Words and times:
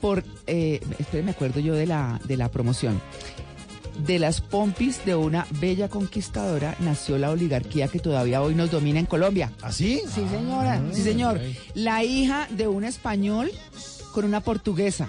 por, 0.00 0.24
eh, 0.46 0.80
me 1.12 1.30
acuerdo 1.30 1.60
yo 1.60 1.74
de 1.74 1.86
la, 1.86 2.20
de 2.24 2.36
la 2.36 2.50
promoción. 2.50 3.00
De 4.06 4.18
las 4.18 4.40
pompis 4.40 5.04
de 5.04 5.14
una 5.14 5.46
bella 5.60 5.88
conquistadora 5.88 6.74
nació 6.80 7.18
la 7.18 7.30
oligarquía 7.30 7.88
que 7.88 7.98
todavía 7.98 8.40
hoy 8.40 8.54
nos 8.54 8.70
domina 8.70 8.98
en 8.98 9.06
Colombia. 9.06 9.52
¿Ah, 9.60 9.72
sí, 9.72 10.02
señora. 10.14 10.82
sí, 10.92 11.02
señor. 11.02 11.40
La 11.74 12.02
hija 12.02 12.48
de 12.50 12.66
un 12.66 12.84
español 12.84 13.50
con 14.12 14.24
una 14.24 14.40
portuguesa. 14.40 15.08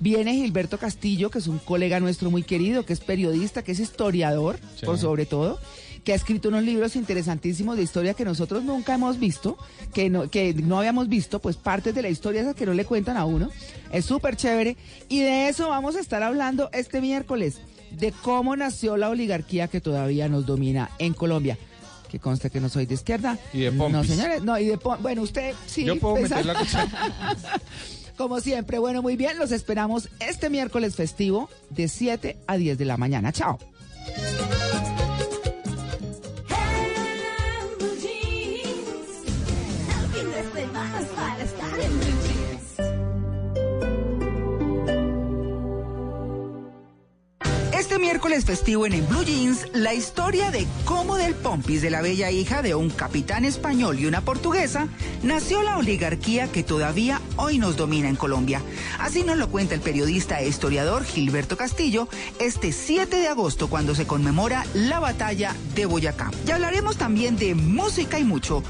Viene 0.00 0.34
Gilberto 0.34 0.78
Castillo, 0.78 1.30
que 1.30 1.38
es 1.38 1.46
un 1.46 1.58
colega 1.58 2.00
nuestro 2.00 2.30
muy 2.30 2.42
querido, 2.42 2.84
que 2.84 2.92
es 2.92 3.00
periodista, 3.00 3.62
que 3.62 3.72
es 3.72 3.80
historiador, 3.80 4.58
por 4.84 4.98
sobre 4.98 5.26
todo, 5.26 5.58
que 6.06 6.12
ha 6.12 6.14
escrito 6.14 6.50
unos 6.50 6.62
libros 6.62 6.94
interesantísimos 6.94 7.76
de 7.76 7.82
historia 7.82 8.14
que 8.14 8.24
nosotros 8.24 8.62
nunca 8.62 8.94
hemos 8.94 9.18
visto, 9.18 9.58
que 9.92 10.08
no, 10.08 10.30
que 10.30 10.54
no 10.54 10.78
habíamos 10.78 11.08
visto, 11.08 11.40
pues 11.40 11.56
partes 11.56 11.96
de 11.96 12.00
la 12.00 12.08
historia 12.08 12.42
esas 12.42 12.54
que 12.54 12.64
no 12.64 12.74
le 12.74 12.84
cuentan 12.84 13.16
a 13.16 13.24
uno. 13.24 13.50
Es 13.90 14.04
súper 14.04 14.36
chévere. 14.36 14.76
Y 15.08 15.22
de 15.22 15.48
eso 15.48 15.68
vamos 15.68 15.96
a 15.96 16.00
estar 16.00 16.22
hablando 16.22 16.70
este 16.72 17.00
miércoles, 17.00 17.58
de 17.90 18.12
cómo 18.12 18.54
nació 18.54 18.96
la 18.96 19.08
oligarquía 19.08 19.66
que 19.66 19.80
todavía 19.80 20.28
nos 20.28 20.46
domina 20.46 20.90
en 21.00 21.12
Colombia 21.12 21.58
que 22.08 22.20
consta 22.20 22.50
que 22.50 22.60
no 22.60 22.68
soy 22.68 22.86
de 22.86 22.94
izquierda. 22.94 23.36
Y 23.52 23.62
de 23.62 23.72
pompis. 23.72 23.92
No, 23.92 24.04
señores, 24.04 24.40
no, 24.44 24.56
y 24.60 24.66
de 24.66 24.76
Bueno, 24.76 25.22
usted 25.22 25.56
sí. 25.66 25.84
Yo 25.84 25.98
puedo 25.98 26.14
meter 26.14 26.46
la 26.46 26.54
Como 28.16 28.38
siempre, 28.38 28.78
bueno, 28.78 29.02
muy 29.02 29.16
bien, 29.16 29.36
los 29.38 29.50
esperamos 29.50 30.08
este 30.20 30.50
miércoles 30.50 30.94
festivo 30.94 31.50
de 31.70 31.88
7 31.88 32.38
a 32.46 32.56
10 32.56 32.78
de 32.78 32.84
la 32.84 32.96
mañana. 32.96 33.32
Chao. 33.32 33.58
Miércoles 48.16 48.46
festivo 48.46 48.86
en, 48.86 48.94
en 48.94 49.06
Blue 49.06 49.24
Jeans, 49.24 49.68
la 49.74 49.92
historia 49.92 50.50
de 50.50 50.66
cómo 50.86 51.16
del 51.16 51.34
Pompis 51.34 51.82
de 51.82 51.90
la 51.90 52.00
bella 52.00 52.30
hija 52.30 52.62
de 52.62 52.74
un 52.74 52.88
capitán 52.88 53.44
español 53.44 54.00
y 54.00 54.06
una 54.06 54.22
portuguesa 54.22 54.88
nació 55.22 55.60
la 55.62 55.76
oligarquía 55.76 56.50
que 56.50 56.62
todavía 56.62 57.20
hoy 57.36 57.58
nos 57.58 57.76
domina 57.76 58.08
en 58.08 58.16
Colombia. 58.16 58.62
Así 58.98 59.22
nos 59.22 59.36
lo 59.36 59.50
cuenta 59.50 59.74
el 59.74 59.82
periodista 59.82 60.40
e 60.40 60.48
historiador 60.48 61.04
Gilberto 61.04 61.58
Castillo 61.58 62.08
este 62.38 62.72
7 62.72 63.14
de 63.16 63.28
agosto 63.28 63.68
cuando 63.68 63.94
se 63.94 64.06
conmemora 64.06 64.64
la 64.72 64.98
batalla 64.98 65.54
de 65.74 65.84
Boyacá. 65.84 66.30
Y 66.46 66.52
hablaremos 66.52 66.96
también 66.96 67.36
de 67.36 67.54
música 67.54 68.18
y 68.18 68.24
mucho, 68.24 68.62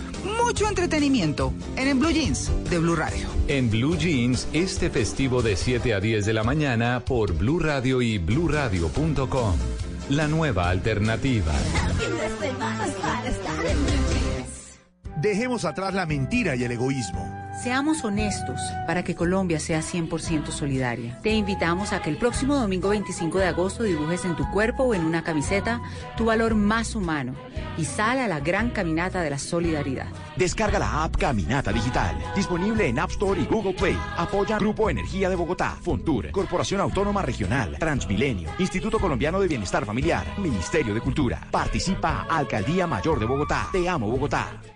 mucho 0.43 0.69
entretenimiento 0.69 1.55
en, 1.77 1.87
en 1.87 2.01
Blue 2.01 2.11
Jeans 2.11 2.51
de 2.69 2.81
Blue 2.81 2.97
Radio. 2.97 3.29
En 3.47 3.71
Blue 3.71 3.97
Jeans, 3.97 4.49
este 4.53 4.91
festivo 4.91 5.41
de 5.41 5.55
7 5.55 5.95
a 5.95 6.01
10 6.01 6.27
de 6.27 6.33
la 6.33 6.43
mañana 6.43 7.05
por 7.07 7.33
Blue 7.33 7.61
Radio 7.61 8.03
y 8.03 8.19
bluradio.com. 8.19 9.36
La 10.09 10.29
nueva 10.29 10.71
alternativa. 10.71 11.53
Dejemos 15.21 15.65
atrás 15.65 15.95
la 15.95 16.07
mentira 16.07 16.57
y 16.57 16.65
el 16.65 16.73
egoísmo. 16.73 17.36
Seamos 17.63 18.05
honestos 18.05 18.61
para 18.87 19.03
que 19.03 19.15
Colombia 19.15 19.59
sea 19.59 19.81
100% 19.81 20.51
solidaria. 20.51 21.19
Te 21.23 21.31
invitamos 21.31 21.93
a 21.93 22.03
que 22.03 22.11
el 22.11 22.19
próximo 22.19 22.55
domingo 22.55 22.91
25 22.91 23.39
de 23.39 23.47
agosto 23.47 23.83
dibujes 23.83 24.25
en 24.27 24.37
tu 24.37 24.49
cuerpo 24.51 24.85
o 24.85 24.95
en 24.95 25.05
una 25.05 25.25
camiseta 25.25 25.81
tu 26.17 26.27
valor 26.27 26.55
más 26.55 26.95
humano 26.95 27.35
y 27.79 27.85
sal 27.85 28.19
a 28.19 28.29
la 28.29 28.41
gran 28.41 28.71
caminata 28.71 29.23
de 29.23 29.31
la 29.31 29.39
solidaridad. 29.39 30.07
Descarga 30.37 30.79
la 30.79 31.05
app 31.05 31.17
Caminata 31.17 31.73
Digital, 31.73 32.17
disponible 32.35 32.89
en 32.89 32.99
App 32.99 33.11
Store 33.11 33.41
y 33.41 33.47
Google 33.47 33.75
Play. 33.75 33.99
Apoya 34.17 34.59
Grupo 34.59 34.91
Energía 34.91 35.31
de 35.31 35.37
Bogotá, 35.37 35.77
Fontur, 35.81 36.31
Corporación 36.31 36.81
Autónoma 36.83 37.23
Regional, 37.23 37.77
Transmilenio, 37.79 38.51
Instituto 38.59 38.99
Colombiano 38.99 39.41
de 39.41 39.49
Bienestar 39.49 39.87
Familiar, 39.87 40.27
Ministerio 40.39 40.95
de 40.95 41.01
Cultura. 41.01 41.49
Participa 41.51 42.27
Alcaldía 42.29 42.87
Mayor 42.87 43.19
de 43.19 43.27
Bogotá. 43.27 43.69
Te 43.73 43.89
amo 43.89 44.11
Bogotá. 44.11 44.76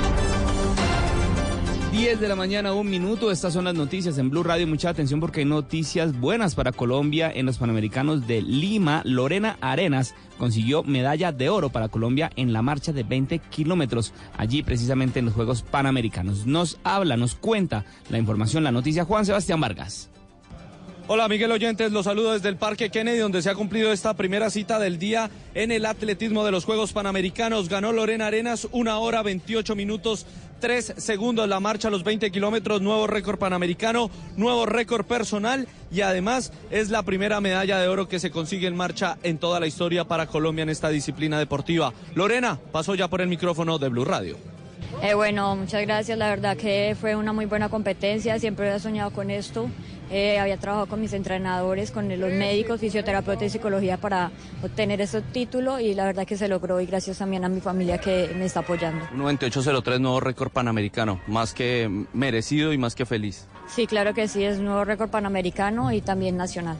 10 1.91 2.21
de 2.21 2.29
la 2.29 2.37
mañana, 2.37 2.73
un 2.73 2.89
minuto. 2.89 3.31
Estas 3.31 3.51
son 3.51 3.65
las 3.65 3.75
noticias 3.75 4.17
en 4.17 4.29
Blue 4.29 4.43
Radio. 4.43 4.65
Mucha 4.65 4.87
atención 4.87 5.19
porque 5.19 5.41
hay 5.41 5.45
noticias 5.45 6.17
buenas 6.17 6.55
para 6.55 6.71
Colombia 6.71 7.29
en 7.35 7.45
los 7.45 7.57
Panamericanos 7.57 8.27
de 8.27 8.41
Lima. 8.41 9.01
Lorena 9.03 9.57
Arenas 9.59 10.15
consiguió 10.37 10.83
medalla 10.83 11.33
de 11.33 11.49
oro 11.49 11.67
para 11.67 11.89
Colombia 11.89 12.31
en 12.37 12.53
la 12.53 12.61
marcha 12.61 12.93
de 12.93 13.03
20 13.03 13.39
kilómetros, 13.39 14.13
allí 14.37 14.63
precisamente 14.63 15.19
en 15.19 15.25
los 15.25 15.33
Juegos 15.33 15.63
Panamericanos. 15.63 16.45
Nos 16.45 16.79
habla, 16.85 17.17
nos 17.17 17.35
cuenta 17.35 17.83
la 18.09 18.17
información, 18.17 18.63
la 18.63 18.71
noticia 18.71 19.03
Juan 19.03 19.25
Sebastián 19.25 19.59
Vargas. 19.59 20.09
Hola 21.07 21.27
Miguel 21.27 21.51
Oyentes, 21.51 21.91
los 21.91 22.05
saludo 22.05 22.31
desde 22.31 22.47
el 22.47 22.55
Parque 22.55 22.89
Kennedy 22.89 23.17
donde 23.17 23.41
se 23.41 23.49
ha 23.49 23.55
cumplido 23.55 23.91
esta 23.91 24.13
primera 24.13 24.49
cita 24.49 24.79
del 24.79 24.97
día 24.97 25.29
en 25.55 25.73
el 25.73 25.85
atletismo 25.85 26.45
de 26.45 26.51
los 26.51 26.63
Juegos 26.63 26.93
Panamericanos. 26.93 27.67
Ganó 27.67 27.91
Lorena 27.91 28.27
Arenas 28.27 28.69
una 28.71 28.97
hora 28.97 29.21
28 29.21 29.75
minutos 29.75 30.25
3 30.61 30.93
segundos 30.97 31.49
la 31.49 31.59
marcha 31.59 31.89
a 31.89 31.91
los 31.91 32.03
20 32.05 32.31
kilómetros, 32.31 32.81
nuevo 32.81 33.07
récord 33.07 33.37
panamericano, 33.37 34.09
nuevo 34.37 34.65
récord 34.65 35.05
personal 35.05 35.67
y 35.91 36.01
además 36.01 36.53
es 36.69 36.89
la 36.89 37.03
primera 37.03 37.41
medalla 37.41 37.79
de 37.79 37.87
oro 37.89 38.07
que 38.07 38.19
se 38.19 38.31
consigue 38.31 38.67
en 38.67 38.77
marcha 38.77 39.17
en 39.23 39.39
toda 39.39 39.59
la 39.59 39.67
historia 39.67 40.05
para 40.05 40.27
Colombia 40.27 40.63
en 40.63 40.69
esta 40.69 40.89
disciplina 40.89 41.39
deportiva. 41.39 41.91
Lorena, 42.15 42.59
pasó 42.71 42.95
ya 42.95 43.09
por 43.09 43.21
el 43.21 43.27
micrófono 43.27 43.79
de 43.79 43.89
Blue 43.89 44.05
Radio. 44.05 44.37
Eh, 45.01 45.15
bueno, 45.15 45.55
muchas 45.55 45.81
gracias. 45.81 46.17
La 46.17 46.29
verdad 46.29 46.55
que 46.55 46.95
fue 46.99 47.15
una 47.15 47.33
muy 47.33 47.45
buena 47.45 47.69
competencia. 47.69 48.37
Siempre 48.37 48.67
había 48.67 48.79
soñado 48.79 49.11
con 49.11 49.31
esto. 49.31 49.67
Eh, 50.11 50.39
había 50.39 50.57
trabajado 50.57 50.87
con 50.87 50.99
mis 50.99 51.13
entrenadores, 51.13 51.89
con 51.89 52.09
los 52.09 52.31
médicos, 52.33 52.81
fisioterapeuta 52.81 53.45
y 53.45 53.49
psicología 53.49 53.95
para 53.95 54.31
obtener 54.61 54.99
ese 54.99 55.21
título 55.21 55.79
y 55.79 55.93
la 55.93 56.03
verdad 56.03 56.27
que 56.27 56.35
se 56.35 56.49
logró 56.49 56.81
y 56.81 56.85
gracias 56.85 57.19
también 57.19 57.45
a 57.45 57.49
mi 57.49 57.61
familia 57.61 57.97
que 57.97 58.29
me 58.37 58.43
está 58.45 58.59
apoyando. 58.59 59.05
9803, 59.13 60.01
nuevo 60.01 60.19
récord 60.19 60.51
panamericano, 60.51 61.21
más 61.27 61.53
que 61.53 62.05
merecido 62.11 62.73
y 62.73 62.77
más 62.77 62.93
que 62.93 63.05
feliz. 63.05 63.47
Sí, 63.67 63.87
claro 63.87 64.13
que 64.13 64.27
sí, 64.27 64.43
es 64.43 64.59
nuevo 64.59 64.83
récord 64.83 65.09
panamericano 65.09 65.93
y 65.93 66.01
también 66.01 66.35
nacional. 66.35 66.77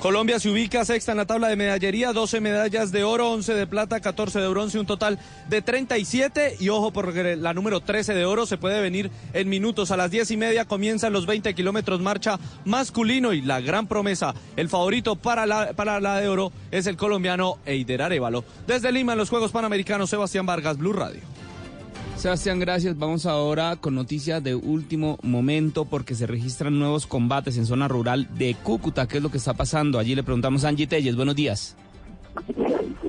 Colombia 0.00 0.40
se 0.40 0.48
ubica 0.48 0.82
sexta 0.86 1.12
en 1.12 1.18
la 1.18 1.26
tabla 1.26 1.48
de 1.48 1.56
medallería, 1.56 2.14
12 2.14 2.40
medallas 2.40 2.90
de 2.90 3.04
oro, 3.04 3.32
11 3.32 3.52
de 3.52 3.66
plata, 3.66 4.00
14 4.00 4.40
de 4.40 4.48
bronce, 4.48 4.78
un 4.78 4.86
total 4.86 5.18
de 5.50 5.60
37. 5.60 6.56
Y 6.58 6.70
ojo, 6.70 6.90
porque 6.90 7.36
la 7.36 7.52
número 7.52 7.80
13 7.80 8.14
de 8.14 8.24
oro 8.24 8.46
se 8.46 8.56
puede 8.56 8.80
venir 8.80 9.10
en 9.34 9.50
minutos. 9.50 9.90
A 9.90 9.98
las 9.98 10.10
10 10.10 10.30
y 10.30 10.36
media 10.38 10.64
comienzan 10.64 11.12
los 11.12 11.26
20 11.26 11.54
kilómetros 11.54 12.00
marcha 12.00 12.38
masculino 12.64 13.34
y 13.34 13.42
la 13.42 13.60
gran 13.60 13.86
promesa, 13.88 14.34
el 14.56 14.70
favorito 14.70 15.16
para 15.16 15.44
la, 15.44 15.74
para 15.74 16.00
la 16.00 16.18
de 16.18 16.28
oro 16.28 16.50
es 16.70 16.86
el 16.86 16.96
colombiano 16.96 17.58
Eider 17.66 18.00
Arevalo. 18.00 18.42
Desde 18.66 18.92
Lima, 18.92 19.12
en 19.12 19.18
los 19.18 19.28
Juegos 19.28 19.52
Panamericanos, 19.52 20.08
Sebastián 20.08 20.46
Vargas, 20.46 20.78
Blue 20.78 20.94
Radio. 20.94 21.20
Sebastián, 22.20 22.58
gracias. 22.60 22.98
Vamos 22.98 23.24
ahora 23.24 23.76
con 23.76 23.94
noticias 23.94 24.44
de 24.44 24.54
último 24.54 25.18
momento 25.22 25.86
porque 25.86 26.14
se 26.14 26.26
registran 26.26 26.78
nuevos 26.78 27.06
combates 27.06 27.56
en 27.56 27.64
zona 27.64 27.88
rural 27.88 28.28
de 28.36 28.54
Cúcuta. 28.62 29.08
¿Qué 29.08 29.16
es 29.16 29.22
lo 29.22 29.30
que 29.30 29.38
está 29.38 29.54
pasando? 29.54 29.98
Allí 29.98 30.14
le 30.14 30.22
preguntamos 30.22 30.66
a 30.66 30.68
Angie 30.68 30.86
Telles. 30.86 31.16
Buenos 31.16 31.34
días. 31.34 31.76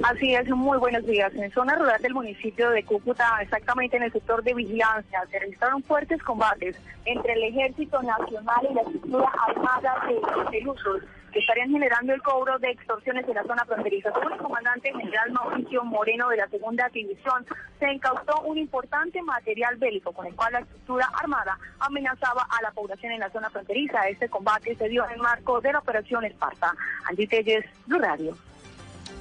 Así 0.03 0.33
es, 0.33 0.49
muy 0.49 0.77
buenos 0.77 1.05
días. 1.05 1.33
En 1.35 1.51
zona 1.51 1.75
rural 1.75 2.01
del 2.01 2.13
municipio 2.13 2.69
de 2.71 2.83
Cúcuta, 2.83 3.37
exactamente 3.41 3.97
en 3.97 4.03
el 4.03 4.11
sector 4.11 4.43
de 4.43 4.53
vigilancia, 4.53 5.23
se 5.29 5.39
registraron 5.39 5.83
fuertes 5.83 6.21
combates 6.23 6.75
entre 7.05 7.33
el 7.33 7.43
Ejército 7.43 8.01
Nacional 8.01 8.67
y 8.69 8.73
la 8.73 8.81
estructura 8.81 9.31
armada 9.47 9.95
de 10.07 10.51
Pelusos, 10.51 11.03
que 11.31 11.39
estarían 11.39 11.69
generando 11.69 12.13
el 12.13 12.21
cobro 12.23 12.57
de 12.59 12.71
extorsiones 12.71 13.27
en 13.27 13.35
la 13.35 13.43
zona 13.43 13.63
fronteriza. 13.65 14.11
Según 14.11 14.33
el 14.33 14.39
comandante 14.39 14.91
general 14.91 15.31
Mauricio 15.31 15.83
Moreno 15.83 16.29
de 16.29 16.37
la 16.37 16.47
segunda 16.49 16.89
división, 16.89 17.45
se 17.79 17.93
incautó 17.93 18.41
un 18.41 18.57
importante 18.57 19.21
material 19.21 19.77
bélico 19.77 20.11
con 20.11 20.25
el 20.25 20.35
cual 20.35 20.53
la 20.53 20.59
estructura 20.59 21.09
armada 21.21 21.57
amenazaba 21.79 22.47
a 22.49 22.61
la 22.63 22.71
población 22.71 23.13
en 23.13 23.19
la 23.19 23.29
zona 23.29 23.49
fronteriza. 23.49 24.07
Este 24.09 24.29
combate 24.29 24.75
se 24.75 24.89
dio 24.89 25.05
en 25.05 25.11
el 25.11 25.19
marco 25.19 25.61
de 25.61 25.71
la 25.71 25.79
operación 25.79 26.25
Esparta. 26.25 26.73
Andy 27.07 27.27
Telles, 27.27 27.65
Blue 27.85 27.99
Radio. 27.99 28.35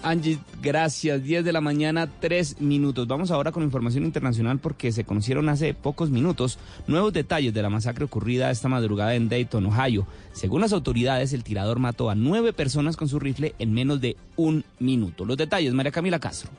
Angie, 0.02 0.38
gracias. 0.62 1.23
10 1.23 1.44
de 1.44 1.52
la 1.52 1.61
mañana, 1.61 2.08
3 2.20 2.61
minutos. 2.61 3.06
Vamos 3.06 3.31
ahora 3.31 3.52
con 3.52 3.62
información 3.62 4.05
internacional 4.05 4.58
porque 4.58 4.93
se 4.93 5.05
conocieron 5.05 5.49
hace 5.49 5.75
pocos 5.75 6.11
minutos 6.11 6.58
nuevos 6.87 7.12
detalles 7.12 7.52
de 7.52 7.62
la 7.62 7.70
masacre 7.70 8.05
ocurrida 8.05 8.50
esta 8.50 8.69
madrugada 8.69 9.14
en 9.14 9.29
Dayton, 9.29 9.67
Ohio. 9.67 10.06
Según 10.32 10.62
las 10.62 10.73
autoridades, 10.73 11.32
el 11.32 11.44
tirador 11.44 11.79
mató 11.79 12.08
a 12.08 12.14
nueve 12.14 12.52
personas 12.52 12.97
con 12.97 13.08
su 13.08 13.19
rifle 13.19 13.55
en 13.58 13.75
menos 13.75 14.00
de 14.00 14.17
un 14.37 14.64
minuto. 14.79 15.25
Los 15.25 15.37
detalles, 15.37 15.75
María 15.75 15.93
Camila 15.93 16.19
Castro. 16.19 16.50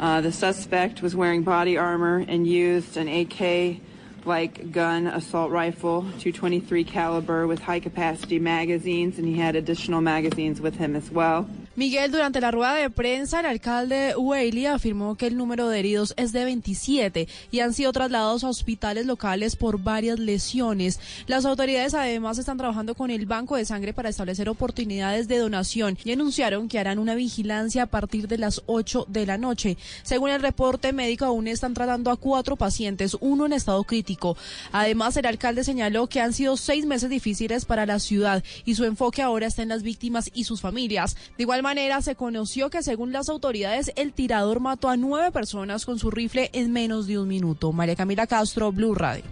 Uh, 0.00 0.20
the 0.20 0.32
suspect 0.32 1.02
was 1.02 1.14
wearing 1.14 1.44
body 1.44 1.76
armor 1.76 2.24
and 2.28 2.46
used 2.46 2.96
an 2.96 3.08
AK 3.08 3.80
like 4.24 4.70
gun 4.72 5.06
assault 5.06 5.50
rifle 5.50 6.02
223 6.20 6.84
caliber 6.84 7.46
with 7.46 7.60
high 7.60 7.80
capacity 7.80 8.38
magazines 8.38 9.18
and 9.18 9.26
he 9.26 9.36
had 9.36 9.56
additional 9.56 10.00
magazines 10.00 10.60
with 10.60 10.76
him 10.76 10.96
as 10.96 11.10
well. 11.10 11.46
Miguel, 11.74 12.12
durante 12.12 12.42
la 12.42 12.50
rueda 12.50 12.74
de 12.74 12.90
prensa, 12.90 13.40
el 13.40 13.46
alcalde 13.46 14.14
Whaley 14.14 14.66
afirmó 14.66 15.14
que 15.14 15.26
el 15.26 15.38
número 15.38 15.70
de 15.70 15.78
heridos 15.78 16.12
es 16.18 16.30
de 16.32 16.44
27 16.44 17.28
y 17.50 17.60
han 17.60 17.72
sido 17.72 17.92
trasladados 17.94 18.44
a 18.44 18.50
hospitales 18.50 19.06
locales 19.06 19.56
por 19.56 19.82
varias 19.82 20.18
lesiones. 20.18 21.00
Las 21.26 21.46
autoridades 21.46 21.94
además 21.94 22.36
están 22.36 22.58
trabajando 22.58 22.94
con 22.94 23.10
el 23.10 23.24
Banco 23.24 23.56
de 23.56 23.64
Sangre 23.64 23.94
para 23.94 24.10
establecer 24.10 24.50
oportunidades 24.50 25.28
de 25.28 25.38
donación 25.38 25.96
y 26.04 26.12
anunciaron 26.12 26.68
que 26.68 26.78
harán 26.78 26.98
una 26.98 27.14
vigilancia 27.14 27.84
a 27.84 27.86
partir 27.86 28.28
de 28.28 28.36
las 28.36 28.60
8 28.66 29.06
de 29.08 29.24
la 29.24 29.38
noche. 29.38 29.78
Según 30.02 30.28
el 30.28 30.42
reporte 30.42 30.92
médico, 30.92 31.24
aún 31.24 31.48
están 31.48 31.72
tratando 31.72 32.10
a 32.10 32.18
cuatro 32.18 32.56
pacientes, 32.56 33.16
uno 33.18 33.46
en 33.46 33.54
estado 33.54 33.82
crítico. 33.84 34.36
Además, 34.72 35.16
el 35.16 35.24
alcalde 35.24 35.64
señaló 35.64 36.06
que 36.06 36.20
han 36.20 36.34
sido 36.34 36.58
seis 36.58 36.84
meses 36.84 37.08
difíciles 37.08 37.64
para 37.64 37.86
la 37.86 37.98
ciudad 37.98 38.44
y 38.66 38.74
su 38.74 38.84
enfoque 38.84 39.22
ahora 39.22 39.46
está 39.46 39.62
en 39.62 39.70
las 39.70 39.82
víctimas 39.82 40.30
y 40.34 40.44
sus 40.44 40.60
familias. 40.60 41.16
De 41.38 41.44
igual 41.44 41.61
manera, 41.62 42.02
se 42.02 42.16
conoció 42.16 42.68
que 42.68 42.82
según 42.82 43.12
las 43.12 43.28
autoridades, 43.28 43.92
el 43.96 44.12
tirador 44.12 44.60
mató 44.60 44.90
a 44.90 44.96
nueve 44.96 45.32
personas 45.32 45.86
con 45.86 45.98
su 45.98 46.10
rifle 46.10 46.50
en 46.52 46.72
menos 46.72 47.06
de 47.06 47.18
un 47.18 47.28
minuto. 47.28 47.72
María 47.72 47.96
Camila 47.96 48.26
Castro, 48.26 48.72
Blue 48.72 48.94
Radio. 48.94 49.24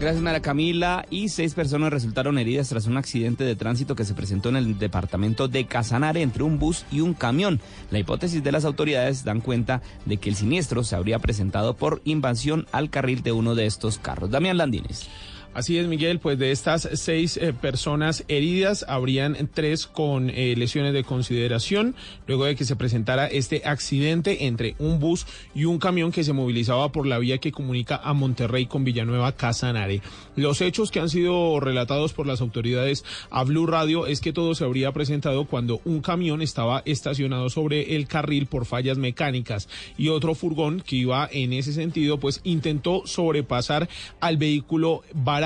Gracias, 0.00 0.22
María 0.22 0.42
Camila. 0.42 1.06
Y 1.08 1.28
seis 1.28 1.54
personas 1.54 1.92
resultaron 1.92 2.38
heridas 2.38 2.68
tras 2.68 2.86
un 2.86 2.96
accidente 2.96 3.44
de 3.44 3.56
tránsito 3.56 3.94
que 3.94 4.04
se 4.04 4.14
presentó 4.14 4.48
en 4.48 4.56
el 4.56 4.78
departamento 4.78 5.48
de 5.48 5.66
Casanare 5.66 6.20
entre 6.20 6.42
un 6.42 6.58
bus 6.58 6.84
y 6.90 7.00
un 7.00 7.14
camión. 7.14 7.60
La 7.90 8.00
hipótesis 8.00 8.42
de 8.42 8.52
las 8.52 8.64
autoridades 8.64 9.24
dan 9.24 9.40
cuenta 9.40 9.82
de 10.04 10.16
que 10.18 10.28
el 10.28 10.36
siniestro 10.36 10.84
se 10.84 10.96
habría 10.96 11.20
presentado 11.20 11.76
por 11.76 12.02
invasión 12.04 12.66
al 12.72 12.90
carril 12.90 13.22
de 13.22 13.32
uno 13.32 13.54
de 13.54 13.66
estos 13.66 13.98
carros. 13.98 14.30
Damián 14.30 14.58
Landines. 14.58 15.08
Así 15.54 15.78
es, 15.78 15.86
Miguel, 15.86 16.18
pues 16.18 16.36
de 16.36 16.50
estas 16.50 16.88
seis 16.94 17.36
eh, 17.36 17.52
personas 17.52 18.24
heridas, 18.26 18.84
habrían 18.88 19.48
tres 19.54 19.86
con 19.86 20.28
eh, 20.30 20.56
lesiones 20.56 20.92
de 20.92 21.04
consideración, 21.04 21.94
luego 22.26 22.44
de 22.44 22.56
que 22.56 22.64
se 22.64 22.74
presentara 22.74 23.28
este 23.28 23.62
accidente 23.64 24.46
entre 24.46 24.74
un 24.80 24.98
bus 24.98 25.26
y 25.54 25.66
un 25.66 25.78
camión 25.78 26.10
que 26.10 26.24
se 26.24 26.32
movilizaba 26.32 26.90
por 26.90 27.06
la 27.06 27.20
vía 27.20 27.38
que 27.38 27.52
comunica 27.52 28.00
a 28.02 28.14
Monterrey 28.14 28.66
con 28.66 28.82
Villanueva 28.82 29.30
Casanare. 29.30 30.02
Los 30.36 30.60
hechos 30.60 30.90
que 30.90 31.00
han 31.00 31.08
sido 31.08 31.60
relatados 31.60 32.12
por 32.12 32.26
las 32.26 32.40
autoridades 32.40 33.04
a 33.30 33.44
Blue 33.44 33.66
Radio 33.66 34.06
es 34.06 34.20
que 34.20 34.32
todo 34.32 34.54
se 34.54 34.64
habría 34.64 34.92
presentado 34.92 35.44
cuando 35.44 35.80
un 35.84 36.00
camión 36.00 36.42
estaba 36.42 36.82
estacionado 36.84 37.50
sobre 37.50 37.96
el 37.96 38.06
carril 38.06 38.46
por 38.46 38.66
fallas 38.66 38.98
mecánicas 38.98 39.68
y 39.96 40.08
otro 40.08 40.34
furgón 40.34 40.80
que 40.80 40.96
iba 40.96 41.28
en 41.30 41.52
ese 41.52 41.72
sentido, 41.72 42.18
pues 42.18 42.40
intentó 42.44 43.02
sobrepasar 43.06 43.88
al 44.20 44.36
vehículo 44.36 45.02
barato 45.12 45.44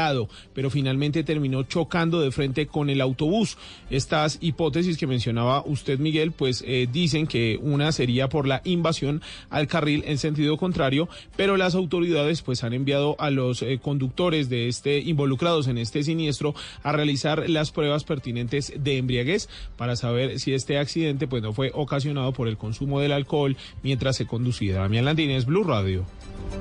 pero 0.55 0.70
finalmente 0.70 1.25
terminó 1.25 1.64
chocando 1.64 2.20
de 2.20 2.31
frente 2.31 2.67
con 2.67 2.91
el 2.91 3.00
autobús. 3.00 3.56
Estas 3.91 4.38
hipótesis 4.41 4.96
que 4.96 5.06
mencionaba 5.06 5.62
usted, 5.67 5.99
Miguel, 5.99 6.32
pues 6.32 6.62
eh, 6.67 6.88
dicen 6.91 7.26
que 7.26 7.58
una 7.61 7.93
sería 7.93 8.29
por 8.29 8.46
la 8.46 8.61
invasión 8.64 9.23
al 9.50 9.67
carril 9.67 10.05
en 10.06 10.19
sentido 10.19 10.56
contrario, 10.56 11.08
pero 11.37 11.56
las 11.56 11.75
autoridades 11.75 12.43
pues 12.43 12.64
han 12.64 12.73
enviado 12.73 13.17
a 13.19 13.31
los 13.31 13.62
eh, 13.62 13.79
conductores 13.82 14.49
de 14.49 14.69
involucrados 14.86 15.69
en 15.69 15.78
este 15.78 16.02
siniestro 16.02 16.54
a 16.82 16.92
realizar 16.92 17.48
las 17.48 17.70
pruebas 17.70 18.04
pertinentes 18.04 18.72
de 18.76 18.98
embriaguez 18.98 19.48
para 19.76 19.96
saber 19.96 20.38
si 20.40 20.54
este 20.54 20.78
accidente 20.78 21.26
pues 21.26 21.42
no 21.42 21.52
fue 21.52 21.70
ocasionado 21.75 22.32
por 22.32 22.48
el 22.48 22.56
consumo 22.56 23.00
del 23.00 23.12
alcohol 23.12 23.56
mientras 23.82 24.16
se 24.16 24.26
conducía. 24.26 24.76
Damián 24.76 25.04
Landines, 25.04 25.46
Blue 25.46 25.64
Radio. 25.64 26.04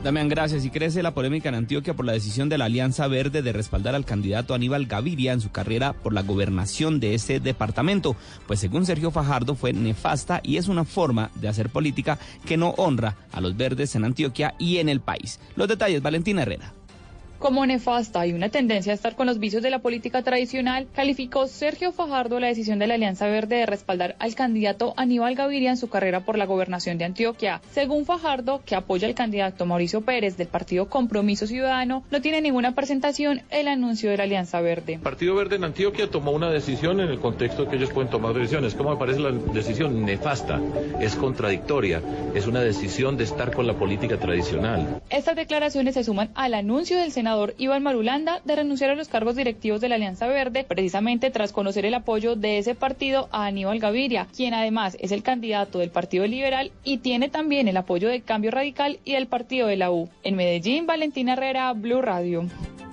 Damián, 0.04 0.30
gracias. 0.30 0.64
Y 0.64 0.70
crece 0.70 1.02
la 1.02 1.14
polémica 1.14 1.50
en 1.50 1.56
Antioquia 1.56 1.96
por 1.96 2.06
la 2.06 2.14
decisión 2.14 2.50
de 2.50 2.58
la 2.58 2.66
Alianza 2.66 3.08
Verde 3.08 3.42
de 3.42 3.54
respaldar 3.54 3.96
al 3.96 4.06
candidato 4.06 4.54
Aníbal 4.54 4.86
Gaviria 4.86 5.34
en 5.34 5.42
su 5.42 5.52
carrera 5.52 5.94
por 5.94 6.14
la 6.14 6.22
gobernación 6.22 7.00
de 7.00 7.14
ese 7.16 7.40
departamento, 7.40 8.16
pues 8.46 8.60
según 8.60 8.86
Sergio 8.86 9.12
Fajardo 9.12 9.56
fue 9.56 9.74
nefasta 9.74 10.42
y 10.44 10.58
es 10.58 10.68
una 10.68 10.86
forma 10.86 11.32
de 11.36 11.48
hacer 11.48 11.70
política 11.70 12.20
que 12.46 12.58
no 12.58 12.70
honra 12.78 13.16
a 13.32 13.42
los 13.42 13.58
verdes 13.58 13.96
en 13.96 14.06
Antioquia 14.06 14.56
y 14.60 14.78
en 14.78 14.90
el 14.90 15.02
país. 15.02 15.40
Los 15.56 15.68
detalles, 15.68 16.02
Valentina 16.02 16.44
Herrera 16.44 16.77
como 17.40 17.66
nefasta 17.66 18.26
y 18.26 18.34
una 18.34 18.50
tendencia 18.50 18.92
a 18.92 18.96
estar 18.96 19.16
con 19.16 19.28
los 19.28 19.40
vicios 19.40 19.64
de 19.64 19.70
la 19.70 19.80
política 19.80 20.24
tradicional, 20.24 20.88
calificó 20.94 21.48
Sergio 21.48 21.92
Fajardo 21.92 22.40
la 22.40 22.48
decisión 22.48 22.80
de 22.80 22.88
la 22.88 22.96
Alianza 22.96 23.28
Verde 23.28 23.58
de 23.58 23.66
respaldar 23.66 24.16
al 24.20 24.36
candidato 24.36 24.94
Aníbal 24.98 25.36
Gaviria 25.36 25.70
en 25.70 25.78
su 25.78 25.90
carrera 25.90 26.22
por 26.22 26.38
la 26.38 26.46
gobernación 26.46 26.98
de 26.98 27.06
Antioquia. 27.06 27.62
Según 27.72 28.06
Fajardo, 28.06 28.62
que 28.66 28.76
apoya 28.76 29.08
al 29.08 29.16
candidato 29.16 29.66
Mauricio 29.66 30.02
Pérez 30.02 30.38
del 30.38 30.48
partido 30.48 30.90
Compromiso 30.90 31.48
Ciudadano, 31.48 32.04
no 32.10 32.22
tiene 32.22 32.42
ninguna 32.42 32.74
presentación 32.74 33.42
el 33.50 33.68
anuncio 33.68 34.10
de 34.10 34.18
la 34.18 34.24
Alianza 34.24 34.62
Verde. 34.62 34.94
El 34.94 35.00
Partido 35.02 35.36
Verde 35.36 35.58
en 35.58 35.64
Antioquia 35.64 36.10
tomó 36.10 36.32
una 36.32 36.50
decisión 36.50 37.00
en 37.00 37.10
el 37.10 37.20
contexto 37.20 37.70
que 37.70 37.76
ellos 37.76 37.92
pueden 37.92 38.10
tomar 38.10 38.34
decisiones. 38.34 38.74
¿Cómo 38.74 38.92
me 38.92 38.98
parece 38.98 39.20
la 39.20 39.32
decisión? 39.32 40.06
Nefasta, 40.06 40.60
es 41.00 41.16
contradictoria, 41.16 42.02
es 42.34 42.48
una 42.48 42.62
decisión 42.62 43.18
de 43.18 43.26
estar 43.26 43.54
con 43.54 43.68
la 43.68 43.74
política 43.74 44.18
tradicional. 44.18 45.02
Estas 45.10 45.36
declaraciones 45.36 45.94
se 45.94 46.04
suman 46.04 46.30
al 46.34 46.54
anuncio 46.54 46.98
del 46.98 47.12
Senado 47.12 47.27
senador 47.28 47.56
Iván 47.58 47.84
Marulanda 47.84 48.40
de 48.46 48.56
renunciar 48.56 48.90
a 48.90 48.96
los 48.96 49.10
cargos 49.10 49.36
directivos 49.36 49.82
de 49.82 49.90
la 49.90 49.96
Alianza 49.96 50.28
Verde, 50.28 50.64
precisamente 50.64 51.30
tras 51.30 51.52
conocer 51.52 51.86
el 51.86 51.94
apoyo 51.94 52.38
de 52.38 52.58
ese 52.58 52.74
partido 52.74 53.28
a 53.34 53.48
Aníbal 53.48 53.80
Gaviria, 53.80 54.30
quien 54.34 54.54
además 54.54 54.96
es 55.02 55.12
el 55.12 55.24
candidato 55.24 55.80
del 55.80 55.90
Partido 55.90 56.26
Liberal 56.26 56.72
y 56.86 57.00
tiene 57.00 57.28
también 57.28 57.68
el 57.68 57.76
apoyo 57.76 58.08
de 58.08 58.22
Cambio 58.22 58.52
Radical 58.52 59.00
y 59.04 59.12
del 59.12 59.28
Partido 59.28 59.68
de 59.68 59.76
la 59.76 59.92
U. 59.92 60.08
En 60.24 60.38
Medellín, 60.38 60.88
Valentina 60.88 61.34
Herrera, 61.34 61.74
Blue 61.74 62.02
Radio. 62.02 62.46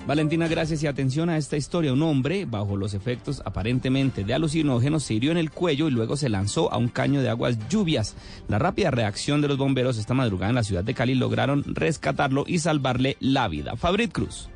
Valentina, 0.07 0.49
gracias 0.49 0.83
y 0.83 0.87
atención 0.87 1.31
a 1.31 1.39
esta 1.39 1.57
historia. 1.57 1.95
Un 1.95 2.03
hombre, 2.03 2.45
bajo 2.45 2.77
los 2.77 2.93
efectos 2.93 3.41
aparentemente 3.47 4.23
de 4.23 4.35
alucinógenos, 4.35 5.03
se 5.03 5.15
hirió 5.15 5.31
en 5.31 5.39
el 5.39 5.51
cuello 5.51 5.89
y 5.89 5.93
luego 5.93 6.19
se 6.19 6.29
lanzó 6.29 6.71
a 6.71 6.77
un 6.77 6.89
caño 6.89 7.23
de 7.23 7.31
aguas 7.31 7.57
lluvias. 7.71 8.15
La 8.47 8.59
rápida 8.59 8.91
reacción 8.91 9.41
de 9.41 9.49
los 9.49 9.57
bomberos 9.57 9.97
esta 9.97 10.13
madrugada 10.13 10.51
en 10.51 10.57
la 10.57 10.63
ciudad 10.63 10.85
de 10.85 10.93
Cali 10.93 11.15
lograron 11.15 11.65
rescatarlo 11.67 12.45
y 12.47 12.59
salvarle 12.59 13.17
la 13.19 13.49
vida. 13.49 13.77
Fabrit 13.77 14.13
Cruz. 14.13 14.51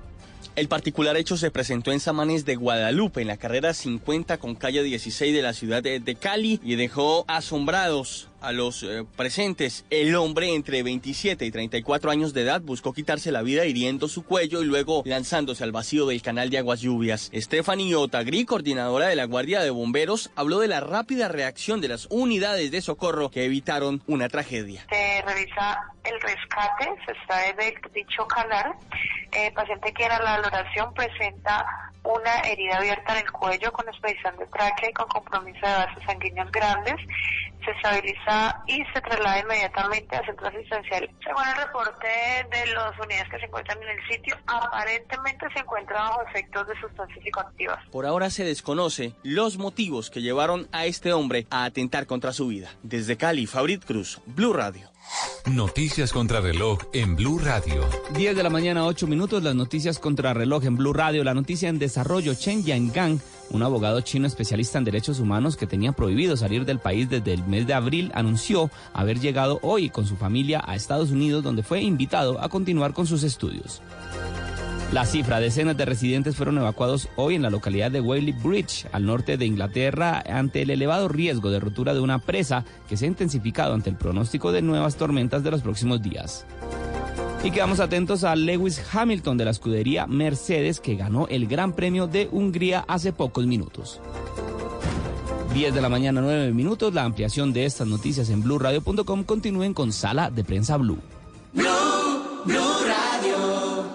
El 0.59 0.67
particular 0.67 1.17
hecho 1.17 1.37
se 1.37 1.53
presentó 1.53 1.93
en 1.93 2.01
Samanes 2.01 2.45
de 2.45 2.57
Guadalupe, 2.57 3.23
en 3.23 3.29
la 3.29 3.37
carrera 3.37 3.73
50 3.73 4.39
con 4.39 4.57
calle 4.57 4.83
16 4.83 5.33
de 5.33 5.41
la 5.41 5.53
ciudad 5.53 5.85
de, 5.85 6.17
Cali, 6.21 6.61
y 6.65 6.75
dejó 6.75 7.25
asombrados 7.29 8.29
a 8.41 8.53
los 8.53 8.83
eh, 8.83 9.05
presentes. 9.17 9.85
El 9.91 10.15
hombre 10.17 10.55
entre 10.55 10.83
27 10.83 11.45
y 11.45 11.51
34 11.51 12.11
años 12.11 12.35
de 12.35 12.43
edad 12.43 12.61
buscó 12.61 12.93
quitarse 12.93 13.33
la 13.33 13.43
vida 13.43 13.67
hiriendo 13.67 14.09
su 14.09 14.25
cuello 14.25 14.63
y 14.63 14.67
luego 14.67 15.03
lanzándose 15.05 15.65
al 15.65 15.73
vacío 15.73 16.07
del 16.07 16.23
canal 16.23 16.51
de 16.51 16.59
aguas 16.59 16.81
lluvias. 16.81 17.31
Stephanie 17.35 17.95
Otagri, 17.95 18.45
coordinadora 18.45 19.09
de 19.09 19.17
la 19.17 19.25
Guardia 19.25 19.61
de 19.61 19.71
Bomberos, 19.71 20.31
habló 20.37 20.61
de 20.61 20.69
la 20.69 20.81
rápida 20.81 21.29
reacción 21.29 21.81
de 21.81 21.89
las 21.89 22.07
unidades 22.11 22.71
de 22.71 22.81
socorro 22.81 23.31
que 23.31 23.45
evitaron 23.45 24.03
una 24.07 24.29
tragedia. 24.29 24.85
Se 24.89 25.23
revisa 25.23 25.93
el 26.05 26.21
rescate, 26.21 26.91
se 27.05 27.13
extrae 27.13 27.53
del 27.55 27.75
dicho 27.93 28.27
canal. 28.27 28.75
El 29.33 29.53
paciente 29.53 29.93
que 29.93 30.05
era 30.05 30.19
la 30.23 30.39
valoración 30.39 30.95
presenta 30.95 31.67
una 32.05 32.41
herida 32.41 32.79
abierta 32.79 33.13
en 33.13 33.27
el 33.27 33.33
cuello 33.33 33.73
con 33.73 33.87
expedición 33.89 34.37
de 34.39 34.47
tráquea 34.47 34.91
y 34.91 34.93
con 34.93 35.09
compromiso 35.09 35.67
de 35.67 35.73
vasos 35.73 36.03
sanguíneos 36.05 36.51
grandes 36.51 36.97
se 37.65 37.71
estabiliza 37.71 38.63
y 38.67 38.85
se 38.93 39.01
traslada 39.01 39.41
inmediatamente 39.41 40.17
al 40.17 40.27
centro 40.27 40.47
asistencial. 40.49 41.11
Según 41.25 41.43
el 41.49 41.67
reporte 41.67 42.09
de 42.51 42.67
las 42.73 42.99
unidades 42.99 43.29
que 43.31 43.39
se 43.39 43.47
encuentran 43.47 43.79
en 43.83 43.89
el 43.89 44.09
sitio, 44.09 44.37
aparentemente 44.47 45.47
se 45.53 45.61
encuentra 45.61 45.97
bajo 45.97 46.23
efectos 46.23 46.67
de 46.69 46.81
sustancias 46.81 47.19
psicoactivas. 47.23 47.87
Por 47.91 48.07
ahora 48.07 48.31
se 48.31 48.45
desconoce 48.45 49.15
los 49.23 49.59
motivos 49.59 50.11
que 50.11 50.23
llevaron 50.23 50.69
a 50.73 50.87
este 50.87 51.13
hombre 51.13 51.47
a 51.51 51.65
atentar 51.65 52.07
contra 52.07 52.33
su 52.33 52.49
vida. 52.49 52.71
Desde 52.83 53.17
Cali, 53.17 53.47
Fabrit 53.47 53.85
Cruz, 53.85 54.21
Blue 54.27 54.53
Radio. 54.53 54.91
Noticias 55.47 56.13
contra 56.13 56.41
reloj 56.41 56.81
en 56.93 57.17
Blue 57.17 57.39
Radio. 57.39 57.89
10 58.15 58.37
de 58.37 58.43
la 58.43 58.51
mañana, 58.51 58.85
8 58.85 59.07
minutos, 59.07 59.43
las 59.43 59.55
noticias 59.55 59.99
contra 59.99 60.35
reloj 60.35 60.65
en 60.65 60.77
Blue 60.77 60.93
Radio. 60.93 61.25
La 61.25 61.35
noticia 61.35 61.69
en 61.69 61.79
desarrollo, 61.79 62.35
Chen 62.35 62.63
Yangang, 62.65 63.21
un 63.51 63.63
abogado 63.63 64.01
chino 64.01 64.27
especialista 64.27 64.79
en 64.79 64.85
derechos 64.85 65.21
humanos 65.21 65.57
que 65.57 65.67
tenía 65.67 65.93
prohibido 65.93 66.37
salir 66.37 66.65
del 66.65 66.79
país 66.79 67.09
desde 67.09 67.33
el 67.33 67.45
mes 67.45 67.67
de 67.67 67.75
abril, 67.75 68.11
anunció 68.15 68.71
haber 68.93 69.21
llegado 69.21 69.59
hoy 69.63 69.91
con 69.91 70.07
su 70.07 70.17
familia 70.17 70.63
a 70.67 70.75
Estados 70.75 71.11
Unidos, 71.11 71.43
donde 71.43 71.63
fue 71.63 71.81
invitado 71.83 72.41
a 72.41 72.49
continuar 72.49 72.93
con 72.93 73.07
sus 73.07 73.23
estudios. 73.23 73.83
La 74.93 75.05
cifra, 75.05 75.39
decenas 75.39 75.77
de 75.77 75.85
residentes 75.85 76.35
fueron 76.35 76.57
evacuados 76.57 77.09
hoy 77.17 77.35
en 77.35 77.43
la 77.43 77.51
localidad 77.51 77.91
de 77.91 78.01
Whaley 78.01 78.33
Bridge, 78.33 78.87
al 78.91 79.05
norte 79.05 79.37
de 79.37 79.45
Inglaterra, 79.45 80.25
ante 80.27 80.63
el 80.63 80.71
elevado 80.71 81.09
riesgo 81.09 81.51
de 81.51 81.61
rotura 81.61 81.93
de 81.93 82.01
una 82.01 82.21
presa 82.21 82.65
que 82.89 82.97
se 82.97 83.05
ha 83.05 83.09
intensificado 83.09 83.75
ante 83.75 83.91
el 83.91 83.97
pronóstico 83.97 84.51
de 84.51 84.63
nuevas 84.63 84.97
tormentas 84.97 85.45
de 85.45 85.51
los 85.51 85.61
próximos 85.61 86.01
días. 86.01 86.47
Y 87.45 87.51
quedamos 87.53 87.79
atentos 87.79 88.25
a 88.25 88.35
Lewis 88.35 88.83
Hamilton 88.93 89.39
de 89.39 89.45
la 89.45 89.53
escudería 89.53 90.07
Mercedes, 90.07 90.81
que 90.81 90.97
ganó 90.97 91.29
el 91.29 91.47
Gran 91.47 91.73
Premio 91.73 92.07
de 92.07 92.29
Hungría 92.31 92.85
hace 92.89 93.13
pocos 93.13 93.47
minutos. 93.47 94.01
10 95.55 95.75
de 95.75 95.81
la 95.81 95.89
mañana, 95.89 96.21
9 96.21 96.53
minutos. 96.53 96.93
La 96.93 97.05
ampliación 97.05 97.53
de 97.53 97.65
estas 97.65 97.87
noticias 97.87 98.29
en 98.31 98.43
blueradio.com. 98.43 99.25
Continúen 99.25 99.73
con 99.73 99.93
Sala 99.93 100.31
de 100.31 100.45
Prensa 100.45 100.77
Blue. 100.77 100.99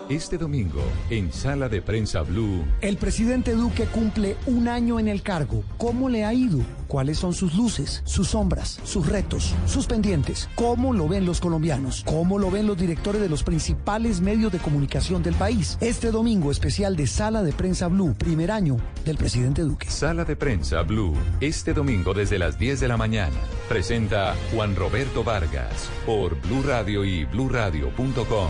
Este 0.10 0.38
domingo, 0.38 0.82
en 1.10 1.32
Sala 1.32 1.70
de 1.70 1.82
Prensa 1.82 2.24
Blue, 2.24 2.66
El 2.82 2.98
presidente 2.98 3.54
Duque 3.54 3.86
cumple 3.86 4.36
un 4.48 4.68
año 4.68 5.00
en 5.00 5.08
el 5.08 5.22
cargo. 5.22 5.64
¿Cómo 5.78 6.10
le 6.10 6.26
ha 6.26 6.34
ido? 6.34 6.60
¿Cuáles 6.90 7.18
son 7.18 7.34
sus 7.34 7.56
luces, 7.56 8.02
sus 8.04 8.28
sombras, 8.28 8.82
sus 8.84 9.08
retos, 9.08 9.56
sus 9.66 9.88
pendientes? 9.88 10.50
¿Cómo 10.56 10.94
lo 10.94 11.08
ven 11.08 11.26
los 11.26 11.40
colombianos? 11.40 12.04
¿Cómo 12.06 12.38
lo 12.38 12.52
ven 12.52 12.68
los 12.68 12.78
directores 12.78 13.22
de 13.22 13.30
los 13.30 13.44
principales 13.44 14.20
medios 14.20 14.52
de 14.52 14.60
comunicación 14.60 15.24
del 15.24 15.36
país? 15.36 15.78
Este 15.80 16.12
domingo 16.12 16.52
especial 16.52 16.98
de 16.98 17.08
Sala 17.08 17.42
de 17.42 17.54
Prensa 17.54 17.88
Blue, 17.88 18.14
primer 18.14 18.52
año 18.52 18.76
del 19.06 19.16
presidente 19.16 19.62
Duque. 19.62 19.90
Sala 19.90 20.26
de 20.26 20.36
Prensa 20.36 20.82
Blue, 20.82 21.14
este 21.40 21.74
domingo 21.74 22.14
desde 22.14 22.38
las 22.38 22.60
10 22.60 22.82
de 22.82 22.90
la 22.90 22.98
mañana. 22.98 23.38
Presenta 23.70 24.36
Juan 24.54 24.76
Roberto 24.76 25.24
Vargas 25.24 25.90
por 26.06 26.40
Blue 26.42 26.62
Radio 26.62 27.06
y 27.06 27.24
bluradio.com. 27.24 28.50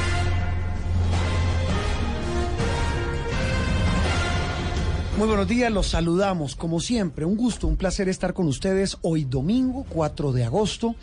Muy 5.21 5.27
buenos 5.27 5.47
días, 5.47 5.71
los 5.71 5.85
saludamos 5.85 6.55
como 6.55 6.79
siempre. 6.79 7.25
Un 7.25 7.37
gusto, 7.37 7.67
un 7.67 7.77
placer 7.77 8.09
estar 8.09 8.33
con 8.33 8.47
ustedes 8.47 8.97
hoy 9.03 9.23
domingo 9.23 9.85
4 9.87 10.31
de 10.31 10.45
agosto. 10.45 10.95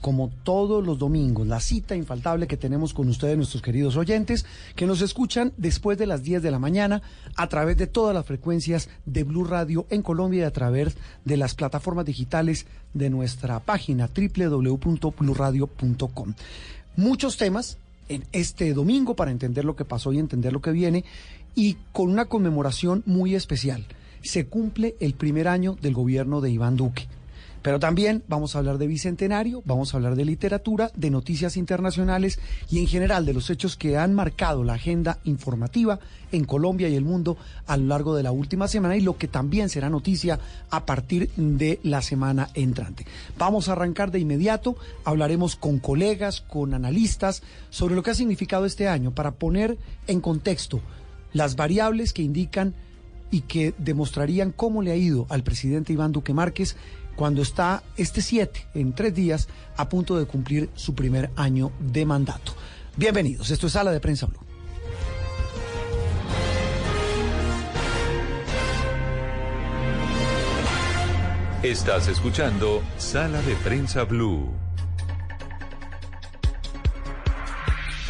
Como 0.00 0.30
todos 0.44 0.86
los 0.86 0.96
domingos, 0.96 1.48
la 1.48 1.58
cita 1.58 1.96
infaltable 1.96 2.46
que 2.46 2.56
tenemos 2.56 2.94
con 2.94 3.08
ustedes, 3.08 3.36
nuestros 3.36 3.64
queridos 3.64 3.96
oyentes, 3.96 4.46
que 4.76 4.86
nos 4.86 5.00
escuchan 5.00 5.52
después 5.56 5.98
de 5.98 6.06
las 6.06 6.22
10 6.22 6.44
de 6.44 6.52
la 6.52 6.60
mañana 6.60 7.02
a 7.34 7.48
través 7.48 7.76
de 7.76 7.88
todas 7.88 8.14
las 8.14 8.24
frecuencias 8.24 8.88
de 9.06 9.24
Blue 9.24 9.42
Radio 9.42 9.86
en 9.90 10.02
Colombia 10.02 10.42
y 10.42 10.44
a 10.44 10.52
través 10.52 10.96
de 11.24 11.36
las 11.36 11.56
plataformas 11.56 12.04
digitales 12.04 12.66
de 12.92 13.10
nuestra 13.10 13.58
página 13.58 14.08
www.bluradio.com. 14.08 16.34
Muchos 16.96 17.36
temas 17.36 17.78
en 18.08 18.24
este 18.30 18.72
domingo 18.72 19.16
para 19.16 19.32
entender 19.32 19.64
lo 19.64 19.74
que 19.74 19.84
pasó 19.84 20.12
y 20.12 20.20
entender 20.20 20.52
lo 20.52 20.60
que 20.60 20.70
viene 20.70 21.04
y 21.54 21.76
con 21.92 22.10
una 22.10 22.26
conmemoración 22.26 23.02
muy 23.06 23.34
especial. 23.34 23.86
Se 24.22 24.46
cumple 24.46 24.96
el 25.00 25.14
primer 25.14 25.48
año 25.48 25.76
del 25.80 25.94
gobierno 25.94 26.40
de 26.40 26.50
Iván 26.50 26.76
Duque. 26.76 27.08
Pero 27.64 27.80
también 27.80 28.22
vamos 28.28 28.54
a 28.54 28.58
hablar 28.58 28.76
de 28.76 28.86
Bicentenario, 28.86 29.62
vamos 29.64 29.94
a 29.94 29.96
hablar 29.96 30.16
de 30.16 30.26
literatura, 30.26 30.90
de 30.94 31.08
noticias 31.08 31.56
internacionales 31.56 32.38
y 32.68 32.78
en 32.78 32.86
general 32.86 33.24
de 33.24 33.32
los 33.32 33.48
hechos 33.48 33.78
que 33.78 33.96
han 33.96 34.12
marcado 34.12 34.64
la 34.64 34.74
agenda 34.74 35.18
informativa 35.24 35.98
en 36.30 36.44
Colombia 36.44 36.90
y 36.90 36.94
el 36.94 37.06
mundo 37.06 37.38
a 37.66 37.78
lo 37.78 37.86
largo 37.86 38.14
de 38.14 38.22
la 38.22 38.32
última 38.32 38.68
semana 38.68 38.98
y 38.98 39.00
lo 39.00 39.16
que 39.16 39.28
también 39.28 39.70
será 39.70 39.88
noticia 39.88 40.38
a 40.68 40.84
partir 40.84 41.30
de 41.36 41.80
la 41.82 42.02
semana 42.02 42.50
entrante. 42.52 43.06
Vamos 43.38 43.70
a 43.70 43.72
arrancar 43.72 44.10
de 44.10 44.18
inmediato, 44.18 44.76
hablaremos 45.02 45.56
con 45.56 45.78
colegas, 45.78 46.42
con 46.42 46.74
analistas 46.74 47.42
sobre 47.70 47.94
lo 47.94 48.02
que 48.02 48.10
ha 48.10 48.14
significado 48.14 48.66
este 48.66 48.88
año 48.88 49.14
para 49.14 49.30
poner 49.30 49.78
en 50.06 50.20
contexto 50.20 50.82
las 51.34 51.56
variables 51.56 52.14
que 52.14 52.22
indican 52.22 52.74
y 53.30 53.42
que 53.42 53.74
demostrarían 53.76 54.52
cómo 54.52 54.80
le 54.80 54.92
ha 54.92 54.96
ido 54.96 55.26
al 55.28 55.42
presidente 55.42 55.92
Iván 55.92 56.12
Duque 56.12 56.32
Márquez 56.32 56.76
cuando 57.16 57.42
está 57.42 57.82
este 57.96 58.22
7, 58.22 58.68
en 58.74 58.94
tres 58.94 59.14
días, 59.14 59.48
a 59.76 59.88
punto 59.88 60.18
de 60.18 60.24
cumplir 60.24 60.70
su 60.74 60.94
primer 60.94 61.30
año 61.36 61.70
de 61.78 62.06
mandato. 62.06 62.54
Bienvenidos, 62.96 63.50
esto 63.50 63.66
es 63.66 63.74
Sala 63.74 63.92
de 63.92 64.00
Prensa 64.00 64.26
Blue. 64.26 64.38
Estás 71.62 72.08
escuchando 72.08 72.82
Sala 72.98 73.40
de 73.42 73.54
Prensa 73.56 74.04
Blue. 74.04 74.52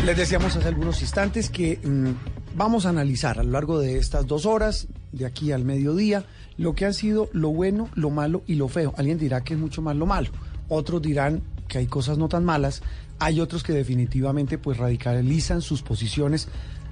Les 0.05 0.17
decíamos 0.17 0.55
hace 0.57 0.69
algunos 0.69 1.01
instantes 1.01 1.49
que 1.49 1.79
mm, 1.83 2.34
vamos 2.55 2.87
a 2.87 2.91
analizar 2.91 3.39
a 3.39 3.43
lo 3.43 3.51
largo 3.51 3.79
de 3.79 3.99
estas 3.99 4.27
dos 4.27 4.47
horas, 4.47 4.87
de 5.13 5.27
aquí 5.27 5.53
al 5.53 5.65
mediodía, 5.65 6.25
lo 6.57 6.75
que 6.75 6.87
ha 6.87 6.93
sido 6.93 7.29
lo 7.33 7.51
bueno, 7.51 7.89
lo 7.95 8.11
malo 8.11 8.43
y 8.47 8.55
lo 8.55 8.69
feo. 8.69 8.95
Alguien 8.97 9.19
dirá 9.19 9.43
que 9.43 9.55
es 9.55 9.61
mucho 9.61 9.83
más 9.83 9.97
lo 9.97 10.07
malo, 10.07 10.31
otros 10.69 11.03
dirán 11.03 11.43
que 11.69 11.79
hay 11.79 11.87
cosas 11.87 12.19
no 12.19 12.29
tan 12.29 12.45
malas, 12.45 12.83
hay 13.19 13.41
otros 13.41 13.63
que 13.63 13.73
definitivamente 13.73 14.59
pues 14.59 14.79
radicalizan 14.79 15.63
sus 15.63 15.83
posiciones, 15.83 16.49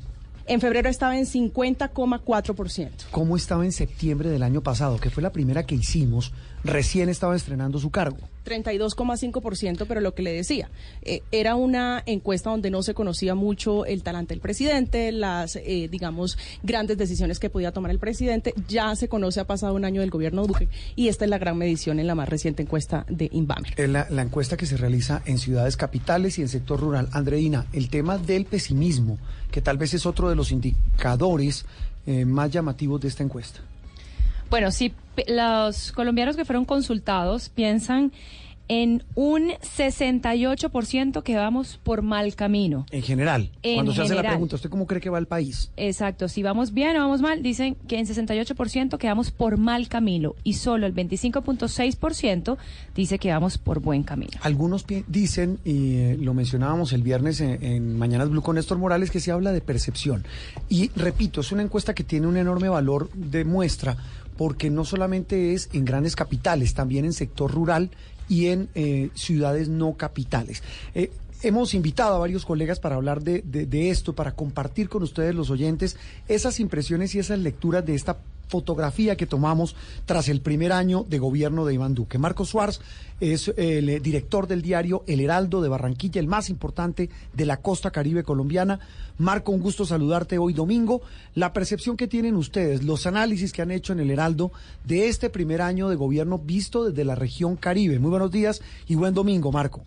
En 0.47 0.61
febrero 0.61 0.90
estaba 0.90 1.16
en 1.16 1.25
50,4%. 1.25 2.90
¿Cómo 3.11 3.37
estaba 3.37 3.64
en 3.64 3.73
septiembre 3.73 4.28
del 4.28 4.42
año 4.42 4.61
pasado, 4.61 4.99
que 4.99 5.09
fue 5.09 5.23
la 5.23 5.33
primera 5.33 5.64
que 5.64 5.76
hicimos? 5.76 6.33
Recién 6.64 7.09
estaba 7.09 7.37
estrenando 7.37 7.78
su 7.78 7.90
cargo. 7.90 8.18
32,5%, 8.44 9.85
pero 9.87 10.00
lo 10.00 10.14
que 10.14 10.23
le 10.23 10.33
decía, 10.33 10.71
eh, 11.02 11.23
era 11.30 11.56
una 11.56 12.02
encuesta 12.06 12.50
donde 12.50 12.71
no 12.71 12.83
se 12.83 12.94
conocía 12.94 13.35
mucho 13.35 13.87
el 13.87 14.02
talante 14.02 14.35
del 14.35 14.40
presidente, 14.40 15.12
las, 15.12 15.56
eh, 15.56 15.88
digamos, 15.90 16.38
grandes 16.62 16.99
decisiones 16.99 17.38
que 17.38 17.50
podía 17.50 17.73
tomar 17.73 17.90
el 17.90 17.99
presidente. 17.99 18.54
Ya 18.68 18.94
se 18.97 19.09
conoce, 19.09 19.40
ha 19.40 19.47
pasado 19.47 19.75
un 19.75 19.85
año 19.85 20.00
del 20.00 20.11
gobierno 20.11 20.47
Duque 20.47 20.68
y 20.97 21.09
esta 21.09 21.25
es 21.25 21.30
la 21.30 21.38
gran 21.38 21.56
medición 21.56 22.00
en 22.00 22.06
la 22.06 22.14
más 22.14 22.28
reciente 22.28 22.62
encuesta 22.62 23.06
de 23.09 23.28
Inbamer. 23.33 23.75
Es 23.76 23.88
la, 23.88 24.06
la 24.11 24.23
encuesta 24.23 24.56
que 24.56 24.66
se 24.66 24.76
realiza 24.76 25.23
en 25.26 25.38
ciudades 25.38 25.76
capitales 25.76 26.38
y 26.38 26.42
en 26.42 26.49
sector 26.49 26.80
rural. 26.80 27.09
Andreina, 27.12 27.66
el 27.73 27.88
tema 27.88 28.18
del 28.18 28.44
pesimismo, 28.47 29.18
que 29.50 29.61
tal 29.61 29.78
vez 29.78 29.94
es 29.94 30.06
otro 30.06 30.28
de 30.28 30.37
los 30.37 30.50
indicadores 30.50 31.64
eh, 32.06 32.25
más 32.25 32.50
llamativos 32.50 33.00
de 33.00 33.09
esta 33.09 33.23
encuesta. 33.23 33.61
Bueno, 34.50 34.71
sí 34.71 34.92
los 35.26 35.92
colombianos 35.92 36.37
que 36.37 36.44
fueron 36.44 36.64
consultados 36.64 37.49
piensan 37.49 38.12
en 38.68 39.02
un 39.14 39.50
68% 39.50 41.23
que 41.23 41.37
vamos 41.37 41.78
por 41.83 42.02
mal 42.02 42.35
camino. 42.35 42.87
En 42.90 43.02
general, 43.02 43.50
En 43.62 43.75
cuando 43.75 43.92
se 43.92 44.02
hace 44.02 44.14
la 44.14 44.23
pregunta, 44.23 44.56
¿usted 44.56 44.71
cómo 44.71 44.87
cree 44.87 45.00
que 45.00 45.11
va 45.11 45.18
el 45.18 45.26
país? 45.26 45.71
Exacto, 45.76 46.28
si 46.28 46.42
vamos 46.42 46.73
bien 46.73 46.97
o 46.97 47.00
vamos 47.00 47.21
mal, 47.21 47.42
dicen 47.42 47.76
que 47.87 47.99
en 47.99 48.06
68% 48.06 48.97
que 48.97 49.06
vamos 49.06 49.30
por 49.30 49.59
mal 49.59 49.88
camino 49.88 50.35
y 50.44 50.54
solo 50.54 50.87
el 50.87 50.94
25.6% 50.94 52.56
dice 52.94 53.18
que 53.18 53.30
vamos 53.30 53.59
por 53.59 53.80
buen 53.80 54.02
camino. 54.02 54.33
Algunos 54.40 54.87
dicen, 55.09 55.59
y 55.64 55.97
eh, 55.97 56.18
lo 56.18 56.33
mencionábamos 56.33 56.92
el 56.92 57.02
viernes 57.02 57.40
en, 57.40 57.62
en 57.62 57.99
Mañanas 57.99 58.30
Blue 58.30 58.42
con 58.42 58.56
Néstor 58.56 58.78
Morales, 58.78 59.11
que 59.11 59.21
se 59.21 59.30
habla 59.30 59.52
de 59.52 59.61
percepción. 59.61 60.25
Y 60.71 60.88
repito, 60.97 61.42
es 61.42 61.52
una 61.52 61.62
encuesta 61.62 61.94
que 61.94 62.04
tiene 62.04 62.26
un 62.26 62.37
enorme 62.37 62.68
valor 62.71 63.11
de 63.12 63.44
muestra, 63.44 63.97
porque 64.37 64.71
no 64.71 64.85
solamente 64.85 65.53
es 65.55 65.69
en 65.73 65.85
grandes 65.85 66.17
capitales, 66.17 66.75
también 66.75 67.05
en 67.05 67.12
sector 67.12 67.50
rural 67.53 67.91
y 68.29 68.47
en 68.47 68.69
eh, 68.75 69.11
ciudades 69.14 69.69
no 69.69 69.95
capitales. 69.95 70.62
Eh, 70.95 71.11
Hemos 71.43 71.75
invitado 71.75 72.14
a 72.14 72.19
varios 72.19 72.47
colegas 72.47 72.81
para 72.81 72.95
hablar 72.95 73.23
de, 73.23 73.43
de- 73.45 73.67
de 73.67 73.91
esto, 73.91 74.14
para 74.14 74.33
compartir 74.35 74.88
con 74.88 75.03
ustedes, 75.03 75.35
los 75.35 75.50
oyentes, 75.50 75.99
esas 76.26 76.59
impresiones 76.59 77.14
y 77.14 77.19
esas 77.19 77.38
lecturas 77.38 77.85
de 77.85 77.95
esta 77.95 78.17
fotografía 78.49 79.17
que 79.17 79.27
tomamos 79.27 79.77
tras 80.07 80.29
el 80.29 80.41
primer 80.41 80.73
año 80.73 81.05
de 81.09 81.19
gobierno 81.19 81.65
de 81.65 81.75
Iván 81.75 81.95
Duque. 81.95 82.19
Marco 82.19 82.45
Suárez 82.45 82.81
es 83.21 83.49
el 83.57 83.89
eh, 83.89 84.01
director 84.01 84.47
del 84.47 84.63
diario 84.63 85.03
El 85.07 85.21
Heraldo 85.21 85.63
de 85.63 85.69
Barranquilla, 85.69 86.21
el 86.21 86.27
más 86.27 86.51
importante 86.51 87.11
de 87.33 87.47
la 87.47 87.59
costa 87.59 87.91
caribe 87.91 88.23
colombiana. 88.23 88.81
Marco, 89.19 89.53
un 89.53 89.61
gusto 89.61 89.85
saludarte 89.85 90.39
hoy 90.39 90.53
domingo. 90.53 91.03
La 91.35 91.53
percepción 91.53 91.97
que 91.97 92.09
tienen 92.09 92.37
ustedes, 92.37 92.85
los 92.85 93.07
análisis 93.07 93.53
que 93.53 93.63
han 93.63 93.71
hecho 93.71 93.93
en 93.93 94.01
El 94.01 94.11
Heraldo 94.11 94.51
de 94.85 95.09
este 95.09 95.31
primer 95.31 95.63
año 95.63 95.89
de 95.89 95.97
gobierno 95.97 96.39
visto 96.39 96.85
desde 96.85 97.05
la 97.05 97.15
región 97.15 97.57
caribe. 97.57 97.99
Muy 97.99 98.11
buenos 98.11 98.31
días 98.31 98.63
y 98.89 98.95
buen 98.97 99.15
domingo, 99.15 99.53
Marco. 99.53 99.83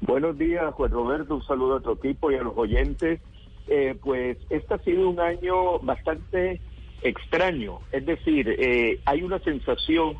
Buenos 0.00 0.36
días, 0.36 0.72
Juan 0.74 0.90
Roberto. 0.90 1.36
Un 1.36 1.44
saludo 1.44 1.76
a 1.76 1.80
tu 1.80 1.92
equipo 1.92 2.30
y 2.30 2.36
a 2.36 2.42
los 2.42 2.56
oyentes. 2.56 3.20
Eh, 3.68 3.96
pues 4.02 4.36
este 4.50 4.74
ha 4.74 4.78
sido 4.78 5.08
un 5.08 5.20
año 5.20 5.78
bastante 5.80 6.60
extraño. 7.02 7.80
Es 7.90 8.06
decir, 8.06 8.54
eh, 8.58 9.00
hay 9.04 9.22
una 9.22 9.38
sensación 9.40 10.16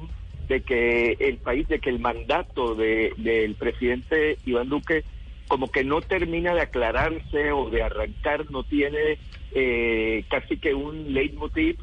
de 0.49 0.63
que 0.63 1.17
el 1.21 1.39
país, 1.39 1.69
de 1.69 1.79
que 1.79 1.91
el 1.91 1.99
mandato 1.99 2.75
de- 2.75 3.13
del 3.17 3.55
presidente 3.55 4.39
Iván 4.45 4.69
Duque 4.69 5.05
como 5.49 5.71
que 5.71 5.85
no 5.85 6.01
termina 6.01 6.55
de 6.55 6.63
aclararse 6.63 7.53
o 7.53 7.69
de 7.71 7.83
arrancar, 7.83 8.51
no 8.51 8.63
tiene 8.65 9.19
eh, 9.55 10.25
casi 10.31 10.57
que 10.57 10.73
un 10.75 11.13
leitmotiv 11.13 11.77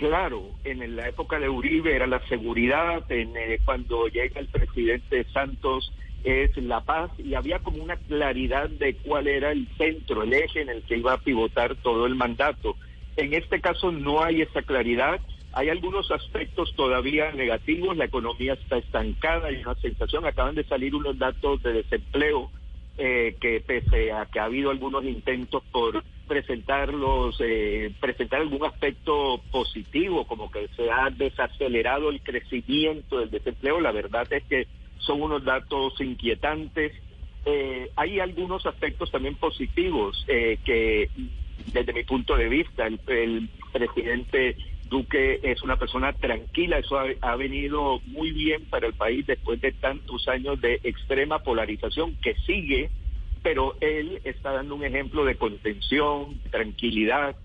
Claro, 0.00 0.54
en 0.64 0.96
la 0.96 1.08
época 1.08 1.38
de 1.38 1.50
Uribe 1.50 1.94
era 1.94 2.06
la 2.06 2.26
seguridad, 2.26 3.04
en, 3.12 3.36
eh, 3.36 3.60
cuando 3.62 4.06
llega 4.08 4.40
el 4.40 4.46
presidente 4.46 5.26
Santos 5.30 5.92
es 6.24 6.56
la 6.56 6.80
paz 6.80 7.10
y 7.18 7.34
había 7.34 7.58
como 7.58 7.82
una 7.84 7.96
claridad 7.96 8.70
de 8.70 8.94
cuál 8.94 9.28
era 9.28 9.52
el 9.52 9.68
centro, 9.76 10.22
el 10.22 10.32
eje 10.32 10.62
en 10.62 10.70
el 10.70 10.82
que 10.84 10.96
iba 10.96 11.12
a 11.12 11.18
pivotar 11.20 11.76
todo 11.76 12.06
el 12.06 12.14
mandato. 12.14 12.76
En 13.16 13.34
este 13.34 13.60
caso 13.60 13.92
no 13.92 14.22
hay 14.22 14.42
esa 14.42 14.62
claridad, 14.62 15.20
hay 15.52 15.68
algunos 15.68 16.10
aspectos 16.10 16.72
todavía 16.76 17.32
negativos, 17.32 17.96
la 17.96 18.04
economía 18.04 18.54
está 18.54 18.78
estancada, 18.78 19.48
hay 19.48 19.62
una 19.62 19.74
sensación, 19.76 20.24
acaban 20.24 20.54
de 20.54 20.64
salir 20.64 20.94
unos 20.94 21.18
datos 21.18 21.62
de 21.62 21.72
desempleo 21.72 22.50
eh, 22.98 23.36
que 23.40 23.60
pese 23.60 24.12
a 24.12 24.26
que 24.26 24.38
ha 24.38 24.44
habido 24.44 24.70
algunos 24.70 25.04
intentos 25.04 25.62
por 25.72 26.04
presentarlos, 26.30 27.36
eh, 27.40 27.92
presentar 27.98 28.40
algún 28.40 28.64
aspecto 28.64 29.40
positivo, 29.50 30.26
como 30.28 30.48
que 30.48 30.68
se 30.76 30.88
ha 30.88 31.10
desacelerado 31.10 32.10
el 32.10 32.20
crecimiento 32.20 33.18
del 33.18 33.30
desempleo, 33.30 33.80
la 33.80 33.90
verdad 33.90 34.32
es 34.32 34.44
que 34.44 34.68
son 34.98 35.22
unos 35.22 35.44
datos 35.44 36.00
inquietantes. 36.00 36.92
Eh, 37.44 37.90
hay 37.96 38.20
algunos 38.20 38.64
aspectos 38.64 39.10
también 39.10 39.34
positivos 39.34 40.24
eh, 40.28 40.58
que, 40.64 41.10
desde 41.72 41.92
mi 41.92 42.04
punto 42.04 42.36
de 42.36 42.48
vista, 42.48 42.86
el, 42.86 43.48
presidente 43.72 44.56
Duque 44.88 45.38
es 45.42 45.62
una 45.62 45.76
persona 45.76 46.12
tranquila, 46.12 46.78
eso 46.78 46.98
ha, 47.20 47.36
venido 47.36 48.00
muy 48.06 48.32
bien 48.32 48.64
para 48.64 48.88
el 48.88 48.94
país 48.94 49.26
después 49.26 49.60
de 49.60 49.72
tantos 49.72 50.26
años 50.28 50.60
de 50.60 50.80
extrema 50.82 51.38
polarización 51.40 52.16
que 52.16 52.34
sigue, 52.46 52.90
pero 53.42 53.76
él 53.80 54.20
está 54.24 54.52
dando 54.52 54.74
un 54.74 54.84
ejemplo 54.84 55.24
de 55.24 55.36
contención, 55.36 56.40
tranquilidad. 56.50 57.36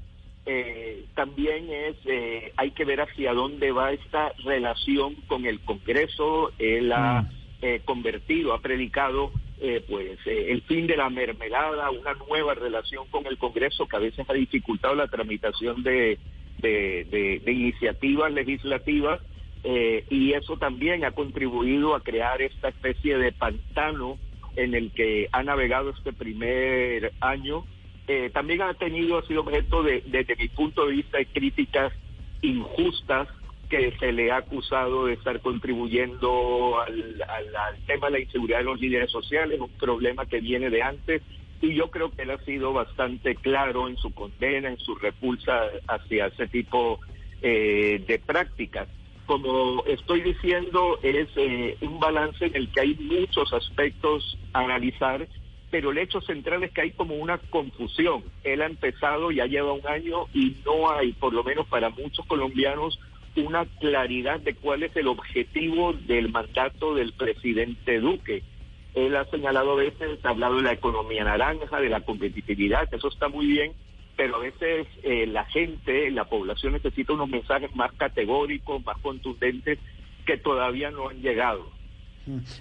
Eh, 0.48 1.06
también 1.16 1.70
es, 1.72 1.96
eh, 2.06 2.52
hay 2.58 2.72
que 2.72 2.86
ver 2.86 3.02
hacia 3.02 3.34
dónde 3.34 3.72
va 3.72 3.92
esta 3.92 4.32
relación 4.44 5.16
con 5.28 5.46
el 5.46 5.60
Congreso. 5.60 6.52
Él 6.58 6.92
ha 6.92 7.30
eh, 7.62 7.82
convertido, 7.86 8.54
ha 8.54 8.60
predicado 8.60 9.32
eh, 9.60 9.84
pues 9.88 10.20
eh, 10.26 10.52
el 10.52 10.62
fin 10.64 10.86
de 10.86 10.98
la 10.98 11.10
mermelada, 11.10 11.90
una 11.90 12.14
nueva 12.28 12.54
relación 12.54 13.08
con 13.10 13.26
el 13.26 13.38
Congreso 13.38 13.88
que 13.88 13.96
a 13.96 14.00
veces 14.00 14.30
ha 14.30 14.34
dificultado 14.34 14.96
la 14.96 15.08
tramitación 15.08 15.82
de, 15.82 16.20
de, 16.60 17.42
iniciativas 17.46 18.32
legislativas 18.32 19.22
eh, 19.64 20.06
y 20.10 20.34
eso 20.34 20.58
también 20.58 21.06
ha 21.06 21.12
contribuido 21.12 21.96
a 21.96 22.02
crear 22.02 22.42
esta 22.42 22.70
especie 22.70 23.18
de 23.18 23.32
pantano 23.32 24.18
en 24.56 24.76
el 24.76 24.92
que 24.92 25.28
ha 25.32 25.42
navegado 25.44 25.90
este 25.90 26.14
primer 26.14 27.14
año. 27.20 27.66
Eh, 28.08 28.30
también 28.32 28.62
ha 28.62 28.74
tenido, 28.76 29.18
ha 29.18 29.26
sido 29.26 29.42
objeto 29.42 29.82
de, 29.82 30.04
desde 30.06 30.36
mi 30.36 30.50
punto 30.50 30.86
de 30.86 30.94
vista, 30.94 31.18
críticas 31.34 31.92
injustas 32.42 33.28
que 33.70 33.92
se 34.00 34.12
le 34.12 34.32
ha 34.32 34.38
acusado 34.38 35.06
de 35.06 35.14
estar 35.14 35.40
contribuyendo 35.42 36.80
al, 36.80 37.24
tema 37.86 38.08
de 38.08 38.14
la 38.14 38.20
inseguridad 38.20 38.60
de 38.60 38.64
los 38.66 38.80
líderes 38.80 39.12
sociales, 39.12 39.60
un 39.60 39.70
problema 39.70 40.26
que 40.26 40.40
viene 40.40 40.70
de 40.70 40.82
antes, 40.82 41.22
y 41.62 41.74
yo 41.74 41.90
creo 41.90 42.12
que 42.12 42.24
él 42.24 42.32
ha 42.32 42.38
sido 42.40 42.74
bastante 42.74 43.36
claro 43.36 43.88
en 43.88 43.98
su 43.98 44.14
condena, 44.14 44.70
en 44.70 44.78
su 44.78 44.96
repulsa 44.96 45.64
hacia 45.88 46.28
ese 46.28 46.48
tipo 46.48 47.00
eh, 47.42 48.04
de 48.08 48.20
prácticas. 48.20 48.88
Como 49.26 49.84
estoy 49.86 50.22
diciendo, 50.22 51.00
es 51.02 51.28
eh, 51.36 51.78
un 51.82 52.00
balance 52.00 52.46
en 52.46 52.56
el 52.56 52.72
que 52.72 52.82
hay 52.82 52.96
muchos 52.96 53.52
aspectos 53.54 54.38
a 54.54 54.60
analizar, 54.60 55.28
pero 55.72 55.92
el 55.92 55.98
hecho 55.98 56.22
central 56.22 56.64
es 56.64 56.72
que 56.72 56.82
hay 56.82 56.92
como 56.92 57.16
una 57.16 57.38
confusión. 57.38 58.24
Él 58.44 58.62
ha 58.62 58.68
empezado, 58.68 59.32
ya 59.32 59.46
lleva 59.46 59.74
un 59.74 59.88
año 59.88 60.28
y 60.34 60.56
no 60.66 60.92
hay, 60.92 61.14
por 61.14 61.34
lo 61.34 61.44
menos 61.44 61.68
para 61.68 61.90
muchos 61.90 62.26
colombianos, 62.28 63.00
una 63.42 63.66
claridad 63.80 64.40
de 64.40 64.56
cuál 64.56 64.84
es 64.84 64.96
el 64.96 65.08
objetivo 65.08 65.94
del 65.94 66.32
mandato 66.32 66.96
del 66.96 67.14
presidente 67.14 68.00
Duque. 68.00 68.44
Él 68.94 69.16
ha 69.16 69.26
señalado 69.26 69.74
a 69.74 69.76
veces, 69.76 70.24
ha 70.24 70.30
hablado 70.30 70.58
de 70.58 70.64
la 70.64 70.74
economía 70.74 71.24
naranja, 71.24 71.80
de 71.80 71.90
la 71.90 72.02
competitividad, 72.02 72.88
eso 72.94 73.10
está 73.10 73.28
muy 73.28 73.46
bien, 73.46 73.74
pero 74.16 74.38
a 74.38 74.40
veces 74.40 74.88
eh, 75.04 75.28
la 75.28 75.44
gente, 75.46 76.10
la 76.12 76.26
población 76.26 76.74
necesita 76.74 77.14
unos 77.14 77.30
mensajes 77.30 77.76
más 77.76 77.92
categóricos, 77.94 78.84
más 78.86 78.98
contundentes, 79.00 79.80
que 80.26 80.38
todavía 80.38 80.92
no 80.92 81.10
han 81.10 81.22
llegado. 81.22 81.70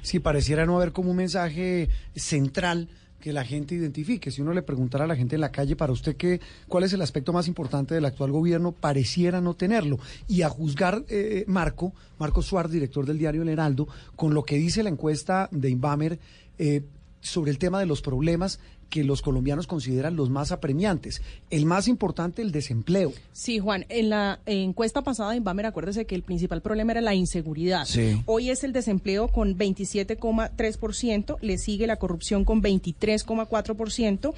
Sí, 0.02 0.20
pareciera 0.20 0.66
no 0.66 0.76
haber 0.76 0.92
como 0.92 1.12
un 1.12 1.16
mensaje 1.16 1.88
central 2.14 2.88
que 3.24 3.32
la 3.32 3.42
gente 3.42 3.74
identifique. 3.74 4.30
Si 4.30 4.42
uno 4.42 4.52
le 4.52 4.60
preguntara 4.60 5.04
a 5.04 5.06
la 5.06 5.16
gente 5.16 5.36
en 5.36 5.40
la 5.40 5.50
calle, 5.50 5.76
para 5.76 5.94
usted, 5.94 6.14
qué, 6.14 6.42
¿cuál 6.68 6.84
es 6.84 6.92
el 6.92 7.00
aspecto 7.00 7.32
más 7.32 7.48
importante 7.48 7.94
del 7.94 8.04
actual 8.04 8.30
gobierno? 8.30 8.72
Pareciera 8.72 9.40
no 9.40 9.54
tenerlo. 9.54 9.98
Y 10.28 10.42
a 10.42 10.50
juzgar, 10.50 11.06
eh, 11.08 11.42
Marco, 11.46 11.94
Marco 12.18 12.42
Suárez, 12.42 12.70
director 12.70 13.06
del 13.06 13.16
diario 13.16 13.40
El 13.40 13.48
Heraldo, 13.48 13.88
con 14.14 14.34
lo 14.34 14.42
que 14.42 14.56
dice 14.56 14.82
la 14.82 14.90
encuesta 14.90 15.48
de 15.52 15.70
Inbamer 15.70 16.18
eh, 16.58 16.82
sobre 17.22 17.50
el 17.50 17.56
tema 17.56 17.80
de 17.80 17.86
los 17.86 18.02
problemas 18.02 18.60
que 18.94 19.02
los 19.02 19.22
colombianos 19.22 19.66
consideran 19.66 20.14
los 20.14 20.30
más 20.30 20.52
apremiantes. 20.52 21.20
El 21.50 21.66
más 21.66 21.88
importante, 21.88 22.42
el 22.42 22.52
desempleo. 22.52 23.12
Sí, 23.32 23.58
Juan, 23.58 23.86
en 23.88 24.08
la 24.08 24.38
encuesta 24.46 25.02
pasada 25.02 25.32
de 25.32 25.38
Inbamer, 25.38 25.66
acuérdese 25.66 26.06
que 26.06 26.14
el 26.14 26.22
principal 26.22 26.62
problema 26.62 26.92
era 26.92 27.00
la 27.00 27.12
inseguridad. 27.12 27.86
Sí. 27.86 28.22
Hoy 28.26 28.50
es 28.50 28.62
el 28.62 28.72
desempleo 28.72 29.26
con 29.26 29.58
27,3%, 29.58 31.38
le 31.40 31.58
sigue 31.58 31.88
la 31.88 31.96
corrupción 31.96 32.44
con 32.44 32.62
23,4% 32.62 34.32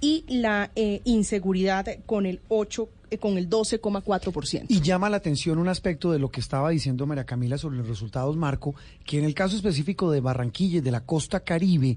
y 0.00 0.24
la 0.26 0.72
eh, 0.74 1.02
inseguridad 1.04 1.86
con 2.04 2.26
el 2.26 2.40
8 2.48 2.88
eh, 3.12 3.18
con 3.18 3.38
el 3.38 3.48
12,4%. 3.48 4.64
Y 4.66 4.80
llama 4.80 5.08
la 5.08 5.18
atención 5.18 5.58
un 5.58 5.68
aspecto 5.68 6.10
de 6.10 6.18
lo 6.18 6.32
que 6.32 6.40
estaba 6.40 6.70
diciendo 6.70 7.06
María 7.06 7.26
Camila 7.26 7.58
sobre 7.58 7.76
los 7.76 7.86
resultados, 7.86 8.36
Marco, 8.36 8.74
que 9.04 9.18
en 9.18 9.24
el 9.24 9.34
caso 9.34 9.54
específico 9.54 10.10
de 10.10 10.20
Barranquilla 10.20 10.78
y 10.78 10.80
de 10.80 10.90
la 10.90 11.04
costa 11.04 11.40
caribe, 11.40 11.96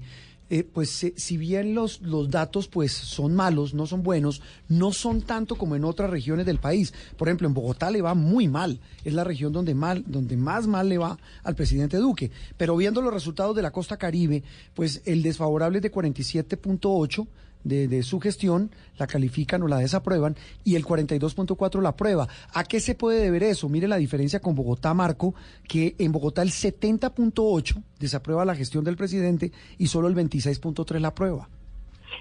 eh, 0.50 0.62
pues 0.62 1.04
eh, 1.04 1.14
si 1.16 1.36
bien 1.36 1.74
los, 1.74 2.02
los 2.02 2.30
datos 2.30 2.68
pues 2.68 2.92
son 2.92 3.34
malos, 3.34 3.72
no 3.72 3.86
son 3.86 4.02
buenos, 4.02 4.42
no 4.68 4.92
son 4.92 5.22
tanto 5.22 5.56
como 5.56 5.74
en 5.74 5.84
otras 5.84 6.10
regiones 6.10 6.46
del 6.46 6.58
país. 6.58 6.92
Por 7.16 7.28
ejemplo, 7.28 7.48
en 7.48 7.54
Bogotá 7.54 7.90
le 7.90 8.02
va 8.02 8.14
muy 8.14 8.48
mal, 8.48 8.78
es 9.04 9.14
la 9.14 9.24
región 9.24 9.52
donde, 9.52 9.74
mal, 9.74 10.04
donde 10.06 10.36
más 10.36 10.66
mal 10.66 10.88
le 10.88 10.98
va 10.98 11.18
al 11.42 11.54
presidente 11.54 11.96
Duque. 11.96 12.30
Pero 12.56 12.76
viendo 12.76 13.00
los 13.00 13.14
resultados 13.14 13.56
de 13.56 13.62
la 13.62 13.70
costa 13.70 13.96
caribe, 13.96 14.42
pues 14.74 15.02
el 15.06 15.22
desfavorable 15.22 15.78
es 15.78 15.82
de 15.82 15.92
47.8 15.92 17.26
de, 17.64 17.88
de 17.88 18.02
su 18.02 18.20
gestión 18.20 18.70
la 18.98 19.06
califican 19.06 19.62
o 19.62 19.68
la 19.68 19.78
desaprueban 19.78 20.36
y 20.64 20.76
el 20.76 20.84
42.4 20.84 21.82
la 21.82 21.90
aprueba. 21.90 22.28
¿A 22.52 22.64
qué 22.64 22.80
se 22.80 22.94
puede 22.94 23.20
deber 23.20 23.42
eso? 23.42 23.68
Mire 23.68 23.88
la 23.88 23.96
diferencia 23.96 24.40
con 24.40 24.54
Bogotá, 24.54 24.94
Marco, 24.94 25.34
que 25.68 25.96
en 25.98 26.12
Bogotá 26.12 26.42
el 26.42 26.50
70.8 26.50 27.82
desaprueba 27.98 28.44
la 28.44 28.54
gestión 28.54 28.84
del 28.84 28.96
presidente 28.96 29.52
y 29.78 29.88
solo 29.88 30.08
el 30.08 30.14
26.3 30.14 31.00
la 31.00 31.08
aprueba. 31.08 31.48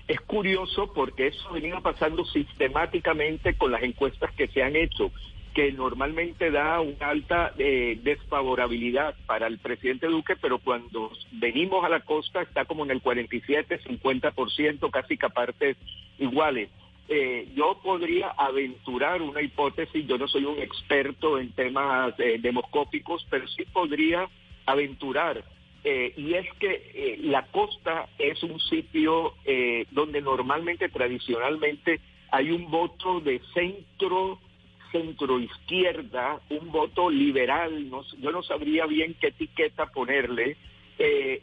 Es 0.08 0.19
curioso 0.21 0.91
porque 0.93 1.27
eso 1.27 1.51
venía 1.53 1.79
pasando 1.79 2.25
sistemáticamente 2.25 3.56
con 3.56 3.71
las 3.71 3.84
encuestas 3.84 4.32
que 4.36 4.47
se 4.47 4.63
han 4.63 4.75
hecho, 4.75 5.12
que 5.53 5.71
normalmente 5.71 6.51
da 6.51 6.81
una 6.81 7.09
alta 7.09 7.53
eh, 7.57 7.99
desfavorabilidad 8.01 9.15
para 9.25 9.47
el 9.47 9.59
presidente 9.59 10.07
Duque, 10.07 10.35
pero 10.35 10.57
cuando 10.59 11.11
venimos 11.31 11.83
a 11.85 11.89
la 11.89 11.99
costa 11.99 12.41
está 12.41 12.65
como 12.65 12.83
en 12.83 12.91
el 12.91 13.01
47, 13.01 13.81
50%, 13.81 14.91
casi 14.91 15.17
que 15.17 15.29
partes 15.29 15.77
iguales. 16.17 16.69
Eh, 17.09 17.49
yo 17.55 17.79
podría 17.83 18.29
aventurar 18.29 19.21
una 19.21 19.41
hipótesis, 19.41 20.07
yo 20.07 20.17
no 20.17 20.27
soy 20.27 20.45
un 20.45 20.59
experto 20.59 21.37
en 21.37 21.51
temas 21.51 22.13
eh, 22.17 22.37
demoscópicos, 22.39 23.25
pero 23.29 23.47
sí 23.47 23.65
podría 23.71 24.27
aventurar 24.65 25.43
eh, 25.83 26.13
y 26.15 26.33
es 26.35 26.47
que 26.59 26.91
eh, 26.93 27.17
la 27.23 27.45
costa 27.47 28.07
es 28.17 28.41
un 28.41 28.57
sitio 28.61 29.33
donde 29.91 30.21
normalmente, 30.21 30.87
tradicionalmente, 30.87 31.99
hay 32.31 32.51
un 32.51 32.71
voto 32.71 33.19
de 33.19 33.41
centro, 33.53 34.39
centro 34.93 35.39
izquierda, 35.39 36.39
un 36.49 36.71
voto 36.71 37.10
liberal, 37.10 37.89
no, 37.89 38.03
yo 38.21 38.32
no 38.32 38.41
sabría 38.43 38.86
bien 38.86 39.17
qué 39.19 39.27
etiqueta 39.27 39.88
ponerle, 39.88 40.56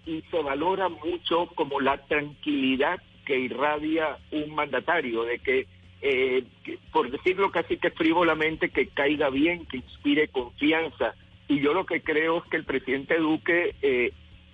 y 0.06 0.22
se 0.30 0.42
valora 0.42 0.88
mucho 0.88 1.48
como 1.54 1.80
la 1.80 1.98
tranquilidad 2.06 3.02
que 3.26 3.38
irradia 3.38 4.16
un 4.30 4.54
mandatario, 4.54 5.24
de 5.24 5.38
que, 5.40 5.66
que, 6.00 6.78
por 6.90 7.10
decirlo 7.10 7.50
casi 7.50 7.76
que 7.76 7.90
frívolamente, 7.90 8.70
que 8.70 8.86
caiga 8.86 9.28
bien, 9.28 9.66
que 9.66 9.78
inspire 9.78 10.28
confianza. 10.28 11.14
Y 11.48 11.60
yo 11.60 11.74
lo 11.74 11.84
que 11.84 12.00
creo 12.00 12.38
es 12.38 12.44
que 12.44 12.56
el 12.56 12.64
presidente 12.64 13.18
Duque 13.18 13.74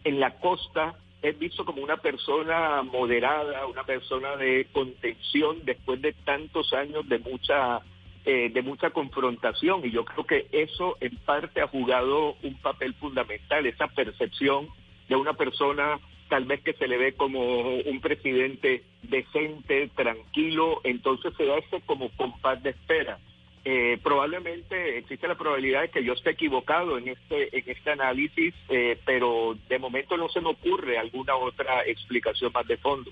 en 0.02 0.18
la 0.18 0.40
costa 0.40 0.96
es 1.22 1.38
visto 1.38 1.64
como 1.64 1.82
una 1.82 1.98
persona 1.98 2.82
moderada, 2.82 3.66
una 3.66 3.84
persona 3.84 4.36
de 4.36 4.66
contención 4.72 5.58
después 5.64 6.00
de 6.00 6.12
tantos 6.12 6.72
años 6.72 7.08
de 7.08 7.18
mucha 7.18 7.80
eh, 8.26 8.50
de 8.52 8.62
mucha 8.62 8.90
confrontación 8.90 9.86
y 9.86 9.92
yo 9.92 10.04
creo 10.04 10.26
que 10.26 10.46
eso 10.52 10.96
en 11.00 11.16
parte 11.18 11.60
ha 11.60 11.68
jugado 11.68 12.34
un 12.42 12.60
papel 12.60 12.92
fundamental, 12.94 13.64
esa 13.66 13.86
percepción 13.86 14.68
de 15.08 15.16
una 15.16 15.34
persona 15.34 16.00
tal 16.28 16.44
vez 16.44 16.60
que 16.62 16.72
se 16.72 16.88
le 16.88 16.96
ve 16.96 17.12
como 17.12 17.76
un 17.76 18.00
presidente 18.00 18.82
decente, 19.02 19.88
tranquilo, 19.94 20.80
entonces 20.82 21.32
se 21.36 21.52
hace 21.52 21.80
como 21.86 22.10
compás 22.16 22.62
de 22.62 22.70
espera. 22.70 23.18
Eh, 23.64 23.98
probablemente 24.02 24.98
existe 24.98 25.26
la 25.26 25.36
probabilidad 25.36 25.82
de 25.82 25.90
que 25.90 26.04
yo 26.04 26.12
esté 26.12 26.30
equivocado 26.30 26.98
en 26.98 27.08
este 27.08 27.56
en 27.56 27.64
este 27.66 27.90
análisis, 27.90 28.54
eh, 28.68 28.98
pero 29.04 29.56
de 29.68 29.78
momento 29.78 30.16
no 30.16 30.28
se 30.28 30.40
me 30.40 30.50
ocurre 30.50 30.98
alguna 30.98 31.36
otra 31.36 31.84
explicación 31.84 32.52
más 32.52 32.66
de 32.66 32.76
fondo. 32.76 33.10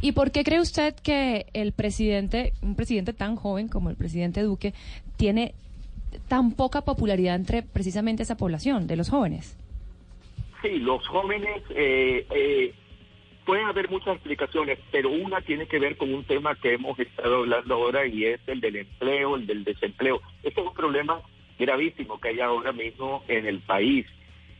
¿Y 0.00 0.12
por 0.12 0.30
qué 0.30 0.44
cree 0.44 0.60
usted 0.60 0.94
que 0.94 1.46
el 1.54 1.72
presidente, 1.72 2.52
un 2.62 2.76
presidente 2.76 3.12
tan 3.12 3.36
joven 3.36 3.68
como 3.68 3.90
el 3.90 3.96
presidente 3.96 4.42
Duque, 4.42 4.72
tiene 5.16 5.54
tan 6.28 6.52
poca 6.52 6.82
popularidad 6.82 7.34
entre 7.34 7.62
precisamente 7.62 8.22
esa 8.22 8.36
población 8.36 8.86
de 8.86 8.96
los 8.96 9.10
jóvenes? 9.10 9.56
Sí, 10.62 10.78
los 10.78 11.06
jóvenes 11.08 11.62
eh, 11.70 12.26
eh 12.30 12.74
pueden 13.48 13.66
haber 13.66 13.88
muchas 13.88 14.16
explicaciones, 14.16 14.78
pero 14.92 15.08
una 15.08 15.40
tiene 15.40 15.66
que 15.66 15.78
ver 15.78 15.96
con 15.96 16.12
un 16.12 16.22
tema 16.24 16.54
que 16.56 16.74
hemos 16.74 16.98
estado 16.98 17.36
hablando 17.36 17.76
ahora 17.76 18.06
y 18.06 18.26
es 18.26 18.40
el 18.46 18.60
del 18.60 18.76
empleo, 18.76 19.36
el 19.36 19.46
del 19.46 19.64
desempleo. 19.64 20.20
Este 20.42 20.60
es 20.60 20.66
un 20.66 20.74
problema 20.74 21.22
gravísimo 21.58 22.20
que 22.20 22.28
hay 22.28 22.40
ahora 22.40 22.72
mismo 22.72 23.24
en 23.26 23.46
el 23.46 23.60
país. 23.60 24.04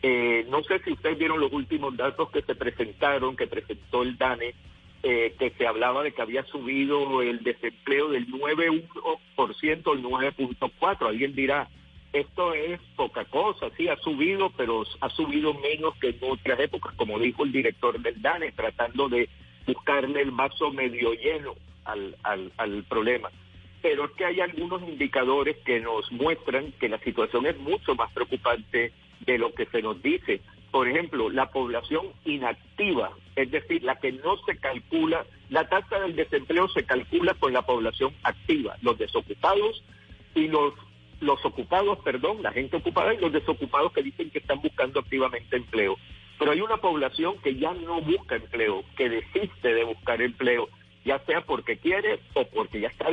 Eh, 0.03 0.47
no 0.49 0.63
sé 0.63 0.79
si 0.79 0.93
ustedes 0.93 1.19
vieron 1.19 1.39
los 1.39 1.53
últimos 1.53 1.95
datos 1.99 2.31
que 2.31 2.41
se 2.41 2.55
presentaron, 2.55 3.37
que 3.37 3.47
presentó 3.47 4.03
el 4.03 4.17
DANE, 4.17 4.55
eh, 5.03 5.35
que 5.39 5.51
se 5.51 5.67
hablaba 5.67 6.03
de 6.03 6.13
que 6.13 6.23
había 6.23 6.45
subido 6.45 7.23
el 7.23 7.43
desempleo 7.43 8.09
del 8.09 8.27
9.1% 8.29 9.93
al 9.93 10.03
9.4%. 10.03 11.09
Alguien 11.09 11.35
dirá, 11.35 11.69
esto 12.13 12.55
es 12.55 12.81
poca 12.97 13.25
cosa, 13.27 13.69
sí, 13.77 13.89
ha 13.89 13.97
subido, 13.97 14.51
pero 14.57 14.85
ha 15.01 15.09
subido 15.11 15.55
menos 15.55 15.95
que 16.01 16.09
en 16.09 16.19
otras 16.23 16.59
épocas, 16.59 16.95
como 16.95 17.19
dijo 17.19 17.45
el 17.45 17.53
director 17.53 18.01
del 18.01 18.21
DANE, 18.21 18.53
tratando 18.53 19.09
de 19.09 19.29
buscarle 19.67 20.23
el 20.23 20.31
vaso 20.31 20.73
medio 20.73 21.13
lleno 21.13 21.55
al, 21.85 22.17
al, 22.23 22.53
al 22.57 22.83
problema. 22.85 23.31
Pero 23.83 24.07
es 24.07 24.11
que 24.13 24.25
hay 24.25 24.41
algunos 24.41 24.83
indicadores 24.83 25.57
que 25.59 25.81
nos 25.81 26.11
muestran 26.11 26.73
que 26.81 26.89
la 26.89 26.99
situación 26.99 27.47
es 27.47 27.57
mucho 27.59 27.95
más 27.95 28.11
preocupante 28.13 28.93
de 29.21 29.39
lo 29.39 29.53
que 29.55 29.67
se 29.67 29.83
nos 29.83 30.03
dice. 30.03 30.41
Por 30.71 30.89
ejemplo, 30.89 31.31
la 31.31 31.51
población 31.51 32.09
inactiva, 32.25 33.11
es 33.37 33.51
decir, 33.51 33.83
la 33.83 33.97
que 33.97 34.13
no 34.13 34.37
se 34.45 34.59
calcula, 34.59 35.25
la 35.49 35.69
tasa 35.69 35.99
del 36.01 36.15
desempleo 36.15 36.69
se 36.69 36.85
calcula 36.85 37.35
con 37.35 37.53
la 37.53 37.63
población 37.63 38.13
activa, 38.23 38.77
los 38.83 38.99
desocupados 38.99 39.83
y 40.35 40.49
los 40.49 40.75
los 41.21 41.45
ocupados, 41.45 41.99
perdón, 42.05 42.43
la 42.43 42.53
gente 42.53 42.77
ocupada 42.77 43.13
y 43.13 43.19
los 43.19 43.33
desocupados 43.33 43.93
que 43.93 44.03
dicen 44.03 44.31
que 44.31 44.39
están 44.39 44.61
buscando 44.61 45.01
activamente 45.01 45.57
empleo. 45.57 45.97
Pero 46.39 46.53
hay 46.53 46.61
una 46.61 46.77
población 46.77 47.39
que 47.43 47.57
ya 47.57 47.73
no 47.75 48.01
busca 48.01 48.37
empleo, 48.37 48.85
que 48.97 49.09
desiste 49.09 49.75
de 49.75 49.85
buscar 49.85 50.23
empleo, 50.23 50.69
ya 51.05 51.19
sea 51.21 51.41
porque 51.41 51.79
quiere 51.79 52.21
o 52.35 52.45
porque 52.47 52.81
ya 52.81 52.89
está 52.89 53.07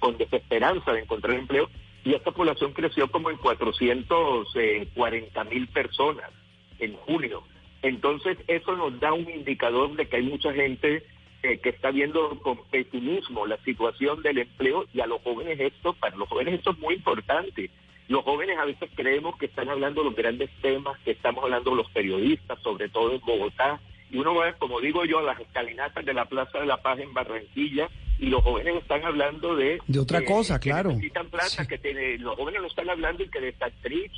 con 0.00 0.18
desesperanza 0.18 0.92
de 0.92 1.00
encontrar 1.00 1.36
empleo. 1.36 1.68
Y 2.04 2.14
esta 2.14 2.30
población 2.30 2.72
creció 2.72 3.10
como 3.10 3.30
en 3.30 3.36
440 3.36 5.44
mil 5.44 5.68
personas 5.68 6.30
en 6.78 6.96
junio. 6.96 7.42
Entonces, 7.82 8.38
eso 8.46 8.76
nos 8.76 8.98
da 9.00 9.12
un 9.12 9.28
indicador 9.28 9.94
de 9.96 10.08
que 10.08 10.16
hay 10.16 10.22
mucha 10.22 10.52
gente 10.52 11.04
eh, 11.42 11.58
que 11.58 11.70
está 11.70 11.90
viendo 11.90 12.38
con 12.40 12.58
pesimismo 12.70 13.46
la 13.46 13.56
situación 13.64 14.22
del 14.22 14.38
empleo 14.38 14.86
y 14.92 15.00
a 15.00 15.06
los 15.06 15.22
jóvenes 15.22 15.58
esto, 15.58 15.94
para 15.94 16.16
los 16.16 16.28
jóvenes 16.28 16.54
esto 16.54 16.72
es 16.72 16.78
muy 16.78 16.94
importante. 16.94 17.70
Los 18.08 18.24
jóvenes 18.24 18.58
a 18.58 18.64
veces 18.64 18.90
creemos 18.94 19.36
que 19.38 19.46
están 19.46 19.68
hablando 19.68 20.02
los 20.02 20.14
grandes 20.14 20.50
temas, 20.60 20.98
que 21.00 21.12
estamos 21.12 21.44
hablando 21.44 21.74
los 21.74 21.90
periodistas, 21.90 22.60
sobre 22.60 22.88
todo 22.88 23.14
en 23.14 23.20
Bogotá, 23.20 23.80
y 24.10 24.18
uno 24.18 24.34
va, 24.34 24.52
como 24.54 24.80
digo 24.80 25.04
yo, 25.04 25.20
a 25.20 25.22
las 25.22 25.40
escalinatas 25.40 26.04
de 26.04 26.12
la 26.12 26.24
Plaza 26.24 26.58
de 26.58 26.66
la 26.66 26.78
Paz 26.78 26.98
en 26.98 27.14
Barranquilla 27.14 27.88
y 28.20 28.26
los 28.26 28.42
jóvenes 28.44 28.76
están 28.82 29.02
hablando 29.02 29.56
de... 29.56 29.78
De 29.88 29.98
otra 29.98 30.22
cosa, 30.24 30.58
claro. 30.58 30.90
necesitan 30.90 31.30
plata, 31.30 31.66
que 31.66 31.78
tiene, 31.78 32.18
los 32.18 32.36
jóvenes 32.36 32.60
no 32.60 32.66
están 32.66 32.90
hablando 32.90 33.24
de 33.24 33.30
que 33.30 33.40
de 33.40 33.54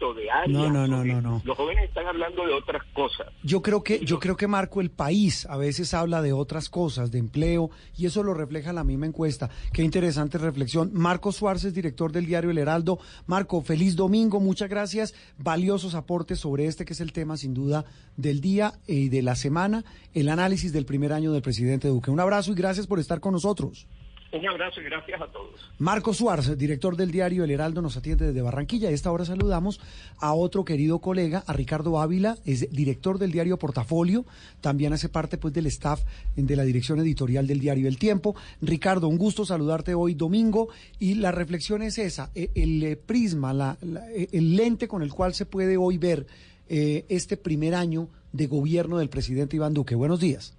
o 0.03 0.15
de 0.15 0.29
área. 0.29 0.49
No, 0.49 0.69
no, 0.69 0.89
no, 0.89 1.05
no, 1.05 1.21
no. 1.21 1.43
Los 1.45 1.57
jóvenes 1.57 1.85
están 1.85 2.07
hablando 2.07 2.45
de 2.45 2.53
otras 2.53 2.83
cosas. 2.93 3.29
Yo 3.45 3.63
creo 3.63 3.85
que, 3.85 4.05
yo 4.05 4.19
creo 4.19 4.37
que 4.37 4.49
Marco, 4.49 4.81
el 4.81 4.91
país 4.91 5.47
a 5.47 5.57
veces 5.57 5.95
habla 5.95 6.21
de 6.21 6.33
otras 6.33 6.69
cosas, 6.69 7.13
de 7.13 7.21
empleo, 7.21 7.71
y 7.97 8.07
eso 8.07 8.25
lo 8.25 8.35
refleja 8.35 8.73
la 8.73 8.83
misma 8.83 9.07
encuesta. 9.07 9.51
Qué 9.73 9.83
interesante 9.83 10.37
reflexión. 10.37 10.91
Marco 10.93 11.31
Suárez, 11.31 11.73
director 11.73 12.11
del 12.11 12.27
diario 12.27 12.51
El 12.51 12.59
Heraldo. 12.59 12.99
Marco, 13.27 13.63
feliz 13.63 13.95
domingo, 13.95 14.41
muchas 14.41 14.69
gracias. 14.69 15.15
Valiosos 15.39 15.95
aportes 15.95 16.41
sobre 16.41 16.67
este 16.67 16.85
que 16.85 16.95
es 16.95 17.01
el 17.01 17.13
tema, 17.13 17.37
sin 17.37 17.55
duda, 17.55 17.85
del 18.17 18.41
día 18.41 18.73
y 18.89 19.11
de 19.11 19.23
la 19.23 19.37
semana, 19.37 19.85
el 20.13 20.29
análisis 20.29 20.73
del 20.73 20.87
primer 20.87 21.13
año 21.13 21.33
del 21.33 21.43
presidente 21.43 21.87
Duque. 21.87 22.11
Un 22.11 22.19
abrazo 22.19 22.51
y 22.51 22.57
gracias 22.57 22.89
por 22.89 22.99
estar 22.99 23.21
con 23.21 23.33
nosotros. 23.33 23.87
Un 24.33 24.49
abrazo 24.49 24.81
y 24.81 24.85
gracias 24.85 25.21
a 25.21 25.27
todos. 25.27 25.71
Marco 25.79 26.15
Suárez, 26.15 26.57
director 26.57 26.97
del 26.97 27.11
diario 27.11 27.45
El 27.45 27.51
Heraldo, 27.51 27.83
nos 27.83 27.99
atiende 27.99 28.27
desde 28.27 28.41
Barranquilla. 28.41 28.89
A 28.89 28.93
esta 28.93 29.13
hora 29.13 29.27
saludamos 29.27 29.79
a 30.19 30.33
otro 30.33 30.65
querido 30.65 31.01
colega, 31.01 31.45
a 31.47 31.53
Ricardo 31.53 32.01
Ávila, 32.01 32.37
es 32.47 32.71
director 32.71 33.19
del 33.19 33.31
diario 33.31 33.59
Portafolio, 33.59 34.25
también 34.63 34.95
hace 34.95 35.11
parte 35.11 35.37
pues 35.37 35.53
del 35.53 35.67
staff 35.67 36.01
de 36.35 36.57
la 36.57 36.63
dirección 36.63 36.99
editorial 37.01 37.47
del 37.47 37.61
diario 37.61 37.89
El 37.89 37.99
Tiempo. 37.99 38.35
Ricardo, 38.63 39.07
un 39.07 39.19
gusto 39.19 39.45
saludarte 39.45 39.95
hoy 39.95 40.15
domingo 40.15 40.69
y 40.99 41.17
la 41.17 41.31
reflexión 41.31 41.83
es 41.83 41.99
esa, 41.99 42.31
e, 42.35 42.51
el, 42.55 42.83
eh, 42.83 42.97
prisma, 42.97 43.53
la, 43.53 43.77
e, 44.15 44.29
el 44.33 44.57
lente 44.57 44.89
con 44.89 45.03
el 45.03 45.13
cual 45.13 45.35
se 45.35 45.45
puede 45.45 45.77
hoy 45.77 45.99
ver 45.99 46.27
eh, 46.71 47.05
este 47.11 47.37
primer 47.37 47.75
año 47.75 48.09
de 48.33 48.47
gobierno 48.47 48.97
del 48.97 49.11
presidente 49.11 49.57
Iván 49.57 49.75
Duque. 49.75 49.95
Buenos 49.95 50.21
días. 50.21 50.57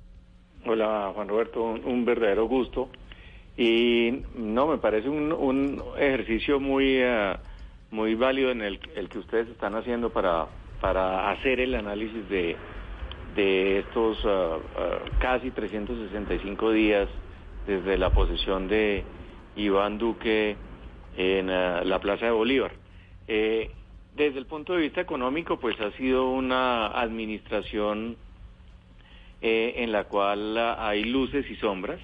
Hola 0.66 1.12
Juan 1.14 1.28
Roberto, 1.28 1.62
un 1.62 2.06
verdadero 2.06 2.48
gusto 2.48 2.88
y 3.58 4.24
no, 4.36 4.68
me 4.68 4.78
parece 4.78 5.10
un, 5.10 5.32
un 5.32 5.84
ejercicio 5.98 6.60
muy, 6.60 7.04
uh, 7.04 7.38
muy 7.92 8.16
válido 8.16 8.52
en 8.52 8.62
el, 8.62 8.80
el, 8.96 9.10
que 9.10 9.20
ustedes 9.20 9.48
están 9.50 9.76
haciendo 9.76 10.12
para, 10.12 10.48
para 10.82 11.32
hacer 11.32 11.60
el 11.60 11.76
análisis 11.76 12.28
de, 12.30 12.56
de 13.36 13.80
estos 13.80 14.24
uh, 14.26 14.30
uh, 14.30 15.20
casi 15.20 15.52
365 15.52 16.72
días 16.72 17.08
desde 17.68 17.98
la 17.98 18.10
posesión 18.10 18.68
de 18.68 19.04
Iván 19.56 19.98
Duque 19.98 20.58
en 21.16 21.48
la 21.48 22.00
Plaza 22.00 22.26
de 22.26 22.32
Bolívar. 22.32 22.72
Eh, 23.28 23.72
desde 24.16 24.40
el 24.40 24.46
punto 24.46 24.74
de 24.74 24.82
vista 24.82 25.02
económico, 25.02 25.60
pues 25.60 25.80
ha 25.80 25.92
sido 25.94 26.30
una 26.30 26.88
administración 26.88 28.18
eh, 29.42 29.74
en 29.78 29.92
la 29.92 30.06
cual 30.06 30.58
hay 30.58 31.04
luces 31.04 31.50
y 31.50 31.56
sombras. 31.56 32.00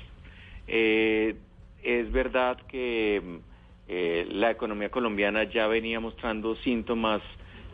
Eh, 0.70 1.36
es 1.84 2.12
verdad 2.12 2.58
que 2.68 3.40
eh, 3.88 4.28
la 4.30 4.52
economía 4.52 4.90
colombiana 4.90 5.44
ya 5.44 5.68
venía 5.68 6.00
mostrando 6.00 6.56
síntomas 6.58 7.22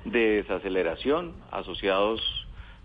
de 0.06 0.42
desaceleración 0.42 1.34
asociados 1.52 2.22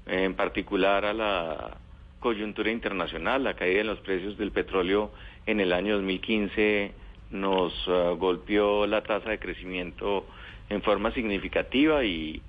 en 0.07 0.35
particular 0.35 1.05
a 1.05 1.13
la 1.13 1.77
coyuntura 2.19 2.71
internacional, 2.71 3.45
la 3.45 3.55
caída 3.55 3.81
en 3.81 3.87
los 3.87 4.01
precios 4.01 4.37
del 4.37 4.51
petróleo 4.51 5.11
en 5.47 5.61
el 5.61 5.73
año 5.73 5.95
2015 5.95 6.93
nos 7.31 7.73
ah, 7.89 8.15
golpeó 8.19 8.87
la 8.87 9.03
tasa 9.03 9.31
de 9.31 9.39
crecimiento 9.39 10.27
en 10.69 10.83
forma 10.83 11.13
significativa 11.13 12.05
y 12.05 12.43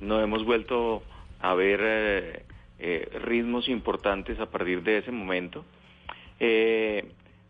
no 0.00 0.20
hemos 0.20 0.44
vuelto 0.44 1.02
a 1.40 1.54
ver 1.54 1.80
eh, 1.82 2.42
eh, 2.78 3.08
ritmos 3.22 3.68
importantes 3.68 4.38
a 4.40 4.46
partir 4.46 4.82
de 4.82 4.98
ese 4.98 5.10
momento. 5.10 5.64
Eh, 6.40 7.04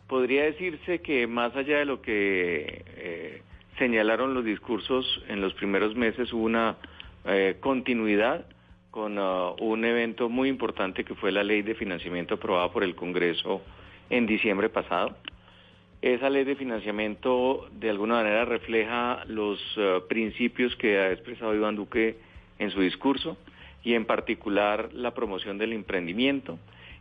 podría 0.07 0.45
decirse 0.45 1.01
que 1.01 1.27
más 1.27 1.55
allá 1.57 1.79
de 1.79 1.85
lo 1.85 2.01
que 2.01 3.43
señalaron 3.79 4.35
los 4.35 4.45
discursos 4.45 5.23
en 5.29 5.41
los 5.41 5.55
primeros 5.55 5.95
meses 5.95 6.33
hubo 6.33 6.45
una 6.45 6.77
continuidad 7.61 8.47
con 8.91 9.17
ah, 9.19 9.53
un 9.61 9.85
evento 9.85 10.29
muy 10.29 10.49
importante 10.49 11.05
que 11.05 11.15
fue 11.15 11.33
la 11.33 11.45
ley 11.45 11.63
de 11.63 11.75
financiamiento 11.75 12.35
aprobada 12.35 12.73
por 12.73 12.83
el 12.83 12.95
Congreso 12.95 13.63
en 14.11 14.27
diciembre 14.27 14.69
pasado. 14.69 15.17
Esa 16.01 16.31
ley 16.31 16.45
de 16.45 16.57
financiamiento 16.57 17.69
de 17.73 17.91
alguna 17.91 18.15
manera 18.15 18.45
refleja 18.45 19.25
los 19.27 19.61
ah, 19.77 20.01
principios 20.09 20.75
que 20.77 20.99
ha 20.99 21.13
expresado 21.13 21.55
Iván 21.55 21.77
Duque 21.77 22.17
en 22.59 22.71
su 22.71 22.81
discurso 22.81 23.37
y 23.85 23.95
en 23.95 24.05
particular 24.05 24.91
la 24.93 25.15
promoción 25.15 25.59
del 25.59 25.73
emprendimiento. 25.75 26.59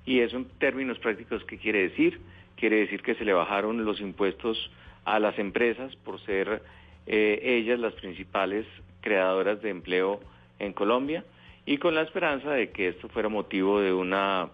Y 0.07 0.21
eso 0.21 0.37
en 0.37 0.45
términos 0.57 0.97
prácticos, 0.99 1.43
¿qué 1.43 1.57
quiere 1.57 1.89
decir? 1.89 2.21
Quiere 2.55 2.77
decir 2.77 3.03
que 3.03 3.13
se 3.15 3.25
le 3.25 3.33
bajaron 3.33 3.83
los 3.83 3.99
impuestos 3.99 4.71
a 5.03 5.19
las 5.19 5.37
empresas 5.37 5.93
por 5.97 6.19
ser 6.21 6.63
eh, 7.05 7.39
ellas 7.43 7.77
las 7.77 7.93
principales 7.93 8.65
creadoras 9.01 9.61
de 9.61 9.69
empleo 9.69 10.21
en 10.59 10.71
Colombia 10.71 11.25
y 11.65 11.77
con 11.77 11.93
la 11.93 12.03
esperanza 12.03 12.51
de 12.51 12.71
que 12.71 12.87
esto 12.87 13.09
fuera 13.09 13.27
motivo 13.27 13.81
de 13.81 13.91
una 13.91 14.49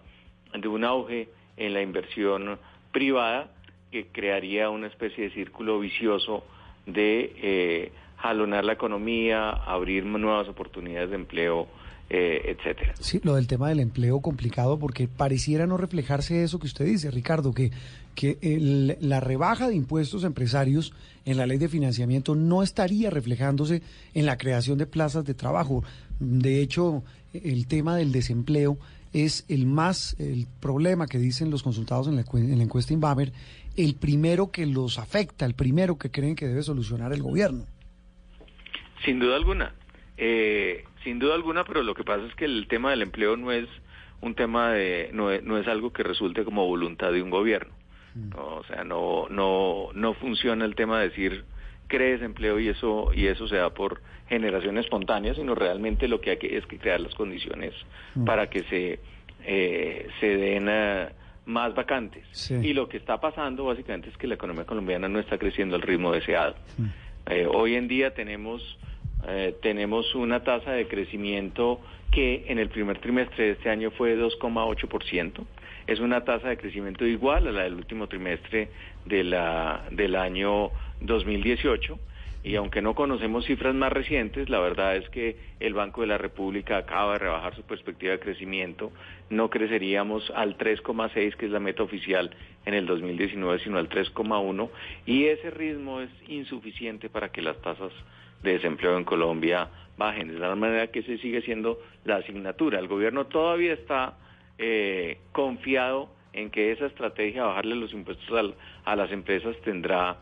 de 0.52 0.68
un 0.68 0.84
auge 0.84 1.28
en 1.56 1.72
la 1.72 1.82
inversión 1.82 2.58
privada 2.92 3.50
que 3.92 4.08
crearía 4.08 4.70
una 4.70 4.88
especie 4.88 5.24
de 5.24 5.30
círculo 5.30 5.78
vicioso 5.78 6.44
de 6.86 7.32
eh, 7.36 7.92
jalonar 8.16 8.64
la 8.64 8.72
economía, 8.72 9.50
abrir 9.50 10.04
nuevas 10.04 10.48
oportunidades 10.48 11.10
de 11.10 11.16
empleo, 11.16 11.68
eh, 12.10 12.56
etcétera. 12.56 12.94
Sí, 13.00 13.20
lo 13.22 13.34
del 13.34 13.46
tema 13.46 13.68
del 13.68 13.80
empleo 13.80 14.20
complicado 14.20 14.78
porque 14.78 15.08
pareciera 15.08 15.66
no 15.66 15.76
reflejarse 15.76 16.42
eso 16.42 16.58
que 16.58 16.66
usted 16.66 16.84
dice, 16.84 17.10
Ricardo, 17.10 17.52
que 17.52 17.70
que 18.14 18.96
la 19.00 19.20
rebaja 19.20 19.68
de 19.68 19.74
impuestos 19.74 20.24
empresarios 20.24 20.92
en 21.24 21.36
la 21.36 21.46
ley 21.46 21.58
de 21.58 21.68
financiamiento 21.68 22.34
no 22.34 22.62
estaría 22.62 23.10
reflejándose 23.10 23.82
en 24.14 24.26
la 24.26 24.38
creación 24.38 24.78
de 24.78 24.86
plazas 24.86 25.24
de 25.24 25.34
trabajo. 25.34 25.82
De 26.20 26.60
hecho, 26.60 27.02
el 27.32 27.66
tema 27.66 27.96
del 27.96 28.12
desempleo 28.12 28.78
es 29.12 29.44
el 29.48 29.66
más, 29.66 30.16
el 30.18 30.46
problema 30.60 31.06
que 31.06 31.18
dicen 31.18 31.50
los 31.50 31.62
consultados 31.62 32.08
en 32.08 32.16
la, 32.16 32.24
en 32.32 32.58
la 32.58 32.64
encuesta 32.64 32.92
Inbamer, 32.92 33.32
el 33.76 33.94
primero 33.96 34.50
que 34.50 34.66
los 34.66 34.98
afecta, 34.98 35.44
el 35.44 35.54
primero 35.54 35.98
que 35.98 36.10
creen 36.10 36.36
que 36.36 36.46
debe 36.46 36.62
solucionar 36.62 37.12
el 37.12 37.22
gobierno. 37.22 37.66
Sin 39.04 39.18
duda 39.18 39.36
alguna, 39.36 39.74
eh, 40.16 40.84
sin 41.04 41.18
duda 41.18 41.34
alguna, 41.34 41.64
pero 41.64 41.82
lo 41.82 41.94
que 41.94 42.02
pasa 42.04 42.26
es 42.26 42.34
que 42.34 42.46
el 42.46 42.66
tema 42.66 42.90
del 42.90 43.02
empleo 43.02 43.36
no 43.36 43.52
es 43.52 43.68
un 44.20 44.34
tema 44.34 44.72
de, 44.72 45.10
no 45.12 45.30
no 45.42 45.58
es 45.58 45.68
algo 45.68 45.92
que 45.92 46.02
resulte 46.02 46.44
como 46.44 46.66
voluntad 46.66 47.12
de 47.12 47.22
un 47.22 47.30
gobierno. 47.30 47.72
O 48.36 48.62
sea, 48.68 48.84
no, 48.84 49.26
no, 49.28 49.88
no 49.92 50.14
funciona 50.14 50.64
el 50.64 50.76
tema 50.76 51.00
de 51.00 51.08
decir 51.08 51.44
crees 51.86 52.22
empleo 52.22 52.58
y 52.60 52.68
eso, 52.68 53.10
y 53.14 53.26
eso 53.26 53.46
se 53.48 53.56
da 53.56 53.70
por 53.70 54.00
generación 54.28 54.78
espontánea, 54.78 55.34
sino 55.34 55.54
realmente 55.54 56.08
lo 56.08 56.20
que 56.20 56.30
hay 56.30 56.36
que 56.38 56.56
es 56.56 56.66
que 56.66 56.78
crear 56.78 57.00
las 57.00 57.14
condiciones 57.14 57.74
mm. 58.14 58.24
para 58.24 58.48
que 58.48 58.62
se, 58.64 59.00
eh, 59.44 60.08
se 60.20 60.36
den 60.36 60.66
eh, 60.68 61.08
más 61.46 61.74
vacantes. 61.74 62.50
Y 62.62 62.72
lo 62.72 62.88
que 62.88 62.96
está 62.96 63.20
pasando 63.20 63.64
básicamente 63.64 64.08
es 64.08 64.16
que 64.16 64.26
la 64.26 64.34
economía 64.34 64.64
colombiana 64.64 65.08
no 65.08 65.18
está 65.18 65.38
creciendo 65.38 65.76
al 65.76 65.82
ritmo 65.82 66.12
deseado. 66.12 66.54
Mm. 66.78 66.86
Eh, 67.26 67.46
hoy 67.46 67.74
en 67.74 67.88
día 67.88 68.14
tenemos, 68.14 68.78
tenemos 69.62 70.14
una 70.14 70.44
tasa 70.44 70.72
de 70.72 70.86
crecimiento 70.86 71.80
que 72.10 72.44
en 72.48 72.58
el 72.58 72.68
primer 72.68 72.98
trimestre 72.98 73.44
de 73.44 73.50
este 73.52 73.70
año 73.70 73.90
fue 73.90 74.16
2,8% 74.16 75.44
es 75.86 76.00
una 76.00 76.24
tasa 76.24 76.48
de 76.48 76.56
crecimiento 76.56 77.06
igual 77.06 77.46
a 77.46 77.52
la 77.52 77.62
del 77.64 77.74
último 77.74 78.06
trimestre 78.06 78.70
de 79.04 79.24
la, 79.24 79.84
del 79.90 80.16
año 80.16 80.70
2018 81.00 81.98
y 82.42 82.56
aunque 82.56 82.82
no 82.82 82.94
conocemos 82.94 83.46
cifras 83.46 83.74
más 83.74 83.90
recientes, 83.90 84.50
la 84.50 84.60
verdad 84.60 84.96
es 84.96 85.08
que 85.08 85.38
el 85.60 85.72
Banco 85.72 86.02
de 86.02 86.08
la 86.08 86.18
República 86.18 86.76
acaba 86.76 87.14
de 87.14 87.20
rebajar 87.20 87.56
su 87.56 87.62
perspectiva 87.62 88.12
de 88.12 88.20
crecimiento. 88.20 88.92
No 89.30 89.48
creceríamos 89.48 90.30
al 90.36 90.58
3,6, 90.58 91.36
que 91.36 91.46
es 91.46 91.50
la 91.50 91.58
meta 91.58 91.82
oficial 91.82 92.36
en 92.66 92.74
el 92.74 92.84
2019, 92.84 93.60
sino 93.60 93.78
al 93.78 93.88
3,1. 93.88 94.68
Y 95.06 95.24
ese 95.24 95.50
ritmo 95.52 96.02
es 96.02 96.10
insuficiente 96.28 97.08
para 97.08 97.30
que 97.30 97.40
las 97.40 97.56
tasas 97.62 97.92
de 98.44 98.52
desempleo 98.52 98.96
en 98.96 99.04
Colombia 99.04 99.68
bajen. 99.96 100.28
De 100.28 100.38
la 100.38 100.54
manera 100.54 100.86
que 100.88 101.00
ese 101.00 101.18
sigue 101.18 101.42
siendo 101.42 101.80
la 102.04 102.16
asignatura. 102.16 102.78
El 102.78 102.86
gobierno 102.86 103.26
todavía 103.26 103.72
está 103.72 104.14
eh, 104.58 105.18
confiado 105.32 106.10
en 106.32 106.50
que 106.50 106.72
esa 106.72 106.86
estrategia, 106.86 107.44
bajarle 107.44 107.74
los 107.76 107.92
impuestos 107.92 108.54
a 108.84 108.96
las 108.96 109.10
empresas, 109.10 109.56
tendrá, 109.64 110.18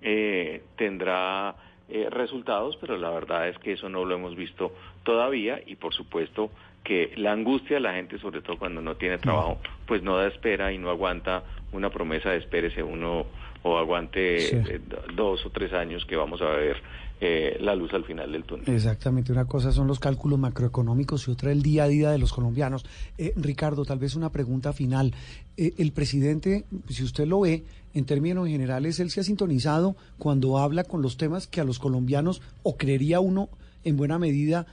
eh, 0.00 0.62
tendrá 0.76 1.54
eh, 1.88 2.08
resultados, 2.10 2.76
pero 2.80 2.96
la 2.96 3.10
verdad 3.10 3.48
es 3.48 3.58
que 3.58 3.72
eso 3.72 3.88
no 3.88 4.04
lo 4.04 4.14
hemos 4.14 4.36
visto 4.36 4.72
todavía 5.04 5.60
y 5.64 5.76
por 5.76 5.94
supuesto 5.94 6.50
que 6.82 7.12
la 7.16 7.32
angustia 7.32 7.76
de 7.76 7.80
la 7.80 7.94
gente, 7.94 8.18
sobre 8.18 8.40
todo 8.40 8.58
cuando 8.58 8.80
no 8.80 8.96
tiene 8.96 9.18
trabajo, 9.18 9.58
pues 9.86 10.02
no 10.02 10.16
da 10.16 10.26
espera 10.26 10.72
y 10.72 10.78
no 10.78 10.90
aguanta 10.90 11.44
una 11.70 11.90
promesa 11.90 12.30
de 12.30 12.38
espérese 12.38 12.82
uno 12.82 13.26
o 13.62 13.78
aguante 13.78 14.56
eh, 14.56 14.80
dos 15.14 15.46
o 15.46 15.50
tres 15.50 15.72
años 15.72 16.04
que 16.04 16.16
vamos 16.16 16.42
a 16.42 16.50
ver 16.50 16.76
eh, 17.24 17.56
la 17.60 17.76
luz 17.76 17.94
al 17.94 18.04
final 18.04 18.32
del 18.32 18.42
túnel. 18.42 18.68
Exactamente, 18.68 19.30
una 19.30 19.44
cosa 19.44 19.70
son 19.70 19.86
los 19.86 20.00
cálculos 20.00 20.40
macroeconómicos 20.40 21.28
y 21.28 21.30
otra 21.30 21.52
el 21.52 21.62
día 21.62 21.84
a 21.84 21.86
día 21.86 22.10
de 22.10 22.18
los 22.18 22.32
colombianos. 22.32 22.84
Eh, 23.16 23.32
Ricardo, 23.36 23.84
tal 23.84 24.00
vez 24.00 24.16
una 24.16 24.32
pregunta 24.32 24.72
final. 24.72 25.14
Eh, 25.56 25.72
el 25.78 25.92
presidente, 25.92 26.64
si 26.88 27.04
usted 27.04 27.28
lo 27.28 27.42
ve, 27.42 27.62
en 27.94 28.06
términos 28.06 28.48
generales, 28.48 28.98
él 28.98 29.08
se 29.10 29.20
ha 29.20 29.22
sintonizado 29.22 29.94
cuando 30.18 30.58
habla 30.58 30.82
con 30.82 31.00
los 31.00 31.16
temas 31.16 31.46
que 31.46 31.60
a 31.60 31.64
los 31.64 31.78
colombianos, 31.78 32.42
o 32.64 32.76
creería 32.76 33.20
uno, 33.20 33.50
en 33.84 33.96
buena 33.96 34.18
medida, 34.18 34.66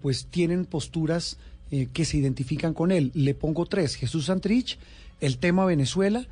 pues 0.00 0.26
tienen 0.26 0.66
posturas 0.66 1.38
que 1.92 2.04
se 2.04 2.18
identifican 2.18 2.74
con 2.74 2.92
él. 2.92 3.10
Le 3.14 3.34
pongo 3.34 3.66
tres, 3.66 3.96
Jesús 3.96 4.26
Santrich, 4.26 4.78
el 5.20 5.38
tema 5.38 5.64
Venezuela 5.64 6.26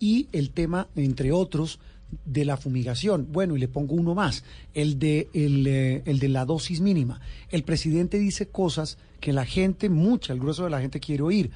y 0.00 0.26
el 0.32 0.50
tema, 0.50 0.88
entre 0.96 1.30
otros, 1.30 1.78
de 2.24 2.44
la 2.44 2.56
fumigación. 2.56 3.28
Bueno, 3.30 3.56
y 3.56 3.60
le 3.60 3.68
pongo 3.68 3.94
uno 3.94 4.14
más, 4.14 4.44
el 4.74 4.98
de, 4.98 5.28
el, 5.34 5.66
eh, 5.66 6.02
el, 6.06 6.18
de 6.18 6.28
la 6.28 6.44
dosis 6.44 6.80
mínima. 6.80 7.20
El 7.50 7.62
presidente 7.62 8.18
dice 8.18 8.48
cosas 8.48 8.98
que 9.20 9.32
la 9.32 9.44
gente, 9.44 9.88
mucha, 9.88 10.32
el 10.32 10.40
grueso 10.40 10.64
de 10.64 10.70
la 10.70 10.80
gente 10.80 11.00
quiere 11.00 11.22
oír. 11.22 11.50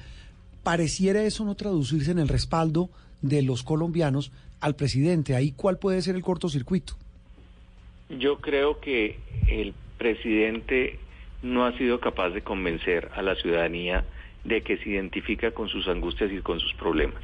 Pareciera 0.63 1.23
eso 1.23 1.45
no 1.45 1.55
traducirse 1.55 2.11
en 2.11 2.19
el 2.19 2.27
respaldo 2.27 2.89
de 3.21 3.41
los 3.41 3.63
colombianos 3.63 4.31
al 4.59 4.75
presidente. 4.75 5.35
Ahí, 5.35 5.51
¿cuál 5.51 5.77
puede 5.77 6.01
ser 6.01 6.15
el 6.15 6.23
cortocircuito? 6.23 6.93
Yo 8.09 8.39
creo 8.39 8.79
que 8.79 9.19
el 9.47 9.73
presidente 9.97 10.99
no 11.43 11.65
ha 11.65 11.77
sido 11.77 11.99
capaz 11.99 12.29
de 12.29 12.41
convencer 12.41 13.09
a 13.15 13.21
la 13.21 13.35
ciudadanía 13.35 14.05
de 14.43 14.61
que 14.61 14.77
se 14.77 14.89
identifica 14.89 15.51
con 15.51 15.67
sus 15.67 15.87
angustias 15.87 16.31
y 16.31 16.39
con 16.39 16.59
sus 16.59 16.73
problemas. 16.75 17.21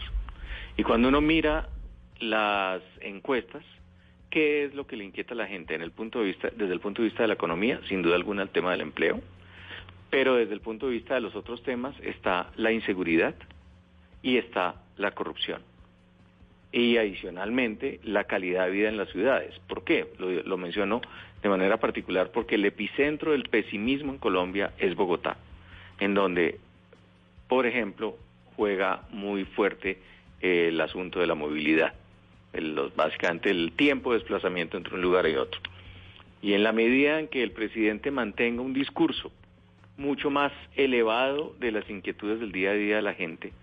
Y 0.78 0.84
cuando 0.84 1.08
uno 1.08 1.22
mira 1.22 1.70
las 2.20 2.82
encuestas, 3.02 3.64
¿qué 4.30 4.66
es 4.66 4.74
lo 4.74 4.88
que 4.88 4.98
le 4.98 5.04
inquieta 5.04 5.34
a 5.34 5.38
la 5.38 5.48
gente 5.48 5.76
en 5.76 5.82
el 5.82 5.92
punto 5.92 6.20
de 6.20 6.26
vista, 6.26 6.50
desde 6.56 6.74
el 6.74 6.80
punto 6.80 7.02
de 7.02 7.10
vista 7.10 7.24
de 7.24 7.28
la 7.28 7.36
economía? 7.36 7.80
Sin 7.88 8.02
duda 8.02 8.16
alguna 8.16 8.44
el 8.44 8.50
tema 8.50 8.72
del 8.72 8.82
empleo, 8.82 9.22
pero 10.10 10.36
desde 10.36 10.54
el 10.54 10.62
punto 10.62 10.88
de 10.88 10.94
vista 10.94 11.16
de 11.16 11.22
los 11.22 11.36
otros 11.36 11.62
temas 11.64 11.96
está 12.02 12.52
la 12.56 12.72
inseguridad 12.72 13.36
y 14.22 14.38
está 14.38 14.82
la 14.98 15.12
corrupción. 15.12 15.62
Y 16.72 16.98
adicionalmente 16.98 18.00
la 18.04 18.24
calidad 18.24 18.66
de 18.66 18.72
vida 18.72 18.90
en 18.90 18.98
las 18.98 19.10
ciudades. 19.10 19.54
¿Por 19.68 19.84
qué? 19.84 20.08
Lo, 20.18 20.32
lo 20.32 20.58
menciono 20.58 21.02
de 21.44 21.50
manera 21.50 21.78
particular 21.78 22.32
porque 22.32 22.56
el 22.56 22.66
epicentro 22.66 23.34
del 23.34 23.44
pesimismo 23.50 24.14
en 24.14 24.18
Colombia 24.18 24.74
es 24.80 24.96
Bogotá, 24.96 25.38
en 26.00 26.16
donde, 26.16 26.60
por 27.48 27.68
ejemplo, 27.68 28.18
juega 28.56 29.04
muy 29.12 29.46
fuerte 29.46 30.00
el 30.42 30.82
asunto 30.82 31.20
de 31.20 31.28
la 31.28 31.36
movilidad 31.36 31.94
básicamente 32.96 33.50
el 33.50 33.72
tiempo 33.76 34.12
de 34.12 34.20
desplazamiento 34.20 34.78
entre 34.78 34.96
un 34.96 35.02
lugar 35.02 35.28
y 35.28 35.36
otro. 35.36 35.60
Y 36.42 36.54
en 36.54 36.64
la 36.64 36.72
medida 36.72 37.20
en 37.20 37.28
que 37.28 37.42
el 37.42 37.52
presidente 37.52 38.12
mantenga 38.12 38.62
un 38.62 38.74
discurso 38.74 39.32
mucho 39.98 40.30
más 40.30 40.52
elevado 40.76 41.56
de 41.60 41.72
las 41.72 41.90
inquietudes 41.90 42.40
del 42.40 42.52
día 42.52 42.72
a 42.72 42.74
día 42.74 42.96
de 42.98 43.02
la 43.02 43.14
gente. 43.14 43.54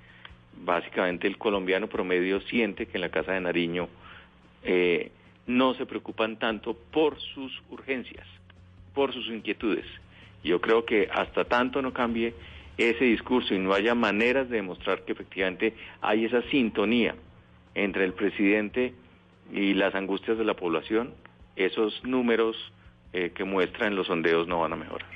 Básicamente 0.64 1.26
el 1.26 1.38
colombiano 1.38 1.88
promedio 1.88 2.40
siente 2.42 2.86
que 2.86 2.96
en 2.96 3.02
la 3.02 3.10
Casa 3.10 3.32
de 3.32 3.40
Nariño 3.40 3.88
eh, 4.62 5.10
no 5.46 5.74
se 5.74 5.86
preocupan 5.86 6.38
tanto 6.38 6.74
por 6.74 7.20
sus 7.20 7.52
urgencias, 7.70 8.26
por 8.94 9.12
sus 9.12 9.28
inquietudes. 9.28 9.86
Yo 10.42 10.60
creo 10.60 10.84
que 10.84 11.08
hasta 11.12 11.44
tanto 11.44 11.82
no 11.82 11.92
cambie 11.92 12.34
ese 12.78 13.04
discurso 13.04 13.54
y 13.54 13.58
no 13.58 13.74
haya 13.74 13.94
maneras 13.94 14.48
de 14.48 14.56
demostrar 14.56 15.04
que 15.04 15.12
efectivamente 15.12 15.74
hay 16.00 16.24
esa 16.24 16.42
sintonía 16.50 17.14
entre 17.74 18.04
el 18.04 18.12
presidente 18.12 18.94
y 19.52 19.74
las 19.74 19.94
angustias 19.94 20.38
de 20.38 20.44
la 20.44 20.54
población, 20.54 21.14
esos 21.56 22.02
números 22.04 22.56
eh, 23.12 23.32
que 23.34 23.44
muestran 23.44 23.96
los 23.96 24.06
sondeos 24.06 24.46
no 24.46 24.60
van 24.60 24.72
a 24.72 24.76
mejorar. 24.76 25.08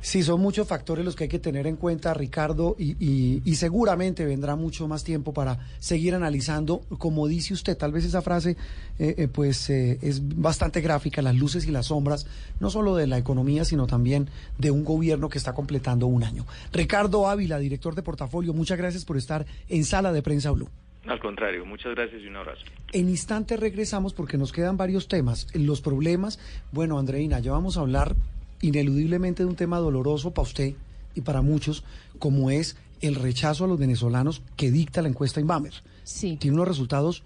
Sí, 0.00 0.24
son 0.24 0.40
muchos 0.40 0.66
factores 0.66 1.04
los 1.04 1.14
que 1.14 1.24
hay 1.24 1.28
que 1.28 1.38
tener 1.38 1.68
en 1.68 1.76
cuenta, 1.76 2.12
Ricardo, 2.12 2.74
y, 2.76 3.40
seguramente 3.54 4.26
vendrá 4.26 4.56
mucho 4.56 4.88
más 4.88 5.04
tiempo 5.04 5.32
para 5.32 5.60
seguir 5.78 6.16
analizando, 6.16 6.80
como 6.98 7.28
dice 7.28 7.54
usted, 7.54 7.76
tal 7.76 7.92
vez 7.92 8.04
esa 8.04 8.20
frase 8.20 8.56
eh, 8.98 9.14
eh, 9.16 9.28
pues 9.28 9.70
es 9.70 10.20
bastante 10.36 10.80
gráfica, 10.80 11.22
las 11.22 11.36
luces 11.36 11.66
y 11.66 11.70
las 11.70 11.86
sombras, 11.86 12.26
no 12.58 12.68
solo 12.68 12.96
de 12.96 13.06
la 13.06 13.18
economía, 13.18 13.64
sino 13.64 13.86
también 13.86 14.28
de 14.58 14.72
un 14.72 14.82
gobierno 14.82 15.28
que 15.28 15.38
está 15.38 15.52
completando 15.52 16.08
un 16.08 16.24
año. 16.24 16.46
Ricardo 16.72 17.28
Ávila, 17.28 17.58
director 17.58 17.94
de 17.94 18.02
portafolio, 18.02 18.52
muchas 18.52 18.78
gracias 18.78 19.04
por 19.04 19.16
estar 19.16 19.46
en 19.68 19.84
Sala 19.84 20.12
de 20.12 20.22
Prensa 20.22 20.50
Blue. 20.50 20.68
Al 21.06 21.18
contrario, 21.18 21.66
muchas 21.66 21.94
gracias 21.94 22.22
y 22.22 22.28
un 22.28 22.36
abrazo. 22.36 22.62
En 22.92 23.08
instante 23.08 23.56
regresamos 23.56 24.14
porque 24.14 24.38
nos 24.38 24.52
quedan 24.52 24.76
varios 24.76 25.08
temas. 25.08 25.48
Los 25.54 25.80
problemas, 25.80 26.38
bueno, 26.70 26.98
Andreina, 26.98 27.40
ya 27.40 27.52
vamos 27.52 27.76
a 27.76 27.80
hablar 27.80 28.14
ineludiblemente 28.60 29.42
de 29.42 29.48
un 29.48 29.56
tema 29.56 29.78
doloroso 29.78 30.30
para 30.30 30.46
usted 30.46 30.74
y 31.14 31.20
para 31.22 31.42
muchos, 31.42 31.84
como 32.18 32.50
es 32.50 32.76
el 33.00 33.16
rechazo 33.16 33.64
a 33.64 33.68
los 33.68 33.78
venezolanos 33.78 34.42
que 34.56 34.70
dicta 34.70 35.02
la 35.02 35.08
encuesta 35.08 35.40
Inbamer. 35.40 35.74
Sí. 36.04 36.36
Tiene 36.36 36.54
unos 36.54 36.68
resultados 36.68 37.24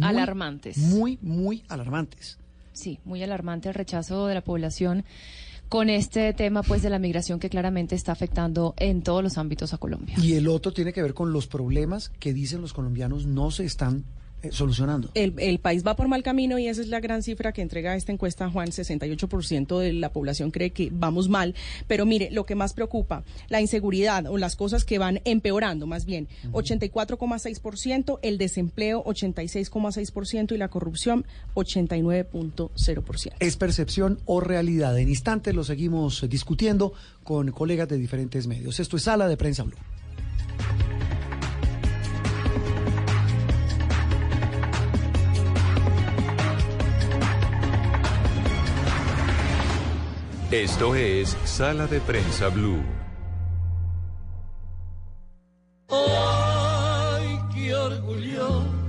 alarmantes. 0.00 0.78
Muy, 0.78 1.18
muy 1.20 1.62
alarmantes. 1.68 2.38
Sí, 2.72 2.98
muy 3.04 3.22
alarmante 3.22 3.68
el 3.68 3.74
rechazo 3.74 4.26
de 4.26 4.34
la 4.34 4.40
población 4.40 5.04
con 5.74 5.90
este 5.90 6.32
tema 6.34 6.62
pues 6.62 6.82
de 6.82 6.88
la 6.88 7.00
migración 7.00 7.40
que 7.40 7.50
claramente 7.50 7.96
está 7.96 8.12
afectando 8.12 8.74
en 8.76 9.02
todos 9.02 9.24
los 9.24 9.38
ámbitos 9.38 9.74
a 9.74 9.78
Colombia. 9.78 10.14
Y 10.22 10.34
el 10.34 10.46
otro 10.46 10.72
tiene 10.72 10.92
que 10.92 11.02
ver 11.02 11.14
con 11.14 11.32
los 11.32 11.48
problemas 11.48 12.12
que 12.20 12.32
dicen 12.32 12.60
los 12.60 12.72
colombianos 12.72 13.26
no 13.26 13.50
se 13.50 13.64
están 13.64 14.04
solucionando. 14.50 15.10
El, 15.14 15.58
país 15.58 15.86
va 15.86 15.96
por 15.96 16.08
mal 16.08 16.22
camino 16.22 16.58
y 16.58 16.68
esa 16.68 16.80
es 16.80 16.88
la 16.88 17.00
gran 17.00 17.22
cifra 17.22 17.52
que 17.52 17.62
entrega 17.62 17.96
esta 17.96 18.12
encuesta, 18.12 18.50
Juan. 18.50 18.68
68% 18.68 19.78
de 19.78 19.92
la 19.92 20.12
población 20.12 20.50
cree 20.50 20.70
que 20.70 20.90
vamos 20.92 21.28
mal. 21.28 21.54
Pero 21.86 22.06
mire, 22.06 22.30
lo 22.30 22.44
que 22.46 22.54
más 22.54 22.72
preocupa, 22.72 23.24
la 23.48 23.60
inseguridad 23.60 24.26
o 24.26 24.38
las 24.38 24.56
cosas 24.56 24.84
que 24.84 24.98
van 24.98 25.20
empeorando, 25.24 25.86
más 25.86 26.04
bien, 26.04 26.28
84,6%, 26.52 28.18
el 28.22 28.38
desempleo 28.38 29.04
86,6% 29.04 30.52
y 30.52 30.58
la 30.58 30.68
corrupción 30.68 31.26
89,0%. 31.54 33.32
¿Es 33.38 33.56
percepción 33.56 34.18
o 34.24 34.40
realidad? 34.40 34.98
En 34.98 35.08
instantes 35.08 35.54
lo 35.54 35.64
seguimos 35.64 36.28
discutiendo 36.28 36.92
con 37.22 37.50
colegas 37.50 37.88
de 37.88 37.98
diferentes 37.98 38.46
medios. 38.46 38.80
Esto 38.80 38.96
es 38.96 39.04
Sala 39.04 39.28
de 39.28 39.36
Prensa 39.36 39.62
Blue. 39.62 39.76
Esto 50.62 50.94
es 50.94 51.36
Sala 51.44 51.88
de 51.88 52.00
Prensa 52.00 52.48
Blue. 52.48 52.80
¡Ay, 55.88 57.40
qué 57.52 57.74
orgullo! 57.74 58.83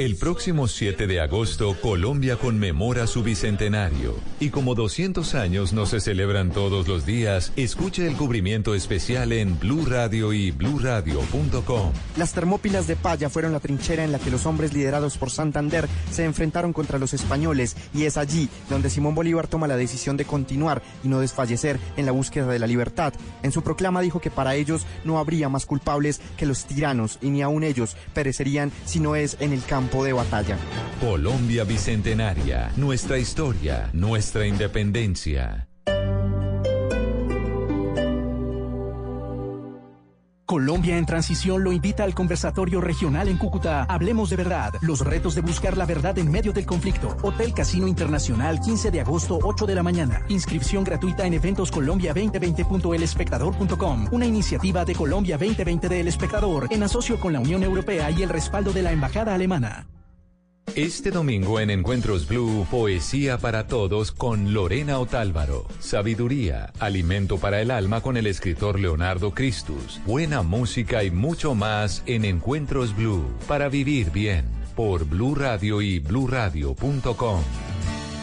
El 0.00 0.16
próximo 0.16 0.66
7 0.66 1.06
de 1.06 1.20
agosto, 1.20 1.76
Colombia 1.78 2.36
conmemora 2.36 3.06
su 3.06 3.22
bicentenario. 3.22 4.14
Y 4.40 4.48
como 4.48 4.74
200 4.74 5.34
años 5.34 5.74
no 5.74 5.84
se 5.84 6.00
celebran 6.00 6.52
todos 6.52 6.88
los 6.88 7.04
días, 7.04 7.52
escuche 7.56 8.06
el 8.06 8.16
cubrimiento 8.16 8.74
especial 8.74 9.30
en 9.30 9.58
Blue 9.58 9.84
Radio 9.84 10.32
y 10.32 10.52
bluradio.com. 10.52 11.92
Las 12.16 12.32
Termópilas 12.32 12.86
de 12.86 12.96
Paya 12.96 13.28
fueron 13.28 13.52
la 13.52 13.60
trinchera 13.60 14.02
en 14.02 14.10
la 14.10 14.18
que 14.18 14.30
los 14.30 14.46
hombres 14.46 14.72
liderados 14.72 15.18
por 15.18 15.30
Santander 15.30 15.86
se 16.10 16.24
enfrentaron 16.24 16.72
contra 16.72 16.98
los 16.98 17.12
españoles 17.12 17.76
y 17.92 18.04
es 18.04 18.16
allí 18.16 18.48
donde 18.70 18.88
Simón 18.88 19.14
Bolívar 19.14 19.48
toma 19.48 19.68
la 19.68 19.76
decisión 19.76 20.16
de 20.16 20.24
continuar 20.24 20.80
y 21.04 21.08
no 21.08 21.20
desfallecer 21.20 21.78
en 21.98 22.06
la 22.06 22.12
búsqueda 22.12 22.46
de 22.46 22.58
la 22.58 22.66
libertad. 22.66 23.12
En 23.42 23.52
su 23.52 23.60
proclama 23.60 24.00
dijo 24.00 24.18
que 24.18 24.30
para 24.30 24.54
ellos 24.54 24.86
no 25.04 25.18
habría 25.18 25.50
más 25.50 25.66
culpables 25.66 26.22
que 26.38 26.46
los 26.46 26.64
tiranos 26.64 27.18
y 27.20 27.28
ni 27.28 27.42
aun 27.42 27.64
ellos 27.64 27.98
perecerían 28.14 28.72
si 28.86 28.98
no 28.98 29.14
es 29.14 29.36
en 29.40 29.52
el 29.52 29.62
campo 29.62 29.89
de 29.98 30.12
batalla. 30.12 30.56
Colombia 31.00 31.64
Bicentenaria, 31.64 32.70
nuestra 32.76 33.18
historia, 33.18 33.90
nuestra 33.92 34.46
independencia. 34.46 35.66
Colombia 40.50 40.98
en 40.98 41.06
Transición 41.06 41.62
lo 41.62 41.70
invita 41.70 42.02
al 42.02 42.12
conversatorio 42.12 42.80
regional 42.80 43.28
en 43.28 43.36
Cúcuta. 43.36 43.84
Hablemos 43.84 44.30
de 44.30 44.36
verdad. 44.36 44.74
Los 44.80 44.98
retos 44.98 45.36
de 45.36 45.42
buscar 45.42 45.76
la 45.76 45.86
verdad 45.86 46.18
en 46.18 46.28
medio 46.28 46.52
del 46.52 46.66
conflicto. 46.66 47.16
Hotel 47.22 47.54
Casino 47.54 47.86
Internacional, 47.86 48.58
15 48.58 48.90
de 48.90 49.00
agosto, 49.00 49.38
8 49.40 49.64
de 49.64 49.76
la 49.76 49.84
mañana. 49.84 50.24
Inscripción 50.28 50.82
gratuita 50.82 51.24
en 51.24 51.40
eventoscolombia2020.elespectador.com. 51.40 54.08
Una 54.10 54.26
iniciativa 54.26 54.84
de 54.84 54.96
Colombia 54.96 55.38
2020 55.38 55.88
del 55.88 56.08
Espectador 56.08 56.66
en 56.70 56.82
asocio 56.82 57.20
con 57.20 57.32
la 57.32 57.38
Unión 57.38 57.62
Europea 57.62 58.10
y 58.10 58.24
el 58.24 58.28
respaldo 58.28 58.72
de 58.72 58.82
la 58.82 58.90
Embajada 58.90 59.34
Alemana. 59.34 59.86
Este 60.76 61.10
domingo 61.10 61.58
en 61.58 61.68
Encuentros 61.70 62.28
Blue, 62.28 62.64
Poesía 62.70 63.38
para 63.38 63.66
Todos 63.66 64.12
con 64.12 64.54
Lorena 64.54 65.00
Otálvaro. 65.00 65.66
Sabiduría, 65.80 66.72
alimento 66.78 67.38
para 67.38 67.60
el 67.60 67.72
alma 67.72 68.00
con 68.00 68.16
el 68.16 68.28
escritor 68.28 68.78
Leonardo 68.78 69.32
Cristus. 69.32 70.00
Buena 70.06 70.42
música 70.42 71.02
y 71.02 71.10
mucho 71.10 71.56
más 71.56 72.04
en 72.06 72.24
Encuentros 72.24 72.94
Blue. 72.94 73.26
Para 73.48 73.68
vivir 73.68 74.12
bien. 74.12 74.44
Por 74.76 75.04
Blue 75.06 75.34
Radio 75.34 75.82
y 75.82 75.98
bluradio.com. 75.98 77.42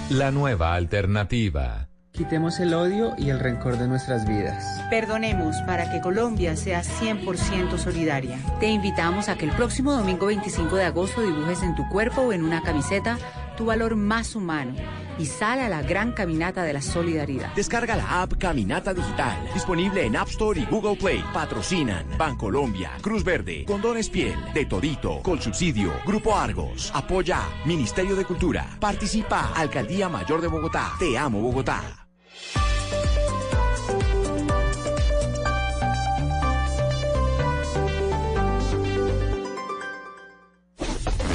La 0.10 0.32
nueva 0.32 0.74
alternativa. 0.74 1.87
Quitemos 2.17 2.60
el 2.60 2.73
odio 2.73 3.13
y 3.15 3.30
el 3.30 3.39
rencor 3.39 3.77
de 3.77 3.88
nuestras 3.88 4.27
vidas. 4.27 4.65
Perdonemos 4.89 5.56
para 5.67 5.91
que 5.91 6.01
Colombia 6.01 6.56
sea 6.56 6.82
100% 6.82 7.77
solidaria. 7.77 8.39
Te 8.60 8.67
invitamos 8.67 9.30
a 9.30 9.38
que 9.38 9.45
el 9.45 9.51
próximo 9.51 9.93
domingo 9.93 10.25
25 10.25 10.75
de 10.77 10.86
agosto 10.86 11.21
dibujes 11.21 11.62
en 11.62 11.75
tu 11.75 11.88
cuerpo 11.89 12.21
o 12.21 12.34
en 12.34 12.43
una 12.43 12.63
camiseta 12.63 13.19
tu 13.56 13.65
valor 13.65 13.95
más 13.95 14.36
humano 14.36 14.73
y 15.19 15.27
sal 15.27 15.60
a 15.60 15.69
la 15.69 15.84
gran 15.84 16.12
caminata 16.12 16.63
de 16.63 16.73
la 16.73 16.82
solidaridad. 16.82 17.53
Descarga 17.53 17.95
la 17.95 18.23
app 18.23 18.34
Caminata 18.39 18.95
Digital, 18.95 19.38
disponible 19.53 20.03
en 20.03 20.15
App 20.15 20.30
Store 20.30 20.60
y 20.60 20.65
Google 20.65 20.95
Play. 20.95 21.23
Patrocinan 21.34 22.06
Bancolombia, 22.17 22.91
Cruz 23.01 23.23
Verde, 23.23 23.63
Condones 23.65 24.10
Piel, 24.10 24.36
De 24.56 24.65
Todito, 24.65 25.21
Subsidio, 25.39 25.93
Grupo 26.06 26.36
Argos. 26.36 26.91
Apoya 26.95 27.41
Ministerio 27.65 28.15
de 28.15 28.25
Cultura. 28.25 28.77
Participa 28.80 29.51
Alcaldía 29.53 30.10
Mayor 30.10 30.41
de 30.41 30.47
Bogotá. 30.47 30.93
Te 30.97 31.15
amo 31.15 31.41
Bogotá. 31.41 32.07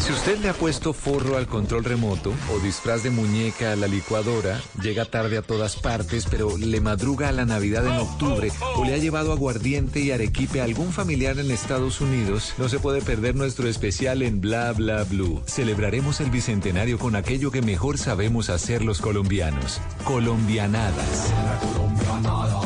Si 0.02 0.12
usted 0.12 0.40
le 0.40 0.48
ha 0.48 0.52
puesto 0.52 0.92
forro 0.92 1.36
al 1.36 1.46
control 1.46 1.84
remoto 1.84 2.32
o 2.52 2.58
disfraz 2.58 3.04
de 3.04 3.10
muñeca 3.10 3.70
a 3.70 3.76
la 3.76 3.86
licuadora, 3.86 4.60
llega 4.82 5.04
tarde 5.04 5.38
a 5.38 5.42
todas 5.42 5.76
partes, 5.76 6.26
pero 6.28 6.58
le 6.58 6.80
madruga 6.80 7.28
a 7.28 7.32
la 7.32 7.44
Navidad 7.44 7.86
en 7.86 8.00
octubre 8.00 8.50
o 8.74 8.84
le 8.84 8.94
ha 8.94 8.98
llevado 8.98 9.30
aguardiente 9.30 10.00
y 10.00 10.10
arequipe 10.10 10.60
a 10.60 10.64
algún 10.64 10.92
familiar 10.92 11.38
en 11.38 11.52
Estados 11.52 12.00
Unidos, 12.00 12.54
no 12.58 12.68
se 12.68 12.80
puede 12.80 13.00
perder 13.00 13.36
nuestro 13.36 13.68
especial 13.68 14.22
en 14.22 14.40
Bla 14.40 14.72
Bla 14.72 15.04
Blue. 15.04 15.40
Celebraremos 15.46 16.20
el 16.20 16.30
bicentenario 16.30 16.98
con 16.98 17.14
aquello 17.14 17.52
que 17.52 17.62
mejor 17.62 17.96
sabemos 17.96 18.50
hacer 18.50 18.82
los 18.82 19.00
colombianos, 19.00 19.80
colombianadas. 20.02 21.32
la 21.44 21.60
colombianada, 21.60 22.60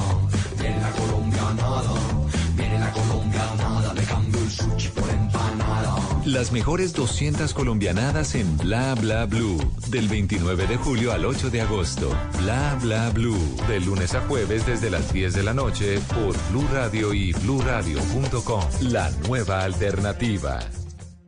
Las 6.26 6.50
mejores 6.50 6.92
200 6.92 7.54
colombianadas 7.54 8.34
en 8.34 8.58
Bla 8.58 8.96
Bla 8.96 9.26
Blue. 9.26 9.58
Del 9.90 10.08
29 10.08 10.66
de 10.66 10.76
julio 10.76 11.12
al 11.12 11.24
8 11.24 11.50
de 11.50 11.60
agosto. 11.60 12.10
Bla 12.40 12.76
Bla 12.82 13.10
Blue. 13.10 13.38
De 13.68 13.78
lunes 13.78 14.12
a 14.16 14.22
jueves 14.22 14.66
desde 14.66 14.90
las 14.90 15.12
10 15.12 15.34
de 15.34 15.42
la 15.44 15.54
noche 15.54 16.00
por 16.08 16.34
Blue 16.50 16.66
Radio 16.72 17.14
y 17.14 17.32
bluradio.com. 17.32 18.60
La 18.90 19.08
nueva 19.28 19.62
alternativa. 19.62 20.58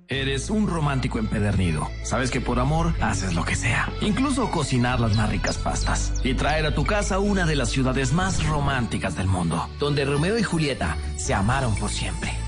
Eres 0.09 0.51
un 0.51 0.67
romántico 0.67 1.21
empedernido. 1.21 1.87
Sabes 2.03 2.33
que 2.33 2.41
por 2.41 2.59
amor 2.59 2.93
haces 3.01 3.37
lo 3.37 3.45
que 3.45 3.55
sea. 3.55 3.93
Incluso 4.01 4.51
cocinar 4.51 4.99
las 4.99 5.17
más 5.17 5.31
ricas 5.31 5.59
pastas. 5.59 6.13
Y 6.25 6.35
traer 6.35 6.67
a 6.67 6.75
tu 6.75 6.85
casa 6.85 7.21
una 7.21 7.47
de 7.47 7.55
las 7.55 7.69
ciudades 7.69 8.13
más 8.13 8.45
románticas 8.49 9.15
del 9.15 9.29
mundo. 9.29 9.69
Donde 9.79 10.05
Romeo 10.05 10.37
y 10.37 10.43
Julieta 10.43 10.97
se 11.17 11.35
amaron 11.35 11.77
por 11.77 11.91
siempre. 11.91 12.48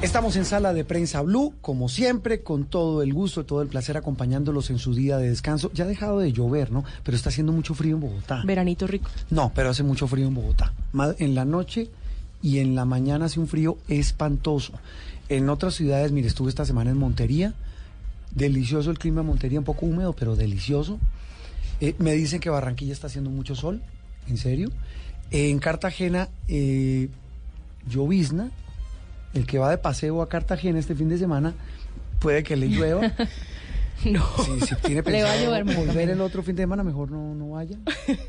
Estamos 0.00 0.36
en 0.36 0.44
Sala 0.44 0.72
de 0.72 0.84
Prensa 0.84 1.22
Blue, 1.22 1.54
como 1.60 1.88
siempre, 1.88 2.44
con 2.44 2.66
todo 2.66 3.02
el 3.02 3.12
gusto 3.12 3.40
y 3.40 3.44
todo 3.44 3.62
el 3.62 3.68
placer 3.68 3.96
acompañándolos 3.96 4.70
en 4.70 4.78
su 4.78 4.94
día 4.94 5.18
de 5.18 5.28
descanso. 5.28 5.72
Ya 5.74 5.84
ha 5.84 5.88
dejado 5.88 6.20
de 6.20 6.32
llover, 6.32 6.70
¿no? 6.70 6.84
Pero 7.02 7.16
está 7.16 7.30
haciendo 7.30 7.52
mucho 7.52 7.74
frío 7.74 7.96
en 7.96 8.02
Bogotá. 8.02 8.42
Veranito 8.46 8.86
rico. 8.86 9.10
No, 9.30 9.50
pero 9.52 9.70
hace 9.70 9.82
mucho 9.82 10.06
frío 10.06 10.28
en 10.28 10.34
Bogotá. 10.34 10.72
En 11.18 11.34
la 11.34 11.44
noche 11.44 11.90
y 12.40 12.58
en 12.60 12.76
la 12.76 12.84
mañana 12.84 13.24
hace 13.24 13.40
un 13.40 13.48
frío 13.48 13.76
espantoso. 13.88 14.72
En 15.28 15.48
otras 15.48 15.74
ciudades, 15.74 16.12
mire, 16.12 16.28
estuve 16.28 16.48
esta 16.48 16.64
semana 16.64 16.90
en 16.90 16.96
Montería. 16.96 17.54
Delicioso 18.30 18.92
el 18.92 19.00
clima 19.00 19.22
en 19.22 19.26
Montería, 19.26 19.58
un 19.58 19.64
poco 19.64 19.84
húmedo, 19.84 20.12
pero 20.12 20.36
delicioso. 20.36 21.00
Eh, 21.80 21.96
me 21.98 22.12
dicen 22.12 22.38
que 22.38 22.50
Barranquilla 22.50 22.92
está 22.92 23.08
haciendo 23.08 23.30
mucho 23.30 23.56
sol, 23.56 23.82
en 24.28 24.36
serio. 24.36 24.70
en 25.32 25.58
Cartagena, 25.58 26.28
eh, 26.46 27.08
llovizna. 27.88 28.52
El 29.34 29.46
que 29.46 29.58
va 29.58 29.70
de 29.70 29.78
paseo 29.78 30.22
a 30.22 30.28
Cartagena 30.28 30.78
este 30.78 30.94
fin 30.94 31.08
de 31.08 31.18
semana 31.18 31.54
puede 32.18 32.42
que 32.42 32.56
le 32.56 32.68
llueva. 32.68 33.12
No. 34.04 34.24
Si, 34.44 34.60
si 34.60 34.74
tiene 34.76 35.02
Le 35.02 35.24
va 35.24 35.32
a 35.32 35.32
pensado 35.32 35.44
llover 35.44 35.64
mucho 35.64 35.78
volver 35.80 36.10
el 36.10 36.20
otro 36.20 36.42
fin 36.42 36.54
de 36.54 36.62
semana, 36.62 36.84
mejor 36.84 37.10
no, 37.10 37.34
no 37.34 37.50
vaya. 37.50 37.76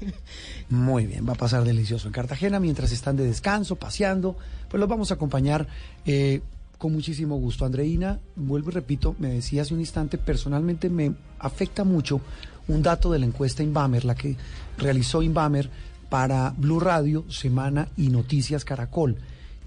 Muy 0.69 1.05
bien, 1.05 1.27
va 1.27 1.33
a 1.33 1.35
pasar 1.35 1.63
delicioso 1.63 2.07
en 2.07 2.13
Cartagena 2.13 2.59
mientras 2.59 2.91
están 2.91 3.15
de 3.15 3.25
descanso, 3.25 3.75
paseando. 3.75 4.35
Pues 4.67 4.79
los 4.79 4.89
vamos 4.89 5.11
a 5.11 5.13
acompañar 5.13 5.67
eh, 6.05 6.41
con 6.79 6.93
muchísimo 6.93 7.35
gusto. 7.35 7.65
Andreina, 7.65 8.19
vuelvo 8.35 8.71
y 8.71 8.73
repito, 8.73 9.15
me 9.19 9.29
decía 9.29 9.61
hace 9.61 9.75
un 9.75 9.79
instante, 9.79 10.17
personalmente 10.17 10.89
me 10.89 11.13
afecta 11.37 11.83
mucho 11.83 12.21
un 12.67 12.81
dato 12.81 13.11
de 13.11 13.19
la 13.19 13.25
encuesta 13.25 13.61
Inbamer, 13.61 14.05
la 14.05 14.15
que 14.15 14.35
realizó 14.77 15.21
Inbamer 15.21 15.69
para 16.09 16.53
Blue 16.57 16.79
Radio, 16.79 17.25
Semana 17.29 17.89
y 17.95 18.09
Noticias 18.09 18.65
Caracol. 18.65 19.17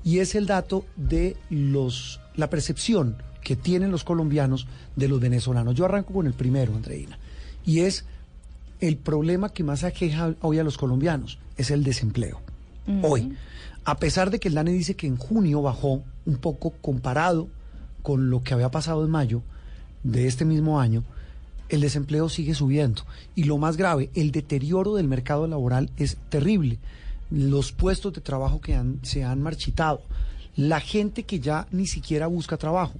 Y 0.04 0.18
es 0.18 0.34
el 0.34 0.46
dato 0.46 0.84
de 0.96 1.36
los 1.50 2.20
la 2.34 2.48
percepción 2.50 3.16
que 3.42 3.56
tienen 3.56 3.90
los 3.90 4.04
colombianos 4.04 4.66
de 4.96 5.08
los 5.08 5.20
venezolanos. 5.20 5.74
Yo 5.74 5.84
arranco 5.84 6.14
con 6.14 6.26
el 6.26 6.32
primero, 6.32 6.74
Andreina, 6.74 7.18
y 7.64 7.80
es 7.80 8.04
el 8.80 8.96
problema 8.96 9.52
que 9.52 9.64
más 9.64 9.84
aqueja 9.84 10.34
hoy 10.40 10.58
a 10.58 10.64
los 10.64 10.78
colombianos, 10.78 11.38
es 11.56 11.70
el 11.70 11.84
desempleo. 11.84 12.40
Hoy, 13.02 13.36
a 13.84 13.96
pesar 13.96 14.30
de 14.30 14.40
que 14.40 14.48
el 14.48 14.54
DANE 14.54 14.72
dice 14.72 14.96
que 14.96 15.06
en 15.06 15.16
junio 15.16 15.62
bajó 15.62 16.02
un 16.26 16.36
poco 16.36 16.70
comparado 16.80 17.48
con 18.02 18.28
lo 18.28 18.42
que 18.42 18.54
había 18.54 18.70
pasado 18.70 19.04
en 19.04 19.10
mayo 19.10 19.42
de 20.02 20.26
este 20.26 20.44
mismo 20.44 20.80
año, 20.80 21.04
el 21.68 21.80
desempleo 21.80 22.28
sigue 22.28 22.54
subiendo. 22.54 23.02
Y 23.36 23.44
lo 23.44 23.56
más 23.56 23.76
grave, 23.76 24.10
el 24.14 24.32
deterioro 24.32 24.96
del 24.96 25.06
mercado 25.06 25.46
laboral 25.46 25.90
es 25.96 26.16
terrible. 26.28 26.78
Los 27.32 27.72
puestos 27.72 28.12
de 28.12 28.20
trabajo 28.20 28.60
que 28.60 28.78
se 29.02 29.24
han 29.24 29.42
marchitado, 29.42 30.02
la 30.54 30.80
gente 30.80 31.22
que 31.22 31.40
ya 31.40 31.66
ni 31.70 31.86
siquiera 31.86 32.26
busca 32.26 32.56
trabajo. 32.56 32.94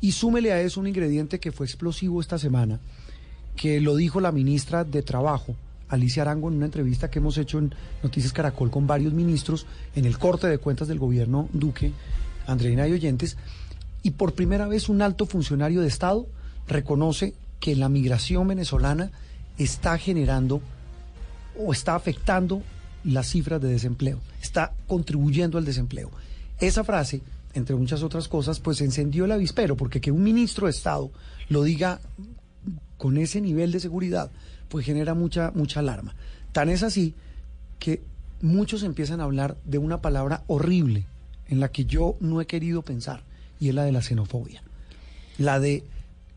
Y 0.00 0.12
súmele 0.12 0.52
a 0.52 0.60
eso 0.60 0.80
un 0.80 0.86
ingrediente 0.86 1.40
que 1.40 1.52
fue 1.52 1.66
explosivo 1.66 2.20
esta 2.20 2.38
semana, 2.38 2.78
que 3.56 3.80
lo 3.80 3.96
dijo 3.96 4.20
la 4.20 4.30
ministra 4.30 4.84
de 4.84 5.02
Trabajo, 5.02 5.56
Alicia 5.88 6.22
Arango, 6.22 6.48
en 6.48 6.56
una 6.56 6.66
entrevista 6.66 7.10
que 7.10 7.18
hemos 7.18 7.38
hecho 7.38 7.58
en 7.58 7.74
Noticias 8.02 8.32
Caracol 8.32 8.70
con 8.70 8.86
varios 8.86 9.12
ministros 9.12 9.66
en 9.94 10.04
el 10.04 10.18
corte 10.18 10.46
de 10.46 10.58
cuentas 10.58 10.86
del 10.88 10.98
gobierno 10.98 11.48
Duque, 11.52 11.92
Andreina 12.46 12.86
y 12.86 12.92
Oyentes, 12.92 13.36
y 14.02 14.12
por 14.12 14.34
primera 14.34 14.68
vez 14.68 14.88
un 14.88 15.02
alto 15.02 15.26
funcionario 15.26 15.80
de 15.80 15.88
Estado 15.88 16.26
reconoce 16.68 17.34
que 17.58 17.74
la 17.74 17.88
migración 17.88 18.46
venezolana 18.46 19.10
está 19.58 19.98
generando 19.98 20.60
o 21.58 21.72
está 21.72 21.94
afectando 21.94 22.62
las 23.06 23.28
cifras 23.28 23.60
de 23.60 23.68
desempleo, 23.68 24.20
está 24.42 24.72
contribuyendo 24.86 25.58
al 25.58 25.64
desempleo. 25.64 26.10
Esa 26.58 26.84
frase, 26.84 27.22
entre 27.54 27.76
muchas 27.76 28.02
otras 28.02 28.28
cosas, 28.28 28.58
pues 28.60 28.80
encendió 28.80 29.24
el 29.24 29.32
avispero, 29.32 29.76
porque 29.76 30.00
que 30.00 30.10
un 30.10 30.22
ministro 30.22 30.66
de 30.66 30.72
Estado 30.72 31.10
lo 31.48 31.62
diga 31.62 32.00
con 32.98 33.16
ese 33.16 33.40
nivel 33.40 33.70
de 33.72 33.80
seguridad, 33.80 34.30
pues 34.68 34.84
genera 34.84 35.14
mucha, 35.14 35.52
mucha 35.54 35.80
alarma. 35.80 36.16
Tan 36.52 36.68
es 36.68 36.82
así 36.82 37.14
que 37.78 38.02
muchos 38.42 38.82
empiezan 38.82 39.20
a 39.20 39.24
hablar 39.24 39.56
de 39.64 39.78
una 39.78 40.00
palabra 40.00 40.42
horrible 40.48 41.06
en 41.48 41.60
la 41.60 41.68
que 41.68 41.84
yo 41.84 42.16
no 42.20 42.40
he 42.40 42.46
querido 42.46 42.82
pensar, 42.82 43.22
y 43.60 43.68
es 43.68 43.74
la 43.74 43.84
de 43.84 43.92
la 43.92 44.02
xenofobia. 44.02 44.62
La 45.38 45.60
de 45.60 45.84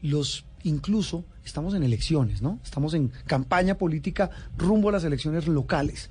los, 0.03 0.45
incluso, 0.63 1.23
estamos 1.43 1.73
en 1.73 1.81
elecciones, 1.83 2.43
¿no? 2.43 2.59
Estamos 2.63 2.93
en 2.93 3.11
campaña 3.25 3.75
política 3.75 4.29
rumbo 4.55 4.89
a 4.89 4.91
las 4.91 5.03
elecciones 5.03 5.47
locales, 5.47 6.09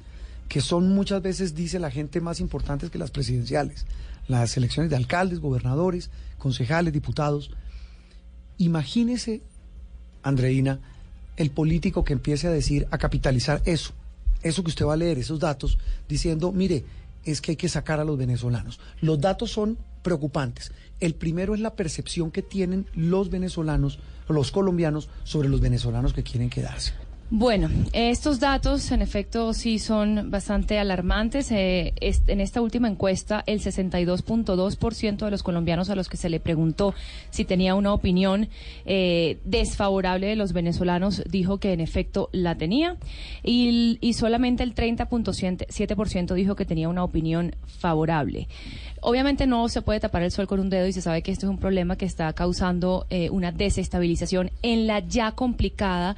que 0.49 0.61
son 0.61 0.95
muchas 0.95 1.23
veces, 1.23 1.55
dice 1.55 1.79
la 1.79 1.91
gente, 1.91 2.21
más 2.21 2.41
importantes 2.41 2.91
que 2.91 2.99
las 2.99 3.11
presidenciales. 3.11 3.87
Las 4.27 4.57
elecciones 4.57 4.91
de 4.91 4.97
alcaldes, 4.97 5.41
gobernadores, 5.41 6.11
concejales, 6.39 6.93
diputados. 6.93 7.51
Imagínese, 8.57 9.43
Andreina, 10.23 10.81
el 11.37 11.51
político 11.51 12.03
que 12.03 12.15
empiece 12.15 12.49
a 12.49 12.51
decir, 12.51 12.89
a 12.91 12.99
capitalizar 12.99 13.63
eso, 13.65 13.93
eso 14.43 14.63
que 14.63 14.71
usted 14.71 14.87
va 14.87 14.95
a 14.95 14.97
leer, 14.97 15.19
esos 15.19 15.39
datos, 15.39 15.79
diciendo, 16.09 16.53
mire, 16.53 16.85
es 17.25 17.41
que 17.41 17.53
hay 17.53 17.57
que 17.57 17.69
sacar 17.69 18.01
a 18.01 18.05
los 18.05 18.17
venezolanos. 18.17 18.81
Los 19.01 19.21
datos 19.21 19.51
son 19.51 19.79
preocupantes. 20.03 20.73
El 21.01 21.15
primero 21.15 21.55
es 21.55 21.61
la 21.61 21.75
percepción 21.75 22.31
que 22.31 22.43
tienen 22.43 22.87
los 22.95 23.31
venezolanos, 23.31 23.99
los 24.29 24.51
colombianos, 24.51 25.11
sobre 25.25 25.49
los 25.49 25.61
venezolanos 25.61 26.13
que 26.13 26.23
quieren 26.23 26.51
quedarse. 26.51 26.95
Bueno, 27.31 27.69
estos 27.93 28.41
datos 28.41 28.91
en 28.91 29.03
efecto 29.03 29.53
sí 29.53 29.79
son 29.79 30.31
bastante 30.31 30.79
alarmantes. 30.79 31.53
Eh, 31.53 31.93
en 32.01 32.41
esta 32.41 32.63
última 32.63 32.89
encuesta, 32.89 33.45
el 33.47 33.61
62.2% 33.61 35.25
de 35.27 35.31
los 35.31 35.43
colombianos 35.43 35.91
a 35.91 35.95
los 35.95 36.09
que 36.09 36.17
se 36.17 36.31
le 36.31 36.41
preguntó 36.41 36.95
si 37.29 37.45
tenía 37.45 37.75
una 37.75 37.93
opinión 37.93 38.49
eh, 38.87 39.37
desfavorable 39.45 40.27
de 40.27 40.37
los 40.37 40.55
venezolanos 40.55 41.23
dijo 41.29 41.59
que 41.59 41.75
en 41.75 41.81
efecto 41.81 42.31
la 42.33 42.55
tenía 42.55 42.97
y, 43.45 43.99
solamente 44.15 44.63
el 44.63 44.75
30.7% 44.75 46.33
dijo 46.33 46.57
que 46.57 46.65
tenía 46.65 46.89
una 46.89 47.05
opinión 47.05 47.55
favorable. 47.67 48.49
Obviamente 49.03 49.47
no 49.47 49.69
se 49.69 49.83
puede 49.83 50.01
tapar 50.01 50.23
el 50.23 50.31
sol 50.31 50.47
con 50.47 50.61
un 50.61 50.71
dedo 50.71 50.87
y 50.87 50.95
se 50.95 51.03
sabe 51.03 51.23
que 51.23 51.31
este 51.31 51.45
es 51.45 51.51
un 51.51 51.59
problema 51.59 51.97
que 51.97 52.07
está 52.07 52.33
causando 52.33 53.07
eh, 53.11 53.29
una 53.29 53.53
desestabilización 53.53 54.51
en 54.63 54.87
la 54.87 55.01
ya 55.01 55.33
complicada 55.33 56.17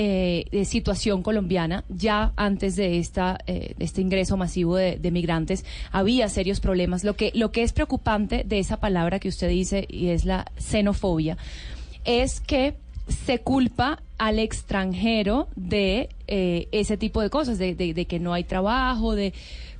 eh, 0.00 0.44
eh, 0.52 0.64
situación 0.64 1.22
colombiana. 1.24 1.82
Ya 1.88 2.32
antes 2.36 2.76
de 2.76 2.98
esta 3.00 3.36
eh, 3.48 3.74
de 3.76 3.84
este 3.84 4.00
ingreso 4.00 4.36
masivo 4.36 4.76
de, 4.76 4.96
de 4.96 5.10
migrantes 5.10 5.64
había 5.90 6.28
serios 6.28 6.60
problemas. 6.60 7.02
Lo 7.02 7.14
que 7.16 7.32
lo 7.34 7.50
que 7.50 7.62
es 7.64 7.72
preocupante 7.72 8.44
de 8.46 8.58
esa 8.60 8.76
palabra 8.76 9.18
que 9.18 9.28
usted 9.28 9.48
dice 9.48 9.86
y 9.88 10.08
es 10.10 10.24
la 10.24 10.44
xenofobia 10.56 11.36
es 12.04 12.40
que 12.40 12.74
se 13.08 13.38
culpa 13.40 13.98
al 14.18 14.38
extranjero 14.38 15.48
de 15.56 16.10
eh, 16.26 16.68
ese 16.72 16.96
tipo 16.96 17.20
de 17.22 17.30
cosas, 17.30 17.58
de, 17.58 17.74
de- 17.74 17.94
de 17.94 18.04
que 18.04 18.18
no 18.20 18.34
hay 18.34 18.44
trabajo, 18.44 19.14
de 19.14 19.32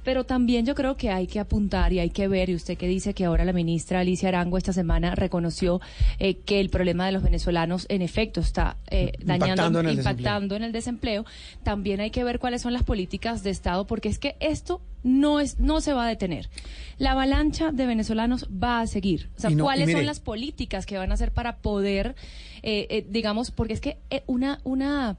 pero 0.08 0.24
también 0.24 0.64
yo 0.64 0.74
creo 0.74 0.96
que 0.96 1.10
hay 1.10 1.26
que 1.26 1.38
apuntar 1.38 1.92
y 1.92 1.98
hay 1.98 2.08
que 2.08 2.28
ver, 2.28 2.48
y 2.48 2.54
usted 2.54 2.78
que 2.78 2.88
dice 2.88 3.12
que 3.12 3.26
ahora 3.26 3.44
la 3.44 3.52
ministra 3.52 4.00
Alicia 4.00 4.30
Arango 4.30 4.56
esta 4.56 4.72
semana 4.72 5.14
reconoció 5.14 5.82
eh, 6.18 6.38
que 6.38 6.60
el 6.60 6.70
problema 6.70 7.04
de 7.04 7.12
los 7.12 7.22
venezolanos 7.22 7.84
en 7.90 8.00
efecto 8.00 8.40
está 8.40 8.78
eh, 8.88 9.12
dañando, 9.22 9.44
Impactando 9.48 9.80
en 9.80 9.86
el 9.88 9.98
impactando 9.98 10.56
en 10.56 10.62
el 10.62 10.72
desempleo, 10.72 11.26
también 11.62 12.00
hay 12.00 12.10
que 12.10 12.24
ver 12.24 12.38
cuáles 12.38 12.62
son 12.62 12.72
las 12.72 12.84
políticas 12.84 13.42
de 13.42 13.50
Estado, 13.50 13.86
porque 13.86 14.08
es 14.08 14.18
que 14.18 14.36
esto 14.40 14.80
no 15.02 15.40
es 15.40 15.60
no 15.60 15.82
se 15.82 15.92
va 15.92 16.06
a 16.06 16.08
detener. 16.08 16.48
La 16.96 17.10
avalancha 17.12 17.70
de 17.70 17.84
venezolanos 17.84 18.48
va 18.48 18.80
a 18.80 18.86
seguir. 18.86 19.28
O 19.36 19.40
sea, 19.42 19.50
no- 19.50 19.62
¿cuáles 19.64 19.88
mire- 19.88 19.98
son 19.98 20.06
las 20.06 20.20
políticas 20.20 20.86
que 20.86 20.96
van 20.96 21.10
a 21.10 21.14
hacer 21.16 21.32
para 21.32 21.56
poder, 21.58 22.14
eh, 22.62 22.86
eh, 22.88 23.06
digamos, 23.10 23.50
porque 23.50 23.74
es 23.74 23.82
que 23.82 23.98
eh, 24.08 24.22
una, 24.26 24.60
una, 24.64 25.18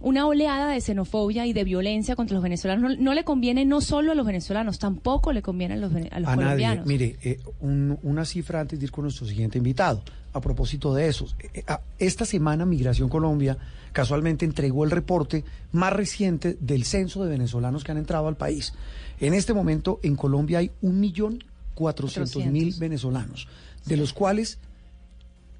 una 0.00 0.26
oleada 0.26 0.72
de 0.72 0.80
xenofobia 0.80 1.46
y 1.46 1.52
de 1.52 1.62
violencia 1.64 2.16
contra 2.16 2.34
los 2.34 2.42
venezolanos 2.42 2.96
no, 2.96 3.02
no 3.02 3.14
le 3.14 3.22
conviene 3.24 3.64
no 3.66 3.80
solo 3.80 4.12
a 4.12 4.14
los 4.14 4.24
venezolanos, 4.26 4.78
tampoco 4.78 5.32
le 5.32 5.42
conviene 5.42 5.74
a 5.74 5.76
los, 5.76 5.92
a 5.94 6.20
los 6.20 6.28
a 6.28 6.36
nadie. 6.36 6.82
Mire, 6.86 7.16
eh, 7.22 7.38
un- 7.60 7.98
una 8.02 8.24
cifra 8.24 8.60
antes 8.60 8.78
de 8.78 8.86
ir 8.86 8.90
con 8.90 9.02
nuestro 9.04 9.26
siguiente 9.26 9.58
invitado. 9.58 10.02
a 10.32 10.40
propósito 10.40 10.94
de 10.94 11.08
eso. 11.08 11.26
Eh, 11.40 11.64
eh, 11.66 11.76
Esta 11.98 12.24
semana 12.24 12.64
Migración 12.64 13.08
Colombia 13.08 13.58
casualmente 13.92 14.44
entregó 14.44 14.84
el 14.84 14.92
reporte 14.92 15.42
más 15.72 15.92
reciente 15.92 16.56
del 16.60 16.84
censo 16.84 17.24
de 17.24 17.30
venezolanos 17.30 17.82
que 17.82 17.90
han 17.90 17.98
entrado 17.98 18.28
al 18.28 18.36
país. 18.36 18.72
En 19.18 19.34
este 19.34 19.52
momento 19.54 19.98
en 20.04 20.14
Colombia 20.14 20.58
hay 20.60 20.70
un 20.82 21.00
millón 21.00 21.42
cuatrocientos 21.74 22.46
mil 22.46 22.74
venezolanos, 22.78 23.48
de 23.86 23.96
los 23.96 24.12
cuales 24.12 24.58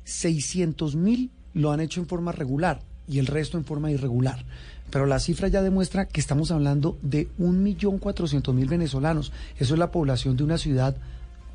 600 0.04 0.94
mil 0.96 1.30
lo 1.52 1.72
han 1.72 1.80
hecho 1.80 2.00
en 2.00 2.06
forma 2.06 2.30
regular 2.32 2.80
y 3.10 3.18
el 3.18 3.26
resto 3.26 3.58
en 3.58 3.64
forma 3.64 3.90
irregular. 3.90 4.44
Pero 4.90 5.06
la 5.06 5.20
cifra 5.20 5.48
ya 5.48 5.62
demuestra 5.62 6.06
que 6.06 6.20
estamos 6.20 6.50
hablando 6.50 6.98
de 7.02 7.28
un 7.38 7.62
millón 7.62 7.98
cuatrocientos 7.98 8.54
mil 8.54 8.68
venezolanos. 8.68 9.32
Eso 9.58 9.74
es 9.74 9.78
la 9.78 9.90
población 9.90 10.36
de 10.36 10.44
una 10.44 10.58
ciudad 10.58 10.96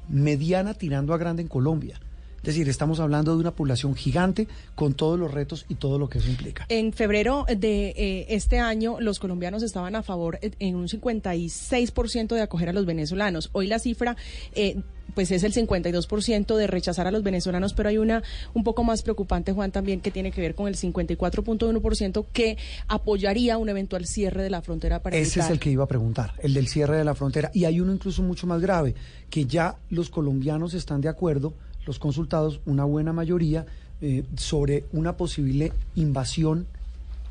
mediana 0.09 0.73
tirando 0.73 1.13
a 1.13 1.17
grande 1.17 1.41
en 1.41 1.47
Colombia. 1.47 1.99
Es 2.45 2.53
decir, 2.53 2.69
estamos 2.69 2.99
hablando 2.99 3.33
de 3.33 3.39
una 3.39 3.55
población 3.55 3.95
gigante 3.95 4.47
con 4.75 4.93
todos 4.93 5.19
los 5.19 5.33
retos 5.33 5.65
y 5.67 5.75
todo 5.75 5.97
lo 5.97 6.09
que 6.09 6.19
eso 6.19 6.29
implica. 6.29 6.67
En 6.69 6.93
febrero 6.93 7.43
de 7.49 7.87
eh, 7.97 8.25
este 8.29 8.59
año, 8.59 8.97
los 8.99 9.17
colombianos 9.17 9.63
estaban 9.63 9.95
a 9.95 10.03
favor 10.03 10.37
eh, 10.43 10.51
en 10.59 10.75
un 10.75 10.87
56% 10.87 12.35
de 12.35 12.41
acoger 12.41 12.69
a 12.69 12.73
los 12.73 12.85
venezolanos. 12.85 13.49
Hoy 13.53 13.65
la 13.65 13.79
cifra... 13.79 14.15
Eh, 14.53 14.77
pues 15.15 15.31
es 15.31 15.43
el 15.43 15.53
52% 15.53 16.55
de 16.55 16.67
rechazar 16.67 17.07
a 17.07 17.11
los 17.11 17.23
venezolanos, 17.23 17.73
pero 17.73 17.89
hay 17.89 17.97
una 17.97 18.21
un 18.53 18.63
poco 18.63 18.83
más 18.83 19.01
preocupante, 19.01 19.53
Juan, 19.53 19.71
también 19.71 20.01
que 20.01 20.11
tiene 20.11 20.31
que 20.31 20.41
ver 20.41 20.53
con 20.53 20.67
el 20.67 20.75
54.1% 20.75 22.25
que 22.31 22.57
apoyaría 22.87 23.57
un 23.57 23.69
eventual 23.69 24.05
cierre 24.05 24.43
de 24.43 24.49
la 24.49 24.61
frontera 24.61 25.01
para 25.01 25.17
Ese 25.17 25.39
es 25.39 25.49
el 25.49 25.59
que 25.59 25.71
iba 25.71 25.85
a 25.85 25.87
preguntar, 25.87 26.33
el 26.39 26.53
del 26.53 26.67
cierre 26.67 26.97
de 26.97 27.03
la 27.03 27.15
frontera. 27.15 27.49
Y 27.53 27.65
hay 27.65 27.79
uno 27.79 27.93
incluso 27.93 28.21
mucho 28.21 28.45
más 28.45 28.61
grave, 28.61 28.93
que 29.29 29.45
ya 29.45 29.77
los 29.89 30.09
colombianos 30.09 30.73
están 30.73 31.01
de 31.01 31.09
acuerdo, 31.09 31.53
los 31.85 31.97
consultados, 31.97 32.61
una 32.65 32.83
buena 32.83 33.13
mayoría, 33.13 33.65
eh, 34.01 34.23
sobre 34.35 34.83
una 34.91 35.15
posible 35.15 35.71
invasión 35.95 36.67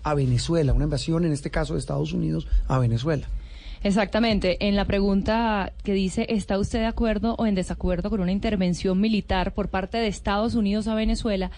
a 0.02 0.14
Venezuela, 0.14 0.72
una 0.72 0.84
invasión 0.84 1.24
en 1.24 1.32
este 1.32 1.50
caso 1.50 1.74
de 1.74 1.80
Estados 1.80 2.12
Unidos 2.12 2.46
a 2.68 2.78
Venezuela. 2.78 3.28
Exactamente. 3.84 4.66
En 4.66 4.74
la 4.76 4.86
pregunta 4.86 5.74
que 5.82 5.92
dice, 5.92 6.24
¿está 6.30 6.58
usted 6.58 6.78
de 6.78 6.86
acuerdo 6.86 7.34
o 7.38 7.44
en 7.44 7.54
desacuerdo 7.54 8.08
con 8.08 8.20
una 8.20 8.32
intervención 8.32 8.98
militar 8.98 9.52
por 9.52 9.68
parte 9.68 9.98
de 9.98 10.06
Estados 10.06 10.54
Unidos 10.54 10.88
a 10.88 10.94
Venezuela? 10.94 11.50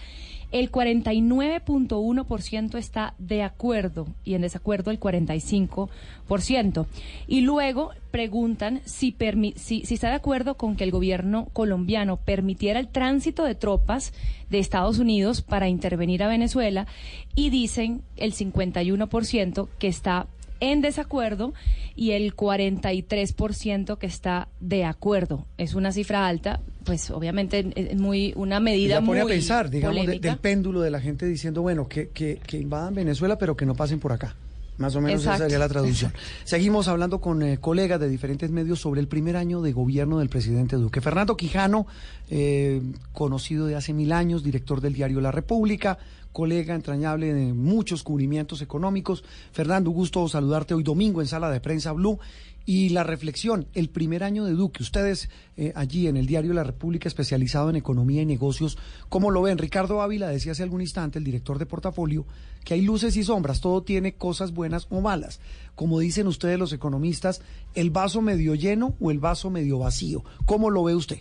El 0.51 0.69
49.1% 0.69 2.77
está 2.77 3.13
de 3.17 3.43
acuerdo 3.43 4.07
y 4.25 4.33
en 4.33 4.41
desacuerdo 4.41 4.91
el 4.91 4.99
45%. 4.99 6.85
Y 7.27 7.39
luego 7.41 7.91
preguntan 8.11 8.81
si, 8.83 9.15
si, 9.55 9.83
está 9.89 10.09
de 10.09 10.15
acuerdo 10.15 10.55
con 10.55 10.75
que 10.75 10.83
el 10.83 10.91
gobierno 10.91 11.47
colombiano 11.53 12.17
permitiera 12.17 12.81
el 12.81 12.89
tránsito 12.89 13.45
de 13.45 13.55
tropas 13.55 14.11
de 14.49 14.59
Estados 14.59 14.99
Unidos 14.99 15.41
para 15.41 15.69
intervenir 15.69 16.23
a 16.23 16.27
Venezuela 16.27 16.87
y 17.35 17.51
dicen 17.51 18.01
el 18.17 18.33
51% 18.33 19.69
que 19.79 19.87
está 19.87 20.27
en 20.59 20.81
desacuerdo 20.81 21.53
y 21.95 22.11
el 22.11 22.35
43% 22.35 23.97
que 23.97 24.07
está 24.07 24.47
de 24.59 24.85
acuerdo. 24.85 25.45
Es 25.57 25.73
una 25.75 25.91
cifra 25.91 26.27
alta, 26.27 26.59
pues 26.83 27.09
obviamente 27.11 27.71
es 27.75 27.97
muy 27.99 28.33
una 28.35 28.59
medida 28.59 28.95
pone 29.01 29.07
muy 29.07 29.19
a 29.19 29.25
pensar, 29.25 29.69
digamos, 29.69 30.05
de- 30.05 30.19
del 30.19 30.37
péndulo 30.37 30.81
de 30.81 30.91
la 30.91 30.99
gente 31.01 31.25
diciendo, 31.25 31.61
bueno, 31.61 31.87
que, 31.87 32.09
que, 32.09 32.39
que 32.45 32.57
invadan 32.59 32.95
Venezuela, 32.95 33.37
pero 33.37 33.55
que 33.55 33.65
no 33.65 33.75
pasen 33.75 33.99
por 33.99 34.11
acá. 34.11 34.35
Más 34.77 34.95
o 34.95 35.01
menos 35.01 35.21
esa 35.21 35.31
Exacto. 35.31 35.43
sería 35.45 35.57
la 35.57 35.69
traducción. 35.69 36.13
Seguimos 36.43 36.87
hablando 36.87 37.19
con 37.19 37.41
eh, 37.41 37.57
colegas 37.57 37.99
de 37.99 38.07
diferentes 38.07 38.51
medios 38.51 38.79
sobre 38.79 39.01
el 39.01 39.07
primer 39.07 39.35
año 39.35 39.63
de 39.63 39.71
gobierno 39.73 40.19
del 40.19 40.29
presidente 40.29 40.75
Duque. 40.75 41.01
Fernando 41.01 41.35
Quijano, 41.35 41.87
eh, 42.29 42.83
conocido 43.11 43.65
de 43.65 43.75
hace 43.75 43.91
mil 43.93 44.11
años, 44.11 44.43
director 44.43 44.79
del 44.79 44.93
diario 44.93 45.19
La 45.19 45.31
República, 45.31 45.97
colega 46.37 46.75
entrañable 46.75 47.33
de 47.33 47.51
muchos 47.51 48.03
cubrimientos 48.03 48.61
económicos. 48.61 49.23
Fernando, 49.51 49.89
gusto 49.89 50.27
saludarte 50.27 50.75
hoy 50.75 50.83
domingo 50.83 51.19
en 51.19 51.25
Sala 51.25 51.49
de 51.49 51.59
Prensa 51.59 51.93
Blue. 51.93 52.19
Y 52.63 52.89
la 52.89 53.03
reflexión, 53.03 53.65
el 53.73 53.89
primer 53.89 54.23
año 54.23 54.45
de 54.45 54.51
Duque, 54.51 54.83
ustedes 54.83 55.31
eh, 55.55 55.73
allí 55.73 56.05
en 56.05 56.15
el 56.15 56.27
diario 56.27 56.53
La 56.53 56.63
República 56.63 57.07
especializado 57.07 57.71
en 57.71 57.75
economía 57.75 58.21
y 58.21 58.27
negocios, 58.27 58.77
¿cómo 59.09 59.31
lo 59.31 59.41
ven? 59.41 59.57
Ricardo 59.57 59.99
Ávila 59.99 60.27
decía 60.27 60.51
hace 60.51 60.61
algún 60.61 60.81
instante, 60.81 61.17
el 61.17 61.25
director 61.25 61.57
de 61.57 61.65
portafolio, 61.65 62.27
que 62.63 62.75
hay 62.75 62.81
luces 62.81 63.17
y 63.17 63.23
sombras, 63.23 63.59
todo 63.59 63.81
tiene 63.81 64.13
cosas 64.13 64.53
buenas 64.53 64.85
o 64.91 65.01
malas. 65.01 65.41
Como 65.73 65.97
dicen 65.97 66.27
ustedes 66.27 66.59
los 66.59 66.71
economistas, 66.71 67.41
¿el 67.73 67.89
vaso 67.89 68.21
medio 68.21 68.53
lleno 68.53 68.93
o 68.99 69.09
el 69.09 69.17
vaso 69.17 69.49
medio 69.49 69.79
vacío? 69.79 70.23
¿Cómo 70.45 70.69
lo 70.69 70.83
ve 70.83 70.93
usted? 70.93 71.17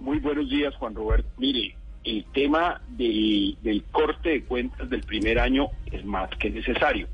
Muy 0.00 0.18
buenos 0.18 0.50
días, 0.50 0.74
Juan 0.80 0.96
Roberto. 0.96 1.28
Mire, 1.38 1.76
el 2.04 2.24
tema 2.32 2.80
del, 2.88 3.56
del 3.62 3.82
corte 3.84 4.30
de 4.30 4.44
cuentas 4.44 4.88
del 4.90 5.02
primer 5.02 5.38
año 5.38 5.68
es 5.90 6.04
más 6.04 6.30
que 6.36 6.50
necesario. 6.50 7.08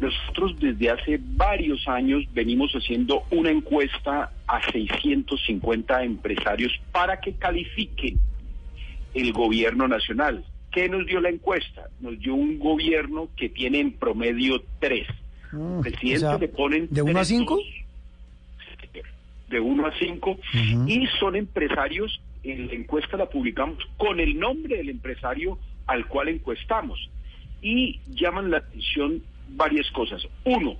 Nosotros 0.00 0.58
desde 0.58 0.90
hace 0.90 1.20
varios 1.20 1.86
años 1.86 2.24
venimos 2.32 2.72
haciendo 2.72 3.22
una 3.30 3.50
encuesta 3.50 4.32
a 4.46 4.72
650 4.72 6.02
empresarios 6.02 6.72
para 6.90 7.20
que 7.20 7.34
califiquen 7.34 8.18
el 9.14 9.32
gobierno 9.32 9.86
nacional. 9.86 10.44
¿Qué 10.72 10.88
nos 10.88 11.06
dio 11.06 11.20
la 11.20 11.28
encuesta? 11.28 11.88
Nos 12.00 12.18
dio 12.18 12.34
un 12.34 12.58
gobierno 12.58 13.28
que 13.36 13.48
tiene 13.48 13.80
en 13.80 13.92
promedio 13.92 14.62
tres. 14.80 15.06
Mm, 15.52 15.80
Presidente 15.82 16.26
o 16.26 16.30
sea, 16.30 16.38
le 16.38 16.48
ponen 16.48 16.88
¿De 16.90 17.02
uno 17.02 17.10
a 17.10 17.14
tres, 17.22 17.28
cinco? 17.28 17.58
de 19.52 19.60
1 19.60 19.86
a 19.86 19.92
5 19.98 20.38
y 20.88 21.06
son 21.20 21.36
empresarios, 21.36 22.20
en 22.44 22.66
la 22.66 22.74
encuesta 22.74 23.16
la 23.16 23.26
publicamos 23.26 23.78
con 23.96 24.20
el 24.20 24.38
nombre 24.38 24.76
del 24.76 24.88
empresario 24.88 25.58
al 25.86 26.06
cual 26.06 26.28
encuestamos 26.28 27.10
y 27.60 28.00
llaman 28.08 28.50
la 28.50 28.58
atención 28.58 29.22
varias 29.50 29.90
cosas. 29.92 30.26
Uno, 30.44 30.76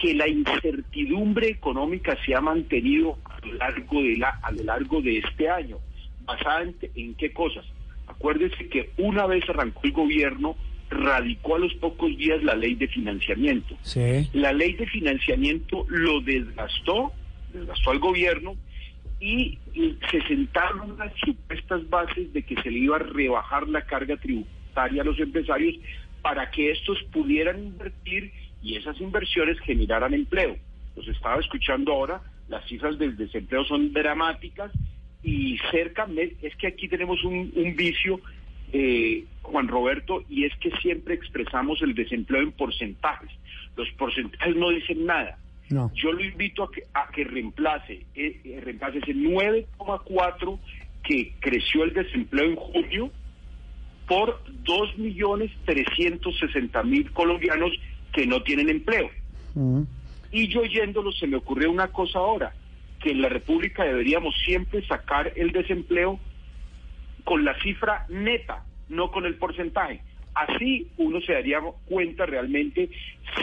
que 0.00 0.14
la 0.14 0.28
incertidumbre 0.28 1.48
económica 1.48 2.16
se 2.24 2.34
ha 2.34 2.40
mantenido 2.40 3.18
a 3.24 3.46
lo 3.46 3.54
largo 3.54 4.02
de, 4.02 4.16
la, 4.16 4.40
a 4.42 4.50
lo 4.50 4.64
largo 4.64 5.00
de 5.02 5.18
este 5.18 5.48
año. 5.48 5.78
¿Basada 6.24 6.62
en, 6.62 6.76
en 6.94 7.14
qué 7.14 7.32
cosas? 7.32 7.64
Acuérdese 8.06 8.68
que 8.68 8.90
una 8.98 9.26
vez 9.26 9.48
arrancó 9.48 9.80
el 9.84 9.92
gobierno, 9.92 10.56
radicó 10.90 11.56
a 11.56 11.58
los 11.60 11.74
pocos 11.74 12.16
días 12.16 12.42
la 12.42 12.54
ley 12.54 12.74
de 12.74 12.88
financiamiento. 12.88 13.76
Sí. 13.82 14.28
La 14.32 14.52
ley 14.52 14.72
de 14.72 14.86
financiamiento 14.86 15.84
lo 15.88 16.20
desgastó, 16.20 17.12
desgastó 17.52 17.90
al 17.90 17.98
gobierno 18.00 18.56
y, 19.20 19.58
se 20.10 20.22
sentaron 20.22 20.98
las 20.98 21.12
supuestas 21.24 21.88
bases 21.88 22.32
de 22.32 22.42
que 22.42 22.60
se 22.62 22.70
le 22.70 22.80
iba 22.80 22.96
a 22.96 23.00
rebajar 23.00 23.68
la 23.68 23.82
carga 23.82 24.16
tributaria 24.16 25.02
a 25.02 25.04
los 25.04 25.18
empresarios 25.20 25.76
para 26.22 26.50
que 26.50 26.70
estos 26.70 27.02
pudieran 27.12 27.62
invertir 27.62 28.32
y 28.62 28.76
esas 28.76 29.00
inversiones 29.00 29.60
generaran 29.60 30.14
empleo. 30.14 30.56
Los 30.96 31.06
estaba 31.08 31.40
escuchando 31.40 31.92
ahora, 31.92 32.22
las 32.48 32.66
cifras 32.66 32.98
del 32.98 33.16
desempleo 33.16 33.64
son 33.64 33.92
dramáticas 33.92 34.72
y 35.22 35.58
cerca, 35.70 36.08
es 36.42 36.56
que 36.56 36.66
aquí 36.66 36.88
tenemos 36.88 37.22
un, 37.24 37.52
un 37.54 37.76
vicio, 37.76 38.20
eh, 38.72 39.24
Juan 39.42 39.68
Roberto, 39.68 40.24
y 40.28 40.44
es 40.44 40.56
que 40.56 40.70
siempre 40.78 41.14
expresamos 41.14 41.82
el 41.82 41.94
desempleo 41.94 42.42
en 42.42 42.52
porcentajes. 42.52 43.30
Los 43.76 43.88
porcentajes 43.92 44.56
no 44.56 44.70
dicen 44.70 45.06
nada. 45.06 45.38
No. 45.70 45.90
Yo 45.94 46.12
lo 46.12 46.22
invito 46.22 46.64
a 46.64 46.70
que, 46.70 46.82
a 46.92 47.10
que 47.12 47.24
reemplace, 47.24 48.04
eh, 48.14 48.38
eh, 48.44 48.60
reemplace 48.62 48.98
ese 48.98 49.14
9,4 49.14 50.58
que 51.02 51.32
creció 51.40 51.84
el 51.84 51.94
desempleo 51.94 52.44
en 52.44 52.56
junio 52.56 53.10
por 54.06 54.44
2.360.000 54.64 57.12
colombianos 57.12 57.70
que 58.12 58.26
no 58.26 58.42
tienen 58.42 58.68
empleo. 58.68 59.08
Mm. 59.54 59.84
Y 60.32 60.48
yo 60.48 60.60
oyéndolo 60.62 61.12
se 61.12 61.28
me 61.28 61.36
ocurrió 61.36 61.70
una 61.70 61.86
cosa 61.88 62.18
ahora, 62.18 62.52
que 63.00 63.12
en 63.12 63.22
la 63.22 63.28
República 63.28 63.84
deberíamos 63.84 64.34
siempre 64.44 64.84
sacar 64.86 65.32
el 65.36 65.52
desempleo 65.52 66.18
con 67.24 67.44
la 67.44 67.56
cifra 67.60 68.06
neta, 68.08 68.64
no 68.88 69.12
con 69.12 69.26
el 69.26 69.36
porcentaje. 69.36 70.02
Así 70.34 70.86
uno 70.96 71.20
se 71.20 71.32
daría 71.32 71.60
cuenta 71.86 72.26
realmente 72.26 72.88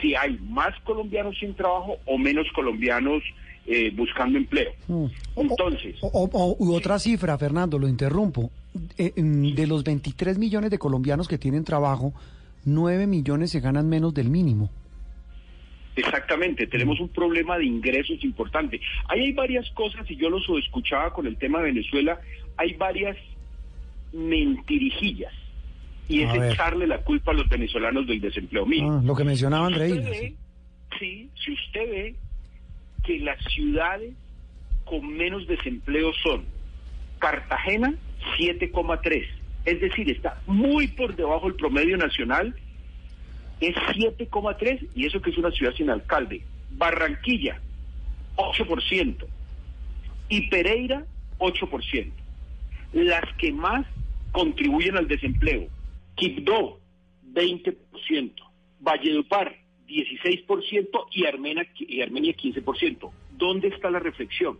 si 0.01 0.15
hay 0.15 0.37
más 0.49 0.73
colombianos 0.83 1.37
sin 1.39 1.53
trabajo 1.53 1.97
o 2.05 2.17
menos 2.17 2.47
colombianos 2.53 3.23
eh, 3.65 3.91
buscando 3.93 4.37
empleo. 4.37 4.71
Mm. 4.87 5.05
Entonces, 5.35 5.95
O, 6.01 6.57
otra 6.73 6.97
cifra, 6.99 7.37
Fernando, 7.37 7.77
lo 7.77 7.87
interrumpo. 7.87 8.49
Eh, 8.97 9.11
de 9.15 9.67
los 9.67 9.83
23 9.83 10.37
millones 10.37 10.71
de 10.71 10.77
colombianos 10.77 11.27
que 11.27 11.37
tienen 11.37 11.63
trabajo, 11.63 12.13
9 12.65 13.07
millones 13.07 13.51
se 13.51 13.59
ganan 13.59 13.89
menos 13.89 14.13
del 14.13 14.29
mínimo. 14.29 14.69
Exactamente, 15.97 16.67
tenemos 16.67 16.99
un 16.99 17.09
problema 17.09 17.57
de 17.57 17.65
ingresos 17.65 18.23
importante. 18.23 18.79
Ahí 19.09 19.21
hay 19.21 19.33
varias 19.33 19.69
cosas, 19.71 20.09
y 20.11 20.15
yo 20.15 20.29
los 20.29 20.47
escuchaba 20.63 21.11
con 21.11 21.25
el 21.25 21.37
tema 21.37 21.57
de 21.57 21.65
Venezuela, 21.65 22.19
hay 22.55 22.73
varias 22.75 23.17
mentirijillas. 24.13 25.33
Y 26.09 26.23
A 26.23 26.33
es 26.33 26.39
ver. 26.39 26.51
echarle 26.53 26.87
la 26.87 26.99
culpa 26.99 27.31
a 27.31 27.33
los 27.33 27.49
venezolanos 27.49 28.07
del 28.07 28.21
desempleo. 28.21 28.65
Mire, 28.65 28.87
Ah, 28.89 29.01
lo 29.03 29.15
que 29.15 29.23
mencionaba 29.23 29.67
si 29.67 29.73
Andreina. 29.73 30.09
ve- 30.09 30.35
sí, 30.99 31.29
si 31.43 31.51
usted 31.53 31.89
ve 31.89 32.15
que 33.03 33.19
las 33.19 33.37
ciudades 33.53 34.13
con 34.85 35.07
menos 35.15 35.45
desempleo 35.47 36.11
son 36.23 36.45
Cartagena 37.19 37.93
7,3, 38.37 39.25
es 39.65 39.81
decir, 39.81 40.09
está 40.09 40.41
muy 40.47 40.87
por 40.87 41.15
debajo 41.15 41.47
del 41.47 41.55
promedio 41.55 41.97
nacional, 41.97 42.55
es 43.59 43.75
7,3 43.95 44.79
y 44.95 45.05
eso 45.05 45.21
que 45.21 45.31
es 45.31 45.37
una 45.37 45.51
ciudad 45.51 45.73
sin 45.73 45.89
alcalde. 45.89 46.41
Barranquilla, 46.71 47.59
8%. 48.35 49.25
Y 50.29 50.47
Pereira, 50.49 51.05
8%. 51.39 52.11
Las 52.93 53.23
que 53.37 53.51
más 53.51 53.85
contribuyen 54.31 54.95
al 54.97 55.07
desempleo. 55.07 55.67
Quibdó, 56.17 56.79
20%. 57.31 58.33
Valledupar, 58.79 59.55
16% 59.87 61.07
y 61.11 61.25
Armenia, 61.25 61.67
y 61.77 62.01
Armenia 62.01 62.35
15%. 62.35 63.11
¿Dónde 63.37 63.69
está 63.69 63.89
la 63.89 63.99
reflexión? 63.99 64.59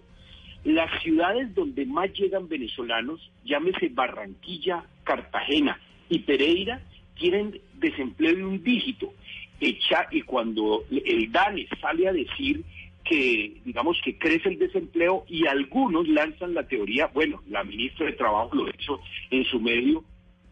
Las 0.64 1.01
ciudades 1.01 1.53
donde 1.55 1.86
más 1.86 2.14
llegan 2.14 2.47
venezolanos, 2.47 3.32
llámese 3.43 3.89
Barranquilla, 3.89 4.84
Cartagena 5.03 5.80
y 6.10 6.20
Pereira, 6.20 6.82
tienen 7.16 7.60
desempleo 7.76 8.36
de 8.36 8.45
un 8.45 8.64
dígito. 8.64 9.14
Echa, 9.60 10.08
y 10.12 10.22
cuando 10.22 10.84
el 10.91 11.32
DANE 11.32 11.68
sale 11.82 12.08
a 12.08 12.14
decir 12.14 12.64
que, 13.03 13.58
digamos, 13.66 13.97
que 14.03 14.18
crece 14.18 14.49
el 14.49 14.60
desempleo 14.60 15.26
y 15.28 15.47
algunos 15.47 16.08
lanzan 16.08 16.53
la 16.53 16.68
teoría, 16.68 17.08
bueno, 17.08 17.41
la 17.49 17.64
ministra 17.64 18.05
de 18.05 18.14
Trabajo 18.14 18.55
lo 18.55 18.70
hizo 18.70 18.99
en 19.32 19.45
su 19.45 19.60
medio, 19.60 20.03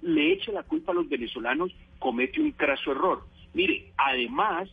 le 0.05 0.33
echa 0.33 0.51
la 0.51 0.63
culpa 0.63 0.91
a 0.91 0.95
los 0.95 1.09
venezolanos, 1.09 1.71
comete 1.97 2.39
un 2.39 2.51
craso 2.51 2.91
error. 2.91 3.25
Mire, 3.53 3.91
además, 3.97 4.69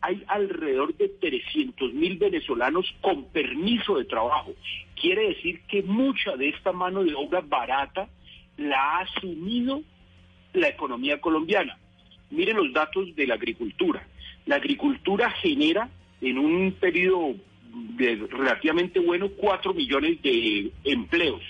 hay 0.00 0.22
alrededor 0.28 0.96
de 0.96 1.08
300 1.08 1.92
mil 1.92 2.16
venezolanos 2.16 2.86
con 3.00 3.24
permiso 3.24 3.98
de 3.98 4.04
trabajo. 4.04 4.52
Quiere 5.00 5.30
decir 5.30 5.62
que 5.62 5.82
mucha 5.82 6.36
de 6.36 6.50
esta 6.50 6.70
mano 6.70 7.02
de 7.02 7.14
obra 7.14 7.40
barata 7.40 8.08
la 8.56 8.76
ha 8.76 9.00
asumido 9.00 9.82
la 10.52 10.68
economía 10.68 11.20
colombiana. 11.20 11.76
Miren 12.30 12.56
los 12.56 12.72
datos 12.72 13.14
de 13.16 13.26
la 13.26 13.34
agricultura. 13.34 14.06
La 14.46 14.56
agricultura 14.56 15.30
genera 15.32 15.90
en 16.20 16.38
un 16.38 16.72
periodo 16.78 17.34
relativamente 18.30 19.00
bueno 19.00 19.28
4 19.36 19.74
millones 19.74 20.22
de 20.22 20.70
empleos. 20.84 21.42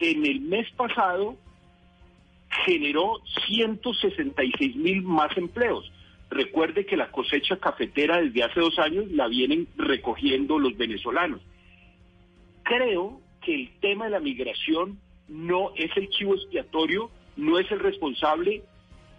En 0.00 0.24
el 0.24 0.40
mes 0.40 0.70
pasado 0.70 1.36
generó 2.66 3.22
166 3.46 4.76
mil 4.76 5.02
más 5.02 5.34
empleos. 5.38 5.90
Recuerde 6.28 6.84
que 6.84 6.96
la 6.96 7.12
cosecha 7.12 7.56
cafetera 7.56 8.20
desde 8.20 8.42
hace 8.42 8.60
dos 8.60 8.76
años 8.80 9.10
la 9.12 9.28
vienen 9.28 9.68
recogiendo 9.76 10.58
los 10.58 10.76
venezolanos. 10.76 11.40
Creo 12.64 13.20
que 13.40 13.54
el 13.54 13.70
tema 13.80 14.06
de 14.06 14.10
la 14.10 14.20
migración 14.20 14.98
no 15.28 15.70
es 15.76 15.96
el 15.96 16.08
chivo 16.10 16.34
expiatorio, 16.34 17.10
no 17.36 17.60
es 17.60 17.70
el 17.70 17.78
responsable 17.78 18.64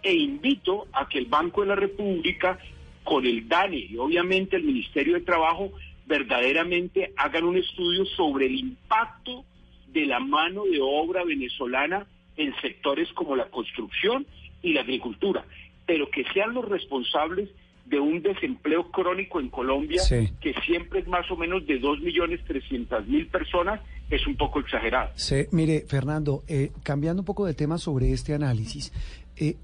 e 0.02 0.14
invito 0.14 0.86
a 0.92 1.08
que 1.08 1.18
el 1.18 1.26
Banco 1.26 1.62
de 1.62 1.68
la 1.68 1.74
República 1.74 2.58
con 3.02 3.24
el 3.24 3.48
DANE 3.48 3.78
y 3.78 3.96
obviamente 3.96 4.56
el 4.56 4.64
Ministerio 4.64 5.14
de 5.14 5.22
Trabajo 5.22 5.72
verdaderamente 6.06 7.14
hagan 7.16 7.44
un 7.44 7.56
estudio 7.56 8.04
sobre 8.04 8.46
el 8.46 8.56
impacto 8.56 9.44
de 9.86 10.04
la 10.04 10.20
mano 10.20 10.64
de 10.64 10.78
obra 10.82 11.24
venezolana 11.24 12.06
en 12.38 12.54
sectores 12.62 13.12
como 13.12 13.36
la 13.36 13.50
construcción 13.50 14.26
y 14.62 14.72
la 14.72 14.80
agricultura, 14.80 15.44
pero 15.86 16.10
que 16.10 16.24
sean 16.32 16.54
los 16.54 16.66
responsables 16.68 17.50
de 17.86 18.00
un 18.00 18.22
desempleo 18.22 18.90
crónico 18.90 19.40
en 19.40 19.48
Colombia, 19.48 20.00
Sí. 20.02 20.28
que 20.40 20.52
siempre 20.66 21.00
es 21.00 21.06
más 21.08 21.30
o 21.30 21.36
menos 21.36 21.66
de 21.66 21.80
2.300.000 21.80 23.28
personas, 23.30 23.80
es 24.10 24.26
un 24.26 24.36
poco 24.36 24.60
exagerado. 24.60 25.10
Sí, 25.14 25.46
mire, 25.52 25.84
Fernando, 25.88 26.42
eh, 26.48 26.70
cambiando 26.82 27.22
un 27.22 27.26
poco 27.26 27.46
de 27.46 27.54
tema 27.54 27.78
sobre 27.78 28.12
este 28.12 28.34
análisis, 28.34 28.92
eh, 29.36 29.56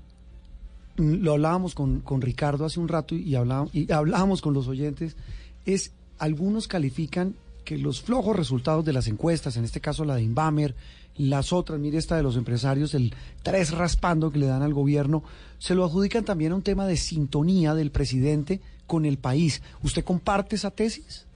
lo 0.96 1.32
hablábamos 1.32 1.74
con, 1.74 2.00
con 2.00 2.20
Ricardo 2.22 2.64
hace 2.64 2.78
un 2.80 2.88
rato 2.88 3.14
y, 3.14 3.34
hablábamos, 3.34 3.74
y 3.74 3.90
hablábamos 3.92 4.40
con 4.40 4.54
los 4.54 4.68
oyentes, 4.68 5.16
es 5.66 5.92
algunos 6.18 6.68
califican 6.68 7.34
que 7.64 7.78
los 7.78 8.02
flojos 8.02 8.36
resultados 8.36 8.84
de 8.84 8.92
las 8.92 9.08
encuestas, 9.08 9.56
en 9.56 9.64
este 9.64 9.80
caso 9.80 10.04
la 10.04 10.14
de 10.14 10.22
Inbamer, 10.22 10.74
las 11.16 11.52
otras, 11.52 11.78
mire 11.78 11.98
esta 11.98 12.16
de 12.16 12.22
los 12.22 12.36
empresarios, 12.36 12.94
el 12.94 13.14
tres 13.42 13.72
raspando 13.72 14.30
que 14.30 14.38
le 14.38 14.46
dan 14.46 14.62
al 14.62 14.74
gobierno, 14.74 15.22
se 15.58 15.74
lo 15.74 15.84
adjudican 15.84 16.24
también 16.24 16.52
a 16.52 16.56
un 16.56 16.62
tema 16.62 16.86
de 16.86 16.96
sintonía 16.96 17.74
del 17.74 17.90
presidente 17.90 18.60
con 18.86 19.04
el 19.04 19.18
país. 19.18 19.62
¿Usted 19.82 20.04
comparte 20.04 20.56
esa 20.56 20.70
tesis? 20.70 21.26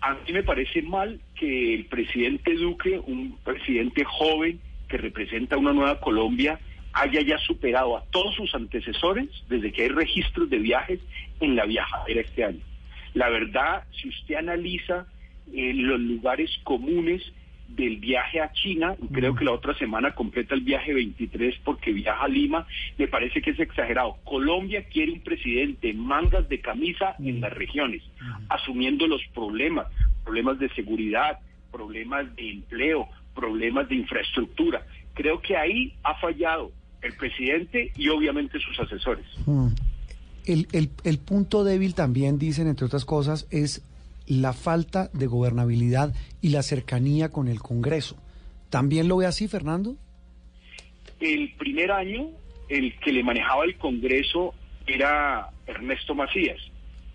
A 0.00 0.14
mí 0.14 0.32
me 0.32 0.42
parece 0.42 0.82
mal 0.82 1.20
que 1.38 1.74
el 1.74 1.86
presidente 1.86 2.54
Duque, 2.54 2.98
un 2.98 3.36
presidente 3.44 4.04
joven 4.04 4.60
que 4.88 4.98
representa 4.98 5.56
una 5.56 5.72
nueva 5.72 6.00
Colombia, 6.00 6.58
haya 6.92 7.22
ya 7.22 7.38
superado 7.38 7.96
a 7.96 8.04
todos 8.10 8.34
sus 8.34 8.54
antecesores 8.54 9.28
desde 9.48 9.72
que 9.72 9.82
hay 9.82 9.88
registros 9.88 10.50
de 10.50 10.58
viajes 10.58 11.00
en 11.40 11.56
la 11.56 11.64
viajadera 11.64 12.20
este 12.20 12.44
año. 12.44 12.60
La 13.14 13.28
verdad, 13.28 13.84
si 13.92 14.08
usted 14.08 14.36
analiza 14.36 15.06
eh, 15.52 15.72
los 15.74 16.00
lugares 16.00 16.50
comunes 16.64 17.22
del 17.74 17.96
viaje 17.96 18.40
a 18.40 18.52
China, 18.52 18.94
y 19.00 19.08
creo 19.08 19.34
que 19.34 19.44
la 19.44 19.52
otra 19.52 19.76
semana 19.78 20.14
completa 20.14 20.54
el 20.54 20.60
viaje 20.62 20.92
23 20.92 21.56
porque 21.64 21.92
viaja 21.92 22.24
a 22.24 22.28
Lima, 22.28 22.66
me 22.98 23.08
parece 23.08 23.40
que 23.40 23.50
es 23.50 23.60
exagerado. 23.60 24.16
Colombia 24.24 24.84
quiere 24.84 25.12
un 25.12 25.20
presidente 25.20 25.90
en 25.90 25.98
mangas 25.98 26.48
de 26.48 26.60
camisa 26.60 27.14
en 27.18 27.40
las 27.40 27.52
regiones, 27.52 28.02
asumiendo 28.48 29.06
los 29.06 29.22
problemas, 29.34 29.86
problemas 30.24 30.58
de 30.58 30.68
seguridad, 30.70 31.38
problemas 31.70 32.34
de 32.36 32.50
empleo, 32.50 33.08
problemas 33.34 33.88
de 33.88 33.96
infraestructura. 33.96 34.84
Creo 35.14 35.40
que 35.40 35.56
ahí 35.56 35.94
ha 36.02 36.14
fallado 36.16 36.70
el 37.00 37.14
presidente 37.14 37.92
y 37.96 38.08
obviamente 38.08 38.58
sus 38.60 38.78
asesores. 38.78 39.26
Mm. 39.46 39.68
El, 40.44 40.66
el, 40.72 40.90
el 41.04 41.18
punto 41.18 41.62
débil 41.62 41.94
también, 41.94 42.38
dicen, 42.38 42.66
entre 42.66 42.86
otras 42.86 43.04
cosas, 43.04 43.46
es 43.50 43.82
la 44.26 44.52
falta 44.52 45.10
de 45.12 45.26
gobernabilidad 45.26 46.14
y 46.40 46.50
la 46.50 46.62
cercanía 46.62 47.30
con 47.30 47.48
el 47.48 47.60
Congreso. 47.60 48.16
¿También 48.70 49.08
lo 49.08 49.18
ve 49.18 49.26
así, 49.26 49.48
Fernando? 49.48 49.96
El 51.20 51.52
primer 51.54 51.92
año, 51.92 52.30
el 52.68 52.98
que 52.98 53.12
le 53.12 53.22
manejaba 53.22 53.64
el 53.64 53.76
Congreso 53.76 54.54
era 54.86 55.50
Ernesto 55.66 56.14
Macías. 56.14 56.58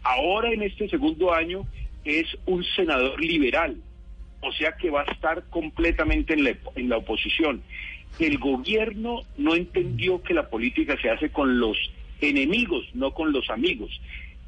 Ahora, 0.04 0.52
en 0.52 0.64
este 0.64 0.88
segundo 0.88 1.34
año, 1.34 1.68
es 2.06 2.26
un 2.46 2.64
senador 2.64 3.20
liberal, 3.20 3.76
o 4.42 4.52
sea 4.54 4.78
que 4.78 4.90
va 4.90 5.02
a 5.02 5.12
estar 5.12 5.44
completamente 5.50 6.34
en 6.34 6.44
la, 6.44 6.56
en 6.76 6.90
la 6.90 6.98
oposición. 6.98 7.62
El 8.20 8.38
gobierno 8.38 9.24
no 9.38 9.56
entendió 9.56 10.22
que 10.24 10.34
la 10.34 10.50
política 10.50 10.96
se 11.02 11.10
hace 11.10 11.30
con 11.30 11.60
los 11.60 11.78
enemigos, 12.22 12.86
no 12.94 13.14
con 13.14 13.34
los 13.34 13.50
amigos. 13.50 13.92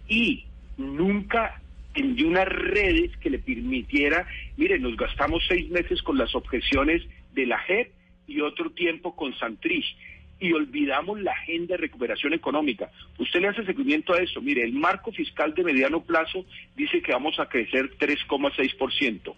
Y 0.07 0.45
nunca 0.77 1.61
tendió 1.99 2.29
unas 2.29 2.47
redes 2.47 3.11
que 3.17 3.29
le 3.29 3.39
permitiera, 3.39 4.25
mire, 4.55 4.79
nos 4.79 4.95
gastamos 4.95 5.43
seis 5.49 5.69
meses 5.69 6.01
con 6.01 6.17
las 6.17 6.33
objeciones 6.33 7.03
de 7.33 7.45
la 7.45 7.59
JEP 7.59 7.91
y 8.25 8.39
otro 8.39 8.71
tiempo 8.71 9.17
con 9.17 9.37
Santrich 9.37 9.97
y 10.39 10.53
olvidamos 10.53 11.19
la 11.19 11.33
agenda 11.33 11.73
de 11.73 11.81
recuperación 11.81 12.31
económica. 12.31 12.89
Usted 13.17 13.41
le 13.41 13.49
hace 13.49 13.65
seguimiento 13.65 14.13
a 14.13 14.21
eso. 14.21 14.39
Mire, 14.41 14.63
el 14.63 14.71
marco 14.71 15.11
fiscal 15.11 15.53
de 15.53 15.65
mediano 15.65 16.01
plazo 16.01 16.45
dice 16.77 17.01
que 17.01 17.11
vamos 17.11 17.37
a 17.37 17.49
crecer 17.49 17.91
3,6%. 17.97 19.33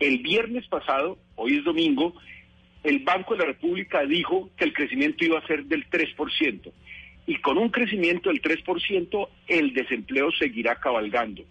El 0.00 0.18
viernes 0.18 0.66
pasado, 0.66 1.16
hoy 1.36 1.58
es 1.58 1.64
domingo, 1.64 2.16
el 2.82 3.04
Banco 3.04 3.34
de 3.34 3.40
la 3.40 3.46
República 3.46 4.04
dijo 4.04 4.50
que 4.56 4.64
el 4.64 4.72
crecimiento 4.72 5.24
iba 5.24 5.38
a 5.38 5.46
ser 5.46 5.66
del 5.66 5.88
3%. 5.88 6.72
Y 7.28 7.36
con 7.36 7.56
un 7.56 7.68
crecimiento 7.68 8.30
del 8.30 8.42
3%, 8.42 9.28
el 9.46 9.72
desempleo 9.72 10.32
seguirá 10.32 10.74
cabalgando. 10.80 11.44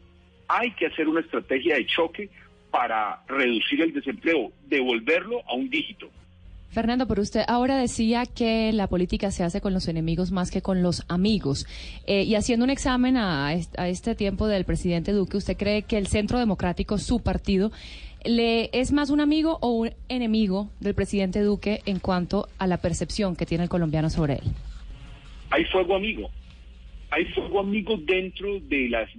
Hay 0.56 0.72
que 0.72 0.86
hacer 0.86 1.08
una 1.08 1.22
estrategia 1.22 1.76
de 1.76 1.86
choque 1.88 2.30
para 2.70 3.24
reducir 3.28 3.82
el 3.82 3.92
desempleo, 3.92 4.52
devolverlo 4.68 5.42
a 5.48 5.56
un 5.56 5.70
dígito. 5.70 6.10
Fernando, 6.70 7.08
pero 7.08 7.22
usted 7.22 7.42
ahora 7.48 7.78
decía 7.78 8.24
que 8.26 8.72
la 8.72 8.88
política 8.88 9.32
se 9.32 9.44
hace 9.44 9.62
con 9.62 9.74
los 9.74 9.88
enemigos 9.88 10.32
más 10.32 10.52
que 10.52 10.62
con 10.62 10.82
los 10.84 11.06
amigos. 11.08 11.66
Eh, 12.08 12.24
y 12.24 12.36
haciendo 12.36 12.64
un 12.64 12.70
examen 12.70 13.18
a, 13.18 13.48
a 13.48 13.88
este 13.88 14.16
tiempo 14.16 14.48
del 14.48 14.66
presidente 14.66 15.12
Duque, 15.12 15.38
¿usted 15.38 15.58
cree 15.58 15.84
que 15.84 15.98
el 15.98 16.08
Centro 16.08 16.38
Democrático, 16.40 16.98
su 16.98 17.22
partido, 17.22 17.72
le 18.24 18.70
es 18.74 18.92
más 18.92 19.10
un 19.10 19.22
amigo 19.22 19.58
o 19.62 19.70
un 19.72 19.92
enemigo 20.08 20.70
del 20.80 20.96
presidente 20.96 21.42
Duque 21.42 21.82
en 21.86 22.00
cuanto 22.00 22.48
a 22.58 22.68
la 22.68 22.78
percepción 22.78 23.36
que 23.36 23.46
tiene 23.46 23.64
el 23.64 23.70
colombiano 23.70 24.10
sobre 24.10 24.34
él? 24.36 24.52
Hay 25.50 25.66
fuego 25.66 25.96
amigo. 25.96 26.30
Hay 27.12 27.26
fuego 27.26 27.60
amigo 27.60 27.98
dentro 27.98 28.60
de 28.62 28.90
las 28.90 29.10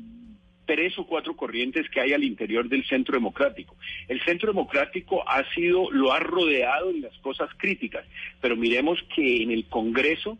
tres 0.67 0.99
o 0.99 1.07
cuatro 1.07 1.37
corrientes 1.37 1.89
que 1.91 2.01
hay 2.01 2.12
al 2.12 2.25
interior 2.25 2.69
del 2.69 2.85
centro 2.87 3.15
democrático. 3.15 3.77
El 4.09 4.23
centro 4.25 4.53
democrático 4.53 5.29
ha 5.29 5.45
sido, 5.55 5.91
lo 5.91 6.12
ha 6.12 6.21
rodeado 6.21 6.91
en 6.91 7.03
las 7.03 7.17
cosas 7.19 7.51
críticas, 7.57 8.05
pero 8.41 8.57
miremos 8.57 8.99
que 9.15 9.43
en 9.43 9.51
el 9.51 9.67
Congreso 9.67 10.39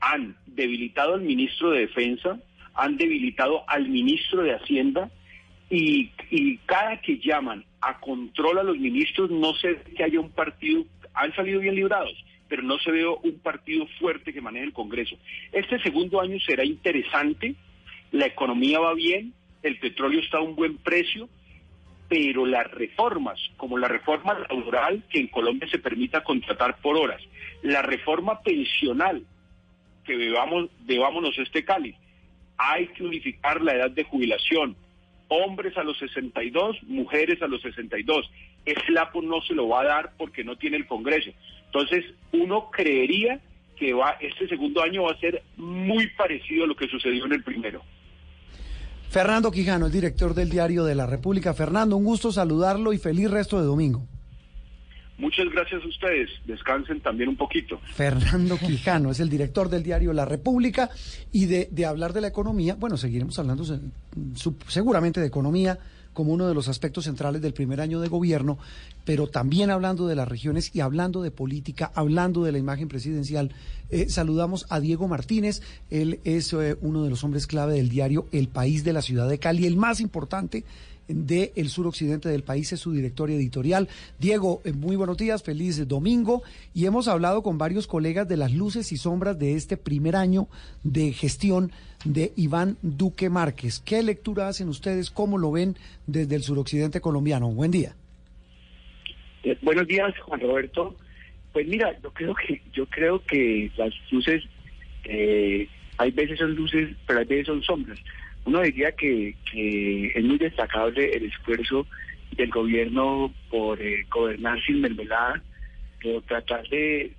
han 0.00 0.36
debilitado 0.46 1.14
al 1.14 1.22
ministro 1.22 1.70
de 1.70 1.80
Defensa, 1.80 2.40
han 2.74 2.96
debilitado 2.96 3.64
al 3.68 3.88
ministro 3.88 4.42
de 4.42 4.54
Hacienda 4.54 5.10
y, 5.70 6.10
cada 6.66 7.00
que 7.00 7.18
llaman 7.18 7.64
a 7.80 7.98
control 8.00 8.58
a 8.58 8.62
los 8.62 8.78
ministros 8.78 9.30
no 9.30 9.54
sé 9.54 9.80
que 9.96 10.04
haya 10.04 10.20
un 10.20 10.30
partido 10.30 10.84
han 11.14 11.34
salido 11.34 11.60
bien 11.60 11.74
librados, 11.74 12.12
pero 12.48 12.62
no 12.62 12.78
se 12.78 12.90
ve 12.90 13.06
un 13.06 13.38
partido 13.42 13.86
fuerte 13.98 14.32
que 14.32 14.40
maneje 14.40 14.66
el 14.66 14.72
Congreso. 14.72 15.16
Este 15.52 15.78
segundo 15.82 16.20
año 16.20 16.38
será 16.40 16.64
interesante, 16.64 17.54
la 18.12 18.26
economía 18.26 18.80
va 18.80 18.94
bien, 18.94 19.34
el 19.62 19.78
petróleo 19.78 20.20
está 20.20 20.38
a 20.38 20.42
un 20.42 20.56
buen 20.56 20.76
precio, 20.78 21.28
pero 22.08 22.44
las 22.44 22.70
reformas, 22.70 23.38
como 23.56 23.78
la 23.78 23.88
reforma 23.88 24.38
laboral, 24.48 25.02
que 25.08 25.20
en 25.20 25.28
Colombia 25.28 25.68
se 25.70 25.78
permita 25.78 26.22
contratar 26.22 26.76
por 26.82 26.96
horas, 26.96 27.22
la 27.62 27.82
reforma 27.82 28.40
pensional, 28.42 29.24
que 30.04 30.16
bebamos, 30.16 30.68
bebámonos 30.80 31.38
este 31.38 31.64
cáliz, 31.64 31.96
hay 32.58 32.88
que 32.88 33.04
unificar 33.04 33.62
la 33.62 33.74
edad 33.74 33.90
de 33.90 34.04
jubilación, 34.04 34.76
hombres 35.28 35.76
a 35.78 35.84
los 35.84 35.98
62, 35.98 36.82
mujeres 36.84 37.40
a 37.40 37.46
los 37.46 37.62
62. 37.62 38.30
El 38.66 38.76
flapo 38.82 39.22
no 39.22 39.40
se 39.42 39.54
lo 39.54 39.68
va 39.68 39.80
a 39.80 39.84
dar 39.84 40.12
porque 40.18 40.44
no 40.44 40.56
tiene 40.56 40.76
el 40.76 40.86
Congreso. 40.86 41.30
Entonces, 41.66 42.04
uno 42.32 42.70
creería 42.70 43.40
que 43.76 43.94
va 43.94 44.18
este 44.20 44.46
segundo 44.48 44.82
año 44.82 45.04
va 45.04 45.12
a 45.12 45.18
ser 45.18 45.42
muy 45.56 46.06
parecido 46.08 46.64
a 46.64 46.66
lo 46.66 46.76
que 46.76 46.88
sucedió 46.88 47.24
en 47.24 47.32
el 47.32 47.42
primero. 47.42 47.82
Fernando 49.12 49.50
Quijano, 49.50 49.84
el 49.84 49.92
director 49.92 50.32
del 50.32 50.48
Diario 50.48 50.84
de 50.84 50.94
la 50.94 51.04
República. 51.04 51.52
Fernando, 51.52 51.98
un 51.98 52.04
gusto 52.04 52.32
saludarlo 52.32 52.94
y 52.94 52.98
feliz 52.98 53.30
resto 53.30 53.60
de 53.60 53.66
domingo. 53.66 54.06
Muchas 55.18 55.50
gracias 55.52 55.82
a 55.84 55.86
ustedes. 55.86 56.30
Descansen 56.46 56.98
también 57.02 57.28
un 57.28 57.36
poquito. 57.36 57.78
Fernando 57.92 58.56
Quijano 58.56 59.10
es 59.10 59.20
el 59.20 59.28
director 59.28 59.68
del 59.68 59.82
diario 59.82 60.14
La 60.14 60.24
República 60.24 60.88
y 61.30 61.44
de, 61.44 61.68
de 61.70 61.84
hablar 61.84 62.14
de 62.14 62.22
la 62.22 62.28
economía, 62.28 62.74
bueno, 62.74 62.96
seguiremos 62.96 63.38
hablando 63.38 63.64
seguramente 64.66 65.20
de 65.20 65.26
economía 65.26 65.78
como 66.12 66.32
uno 66.32 66.46
de 66.46 66.54
los 66.54 66.68
aspectos 66.68 67.04
centrales 67.04 67.42
del 67.42 67.54
primer 67.54 67.80
año 67.80 68.00
de 68.00 68.08
gobierno, 68.08 68.58
pero 69.04 69.26
también 69.26 69.70
hablando 69.70 70.06
de 70.06 70.14
las 70.14 70.28
regiones 70.28 70.70
y 70.74 70.80
hablando 70.80 71.22
de 71.22 71.30
política, 71.30 71.90
hablando 71.94 72.44
de 72.44 72.52
la 72.52 72.58
imagen 72.58 72.88
presidencial. 72.88 73.50
Eh, 73.90 74.08
saludamos 74.08 74.66
a 74.68 74.80
Diego 74.80 75.08
Martínez, 75.08 75.60
él 75.90 76.20
es 76.24 76.52
eh, 76.52 76.76
uno 76.80 77.04
de 77.04 77.10
los 77.10 77.24
hombres 77.24 77.46
clave 77.46 77.74
del 77.74 77.88
diario 77.88 78.26
El 78.32 78.48
País 78.48 78.84
de 78.84 78.92
la 78.92 79.02
ciudad 79.02 79.28
de 79.28 79.38
Cali, 79.38 79.66
el 79.66 79.76
más 79.76 80.00
importante 80.00 80.64
del 81.14 81.68
suroccidente 81.68 82.28
del 82.28 82.42
país, 82.42 82.72
es 82.72 82.80
su 82.80 82.92
director 82.92 83.30
editorial. 83.30 83.88
Diego, 84.18 84.60
eh, 84.64 84.72
muy 84.72 84.96
buenos 84.96 85.16
días, 85.16 85.42
feliz 85.42 85.86
domingo. 85.86 86.42
Y 86.74 86.86
hemos 86.86 87.08
hablado 87.08 87.42
con 87.42 87.58
varios 87.58 87.86
colegas 87.86 88.28
de 88.28 88.36
las 88.36 88.52
luces 88.52 88.92
y 88.92 88.96
sombras 88.96 89.38
de 89.38 89.54
este 89.54 89.76
primer 89.76 90.16
año 90.16 90.48
de 90.82 91.12
gestión 91.12 91.72
de 92.04 92.32
Iván 92.36 92.76
Duque 92.82 93.30
Márquez. 93.30 93.80
¿Qué 93.80 94.02
lectura 94.02 94.48
hacen 94.48 94.68
ustedes? 94.68 95.10
¿Cómo 95.10 95.38
lo 95.38 95.52
ven 95.52 95.76
desde 96.06 96.36
el 96.36 96.42
suroccidente 96.42 97.00
colombiano? 97.00 97.50
Buen 97.50 97.70
día. 97.70 97.94
Eh, 99.44 99.56
buenos 99.62 99.86
días, 99.86 100.12
Juan 100.20 100.40
Roberto. 100.40 100.96
Pues 101.52 101.66
mira, 101.66 101.96
yo 102.02 102.10
creo 102.12 102.34
que 102.34 102.62
yo 102.72 102.86
creo 102.86 103.22
que 103.24 103.70
las 103.76 103.92
luces, 104.10 104.42
eh, 105.04 105.68
hay 105.98 106.10
veces 106.10 106.38
son 106.38 106.54
luces, 106.54 106.90
pero 107.06 107.20
hay 107.20 107.26
veces 107.26 107.46
son 107.46 107.62
sombras. 107.62 107.98
Uno 108.44 108.60
diría 108.62 108.92
que, 108.92 109.34
es 110.14 110.24
muy 110.24 110.38
destacable 110.38 111.10
el 111.12 111.24
esfuerzo 111.26 111.86
del 112.36 112.50
gobierno 112.50 113.32
por 113.50 113.80
eh, 113.80 114.04
gobernar 114.10 114.60
sin 114.64 114.80
mermelada, 114.80 115.42
por 116.02 116.22
tratar 116.22 116.66
de, 116.68 117.12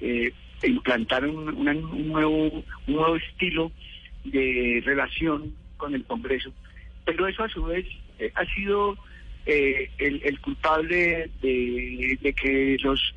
eh, 0.00 0.32
implantar 0.62 1.26
un, 1.26 1.54
nuevo 2.08 2.46
un 2.46 2.64
nuevo 2.86 3.16
estilo 3.16 3.72
de 4.24 4.82
relación 4.84 5.54
con 5.76 5.94
el 5.94 6.04
Congreso. 6.04 6.52
Pero 7.04 7.26
eso 7.26 7.44
a 7.44 7.48
su 7.48 7.64
vez 7.64 7.86
eh, 8.18 8.32
ha 8.34 8.44
sido 8.54 8.96
el, 9.46 10.20
el 10.22 10.40
culpable 10.40 11.28
de, 11.42 12.18
de 12.20 12.32
que 12.34 12.76
los 12.82 13.14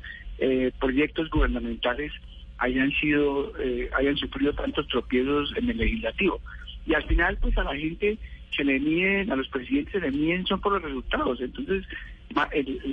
proyectos 0.80 1.30
gubernamentales 1.30 2.12
hayan 2.58 2.90
sido 2.92 3.52
hayan 3.96 4.16
sufrido 4.16 4.52
tantos 4.54 4.88
tropiezos 4.88 5.54
en 5.56 5.70
el 5.70 5.76
legislativo 5.76 6.40
y 6.86 6.94
al 6.94 7.04
final 7.04 7.38
pues 7.40 7.56
a 7.58 7.64
la 7.64 7.76
gente 7.76 8.18
se 8.54 8.64
le 8.64 8.78
miden 8.78 9.30
a 9.32 9.36
los 9.36 9.48
presidentes 9.48 9.92
se 9.92 10.00
le 10.00 10.10
miden 10.10 10.46
son 10.46 10.60
por 10.60 10.72
los 10.72 10.82
resultados 10.82 11.40
entonces 11.40 11.84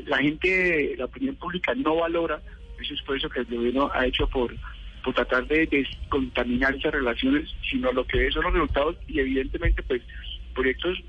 la 0.05 0.17
gente 0.17 0.95
la 0.97 1.05
opinión 1.05 1.35
pública 1.35 1.73
no 1.75 1.95
valora 1.97 2.41
ese 2.79 2.93
esfuerzo 2.93 3.29
que 3.29 3.41
el 3.41 3.45
gobierno 3.45 3.91
ha 3.93 4.05
hecho 4.05 4.27
por 4.27 4.55
por 5.03 5.13
tratar 5.15 5.47
de 5.47 5.65
descontaminar 5.67 6.75
esas 6.75 6.93
relaciones 6.93 7.49
sino 7.69 7.91
lo 7.91 8.05
que 8.05 8.31
son 8.31 8.43
los 8.43 8.53
resultados 8.53 8.97
y 9.07 9.19
evidentemente 9.19 9.83
pues 9.83 10.01
proyectos 10.53 11.01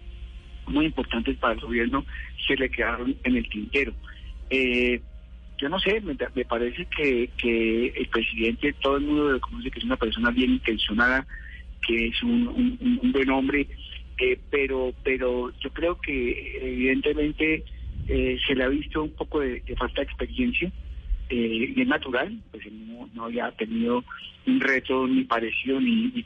muy 0.67 0.87
importantes 0.87 1.37
para 1.39 1.55
el 1.55 1.61
gobierno 1.61 2.05
se 2.47 2.57
le 2.57 2.71
quedaron 2.71 3.17
en 3.25 3.37
el 3.37 3.49
tintero. 3.49 3.93
Eh, 4.51 5.01
yo 5.59 5.69
no 5.69 5.79
sé, 5.79 6.01
me, 6.01 6.17
me 6.35 6.45
parece 6.45 6.87
que, 6.87 7.31
que 7.37 7.89
el 7.89 8.09
presidente, 8.09 8.73
todo 8.75 8.97
el 8.97 9.05
mundo 9.05 9.33
lo 9.33 9.41
conoce 9.41 9.71
que 9.71 9.79
es 9.79 9.85
una 9.85 9.97
persona 9.97 10.31
bien 10.31 10.53
intencionada, 10.53 11.27
que 11.87 12.09
es 12.09 12.23
un, 12.23 13.01
buen 13.13 13.31
hombre, 13.31 13.67
eh, 14.19 14.39
pero, 14.51 14.93
pero 15.03 15.53
yo 15.61 15.71
creo 15.71 16.01
que 16.01 16.59
evidentemente 16.61 17.65
eh, 18.09 18.39
se 18.47 18.55
le 18.55 18.65
ha 18.65 18.69
visto 18.69 19.03
un 19.03 19.15
poco 19.15 19.41
de, 19.41 19.63
falta 19.77 20.01
de 20.01 20.07
experiencia 20.07 20.73
eh, 21.29 21.73
y 21.77 21.81
es 21.81 21.89
natural, 21.89 22.39
pues 22.51 22.65
no, 22.73 23.09
no 23.15 23.25
había 23.25 23.51
tenido 23.53 24.05
un 24.47 24.61
reto 24.61 25.07
ni 25.07 25.25
parecido 25.25 25.81
ni, 25.81 26.09
ni 26.09 26.25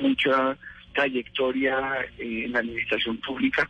mucha 0.00 0.56
trayectoria 0.92 2.02
eh, 2.18 2.44
en 2.44 2.52
la 2.52 2.60
administración 2.60 3.18
pública, 3.18 3.68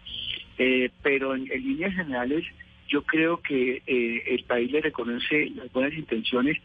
eh, 0.58 0.90
pero 1.02 1.34
en, 1.34 1.50
en 1.50 1.62
líneas 1.62 1.94
generales 1.94 2.44
yo 2.88 3.02
creo 3.02 3.40
que 3.40 3.82
eh, 3.86 4.22
el 4.26 4.44
país 4.44 4.70
le 4.70 4.80
reconoce 4.80 5.50
las 5.54 5.72
buenas 5.72 5.94
intenciones, 5.94 6.58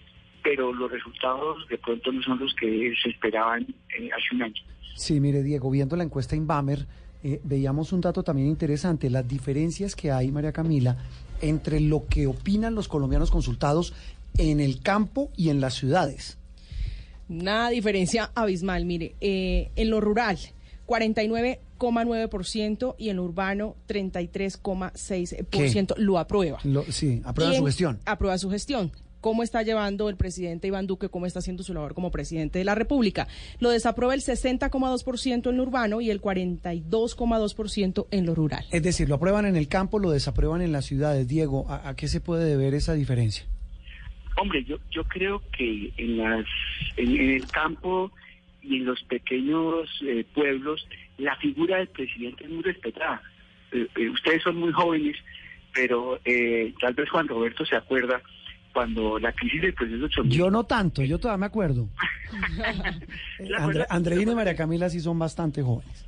pero 0.49 0.71
los 0.73 0.89
resultados 0.89 1.67
de 1.69 1.77
pronto 1.77 2.09
no 2.11 2.23
son 2.23 2.39
los 2.39 2.53
que 2.55 2.93
se 3.03 3.09
esperaban 3.09 3.63
eh, 3.99 4.09
hace 4.15 4.33
un 4.35 4.43
año. 4.43 4.55
Sí, 4.95 5.19
mire, 5.19 5.43
Diego, 5.43 5.69
viendo 5.69 5.97
la 5.97 6.03
encuesta 6.05 6.37
Inbamer, 6.37 6.87
eh, 7.23 7.41
veíamos 7.43 7.91
un 7.91 7.99
dato 7.99 8.23
también 8.23 8.47
interesante, 8.47 9.09
las 9.09 9.27
diferencias 9.27 9.93
que 9.95 10.09
hay, 10.11 10.31
María 10.31 10.53
Camila, 10.53 10.95
entre 11.41 11.81
lo 11.81 12.05
que 12.07 12.27
opinan 12.27 12.75
los 12.75 12.87
colombianos 12.87 13.29
consultados 13.29 13.93
en 14.37 14.61
el 14.61 14.81
campo 14.81 15.29
y 15.35 15.49
en 15.49 15.59
las 15.59 15.73
ciudades. 15.73 16.37
Una 17.27 17.67
diferencia 17.69 18.31
abismal, 18.33 18.85
mire, 18.85 19.15
eh, 19.19 19.69
en 19.75 19.89
lo 19.89 19.99
rural 19.99 20.37
49,9% 20.85 22.95
y 22.97 23.09
en 23.09 23.17
lo 23.17 23.23
urbano 23.25 23.75
33,6% 23.89 25.95
lo 25.97 26.17
aprueba. 26.19 26.59
Lo- 26.63 26.85
sí, 26.89 27.21
aprueba 27.25 27.51
Y 27.51 27.55
su 27.57 27.61
en- 27.61 27.65
gestión. 27.67 27.99
Aprueba 28.05 28.37
su 28.37 28.49
gestión. 28.49 28.91
¿Cómo 29.27 29.43
está 29.43 29.61
llevando 29.61 30.07
el 30.07 30.15
presidente 30.15 30.67
Iván 30.69 30.87
Duque? 30.87 31.09
¿Cómo 31.09 31.25
está 31.25 31.39
haciendo 31.39 31.61
su 31.61 31.73
labor 31.73 31.93
como 31.93 32.11
presidente 32.11 32.59
de 32.59 32.63
la 32.63 32.75
República? 32.75 33.27
Lo 33.59 33.71
desaprueba 33.71 34.13
el 34.13 34.21
60,2% 34.21 35.49
en 35.49 35.57
lo 35.57 35.63
urbano 35.63 35.99
y 35.99 36.09
el 36.09 36.21
42,2% 36.21 38.07
en 38.09 38.25
lo 38.25 38.35
rural. 38.35 38.63
Es 38.71 38.83
decir, 38.83 39.09
lo 39.09 39.15
aprueban 39.15 39.45
en 39.45 39.57
el 39.57 39.67
campo, 39.67 39.99
lo 39.99 40.11
desaprueban 40.11 40.61
en 40.61 40.71
las 40.71 40.85
ciudades. 40.85 41.27
Diego, 41.27 41.69
¿a, 41.69 41.89
a 41.89 41.95
qué 41.97 42.07
se 42.07 42.21
puede 42.21 42.45
deber 42.45 42.73
esa 42.73 42.93
diferencia? 42.93 43.45
Hombre, 44.37 44.63
yo, 44.63 44.77
yo 44.91 45.03
creo 45.03 45.43
que 45.51 45.91
en, 45.97 46.19
las, 46.19 46.45
en, 46.95 47.19
en 47.19 47.31
el 47.31 47.47
campo 47.47 48.13
y 48.61 48.77
en 48.77 48.85
los 48.85 49.03
pequeños 49.03 49.89
eh, 50.05 50.23
pueblos 50.33 50.87
la 51.17 51.35
figura 51.35 51.79
del 51.79 51.89
presidente 51.89 52.45
es 52.45 52.49
muy 52.49 52.63
respetada. 52.63 53.21
Eh, 53.73 53.87
eh, 53.93 54.09
ustedes 54.09 54.41
son 54.41 54.55
muy 54.55 54.71
jóvenes, 54.71 55.17
pero 55.73 56.17
eh, 56.23 56.73
tal 56.79 56.93
vez 56.93 57.09
Juan 57.09 57.27
Roberto 57.27 57.65
se 57.65 57.75
acuerda 57.75 58.21
cuando 58.77 59.17
la 59.17 59.31
crisis 59.31 59.59
del 59.59 59.73
proceso 59.73 60.05
8000 60.05 60.37
Yo 60.37 60.51
no 60.51 60.63
tanto, 60.65 61.01
yo 61.03 61.17
todavía 61.17 61.39
me 61.39 61.45
acuerdo. 61.47 61.89
Eh, 63.39 63.49
Andre- 63.57 63.85
Andreina 63.89 64.33
y 64.33 64.35
María 64.35 64.55
Camila 64.55 64.87
sí 64.87 64.99
son 64.99 65.17
bastante 65.17 65.63
jóvenes. 65.63 66.05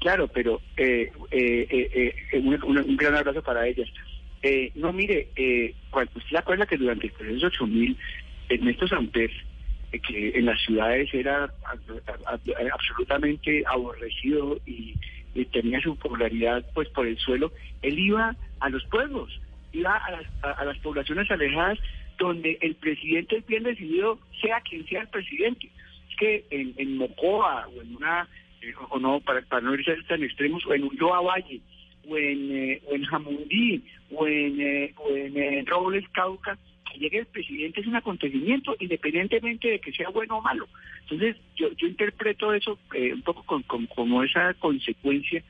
Claro, 0.00 0.26
pero 0.26 0.60
eh, 0.76 1.12
eh, 1.30 1.66
eh, 1.70 2.14
eh, 2.32 2.38
un, 2.40 2.54
un- 2.64 2.78
un 2.78 2.96
gran 2.96 3.14
abrazo 3.14 3.40
para 3.40 3.68
ellas. 3.68 3.88
Eh, 4.42 4.72
no, 4.74 4.92
mire, 4.92 5.28
eh, 5.36 5.74
cuando, 5.90 6.10
usted 6.16 6.30
se 6.30 6.38
acuerda 6.38 6.66
que 6.66 6.76
durante 6.76 7.06
el 7.06 7.12
proceso 7.12 7.46
8000, 7.46 7.96
Ernesto 8.48 8.88
Samper, 8.88 9.30
eh, 9.92 10.00
que 10.00 10.30
en 10.36 10.46
las 10.46 10.60
ciudades 10.62 11.08
era 11.14 11.44
a- 11.44 11.50
a- 12.26 12.32
a- 12.34 12.72
absolutamente 12.74 13.62
aborrecido 13.64 14.58
y, 14.66 14.96
y 15.36 15.44
tenía 15.46 15.80
su 15.80 15.94
popularidad 15.96 16.64
pues 16.74 16.88
por 16.88 17.06
el 17.06 17.16
suelo, 17.18 17.52
él 17.82 17.96
iba 17.96 18.34
a 18.58 18.68
los 18.70 18.84
pueblos, 18.86 19.40
a 19.84 20.10
las, 20.10 20.26
a- 20.42 20.52
a 20.60 20.64
las 20.64 20.78
poblaciones 20.78 21.30
alejadas 21.30 21.78
donde 22.18 22.58
el 22.62 22.74
presidente 22.76 23.36
es 23.36 23.46
bien 23.46 23.62
decidido, 23.64 24.18
sea 24.40 24.60
quien 24.62 24.86
sea 24.86 25.02
el 25.02 25.08
presidente. 25.08 25.68
Es 26.10 26.16
que 26.16 26.44
en, 26.50 26.96
Mocoa 26.96 27.68
o 27.68 27.82
en 27.82 27.94
una, 27.96 28.26
eh, 28.62 28.72
o 28.88 28.98
no, 28.98 29.20
para, 29.20 29.42
para 29.42 29.60
no 29.60 29.74
irse 29.74 29.94
tan 30.08 30.22
extremos, 30.22 30.64
o 30.66 30.72
en 30.72 30.84
Ulloa 30.84 31.20
Valle, 31.20 31.60
o 32.08 32.16
en, 32.16 32.50
eh, 32.56 32.82
o 32.86 32.94
en 32.94 33.04
Jamundí, 33.04 33.82
o 34.12 34.26
en, 34.26 34.60
eh, 34.60 34.94
o 34.96 35.10
en 35.14 35.36
eh, 35.36 35.64
Robles 35.66 36.08
Cauca, 36.10 36.56
que 36.90 36.98
llegue 37.00 37.18
el 37.18 37.26
presidente 37.26 37.80
es 37.82 37.86
un 37.86 37.96
acontecimiento 37.96 38.74
independientemente 38.80 39.68
de 39.68 39.80
que 39.80 39.92
sea 39.92 40.08
bueno 40.08 40.38
o 40.38 40.42
malo. 40.42 40.66
Entonces, 41.02 41.36
yo, 41.56 41.70
yo 41.74 41.86
interpreto 41.86 42.54
eso 42.54 42.78
eh, 42.94 43.12
un 43.12 43.20
poco 43.22 43.42
con, 43.42 43.62
con- 43.64 43.86
como 43.86 44.22
esa 44.22 44.54
consecuencia 44.54 45.42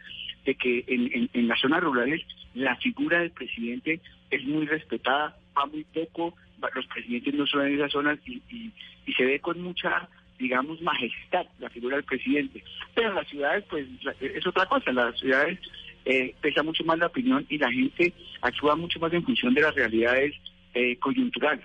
de 0.45 0.55
que 0.57 0.85
en- 0.89 1.31
en 1.33 1.47
las 1.49 1.61
zonas 1.61 1.81
rurales 1.83 2.23
la 2.55 2.75
figura 2.77 3.21
del 3.21 3.31
presidente 3.31 4.01
es 4.31 4.45
muy 4.45 4.67
respetada 4.67 5.37
va 5.57 5.67
muy 5.67 5.85
poco, 5.85 6.35
los 6.75 6.87
presidentes 6.87 7.35
no 7.35 7.47
son 7.47 7.67
en 7.67 7.75
esas 7.77 7.93
zonas 7.93 8.19
y, 8.27 8.43
y- 8.51 8.73
y 9.07 9.13
se 9.13 9.25
ve 9.25 9.41
con 9.41 9.61
mucha, 9.63 10.09
digamos, 10.39 10.81
majestad 10.83 11.47
la 11.61 11.71
figura 11.71 11.97
del 11.97 12.05
presidente. 12.05 12.63
Pero 12.95 13.11
en 13.11 13.15
las 13.15 13.29
ciudades, 13.29 13.65
pues 13.71 13.87
es 14.21 14.47
otra 14.47 14.67
cosa, 14.67 14.93
las 14.93 15.19
ciudades 15.19 15.59
eh, 16.05 16.35
pesa 16.41 16.63
mucho 16.63 16.85
más 16.85 16.99
la 16.99 17.07
opinión 17.07 17.47
y 17.49 17.57
la 17.59 17.71
gente 17.71 18.13
actúa 18.43 18.75
mucho 18.77 18.99
más 19.01 19.13
en 19.13 19.25
función 19.25 19.55
de 19.55 19.61
las 19.63 19.75
realidades 19.75 20.35
eh, 20.75 20.97
coyunturales. 20.99 21.65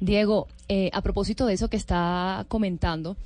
Diego, 0.00 0.48
eh, 0.68 0.90
a 0.92 1.00
propósito 1.02 1.46
de 1.46 1.54
eso 1.54 1.68
que 1.70 1.76
está 1.76 2.44
comentando, 2.48 3.16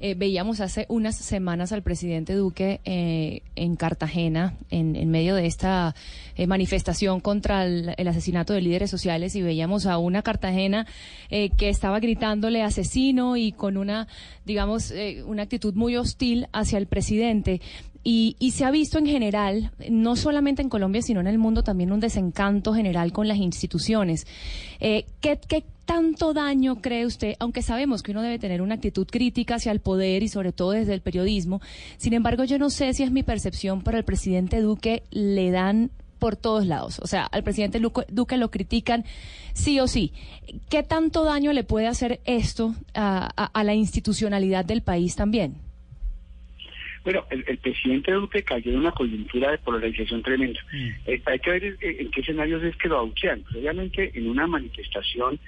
eh, 0.00 0.14
veíamos 0.14 0.60
hace 0.60 0.86
unas 0.88 1.16
semanas 1.16 1.72
al 1.72 1.82
presidente 1.82 2.34
Duque 2.34 2.80
eh, 2.84 3.42
en 3.56 3.76
Cartagena, 3.76 4.54
en, 4.70 4.96
en 4.96 5.10
medio 5.10 5.34
de 5.34 5.46
esta 5.46 5.94
eh, 6.36 6.46
manifestación 6.46 7.20
contra 7.20 7.64
el, 7.64 7.94
el 7.96 8.08
asesinato 8.08 8.52
de 8.52 8.60
líderes 8.60 8.90
sociales, 8.90 9.34
y 9.36 9.42
veíamos 9.42 9.86
a 9.86 9.98
una 9.98 10.22
Cartagena 10.22 10.86
eh, 11.30 11.50
que 11.50 11.68
estaba 11.68 12.00
gritándole 12.00 12.62
asesino 12.62 13.36
y 13.36 13.52
con 13.52 13.76
una, 13.76 14.08
digamos, 14.44 14.92
una 15.26 15.42
actitud 15.42 15.74
muy 15.74 15.96
hostil 15.96 16.46
hacia 16.52 16.78
el 16.78 16.86
presidente. 16.86 17.60
Y, 18.06 18.36
y 18.38 18.50
se 18.50 18.66
ha 18.66 18.70
visto 18.70 18.98
en 18.98 19.06
general, 19.06 19.72
no 19.90 20.14
solamente 20.14 20.60
en 20.60 20.68
Colombia, 20.68 21.00
sino 21.00 21.20
en 21.20 21.26
el 21.26 21.38
mundo 21.38 21.62
también 21.62 21.90
un 21.90 22.00
desencanto 22.00 22.74
general 22.74 23.12
con 23.12 23.26
las 23.26 23.38
instituciones. 23.38 24.26
Eh, 24.78 25.06
¿qué, 25.22 25.40
qué 25.48 25.64
tanto 25.86 26.34
daño 26.34 26.82
cree 26.82 27.06
usted, 27.06 27.34
aunque 27.38 27.62
sabemos 27.62 28.02
que 28.02 28.10
uno 28.10 28.20
debe 28.20 28.38
tener 28.38 28.60
una 28.60 28.74
actitud 28.74 29.06
crítica 29.06 29.54
hacia 29.54 29.72
el 29.72 29.80
poder 29.80 30.22
y 30.22 30.28
sobre 30.28 30.52
todo 30.52 30.72
desde 30.72 30.92
el 30.92 31.00
periodismo? 31.00 31.62
Sin 31.96 32.12
embargo, 32.12 32.44
yo 32.44 32.58
no 32.58 32.68
sé 32.68 32.92
si 32.92 33.02
es 33.02 33.10
mi 33.10 33.22
percepción, 33.22 33.82
pero 33.82 33.96
al 33.96 34.04
presidente 34.04 34.60
Duque 34.60 35.02
le 35.10 35.50
dan 35.50 35.90
por 36.18 36.36
todos 36.36 36.66
lados. 36.66 37.00
O 37.00 37.06
sea, 37.06 37.24
al 37.24 37.42
presidente 37.42 37.80
Duque 37.80 38.36
lo 38.36 38.50
critican 38.50 39.04
sí 39.54 39.80
o 39.80 39.86
sí. 39.86 40.12
¿Qué 40.68 40.82
tanto 40.82 41.24
daño 41.24 41.52
le 41.52 41.64
puede 41.64 41.86
hacer 41.86 42.20
esto 42.24 42.74
a 42.94 43.62
la 43.62 43.74
institucionalidad 43.74 44.64
del 44.64 44.82
país 44.82 45.16
también? 45.16 45.63
Bueno, 47.04 47.24
el, 47.30 47.44
el 47.46 47.58
presidente 47.58 48.12
Duque 48.12 48.42
cayó 48.42 48.70
en 48.72 48.78
una 48.78 48.92
coyuntura 48.92 49.50
de 49.50 49.58
polarización 49.58 50.22
tremenda. 50.22 50.60
Eh, 51.06 51.20
hay 51.26 51.38
que 51.38 51.50
ver 51.50 51.76
en 51.80 52.10
qué 52.10 52.20
escenarios 52.22 52.62
es 52.62 52.74
que 52.76 52.88
lo 52.88 52.98
abuchean. 52.98 53.42
Pues, 53.42 53.56
obviamente, 53.56 54.10
en 54.14 54.28
una 54.28 54.46
manifestación 54.46 55.38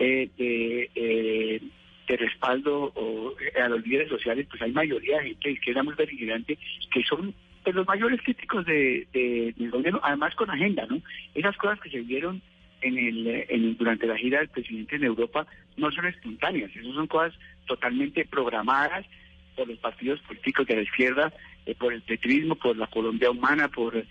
eh, 0.00 0.28
de, 0.36 0.90
eh, 0.96 1.60
de 2.08 2.16
respaldo 2.16 2.92
o, 2.96 3.34
eh, 3.40 3.60
a 3.60 3.68
los 3.68 3.86
líderes 3.86 4.08
sociales, 4.08 4.46
pues 4.50 4.60
hay 4.62 4.72
mayoría 4.72 5.18
de 5.18 5.24
gente 5.28 5.48
de 5.48 5.54
izquierda 5.54 5.82
muy 5.84 5.94
vigilante 5.94 6.58
que 6.92 7.02
son 7.04 7.32
pues, 7.62 7.76
los 7.76 7.86
mayores 7.86 8.20
críticos 8.22 8.66
de, 8.66 9.06
de- 9.12 9.54
del 9.56 9.70
gobierno, 9.70 10.00
además 10.02 10.34
con 10.34 10.50
agenda, 10.50 10.84
¿no? 10.90 11.00
Esas 11.34 11.56
cosas 11.56 11.80
que 11.80 11.90
se 11.90 12.00
vieron 12.00 12.42
en 12.82 12.98
el, 12.98 13.44
en 13.48 13.76
durante 13.78 14.06
la 14.06 14.16
gira 14.18 14.40
del 14.40 14.48
presidente 14.48 14.96
en 14.96 15.04
Europa 15.04 15.46
no 15.76 15.90
son 15.92 16.06
espontáneas, 16.06 16.70
esas 16.76 16.92
son 16.92 17.06
cosas 17.06 17.32
totalmente 17.66 18.24
programadas 18.26 19.06
por 19.54 19.68
los 19.68 19.78
partidos 19.78 20.20
políticos 20.20 20.66
de 20.66 20.76
la 20.76 20.82
izquierda, 20.82 21.32
eh, 21.66 21.74
por 21.74 21.92
el 21.92 22.02
petrismo, 22.02 22.54
por 22.56 22.76
la 22.76 22.86
Colombia 22.86 23.30
humana, 23.30 23.68
por 23.68 23.96
eh, 23.96 24.06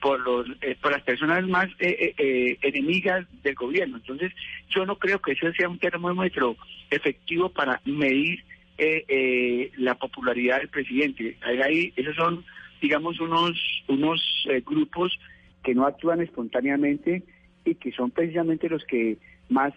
por 0.00 0.20
los 0.20 0.46
eh, 0.62 0.76
por 0.80 0.92
las 0.92 1.02
personas 1.02 1.46
más 1.46 1.68
eh, 1.78 2.14
eh, 2.18 2.58
enemigas 2.62 3.26
del 3.42 3.54
gobierno. 3.54 3.96
Entonces, 3.98 4.32
yo 4.70 4.84
no 4.84 4.96
creo 4.96 5.20
que 5.20 5.32
eso 5.32 5.52
sea 5.52 5.68
un 5.68 5.78
termómetro 5.78 6.56
efectivo 6.90 7.48
para 7.50 7.80
medir 7.84 8.42
la 9.78 9.94
popularidad 9.94 10.58
del 10.58 10.68
presidente. 10.68 11.38
Ahí, 11.40 11.94
esos 11.96 12.14
son, 12.14 12.44
digamos, 12.82 13.18
unos 13.20 13.56
unos 13.88 14.20
grupos 14.66 15.18
que 15.64 15.74
no 15.74 15.86
actúan 15.86 16.20
espontáneamente 16.20 17.22
y 17.64 17.74
que 17.76 17.90
son 17.92 18.10
precisamente 18.10 18.68
los 18.68 18.84
que 18.84 19.16
más 19.48 19.72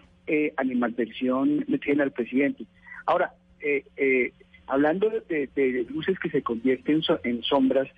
animadversión 0.58 1.64
le 1.66 2.02
al 2.02 2.12
presidente. 2.12 2.66
Ahora, 3.06 3.32
eh, 3.60 3.84
eh, 3.96 4.32
hablando 4.70 5.10
de, 5.10 5.86
luces 5.90 6.18
que 6.18 6.30
se 6.30 6.42
convierten 6.42 6.96
en, 6.96 7.02
so- 7.02 7.20
en 7.24 7.42
sombras, 7.42 7.88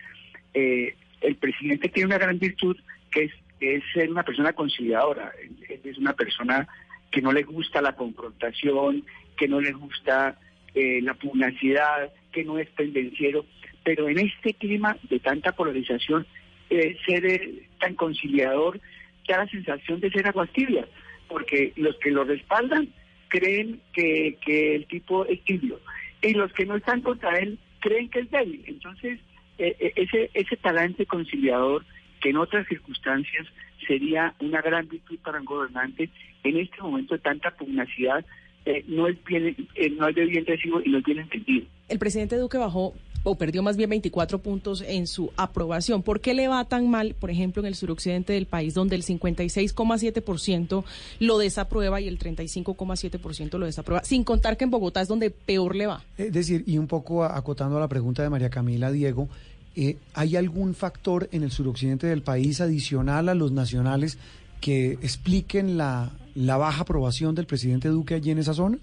eh, 0.54 0.94
el 1.20 1.36
presidente 1.36 1.88
tiene 1.88 2.06
una 2.06 2.18
gran 2.18 2.38
virtud 2.38 2.76
que 3.10 3.24
es, 3.60 3.82
ser 3.94 4.10
una 4.10 4.24
persona 4.24 4.52
conciliadora. 4.52 5.32
Él, 5.68 5.80
es 5.84 5.98
una 5.98 6.14
persona 6.14 6.66
que 7.10 7.22
no 7.22 7.30
le 7.32 7.42
gusta 7.42 7.80
la 7.80 7.94
confrontación, 7.94 9.04
que 9.36 9.46
no 9.46 9.60
le 9.60 9.72
gusta 9.72 10.38
eh, 10.74 11.00
la 11.02 11.14
pugnacidad, 11.14 12.12
que 12.32 12.44
no 12.44 12.58
es 12.58 12.68
pendenciero, 12.70 13.44
pero 13.84 14.08
en 14.08 14.18
este 14.18 14.54
clima 14.54 14.96
de 15.08 15.20
tanta 15.20 15.52
polarización, 15.52 16.26
eh, 16.70 16.96
ser 17.06 17.24
eh, 17.26 17.68
tan 17.78 17.94
conciliador 17.94 18.80
da 19.28 19.38
la 19.38 19.48
sensación 19.48 20.00
de 20.00 20.10
ser 20.10 20.26
aguas 20.26 20.50
tibias, 20.52 20.88
porque 21.28 21.72
los 21.76 21.96
que 21.98 22.10
lo 22.10 22.24
respaldan 22.24 22.88
creen 23.28 23.80
que, 23.92 24.36
que 24.44 24.74
el 24.74 24.86
tipo 24.86 25.24
es 25.26 25.42
tibio 25.44 25.78
y 26.22 26.34
los 26.34 26.52
que 26.52 26.66
no 26.66 26.76
están 26.76 27.00
contra 27.00 27.38
él 27.38 27.58
creen 27.80 28.08
que 28.08 28.20
es 28.20 28.30
débil. 28.30 28.64
Entonces, 28.66 29.18
eh, 29.58 29.76
eh, 29.78 29.92
ese, 29.96 30.30
ese 30.34 30.56
talante 30.56 31.06
conciliador 31.06 31.84
que 32.20 32.30
en 32.30 32.36
otras 32.36 32.66
circunstancias 32.68 33.46
sería 33.86 34.34
una 34.40 34.62
gran 34.62 34.88
virtud 34.88 35.18
para 35.22 35.40
un 35.40 35.44
gobernante, 35.44 36.08
en 36.44 36.56
este 36.56 36.80
momento 36.80 37.14
de 37.14 37.20
tanta 37.20 37.50
pugnacidad, 37.50 38.24
eh, 38.64 38.84
no, 38.86 39.08
es 39.08 39.22
bien, 39.24 39.56
eh, 39.74 39.90
no 39.90 40.08
es 40.08 40.14
de 40.14 40.24
bien 40.24 40.46
recibo 40.46 40.80
y 40.84 40.90
no 40.90 40.98
es 40.98 41.04
bien 41.04 41.18
entendido. 41.18 41.66
El 41.92 41.98
presidente 41.98 42.38
Duque 42.38 42.56
bajó 42.56 42.94
o 43.22 43.34
perdió 43.34 43.62
más 43.62 43.76
bien 43.76 43.90
24 43.90 44.38
puntos 44.38 44.82
en 44.86 45.06
su 45.06 45.30
aprobación. 45.36 46.02
¿Por 46.02 46.22
qué 46.22 46.32
le 46.32 46.48
va 46.48 46.64
tan 46.64 46.88
mal, 46.88 47.14
por 47.14 47.30
ejemplo, 47.30 47.60
en 47.60 47.66
el 47.66 47.74
suroccidente 47.74 48.32
del 48.32 48.46
país, 48.46 48.72
donde 48.72 48.96
el 48.96 49.04
56,7% 49.04 50.84
lo 51.20 51.36
desaprueba 51.36 52.00
y 52.00 52.08
el 52.08 52.18
35,7% 52.18 53.58
lo 53.58 53.66
desaprueba, 53.66 54.02
sin 54.04 54.24
contar 54.24 54.56
que 54.56 54.64
en 54.64 54.70
Bogotá 54.70 55.02
es 55.02 55.08
donde 55.08 55.28
peor 55.28 55.76
le 55.76 55.86
va? 55.86 56.02
Es 56.16 56.32
decir, 56.32 56.64
y 56.66 56.78
un 56.78 56.86
poco 56.86 57.24
acotando 57.24 57.76
a 57.76 57.80
la 57.80 57.88
pregunta 57.88 58.22
de 58.22 58.30
María 58.30 58.48
Camila 58.48 58.90
Diego, 58.90 59.28
eh, 59.76 59.98
¿hay 60.14 60.36
algún 60.36 60.74
factor 60.74 61.28
en 61.30 61.42
el 61.42 61.50
suroccidente 61.50 62.06
del 62.06 62.22
país 62.22 62.62
adicional 62.62 63.28
a 63.28 63.34
los 63.34 63.52
nacionales 63.52 64.16
que 64.62 64.92
expliquen 64.92 65.76
la, 65.76 66.12
la 66.34 66.56
baja 66.56 66.84
aprobación 66.84 67.34
del 67.34 67.44
presidente 67.44 67.88
Duque 67.88 68.14
allí 68.14 68.30
en 68.30 68.38
esa 68.38 68.54
zona? 68.54 68.78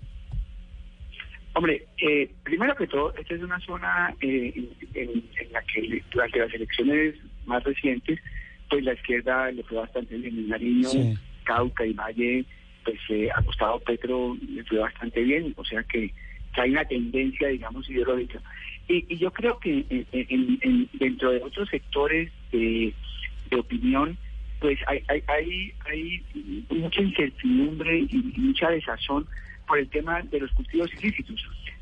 Hombre, 1.54 1.86
eh, 1.97 2.30
primero 2.43 2.76
que 2.76 2.88
todo, 2.88 3.14
esta 3.16 3.34
es 3.36 3.41
una 3.41 3.60
zona 3.62 4.16
eh, 4.22 4.54
en, 4.93 5.24
la 5.52 5.62
que 5.64 6.02
durante 6.12 6.39
las 6.39 6.54
elecciones 6.54 7.16
más 7.45 7.64
recientes, 7.64 8.20
pues 8.70 8.84
la 8.84 8.93
izquierda 8.93 9.52
le 9.52 9.64
fue 9.64 9.78
bastante 9.80 10.16
bien. 10.18 10.38
En 10.38 10.50
Nariño, 10.50 10.89
Sí. 10.89 11.14
Cauca 11.43 11.86
y 11.86 11.93
Valle, 11.93 12.45
pues 12.86 13.00
eh, 13.10 13.30
a 13.36 13.41
Gustavo 13.41 13.80
Petro 13.80 14.38
le 14.47 14.64
fue 14.66 14.78
bastante 14.78 15.22
bien. 15.24 15.54
O 15.58 15.66
sea 15.66 15.82
que, 15.84 16.12
que 16.54 16.62
hay 16.62 16.70
una 16.72 16.86
tendencia, 16.86 17.47
digamos, 17.47 17.89
ideológica. 17.89 18.39
Y, 18.88 19.06
y 19.10 19.18
yo 19.18 19.32
creo 19.32 19.60
que 19.60 19.84
eh, 19.89 20.06
en- 20.12 20.60
en- 20.62 20.89
dentro 20.93 21.32
de 21.32 21.41
otros 21.41 21.68
sectores 21.70 22.32
de, 22.52 22.93
de 23.50 23.58
opinión, 23.58 24.18
pues 24.60 24.78
hay, 24.88 25.02
hay, 25.08 25.24
hay, 25.28 25.74
hay 25.86 26.24
mucha 26.70 27.02
incertidumbre 27.02 28.00
y 28.00 28.34
mucha 28.38 28.70
desazón 28.70 29.26
por 29.70 29.80
el 29.80 29.88
tema 29.89 30.22
de 30.24 30.39
los 30.39 30.51
cultivos 30.51 30.91
ilícitos. 30.99 31.39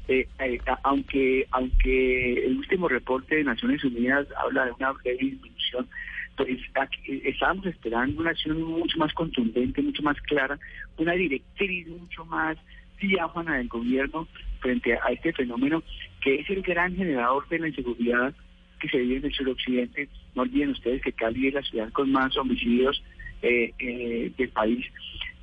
Eh, 0.09 0.27
eh, 0.39 0.59
aunque 0.83 1.47
aunque 1.51 2.45
el 2.45 2.57
último 2.57 2.88
reporte 2.88 3.38
de 3.38 3.43
Naciones 3.43 3.83
Unidas 3.83 4.27
habla 4.38 4.65
de 4.65 4.71
una 4.73 4.91
breve 4.91 5.17
disminución, 5.17 5.88
pues 6.35 6.59
aquí, 6.75 6.99
eh, 7.07 7.21
estábamos 7.25 7.65
esperando 7.65 8.21
una 8.21 8.31
acción 8.31 8.61
mucho 8.61 8.97
más 8.99 9.13
contundente, 9.13 9.81
mucho 9.81 10.03
más 10.03 10.19
clara, 10.21 10.59
una 10.97 11.13
directriz 11.13 11.88
mucho 11.88 12.25
más 12.25 12.57
diáfana 12.99 13.57
del 13.57 13.67
gobierno 13.67 14.27
frente 14.59 14.93
a 14.93 15.11
este 15.11 15.31
fenómeno 15.33 15.83
que 16.21 16.35
es 16.35 16.49
el 16.49 16.61
gran 16.61 16.95
generador 16.95 17.47
de 17.47 17.59
la 17.59 17.67
inseguridad 17.69 18.33
que 18.79 18.89
se 18.89 18.97
vive 18.97 19.17
en 19.17 19.25
el 19.25 19.33
suroccidente. 19.33 20.09
No 20.35 20.43
olviden 20.43 20.71
ustedes 20.71 21.01
que 21.01 21.13
Cali 21.13 21.47
es 21.47 21.53
la 21.53 21.61
ciudad 21.63 21.91
con 21.91 22.11
más 22.11 22.35
homicidios 22.38 23.01
eh, 23.41 23.73
eh, 23.79 24.31
del 24.38 24.49
país. 24.49 24.85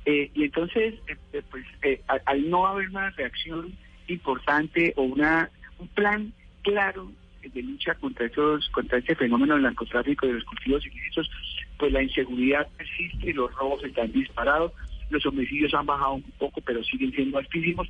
Eh, 0.05 0.29
y 0.33 0.43
entonces, 0.43 0.95
eh, 1.07 1.41
pues, 1.49 1.65
eh, 1.81 2.01
al, 2.07 2.21
al 2.25 2.49
no 2.49 2.67
haber 2.67 2.89
una 2.89 3.09
reacción 3.11 3.73
importante 4.07 4.93
o 4.95 5.03
una 5.03 5.49
un 5.79 5.87
plan 5.89 6.31
claro 6.61 7.11
de 7.41 7.61
lucha 7.61 7.93
contra 7.95 8.25
esos 8.25 8.69
contra 8.69 8.97
este 8.97 9.15
fenómeno 9.15 9.53
del 9.53 9.63
narcotráfico 9.63 10.25
y 10.25 10.29
de 10.29 10.35
los 10.35 10.43
cultivos 10.45 10.85
ilícitos, 10.85 11.29
pues 11.77 11.91
la 11.91 12.01
inseguridad 12.01 12.67
persiste, 12.77 13.33
los 13.33 13.53
robos 13.55 13.83
están 13.83 14.11
disparados, 14.11 14.71
los 15.09 15.25
homicidios 15.25 15.73
han 15.73 15.85
bajado 15.85 16.13
un 16.13 16.23
poco, 16.39 16.61
pero 16.61 16.83
siguen 16.83 17.11
siendo 17.11 17.37
altísimos, 17.37 17.87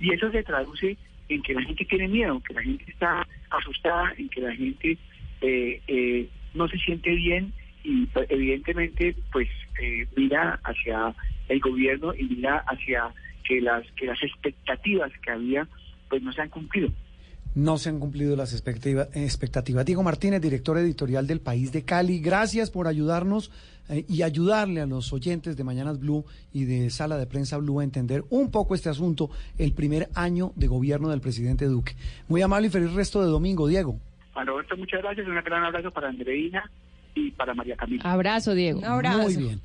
y 0.00 0.12
eso 0.12 0.30
se 0.30 0.42
traduce 0.42 0.96
en 1.28 1.42
que 1.42 1.54
la 1.54 1.62
gente 1.62 1.84
tiene 1.84 2.08
miedo, 2.08 2.42
que 2.46 2.54
la 2.54 2.62
gente 2.62 2.84
está 2.88 3.26
asustada, 3.50 4.12
en 4.18 4.28
que 4.28 4.40
la 4.40 4.54
gente 4.54 4.98
eh, 5.40 5.80
eh, 5.86 6.28
no 6.54 6.68
se 6.68 6.78
siente 6.78 7.10
bien 7.14 7.52
y 7.84 8.06
pues, 8.06 8.30
evidentemente 8.30 9.14
pues 9.32 9.48
eh, 9.80 10.06
mira 10.16 10.58
hacia 10.64 11.14
el 11.48 11.60
gobierno 11.60 12.14
y 12.14 12.24
mira 12.24 12.58
hacia 12.66 13.12
que 13.46 13.60
las 13.60 13.84
que 13.92 14.06
las 14.06 14.22
expectativas 14.22 15.10
que 15.24 15.30
había 15.30 15.66
pues 16.08 16.22
no 16.22 16.32
se 16.32 16.42
han 16.42 16.48
cumplido. 16.50 16.88
no 17.54 17.76
se 17.78 17.88
han 17.88 17.98
cumplido 17.98 18.36
las 18.36 18.52
expectativa- 18.52 19.08
expectativas. 19.14 19.84
Diego 19.84 20.02
Martínez, 20.02 20.40
director 20.40 20.76
editorial 20.78 21.26
del 21.26 21.40
País 21.40 21.72
de 21.72 21.82
Cali, 21.82 22.20
gracias 22.20 22.70
por 22.70 22.86
ayudarnos 22.86 23.50
eh, 23.88 24.04
y 24.08 24.22
ayudarle 24.22 24.82
a 24.82 24.86
los 24.86 25.12
oyentes 25.14 25.56
de 25.56 25.64
Mañanas 25.64 25.98
Blue 25.98 26.24
y 26.52 26.64
de 26.66 26.90
Sala 26.90 27.16
de 27.16 27.26
Prensa 27.26 27.56
Blue 27.56 27.80
a 27.80 27.84
entender 27.84 28.22
un 28.30 28.50
poco 28.50 28.74
este 28.74 28.90
asunto, 28.90 29.30
el 29.56 29.72
primer 29.72 30.08
año 30.14 30.52
de 30.56 30.66
gobierno 30.66 31.08
del 31.08 31.20
presidente 31.22 31.64
Duque. 31.64 31.94
Muy 32.28 32.42
amable 32.42 32.68
y 32.68 32.70
feliz 32.70 32.92
resto 32.92 33.22
de 33.22 33.28
domingo, 33.28 33.66
Diego. 33.66 33.98
Juan 34.34 34.46
Roberto, 34.46 34.76
muchas 34.76 35.00
gracias. 35.02 35.26
Un 35.26 35.34
gran 35.42 35.64
abrazo 35.64 35.90
para 35.90 36.08
Andreina 36.10 36.70
y 37.14 37.30
para 37.32 37.54
María 37.54 37.76
Camila. 37.76 38.02
Abrazo, 38.12 38.54
Diego. 38.54 38.80
Muy 38.82 39.36
bien. 39.36 39.60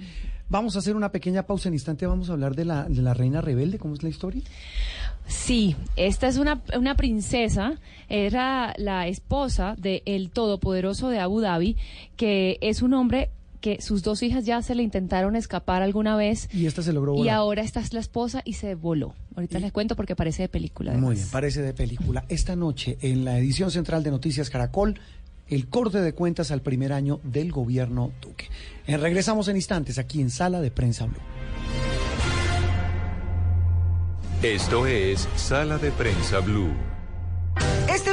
Vamos 0.50 0.76
a 0.76 0.80
hacer 0.80 0.96
una 0.96 1.12
pequeña 1.12 1.44
pausa 1.44 1.70
en 1.70 1.74
instante. 1.74 2.06
Vamos 2.06 2.30
a 2.30 2.34
hablar 2.34 2.56
de 2.56 2.66
la, 2.66 2.84
de 2.84 3.02
la 3.02 3.14
reina 3.14 3.42
rebelde. 3.42 3.80
¿Cómo 3.80 3.96
es 3.96 4.04
la 4.04 4.10
historia? 4.10 4.42
Sí, 5.28 5.76
esta 5.96 6.28
es 6.28 6.38
una, 6.38 6.62
una 6.78 6.96
princesa, 6.96 7.80
era 8.10 8.74
la 8.78 9.08
esposa 9.08 9.76
de 9.78 10.04
el 10.06 10.30
todopoderoso 10.32 11.10
de 11.10 11.20
Abu 11.20 11.40
Dhabi, 11.40 11.78
que 12.18 12.58
es 12.62 12.82
un 12.82 12.94
hombre 12.94 13.30
que 13.62 13.82
sus 13.82 14.04
dos 14.04 14.22
hijas 14.24 14.46
ya 14.46 14.62
se 14.62 14.76
le 14.76 14.84
intentaron 14.84 15.38
escapar 15.38 15.82
alguna 15.82 16.18
vez 16.18 16.50
Y 16.54 16.66
esta 16.66 16.82
se 16.84 16.92
logró 16.92 17.14
y 17.14 17.20
volar. 17.20 17.36
ahora 17.36 17.62
esta 17.62 17.80
es 17.80 17.94
la 17.94 18.02
esposa 18.02 18.42
y 18.44 18.54
se 18.54 18.76
voló. 18.76 19.16
Ahorita 19.36 19.58
les 19.60 19.72
cuento 19.72 19.96
porque 19.96 20.18
parece 20.18 20.44
de 20.44 20.50
película. 20.50 20.92
Muy 20.94 21.16
bien, 21.16 21.28
parece 21.32 21.62
de 21.62 21.74
película. 21.74 22.26
Esta 22.28 22.58
noche, 22.58 22.98
en 23.02 23.24
la 23.24 23.40
edición 23.40 23.72
central 23.72 24.04
de 24.04 24.12
Noticias 24.12 24.50
Caracol, 24.50 25.00
el 25.50 25.68
corte 25.68 26.02
de 26.02 26.14
cuentas 26.14 26.52
al 26.52 26.62
primer 26.62 26.94
año 26.94 27.20
del 27.24 27.52
gobierno 27.52 28.12
Duque. 28.22 28.50
Eh, 28.88 28.98
regresamos 28.98 29.48
en 29.48 29.56
instantes 29.56 29.98
aquí 29.98 30.22
en 30.22 30.30
Sala 30.30 30.62
de 30.62 30.72
Prensa 30.72 31.06
Blue. 31.06 31.18
Esto 34.42 34.88
es 34.88 35.28
Sala 35.36 35.78
de 35.78 35.92
Prensa 35.92 36.40
Blue. 36.40 36.74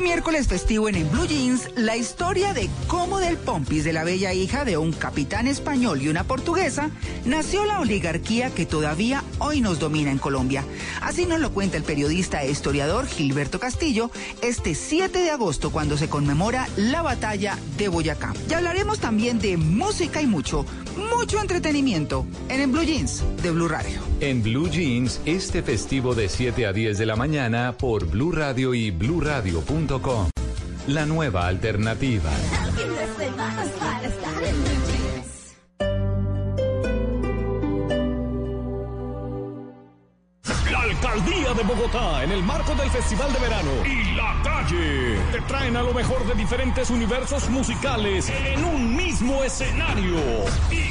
Este 0.01 0.09
miércoles 0.09 0.49
festivo 0.49 0.89
en, 0.89 0.95
en 0.95 1.11
Blue 1.11 1.27
Jeans, 1.27 1.69
la 1.77 1.95
historia 1.95 2.55
de 2.55 2.71
cómo 2.87 3.19
del 3.19 3.37
Pompis 3.37 3.85
de 3.85 3.93
la 3.93 4.03
bella 4.03 4.33
hija 4.33 4.65
de 4.65 4.79
un 4.79 4.95
capitán 4.95 5.47
español 5.47 6.01
y 6.01 6.09
una 6.09 6.25
portuguesa, 6.25 6.89
nació 7.27 7.67
la 7.67 7.81
oligarquía 7.81 8.49
que 8.49 8.65
todavía 8.65 9.23
hoy 9.41 9.61
nos 9.61 9.79
domina 9.79 10.11
en 10.11 10.17
Colombia. 10.17 10.65
Así 11.03 11.27
nos 11.27 11.39
lo 11.39 11.53
cuenta 11.53 11.77
el 11.77 11.83
periodista 11.83 12.43
e 12.43 12.51
historiador 12.51 13.07
Gilberto 13.07 13.61
Castillo 13.61 14.11
este 14.41 14.75
7 14.75 15.19
de 15.19 15.33
agosto 15.33 15.71
cuando 15.71 15.99
se 15.99 16.09
conmemora 16.09 16.67
la 16.79 17.03
batalla 17.03 17.59
de 17.77 17.89
Boyacá. 17.89 18.33
Y 18.49 18.55
hablaremos 18.55 19.01
también 19.01 19.39
de 19.39 19.59
música 19.59 20.23
y 20.23 20.27
mucho, 20.27 20.65
mucho 21.15 21.43
entretenimiento 21.43 22.25
en, 22.49 22.63
en 22.63 22.73
Blue 22.73 22.85
Jeans 22.85 23.23
de 23.43 23.51
Blue 23.51 23.69
Radio. 23.69 24.10
En 24.21 24.43
Blue 24.43 24.69
Jeans, 24.69 25.19
este 25.25 25.63
festivo 25.63 26.15
de 26.15 26.29
7 26.29 26.67
a 26.67 26.75
10 26.75 26.99
de 26.99 27.07
la 27.07 27.17
mañana 27.17 27.75
por 27.79 28.05
Blue 28.07 28.31
Radio 28.33 28.75
y 28.75 28.91
bluradio.com. 28.91 30.29
La 30.89 31.07
nueva 31.07 31.47
alternativa. 31.47 32.31
La 40.71 40.83
Alcaldía 40.83 41.55
de 41.55 41.63
Bogotá, 41.63 42.23
en 42.23 42.33
el 42.33 42.43
marco 42.43 42.75
del 42.75 42.91
Festival 42.91 43.33
de 43.33 43.39
Verano 43.39 43.71
y 43.87 44.17
La 44.17 44.39
Calle, 44.45 45.17
te 45.33 45.41
traen 45.49 45.79
a 45.79 45.83
lo 45.83 45.95
mejor 45.95 46.27
de 46.27 46.35
diferentes 46.35 46.91
universos 46.91 47.49
musicales 47.49 48.31
en 48.31 48.65
un 48.67 48.97
mismo 48.97 49.43
escenario 49.43 50.19
y 50.71 50.91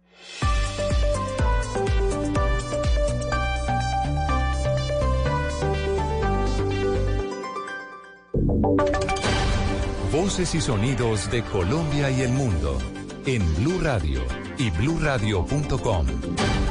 Voces 10.11 10.55
y 10.55 10.61
sonidos 10.61 11.29
de 11.29 11.43
Colombia 11.43 12.09
y 12.09 12.21
el 12.21 12.31
mundo 12.31 12.77
en 13.25 13.41
Blue 13.55 13.79
Radio 13.81 14.21
y 14.57 14.71
bluradio.com. 14.71 16.07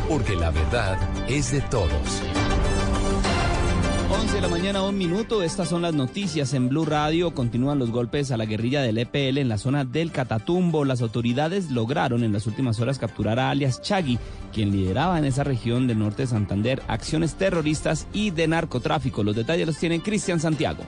Porque 0.08 0.34
la 0.34 0.50
verdad 0.50 0.98
es 1.28 1.52
de 1.52 1.60
todos. 1.60 2.22
11 4.10 4.34
de 4.34 4.40
la 4.40 4.48
mañana, 4.48 4.82
un 4.82 4.98
minuto. 4.98 5.44
Estas 5.44 5.68
son 5.68 5.82
las 5.82 5.94
noticias 5.94 6.52
en 6.54 6.68
Blue 6.68 6.84
Radio. 6.84 7.32
Continúan 7.32 7.78
los 7.78 7.92
golpes 7.92 8.32
a 8.32 8.36
la 8.36 8.46
guerrilla 8.46 8.82
del 8.82 8.98
EPL 8.98 9.38
en 9.38 9.48
la 9.48 9.56
zona 9.56 9.84
del 9.84 10.10
Catatumbo. 10.10 10.84
Las 10.84 11.00
autoridades 11.02 11.70
lograron 11.70 12.24
en 12.24 12.32
las 12.32 12.48
últimas 12.48 12.80
horas 12.80 12.98
capturar 12.98 13.38
a 13.38 13.50
alias 13.50 13.80
Chagui, 13.80 14.18
quien 14.52 14.72
lideraba 14.72 15.18
en 15.18 15.24
esa 15.24 15.44
región 15.44 15.86
del 15.86 16.00
norte 16.00 16.22
de 16.22 16.28
Santander 16.28 16.82
acciones 16.88 17.36
terroristas 17.36 18.08
y 18.12 18.30
de 18.30 18.48
narcotráfico. 18.48 19.22
Los 19.22 19.36
detalles 19.36 19.68
los 19.68 19.78
tiene 19.78 20.02
Cristian 20.02 20.40
Santiago. 20.40 20.82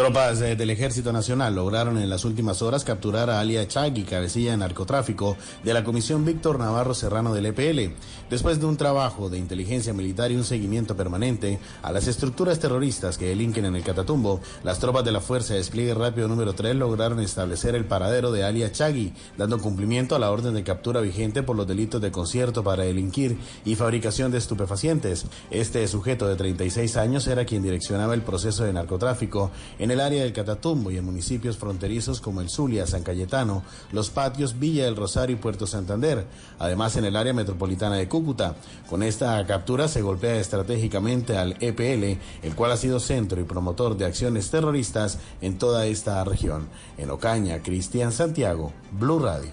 Tropas 0.00 0.40
eh, 0.40 0.56
del 0.56 0.70
Ejército 0.70 1.12
Nacional 1.12 1.54
lograron 1.54 1.98
en 1.98 2.08
las 2.08 2.24
últimas 2.24 2.62
horas 2.62 2.84
capturar 2.84 3.28
a 3.28 3.38
Alia 3.38 3.68
Chagui, 3.68 4.04
cabecilla 4.04 4.52
de 4.52 4.56
narcotráfico 4.56 5.36
de 5.62 5.74
la 5.74 5.84
Comisión 5.84 6.24
Víctor 6.24 6.58
Navarro 6.58 6.94
Serrano 6.94 7.34
del 7.34 7.44
EPL, 7.44 7.92
después 8.30 8.58
de 8.58 8.64
un 8.64 8.78
trabajo 8.78 9.28
de 9.28 9.36
inteligencia 9.36 9.92
militar 9.92 10.32
y 10.32 10.36
un 10.36 10.44
seguimiento 10.44 10.96
permanente 10.96 11.58
a 11.82 11.92
las 11.92 12.06
estructuras 12.06 12.58
terroristas 12.58 13.18
que 13.18 13.26
delinquen 13.26 13.66
en 13.66 13.76
el 13.76 13.82
Catatumbo. 13.82 14.40
Las 14.64 14.78
tropas 14.78 15.04
de 15.04 15.12
la 15.12 15.20
Fuerza 15.20 15.52
de 15.52 15.58
Despliegue 15.58 15.92
Rápido 15.92 16.28
número 16.28 16.54
3 16.54 16.76
lograron 16.76 17.20
establecer 17.20 17.74
el 17.74 17.84
paradero 17.84 18.32
de 18.32 18.42
Alia 18.42 18.72
Chagui, 18.72 19.12
dando 19.36 19.58
cumplimiento 19.58 20.16
a 20.16 20.18
la 20.18 20.30
orden 20.30 20.54
de 20.54 20.64
captura 20.64 21.02
vigente 21.02 21.42
por 21.42 21.56
los 21.56 21.66
delitos 21.66 22.00
de 22.00 22.10
concierto 22.10 22.64
para 22.64 22.84
delinquir 22.84 23.36
y 23.66 23.74
fabricación 23.74 24.32
de 24.32 24.38
estupefacientes. 24.38 25.26
Este 25.50 25.86
sujeto 25.88 26.26
de 26.26 26.36
36 26.36 26.96
años 26.96 27.26
era 27.26 27.44
quien 27.44 27.62
direccionaba 27.62 28.14
el 28.14 28.22
proceso 28.22 28.64
de 28.64 28.72
narcotráfico 28.72 29.50
en 29.78 29.89
el 29.90 30.00
área 30.00 30.22
del 30.22 30.32
Catatumbo 30.32 30.90
y 30.90 30.96
en 30.96 31.04
municipios 31.04 31.56
fronterizos 31.56 32.20
como 32.20 32.40
el 32.40 32.48
Zulia, 32.48 32.86
San 32.86 33.02
Cayetano, 33.02 33.62
Los 33.92 34.10
Patios, 34.10 34.58
Villa 34.58 34.84
del 34.84 34.96
Rosario 34.96 35.36
y 35.36 35.38
Puerto 35.38 35.66
Santander, 35.66 36.26
además 36.58 36.96
en 36.96 37.04
el 37.04 37.16
área 37.16 37.32
metropolitana 37.32 37.96
de 37.96 38.08
Cúcuta. 38.08 38.56
Con 38.88 39.02
esta 39.02 39.44
captura 39.46 39.88
se 39.88 40.02
golpea 40.02 40.40
estratégicamente 40.40 41.36
al 41.36 41.56
EPL, 41.60 42.18
el 42.42 42.54
cual 42.54 42.72
ha 42.72 42.76
sido 42.76 43.00
centro 43.00 43.40
y 43.40 43.44
promotor 43.44 43.96
de 43.96 44.06
acciones 44.06 44.50
terroristas 44.50 45.18
en 45.40 45.58
toda 45.58 45.86
esta 45.86 46.22
región. 46.24 46.68
En 46.98 47.10
Ocaña, 47.10 47.62
Cristian 47.62 48.12
Santiago, 48.12 48.72
Blue 48.92 49.18
Radio. 49.18 49.50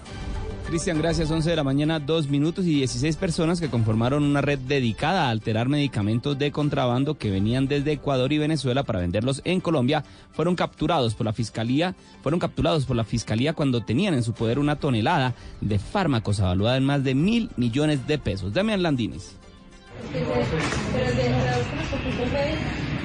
Cristian, 0.68 0.98
gracias. 0.98 1.30
11 1.30 1.48
de 1.48 1.56
la 1.56 1.64
mañana, 1.64 1.98
2 1.98 2.28
minutos 2.28 2.66
y 2.66 2.74
16 2.74 3.16
personas 3.16 3.58
que 3.58 3.70
conformaron 3.70 4.22
una 4.22 4.42
red 4.42 4.58
dedicada 4.58 5.24
a 5.24 5.30
alterar 5.30 5.70
medicamentos 5.70 6.38
de 6.38 6.52
contrabando 6.52 7.16
que 7.16 7.30
venían 7.30 7.68
desde 7.68 7.92
Ecuador 7.92 8.34
y 8.34 8.38
Venezuela 8.38 8.82
para 8.82 8.98
venderlos 8.98 9.40
en 9.46 9.62
Colombia 9.62 10.04
fueron 10.30 10.56
capturados 10.56 11.14
por 11.14 11.24
la 11.24 11.32
fiscalía, 11.32 11.96
fueron 12.22 12.38
capturados 12.38 12.84
por 12.84 12.96
la 12.96 13.04
fiscalía 13.04 13.54
cuando 13.54 13.82
tenían 13.82 14.12
en 14.12 14.22
su 14.22 14.34
poder 14.34 14.58
una 14.58 14.76
tonelada 14.76 15.34
de 15.62 15.78
fármacos 15.78 16.38
avaluada 16.40 16.76
en 16.76 16.84
más 16.84 17.02
de 17.02 17.14
mil 17.14 17.48
millones 17.56 18.06
de 18.06 18.18
pesos. 18.18 18.52
Damián 18.52 18.82
Landines. 18.82 19.36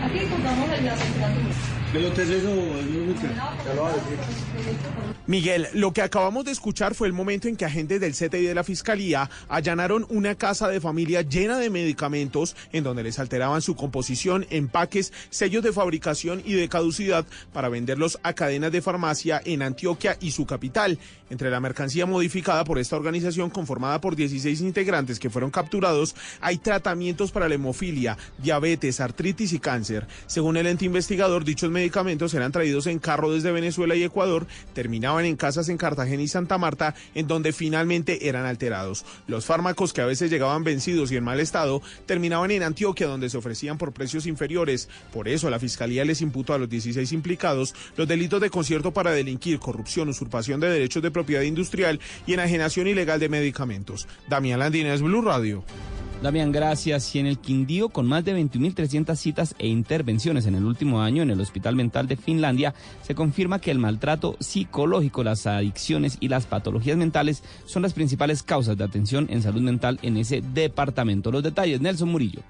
Aquí. 0.04 0.20
Miguel, 5.26 5.70
lo 5.74 5.94
que 5.94 6.02
acabamos 6.02 6.44
de 6.44 6.52
escuchar 6.52 6.96
fue 6.96 7.08
el 7.08 7.14
momento 7.14 7.48
en 7.48 7.56
que 7.56 7.64
agentes 7.64 8.02
del 8.02 8.12
CTI 8.12 8.46
de 8.46 8.54
la 8.54 8.66
Fiscalía 8.66 9.30
allanaron 9.48 10.06
una 10.10 10.36
casa 10.36 10.68
de 10.68 10.82
familia 10.82 11.22
llena 11.22 11.58
de 11.60 11.70
medicamentos 11.70 12.58
en 12.74 12.84
donde 12.84 13.04
les 13.04 13.20
alteraban 13.20 13.62
su 13.62 13.78
composición, 13.78 14.46
empaques, 14.50 15.14
sellos 15.30 15.64
de 15.64 15.72
fabricación 15.72 16.42
y 16.46 16.56
de 16.56 16.68
caducidad 16.68 17.26
para 17.54 17.70
venderlos 17.70 18.20
a 18.22 18.34
cadenas 18.34 18.74
de 18.74 18.82
farmacia 18.82 19.42
en 19.46 19.62
Antioquia 19.62 20.18
y 20.20 20.32
su 20.32 20.46
capital. 20.46 21.00
Entre 21.34 21.50
la 21.50 21.60
mercancía 21.60 22.06
modificada 22.06 22.64
por 22.64 22.78
esta 22.78 22.96
organización 22.96 23.50
conformada 23.50 24.00
por 24.00 24.16
16 24.16 24.62
integrantes 24.62 25.18
que 25.18 25.32
fueron 25.32 25.50
capturados, 25.50 26.16
hay 26.40 26.60
tratamientos 26.60 27.32
para 27.32 27.50
la 27.50 27.56
hemofilia, 27.56 28.20
diabetes, 28.38 29.00
artritis 29.00 29.52
y 29.52 29.58
cáncer. 29.58 30.06
Según 30.28 30.58
el 30.58 30.68
ente 30.68 30.86
investigador, 30.86 31.44
dichos 31.44 31.72
medicamentos 31.72 32.36
eran 32.36 32.52
traídos 32.52 32.86
en 32.86 33.00
carro 33.00 33.32
desde 33.32 33.52
Venezuela 33.52 33.96
y 33.96 34.04
Ecuador, 34.04 34.46
terminaban 34.76 35.26
en 35.26 35.36
casas 35.36 35.70
en 35.70 35.78
Cartagena 35.78 36.22
y 36.22 36.28
Santa 36.28 36.60
Marta, 36.60 36.94
en 37.16 37.26
donde 37.26 37.52
finalmente 37.52 38.30
eran 38.30 38.46
alterados. 38.46 39.04
Los 39.26 39.46
fármacos 39.46 39.92
que 39.92 40.02
a 40.02 40.06
veces 40.06 40.30
llegaban 40.30 40.64
vencidos 40.64 41.12
y 41.12 41.18
en 41.18 41.24
mal 41.24 41.40
estado 41.40 41.82
terminaban 42.06 42.52
en 42.52 42.62
Antioquia, 42.62 43.08
donde 43.08 43.32
se 43.32 43.38
ofrecían 43.38 43.80
por 43.80 43.92
precios 43.92 44.28
inferiores. 44.28 44.88
Por 45.12 45.28
eso 45.28 45.50
la 45.50 45.58
Fiscalía 45.58 46.06
les 46.06 46.22
imputó 46.22 46.54
a 46.54 46.60
los 46.60 46.70
16 46.70 47.12
implicados 47.12 47.74
los 47.98 48.08
delitos 48.08 48.40
de 48.40 48.52
concierto 48.52 48.92
para 48.92 49.14
delinquir, 49.14 49.58
corrupción, 49.58 50.10
usurpación 50.10 50.60
de 50.60 50.70
derechos 50.70 51.02
de 51.02 51.10
propiedad 51.10 51.23
industrial 51.44 52.00
y 52.28 52.34
enajenación 52.34 52.88
ilegal 52.88 53.20
de 53.20 53.30
medicamentos. 53.30 54.08
Damián 54.28 54.60
Landines, 54.60 55.02
Blue 55.02 55.22
Radio. 55.22 55.64
Damián, 56.24 56.54
gracias. 56.54 57.14
Y 57.16 57.20
en 57.20 57.26
el 57.28 57.38
Quindío, 57.38 57.90
con 57.90 58.08
más 58.08 58.24
de 58.24 58.34
21.300 58.34 59.16
citas 59.18 59.56
e 59.60 59.68
intervenciones 59.68 60.46
en 60.46 60.56
el 60.56 60.64
último 60.64 61.02
año 61.02 61.22
en 61.22 61.32
el 61.32 61.42
Hospital 61.42 61.76
Mental 61.76 62.08
de 62.08 62.16
Finlandia, 62.16 62.74
se 63.02 63.14
confirma 63.14 63.60
que 63.60 63.72
el 63.72 63.78
maltrato 63.78 64.38
psicológico, 64.40 65.26
las 65.26 65.46
adicciones 65.48 66.18
y 66.22 66.30
las 66.30 66.46
patologías 66.46 66.96
mentales 66.96 67.44
son 67.66 67.82
las 67.82 67.92
principales 67.92 68.42
causas 68.42 68.78
de 68.78 68.86
atención 68.86 69.28
en 69.30 69.42
salud 69.42 69.62
mental 69.62 70.00
en 70.02 70.16
ese 70.16 70.42
departamento. 70.54 71.30
Los 71.30 71.44
detalles, 71.44 71.82
Nelson 71.82 72.08
Murillo. 72.08 72.42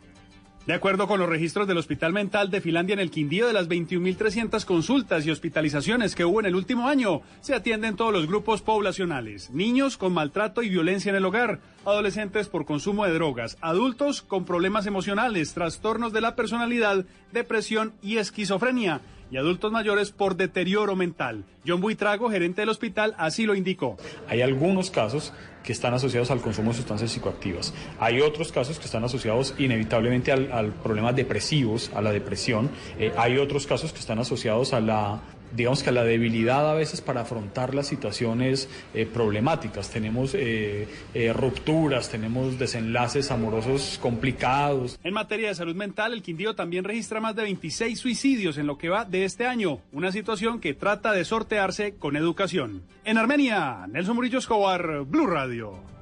De 0.65 0.73
acuerdo 0.73 1.09
con 1.09 1.19
los 1.19 1.27
registros 1.27 1.67
del 1.67 1.77
Hospital 1.77 2.13
Mental 2.13 2.49
de 2.49 2.61
Finlandia 2.61 2.93
en 2.93 3.01
el 3.01 3.11
Quindío, 3.11 3.47
de 3.47 3.51
las 3.51 3.67
21.300 3.67 4.63
consultas 4.63 5.25
y 5.25 5.31
hospitalizaciones 5.31 6.15
que 6.15 6.23
hubo 6.23 6.39
en 6.39 6.45
el 6.45 6.55
último 6.55 6.87
año, 6.87 7.21
se 7.41 7.53
atienden 7.53 7.97
todos 7.97 8.13
los 8.13 8.27
grupos 8.27 8.61
poblacionales. 8.61 9.51
Niños 9.51 9.97
con 9.97 10.13
maltrato 10.13 10.63
y 10.63 10.69
violencia 10.69 11.09
en 11.09 11.17
el 11.17 11.25
hogar, 11.25 11.59
adolescentes 11.83 12.47
por 12.47 12.63
consumo 12.63 13.03
de 13.03 13.11
drogas, 13.11 13.57
adultos 13.59 14.21
con 14.21 14.45
problemas 14.45 14.85
emocionales, 14.85 15.53
trastornos 15.53 16.13
de 16.13 16.21
la 16.21 16.37
personalidad, 16.37 17.03
depresión 17.33 17.91
y 18.01 18.15
esquizofrenia, 18.15 19.01
y 19.33 19.37
adultos 19.37 19.71
mayores 19.71 20.11
por 20.11 20.35
deterioro 20.35 20.95
mental. 20.95 21.43
John 21.65 21.81
Buitrago, 21.81 22.29
gerente 22.29 22.61
del 22.61 22.69
hospital, 22.69 23.15
así 23.17 23.47
lo 23.47 23.55
indicó. 23.55 23.97
Hay 24.27 24.41
algunos 24.41 24.91
casos 24.91 25.33
que 25.63 25.71
están 25.71 25.95
asociados 25.95 26.29
al 26.29 26.39
consumo 26.39 26.69
de 26.69 26.77
sustancias 26.77 27.11
psicoactivas. 27.11 27.73
Hay 27.99 28.21
otros 28.21 28.51
casos 28.51 28.77
que 28.77 28.85
están 28.85 29.03
asociados 29.03 29.55
inevitablemente 29.57 30.31
al, 30.31 30.73
problemas 30.83 31.15
depresivos, 31.15 31.89
a 31.95 32.01
la 32.01 32.11
depresión. 32.11 32.69
Eh, 32.99 33.11
hay 33.17 33.37
otros 33.37 33.65
casos 33.65 33.91
que 33.91 33.99
están 33.99 34.19
asociados 34.19 34.73
a 34.73 34.81
la 34.81 35.21
digamos 35.55 35.83
que 35.83 35.91
la 35.91 36.03
debilidad 36.03 36.69
a 36.69 36.73
veces 36.73 37.01
para 37.01 37.21
afrontar 37.21 37.73
las 37.73 37.87
situaciones 37.87 38.69
eh, 38.93 39.05
problemáticas. 39.05 39.89
Tenemos 39.89 40.33
eh, 40.33 40.87
eh, 41.13 41.33
rupturas, 41.33 42.09
tenemos 42.09 42.57
desenlaces 42.59 43.31
amorosos 43.31 43.99
complicados. 44.01 44.99
En 45.03 45.13
materia 45.13 45.49
de 45.49 45.55
salud 45.55 45.75
mental, 45.75 46.13
el 46.13 46.21
Quindío 46.21 46.55
también 46.55 46.83
registra 46.83 47.19
más 47.19 47.35
de 47.35 47.43
26 47.43 47.99
suicidios 47.99 48.57
en 48.57 48.67
lo 48.67 48.77
que 48.77 48.89
va 48.89 49.05
de 49.05 49.25
este 49.25 49.45
año, 49.45 49.79
una 49.91 50.11
situación 50.11 50.59
que 50.59 50.73
trata 50.73 51.11
de 51.11 51.25
sortearse 51.25 51.95
con 51.95 52.15
educación. 52.15 52.83
En 53.05 53.17
Armenia, 53.17 53.85
Nelson 53.87 54.15
Murillo 54.15 54.39
Escobar, 54.39 55.03
Blue 55.05 55.27
Radio. 55.27 55.92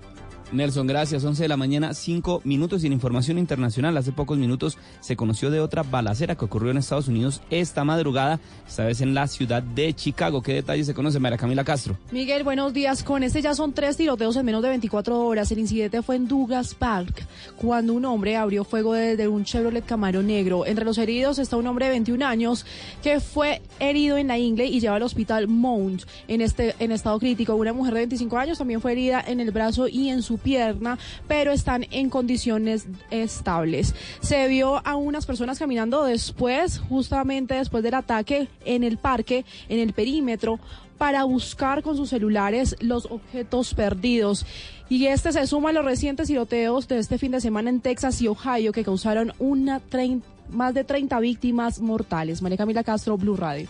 Nelson, 0.51 0.85
gracias. 0.85 1.23
11 1.23 1.43
de 1.43 1.47
la 1.47 1.57
mañana, 1.57 1.93
5 1.93 2.41
minutos 2.43 2.83
y 2.83 2.87
en 2.87 2.93
información 2.93 3.37
internacional. 3.37 3.95
Hace 3.95 4.11
pocos 4.11 4.37
minutos 4.37 4.77
se 4.99 5.15
conoció 5.15 5.49
de 5.49 5.61
otra 5.61 5.83
balacera 5.83 6.35
que 6.35 6.45
ocurrió 6.45 6.71
en 6.71 6.77
Estados 6.77 7.07
Unidos 7.07 7.41
esta 7.49 7.83
madrugada, 7.83 8.39
esta 8.67 8.85
vez 8.85 9.01
en 9.01 9.13
la 9.13 9.27
ciudad 9.27 9.63
de 9.63 9.93
Chicago. 9.93 10.41
¿Qué 10.41 10.53
detalles 10.53 10.87
se 10.87 10.93
conoce, 10.93 11.19
María 11.19 11.37
Camila 11.37 11.63
Castro? 11.63 11.97
Miguel, 12.11 12.43
buenos 12.43 12.73
días. 12.73 13.03
Con 13.03 13.23
este 13.23 13.41
ya 13.41 13.53
son 13.53 13.71
tres 13.73 13.95
tiroteos 13.95 14.35
en 14.35 14.45
menos 14.45 14.61
de 14.61 14.69
24 14.69 15.19
horas. 15.19 15.51
El 15.51 15.59
incidente 15.59 16.01
fue 16.01 16.17
en 16.17 16.27
Douglas 16.27 16.75
Park, 16.75 17.25
cuando 17.55 17.93
un 17.93 18.03
hombre 18.05 18.35
abrió 18.35 18.63
fuego 18.63 18.93
desde 18.93 19.27
un 19.27 19.45
Chevrolet 19.45 19.85
Camaro 19.85 20.21
negro. 20.21 20.65
Entre 20.65 20.83
los 20.83 20.97
heridos 20.97 21.39
está 21.39 21.55
un 21.55 21.67
hombre 21.67 21.85
de 21.85 21.91
21 21.91 22.25
años 22.25 22.65
que 23.01 23.19
fue 23.21 23.61
herido 23.79 24.17
en 24.17 24.27
la 24.27 24.37
ingle 24.37 24.65
y 24.65 24.79
lleva 24.81 24.97
al 24.97 25.03
hospital 25.03 25.47
Mount 25.47 26.03
en, 26.27 26.41
este, 26.41 26.75
en 26.79 26.91
estado 26.91 27.19
crítico. 27.19 27.55
Una 27.55 27.71
mujer 27.71 27.93
de 27.93 27.99
25 28.01 28.37
años 28.37 28.57
también 28.57 28.81
fue 28.81 28.91
herida 28.91 29.23
en 29.25 29.39
el 29.39 29.51
brazo 29.51 29.87
y 29.87 30.09
en 30.09 30.21
su 30.21 30.40
pierna, 30.43 30.97
pero 31.27 31.51
están 31.51 31.85
en 31.91 32.09
condiciones 32.09 32.87
estables. 33.09 33.95
Se 34.21 34.47
vio 34.47 34.85
a 34.85 34.95
unas 34.95 35.25
personas 35.25 35.59
caminando 35.59 36.03
después, 36.03 36.79
justamente 36.89 37.53
después 37.55 37.83
del 37.83 37.93
ataque, 37.93 38.47
en 38.65 38.83
el 38.83 38.97
parque, 38.97 39.45
en 39.69 39.79
el 39.79 39.93
perímetro, 39.93 40.59
para 40.97 41.23
buscar 41.23 41.81
con 41.81 41.97
sus 41.97 42.09
celulares 42.09 42.75
los 42.79 43.05
objetos 43.05 43.73
perdidos. 43.73 44.45
Y 44.87 45.07
este 45.07 45.31
se 45.31 45.47
suma 45.47 45.69
a 45.69 45.73
los 45.73 45.85
recientes 45.85 46.27
tiroteos 46.27 46.87
de 46.87 46.99
este 46.99 47.17
fin 47.17 47.31
de 47.31 47.41
semana 47.41 47.69
en 47.69 47.81
Texas 47.81 48.21
y 48.21 48.27
Ohio 48.27 48.71
que 48.71 48.83
causaron 48.83 49.33
una 49.39 49.79
trein- 49.81 50.21
más 50.49 50.73
de 50.73 50.83
30 50.83 51.19
víctimas 51.21 51.79
mortales. 51.79 52.41
María 52.41 52.57
Camila 52.57 52.83
Castro, 52.83 53.17
Blue 53.17 53.37
Radio. 53.37 53.67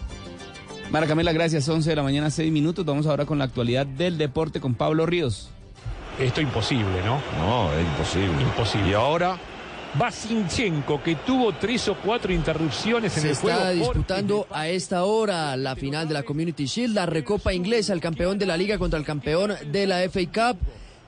Mara 0.92 1.08
Camila, 1.08 1.32
gracias. 1.32 1.70
11 1.70 1.90
de 1.92 1.96
la 1.96 2.04
mañana, 2.04 2.30
6 2.32 2.52
minutos. 2.52 2.84
Vamos 2.84 3.06
ahora 3.06 3.26
con 3.26 3.38
la 3.38 3.46
actualidad 3.46 3.86
del 3.86 4.18
deporte 4.18 4.60
con 4.60 4.74
Pablo 4.74 5.06
Ríos. 5.06 5.52
Esto 6.22 6.40
imposible, 6.42 7.02
¿no? 7.06 7.20
No, 7.40 7.74
es 7.74 7.86
imposible. 7.86 8.42
Imposible. 8.42 8.90
Y 8.92 8.94
ahora 8.94 9.38
Basinchenko, 9.94 11.04
que 11.04 11.16
tuvo 11.16 11.52
tres 11.54 11.88
o 11.90 11.96
cuatro 11.96 12.32
interrupciones 12.32 13.16
en 13.18 13.24
Se 13.24 13.30
el 13.32 13.36
juego. 13.36 13.58
está 13.60 13.68
por- 13.70 13.76
disputando 13.96 14.48
a 14.52 14.68
esta 14.70 15.04
hora 15.04 15.58
la 15.58 15.76
final 15.76 16.08
de 16.08 16.14
la 16.14 16.24
Community 16.24 16.66
Shield, 16.66 16.96
la 16.96 17.06
recopa 17.06 17.54
inglesa, 17.54 17.92
el 17.94 18.00
campeón 18.00 18.38
de 18.40 18.46
la 18.46 18.56
liga 18.56 18.78
contra 18.78 18.98
el 19.00 19.06
campeón 19.06 19.54
de 19.72 19.88
la 19.88 20.02
FA 20.04 20.22
Cup. 20.54 20.60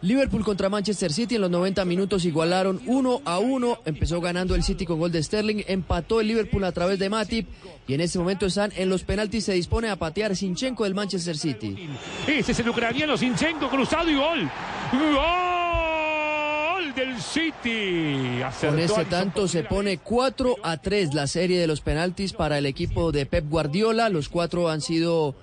Liverpool 0.03 0.43
contra 0.43 0.67
Manchester 0.67 1.13
City 1.13 1.35
en 1.35 1.41
los 1.41 1.49
90 1.49 1.85
minutos 1.85 2.25
igualaron 2.25 2.81
1 2.85 3.21
a 3.23 3.39
1. 3.39 3.79
Empezó 3.85 4.19
ganando 4.19 4.53
el 4.53 4.61
City 4.61 4.85
con 4.85 4.99
gol 4.99 5.13
de 5.13 5.23
Sterling, 5.23 5.63
empató 5.65 6.19
el 6.19 6.27
Liverpool 6.27 6.65
a 6.65 6.73
través 6.73 6.99
de 6.99 7.09
Matip 7.09 7.47
y 7.87 7.93
en 7.93 8.01
este 8.01 8.19
momento 8.19 8.45
están 8.45 8.73
en 8.75 8.89
los 8.89 9.03
penaltis. 9.03 9.45
Se 9.45 9.53
dispone 9.53 9.87
a 9.87 9.95
patear 9.95 10.35
Sinchenko 10.35 10.83
del 10.83 10.93
Manchester 10.93 11.37
City. 11.37 11.87
Ese 12.27 12.51
es 12.51 12.59
el 12.59 12.67
ucraniano 12.67 13.15
Sinchenko 13.15 13.69
cruzado 13.69 14.09
y 14.09 14.15
gol. 14.15 14.51
¡Gol 14.91 16.93
del 16.93 17.21
City! 17.21 18.43
Acertó 18.43 18.75
Con 18.75 18.83
este 18.83 19.05
tanto 19.05 19.47
se 19.47 19.63
pone 19.63 19.99
4 19.99 20.57
a 20.63 20.81
3 20.81 21.13
la 21.13 21.27
serie 21.27 21.57
de 21.57 21.67
los 21.67 21.79
penaltis 21.79 22.33
para 22.33 22.57
el 22.57 22.65
equipo 22.65 23.13
de 23.13 23.25
Pep 23.25 23.49
Guardiola. 23.49 24.09
Los 24.09 24.27
cuatro 24.27 24.69
han 24.69 24.81
sido 24.81 25.33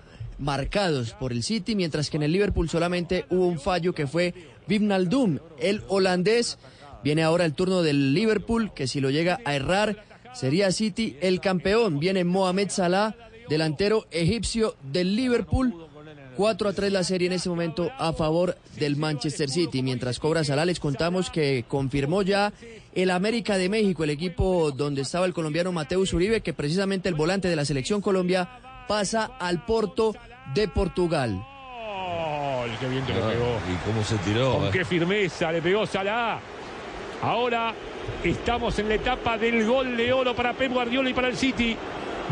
marcados 0.41 1.13
por 1.13 1.33
el 1.33 1.43
City, 1.43 1.77
mientras 1.77 2.11
que 2.11 2.17
en 2.17 2.25
el 2.25 2.33
Liverpool 2.33 2.69
solamente 2.69 3.27
hubo 3.31 3.47
un 3.47 3.61
fallo 3.61 3.95
que 3.95 4.07
fue 4.07 4.35
Wijnaldum, 4.69 5.39
el 5.59 5.83
holandés. 5.89 6.59
Viene 7.05 7.23
ahora 7.23 7.45
el 7.45 7.55
turno 7.55 7.83
del 7.83 8.15
Liverpool, 8.15 8.73
que 8.75 8.89
si 8.89 9.01
lo 9.01 9.11
llega 9.11 9.39
a 9.45 9.55
errar 9.55 10.05
sería 10.35 10.73
City 10.73 11.17
el 11.21 11.41
campeón. 11.41 11.99
Viene 11.99 12.25
Mohamed 12.25 12.71
Salah, 12.71 13.15
delantero 13.49 14.07
egipcio 14.11 14.77
del 14.93 15.17
Liverpool. 15.17 15.87
4 16.37 16.69
a 16.71 16.73
3 16.73 16.93
la 16.93 17.05
serie 17.05 17.27
en 17.27 17.35
este 17.35 17.51
momento 17.51 17.91
a 17.99 18.15
favor 18.15 18.57
del 18.79 18.97
Manchester 18.97 19.51
City. 19.51 19.83
Mientras 19.83 20.19
cobra 20.19 20.45
Salah, 20.45 20.65
les 20.65 20.81
contamos 20.81 21.29
que 21.29 21.65
confirmó 21.69 22.23
ya 22.23 22.53
el 22.95 23.11
América 23.11 23.59
de 23.59 23.69
México, 23.69 24.05
el 24.05 24.11
equipo 24.11 24.71
donde 24.71 25.03
estaba 25.03 25.27
el 25.27 25.35
colombiano 25.35 25.73
Mateus 25.73 26.15
Uribe, 26.15 26.41
que 26.41 26.55
precisamente 26.55 27.09
el 27.09 27.15
volante 27.15 27.49
de 27.49 27.57
la 27.57 27.65
selección 27.65 28.01
Colombia 28.01 28.49
pasa 28.89 29.33
al 29.39 29.65
Porto 29.67 30.15
de 30.55 30.69
Portugal. 30.69 31.33
Gol, 31.35 32.71
qué 32.79 32.89
bien 32.89 33.05
que 33.07 33.13
le 33.15 33.21
Ah, 33.23 33.29
pegó. 33.31 33.59
¿Y 33.73 33.77
cómo 33.87 34.05
se 34.05 34.17
tiró? 34.19 34.55
Con 34.59 34.67
eh? 34.67 34.71
qué 34.73 34.85
firmeza 34.85 35.53
le 35.53 35.63
pegó 35.63 35.87
Salah. 35.87 36.41
Ahora 37.23 37.75
estamos 38.25 38.79
en 38.79 38.89
la 38.89 38.95
etapa 38.95 39.37
del 39.39 39.67
gol 39.67 39.97
de 39.97 40.13
oro 40.13 40.35
para 40.35 40.53
Pep 40.55 40.73
Guardiola 40.73 41.11
y 41.11 41.15
para 41.15 41.29
el 41.29 41.37
City. 41.37 41.77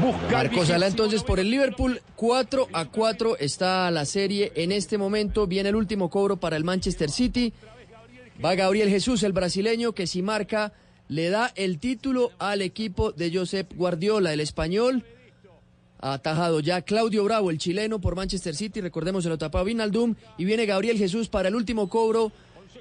Buscar 0.00 0.46
Marcó 0.48 0.64
Salah 0.64 0.86
entonces 0.86 1.24
por 1.24 1.40
el 1.40 1.50
Liverpool, 1.50 2.00
4 2.14 2.68
a 2.72 2.84
4 2.84 3.36
está 3.38 3.90
la 3.90 4.04
serie 4.04 4.52
en 4.54 4.70
este 4.72 4.96
momento. 4.96 5.46
Viene 5.46 5.70
el 5.70 5.76
último 5.76 6.08
cobro 6.08 6.36
para 6.36 6.56
el 6.56 6.64
Manchester 6.64 7.10
City. 7.10 7.52
Va 8.42 8.54
Gabriel 8.54 8.88
Jesús, 8.88 9.24
el 9.24 9.32
brasileño, 9.32 9.92
que 9.92 10.06
si 10.06 10.22
marca 10.22 10.72
le 11.08 11.30
da 11.30 11.50
el 11.56 11.80
título 11.80 12.30
al 12.38 12.62
equipo 12.62 13.10
de 13.12 13.32
Josep 13.34 13.74
Guardiola, 13.74 14.32
el 14.32 14.40
español. 14.40 15.04
Atajado 16.00 16.60
ya 16.60 16.82
Claudio 16.82 17.24
Bravo, 17.24 17.50
el 17.50 17.58
chileno, 17.58 18.00
por 18.00 18.14
Manchester 18.14 18.54
City. 18.54 18.80
Recordemos, 18.80 19.24
se 19.24 19.28
lo 19.28 19.38
tapaba 19.38 19.64
Vinaldum. 19.64 20.14
Y 20.36 20.44
viene 20.44 20.66
Gabriel 20.66 20.96
Jesús 20.98 21.28
para 21.28 21.48
el 21.48 21.54
último 21.54 21.88
cobro 21.88 22.32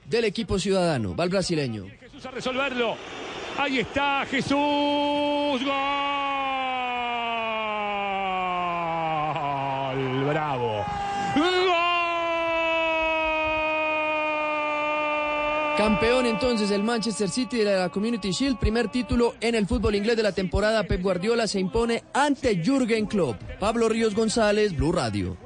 del 0.05 0.25
equipo 0.25 0.59
ciudadano. 0.59 1.15
Va 1.15 1.23
el 1.23 1.29
brasileño. 1.29 1.85
Jesús 1.99 2.25
a 2.25 2.31
resolverlo. 2.31 2.95
Ahí 3.57 3.79
está 3.79 4.25
Jesús. 4.29 4.57
Campeón 15.77 16.25
entonces 16.25 16.71
el 16.71 16.81
Manchester 16.81 17.29
City 17.29 17.57
de 17.57 17.77
la 17.77 17.89
Community 17.89 18.31
Shield, 18.31 18.57
primer 18.57 18.89
título 18.89 19.35
en 19.41 19.53
el 19.53 19.67
fútbol 19.67 19.93
inglés 19.93 20.17
de 20.17 20.23
la 20.23 20.31
temporada. 20.31 20.83
Pep 20.85 21.03
Guardiola 21.03 21.45
se 21.45 21.59
impone 21.59 22.03
ante 22.15 22.63
Jürgen 22.63 23.05
Klopp. 23.05 23.39
Pablo 23.59 23.87
Ríos 23.87 24.15
González, 24.15 24.75
Blue 24.75 24.91
Radio. 24.91 25.37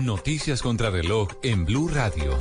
Noticias 0.00 0.62
contra 0.62 0.90
reloj 0.90 1.28
en 1.44 1.64
Blue 1.64 1.86
Radio. 1.86 2.36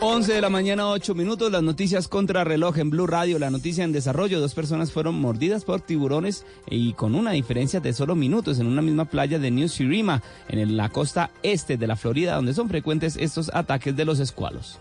11 0.00 0.32
de 0.32 0.40
la 0.40 0.50
mañana, 0.50 0.88
8 0.88 1.14
minutos. 1.14 1.52
Las 1.52 1.62
noticias 1.62 2.08
contra 2.08 2.42
reloj 2.42 2.78
en 2.78 2.90
Blue 2.90 3.06
Radio. 3.06 3.38
La 3.38 3.50
noticia 3.50 3.84
en 3.84 3.92
desarrollo. 3.92 4.40
Dos 4.40 4.54
personas 4.54 4.90
fueron 4.90 5.20
mordidas 5.20 5.64
por 5.64 5.82
tiburones 5.82 6.44
y 6.68 6.94
con 6.94 7.14
una 7.14 7.30
diferencia 7.30 7.78
de 7.78 7.92
solo 7.92 8.16
minutos 8.16 8.58
en 8.58 8.66
una 8.66 8.82
misma 8.82 9.04
playa 9.04 9.38
de 9.38 9.52
New 9.52 9.68
Sirima, 9.68 10.20
en 10.48 10.76
la 10.76 10.88
costa 10.88 11.30
este 11.44 11.76
de 11.76 11.86
la 11.86 11.94
Florida, 11.94 12.34
donde 12.34 12.54
son 12.54 12.68
frecuentes 12.68 13.16
estos 13.16 13.52
ataques 13.54 13.94
de 13.94 14.04
los 14.04 14.18
escualos. 14.18 14.80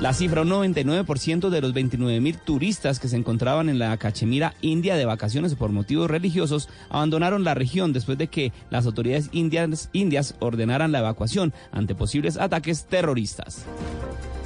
La 0.00 0.14
cifra, 0.14 0.42
un 0.42 0.50
99% 0.50 1.48
de 1.48 1.60
los 1.60 1.72
29 1.72 2.20
mil 2.20 2.38
turistas 2.38 3.00
que 3.00 3.08
se 3.08 3.16
encontraban 3.16 3.68
en 3.68 3.80
la 3.80 3.96
Cachemira 3.96 4.54
India 4.60 4.94
de 4.94 5.04
vacaciones 5.04 5.56
por 5.56 5.72
motivos 5.72 6.08
religiosos 6.08 6.68
abandonaron 6.88 7.42
la 7.42 7.54
región 7.54 7.92
después 7.92 8.16
de 8.16 8.28
que 8.28 8.52
las 8.70 8.86
autoridades 8.86 9.28
indias, 9.32 9.90
indias 9.92 10.36
ordenaran 10.38 10.92
la 10.92 11.00
evacuación 11.00 11.52
ante 11.72 11.96
posibles 11.96 12.36
ataques 12.36 12.84
terroristas. 12.84 13.64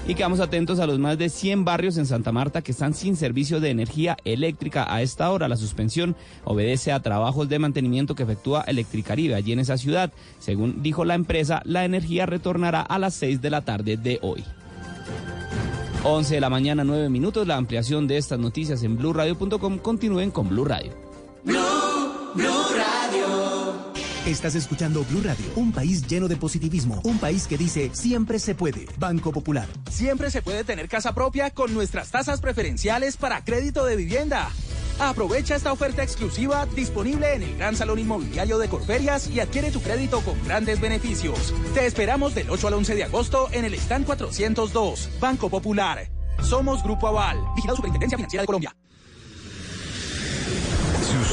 Y 0.09 0.15
quedamos 0.15 0.41
atentos 0.41 0.81
a 0.81 0.87
los 0.87 0.99
más 0.99 1.19
de 1.19 1.29
100 1.29 1.66
barrios 1.66 1.99
en 1.99 2.07
Santa 2.07 2.33
Marta 2.33 2.62
que 2.62 2.73
están 2.73 2.95
sin 2.95 3.15
servicio 3.15 3.61
de 3.61 3.69
energía 3.69 4.16
eléctrica 4.24 4.87
a 4.93 5.03
esta 5.03 5.31
hora. 5.31 5.49
La 5.49 5.59
suspensión 5.59 6.16
obedece 6.45 6.93
a 6.93 7.01
trabajos 7.01 7.51
de 7.51 7.59
mantenimiento 7.59 8.15
que 8.15 8.23
efectúa 8.23 8.65
Electricaribe 8.66 9.35
allí 9.35 9.53
en 9.53 9.61
esa 9.61 9.77
ciudad. 9.77 10.12
Según 10.39 10.83
dijo 10.83 11.05
la 11.05 11.15
empresa, 11.15 11.61
la 11.66 11.85
energía 11.85 12.24
retornará 12.24 12.81
a 12.81 12.99
las 12.99 13.12
6 13.15 13.43
de 13.43 13.51
la 13.51 13.61
tarde 13.61 13.99
de 13.99 14.19
hoy. 14.23 14.43
11 16.05 16.35
de 16.35 16.41
la 16.41 16.51
mañana, 16.51 16.85
9 16.85 17.09
minutos. 17.09 17.47
La 17.47 17.57
ampliación 17.57 18.07
de 18.07 18.19
estas 18.19 18.39
noticias 18.39 18.83
en 18.83 18.97
blurradio.com. 18.97 19.79
Continúen 19.79 20.31
con 20.31 20.49
Blue 20.49 20.65
Radio. 20.65 20.93
Estás 24.27 24.55
escuchando 24.55 25.05
Blue 25.05 25.20
Radio, 25.23 25.45
un 25.57 25.73
país 25.73 26.07
lleno 26.07 26.29
de 26.29 26.37
positivismo, 26.37 27.01
un 27.03 27.19
país 27.19 27.49
que 27.49 27.59
dice 27.59 27.91
siempre 27.93 28.39
se 28.39 28.55
puede. 28.55 28.87
Banco 28.97 29.33
Popular. 29.33 29.66
Siempre 29.91 30.31
se 30.31 30.43
puede 30.43 30.62
tener 30.62 30.89
casa 30.89 31.12
propia 31.12 31.51
con 31.51 31.74
nuestras 31.74 32.11
tasas 32.12 32.41
preferenciales 32.41 33.16
para 33.16 33.45
crédito 33.45 33.85
de 33.85 33.97
vivienda. 33.97 34.49
Aprovecha 35.03 35.57
esta 35.57 35.73
oferta 35.73 36.05
exclusiva 36.05 36.65
disponible 36.77 37.35
en 37.35 37.43
el 37.43 37.57
Gran 37.57 37.74
Salón 37.74 37.99
Inmobiliario 37.99 38.57
de 38.57 38.69
Corferias 38.69 39.29
y 39.29 39.41
adquiere 39.41 39.73
tu 39.73 39.81
crédito 39.83 40.20
con 40.20 40.41
grandes 40.45 40.81
beneficios. 40.81 41.53
Te 41.74 41.87
esperamos 41.87 42.37
del 42.37 42.49
8 42.49 42.69
al 42.69 42.74
11 42.74 42.95
de 42.95 43.05
agosto 43.05 43.49
en 43.51 43.65
el 43.65 43.74
stand 43.74 44.07
402, 44.07 45.11
Banco 45.19 45.51
Popular. 45.51 46.09
Somos 46.41 46.85
Grupo 46.85 47.09
Aval, 47.09 47.37
vigilado 47.57 47.77
Superintendencia 47.77 48.16
Financiera 48.16 48.43
de 48.43 48.47
Colombia. 48.47 48.77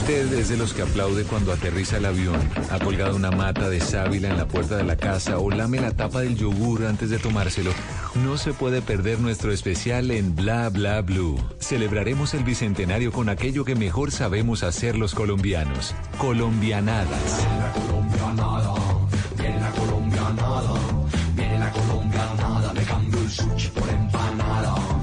Usted 0.09 0.33
es 0.39 0.49
de 0.49 0.57
los 0.57 0.73
que 0.73 0.81
aplaude 0.81 1.23
cuando 1.23 1.53
aterriza 1.53 1.97
el 1.97 2.05
avión, 2.05 2.41
ha 2.71 2.79
colgado 2.79 3.15
una 3.15 3.29
mata 3.29 3.69
de 3.69 3.79
sábila 3.79 4.29
en 4.29 4.37
la 4.37 4.47
puerta 4.47 4.75
de 4.75 4.83
la 4.83 4.95
casa 4.95 5.37
o 5.37 5.51
lame 5.51 5.79
la 5.79 5.91
tapa 5.91 6.21
del 6.21 6.35
yogur 6.35 6.87
antes 6.87 7.11
de 7.11 7.19
tomárselo, 7.19 7.69
no 8.15 8.35
se 8.39 8.53
puede 8.53 8.81
perder 8.81 9.19
nuestro 9.19 9.51
especial 9.51 10.09
en 10.09 10.35
Bla 10.35 10.69
Bla 10.69 11.01
Blue. 11.03 11.37
Celebraremos 11.59 12.33
el 12.33 12.43
bicentenario 12.43 13.11
con 13.11 13.29
aquello 13.29 13.63
que 13.63 13.75
mejor 13.75 14.09
sabemos 14.09 14.63
hacer 14.63 14.97
los 14.97 15.13
colombianos, 15.13 15.93
colombianadas. 16.17 17.45
colombianada, 17.85 18.73
viene 19.37 19.59
la 19.59 19.69
colombianada, 19.69 20.73
la 21.59 21.71
colombianada, 21.71 22.48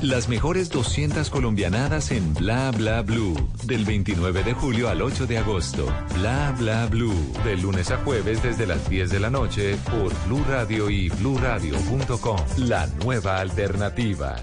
Las 0.07 0.29
mejores 0.29 0.71
200 0.71 1.31
colombianadas 1.31 2.13
en 2.13 2.33
Bla 2.33 2.71
Bla 2.71 3.03
Blue. 3.03 3.35
Del 3.65 3.85
29 3.85 4.45
de 4.45 4.55
julio 4.55 4.89
al 4.89 5.03
8 5.03 5.27
de 5.27 5.39
agosto. 5.39 5.93
Bla 6.15 6.55
Bla 6.57 6.87
Blue. 6.87 7.33
De 7.43 7.57
lunes 7.57 7.91
a 7.91 7.97
jueves 7.97 8.41
desde 8.41 8.69
las 8.69 8.89
10 8.89 9.11
de 9.11 9.19
la 9.19 9.31
noche 9.31 9.77
por 9.91 10.15
Blue 10.29 10.45
Radio 10.49 10.91
y 10.91 11.09
bluradio.com. 11.09 12.39
La 12.59 12.87
nueva 13.05 13.41
alternativa. 13.41 14.37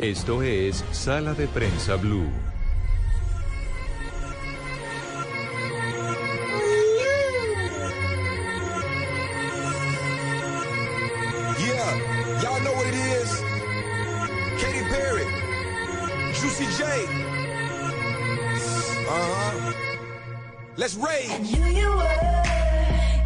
Esto 0.00 0.42
es 0.42 0.84
Sala 0.90 1.34
de 1.34 1.46
Prensa 1.46 1.94
Blue. 1.94 2.26
Let's 20.76 20.96
rage. 20.96 21.30
And 21.30 21.46
here 21.46 21.68
you 21.68 21.88
were, 21.88 22.42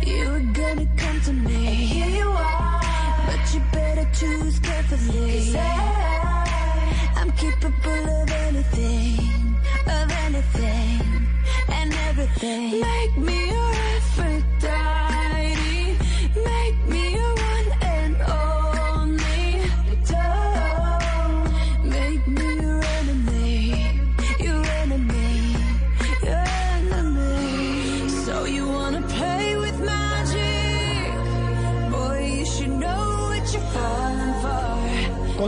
you 0.03 0.29
were 0.29 0.53
gonna 0.53 0.87
come 0.99 1.19
to 1.23 1.33
me. 1.33 1.67
And 1.67 1.77
here 1.77 2.09
you 2.23 2.29
are, 2.29 2.81
but 3.27 3.55
you 3.55 3.61
better 3.73 4.07
choose 4.13 4.59
carefully. 4.59 5.47
Cause 5.47 5.57
I, 5.57 7.13
I'm 7.17 7.33
capable 7.33 8.11
of 8.21 8.31
anything, 8.31 9.57
of 9.87 10.11
anything, 10.27 11.27
and 11.71 11.95
everything. 12.09 12.81
Make 12.83 13.17
me 13.17 13.49
your 13.49 13.78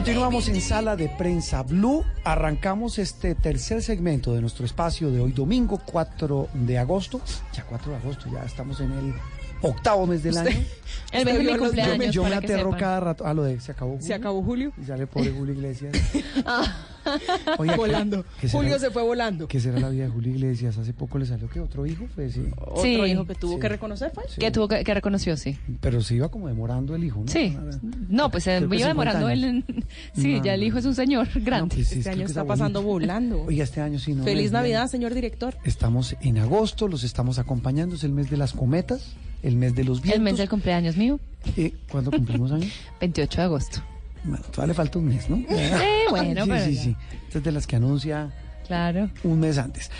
Continuamos 0.00 0.48
en 0.48 0.62
Sala 0.62 0.96
de 0.96 1.10
Prensa 1.10 1.62
Blue. 1.62 2.02
Arrancamos 2.24 2.98
este 2.98 3.34
tercer 3.34 3.82
segmento 3.82 4.32
de 4.32 4.40
nuestro 4.40 4.64
espacio 4.64 5.10
de 5.10 5.20
hoy, 5.20 5.32
domingo 5.32 5.78
4 5.84 6.48
de 6.54 6.78
agosto. 6.78 7.20
Ya 7.52 7.64
4 7.64 7.90
de 7.92 7.96
agosto, 7.98 8.24
ya 8.32 8.42
estamos 8.42 8.80
en 8.80 8.92
el 8.92 9.14
octavo 9.60 10.06
mes 10.06 10.22
del 10.22 10.38
año. 10.38 10.56
El 11.12 11.26
mes 11.26 11.34
de 11.34 11.52
mi 11.52 11.58
cumpleaños, 11.58 12.14
Yo 12.14 12.22
me 12.22 12.30
para 12.30 12.40
que 12.40 12.46
aterro 12.54 12.70
cada 12.78 13.00
rato. 13.00 13.26
Ah, 13.26 13.34
lo 13.34 13.42
de 13.42 13.60
se 13.60 13.72
acabó 13.72 13.90
Julio. 13.92 14.06
¿Se 14.06 14.14
acabó 14.14 14.42
Julio? 14.42 14.72
Y 14.80 14.86
sale 14.86 15.06
pobre 15.06 15.32
Julio 15.32 15.52
Iglesias. 15.52 15.94
Ah, 16.46 16.64
Oiga, 17.58 17.72
¿qué- 17.74 17.78
volando. 17.78 18.24
qué 18.40 18.48
será- 18.48 18.62
Julio 18.62 18.78
se 18.78 18.90
fue 18.90 19.02
volando. 19.02 19.48
¿Qué 19.48 19.60
será 19.60 19.78
la 19.80 19.88
vida 19.88 20.04
de 20.04 20.10
Julio 20.10 20.32
Iglesias? 20.34 20.76
Hace 20.78 20.92
poco 20.92 21.18
le 21.18 21.26
salió 21.26 21.48
que 21.48 21.60
otro 21.60 21.86
hijo, 21.86 22.06
fue 22.14 22.30
sí. 22.30 22.42
Otro 22.58 22.82
Sí. 22.82 22.88
hijo 22.94 23.24
que 23.26 23.34
tuvo 23.34 23.54
Sí. 23.54 23.60
que 23.60 23.68
reconocer 23.68 24.10
fue. 24.14 24.24
Que 24.38 24.50
tuvo 24.50 24.68
que, 24.68 24.84
que 24.84 24.94
reconoció, 24.94 25.36
sí. 25.36 25.58
Pero 25.80 26.00
se 26.02 26.14
iba 26.16 26.28
como 26.30 26.48
demorando 26.48 26.94
el 26.94 27.04
hijo, 27.04 27.20
¿no? 27.20 27.28
Sí. 27.28 27.56
No, 28.08 28.30
pues 28.30 28.44
se 28.44 28.50
que 28.50 28.56
iba 28.64 28.68
50 28.68 28.88
demorando 28.88 29.28
él. 29.28 29.44
años. 29.44 29.64
en- 29.68 29.84
Sí, 30.14 30.36
No, 30.38 30.44
ya 30.44 30.54
el 30.54 30.62
hijo 30.62 30.78
es 30.78 30.84
un 30.84 30.94
señor 30.94 31.28
grande. 31.42 31.76
Sí, 31.76 31.84
sí, 31.84 31.98
Este 31.98 32.10
año 32.10 32.26
está 32.26 32.44
pasando 32.44 32.82
volando. 32.82 33.42
Oiga, 33.42 33.64
este 33.64 33.80
año 33.80 33.98
sí 33.98 34.14
no. 34.14 34.24
Feliz 34.24 34.52
Navidad, 34.52 34.80
bien. 34.82 34.88
señor 34.88 35.14
director. 35.14 35.56
Estamos 35.64 36.16
en 36.20 36.38
agosto, 36.38 36.88
los 36.88 37.04
estamos 37.04 37.38
acompañando, 37.38 37.94
es 37.96 38.04
el 38.04 38.12
mes 38.12 38.30
de 38.30 38.36
las 38.36 38.52
cometas, 38.52 39.14
el 39.42 39.56
mes 39.56 39.74
de 39.74 39.84
los 39.84 40.00
vientos. 40.02 40.18
El 40.18 40.22
mes 40.24 40.36
del 40.38 40.48
cumpleaños 40.48 40.96
mío, 40.96 41.18
Eh, 41.56 41.72
¿Cuándo 41.90 42.10
cumplimos 42.10 42.52
años? 42.52 42.70
28 43.00 43.40
de 43.40 43.44
agosto. 43.44 43.80
Bueno, 44.24 44.44
todavía 44.50 44.68
le 44.68 44.74
falta 44.74 44.98
un 44.98 45.06
mes, 45.06 45.28
¿no? 45.30 45.36
Sí, 45.48 45.54
bueno, 46.10 46.44
sí, 46.44 46.50
pero 46.50 46.64
sí, 46.64 46.74
ya. 46.74 46.82
sí. 46.82 46.96
Esta 47.26 47.38
es 47.38 47.44
de 47.44 47.52
las 47.52 47.66
que 47.66 47.76
anuncia 47.76 48.30
Claro. 48.66 49.10
un 49.24 49.40
mes 49.40 49.58
antes. 49.58 49.90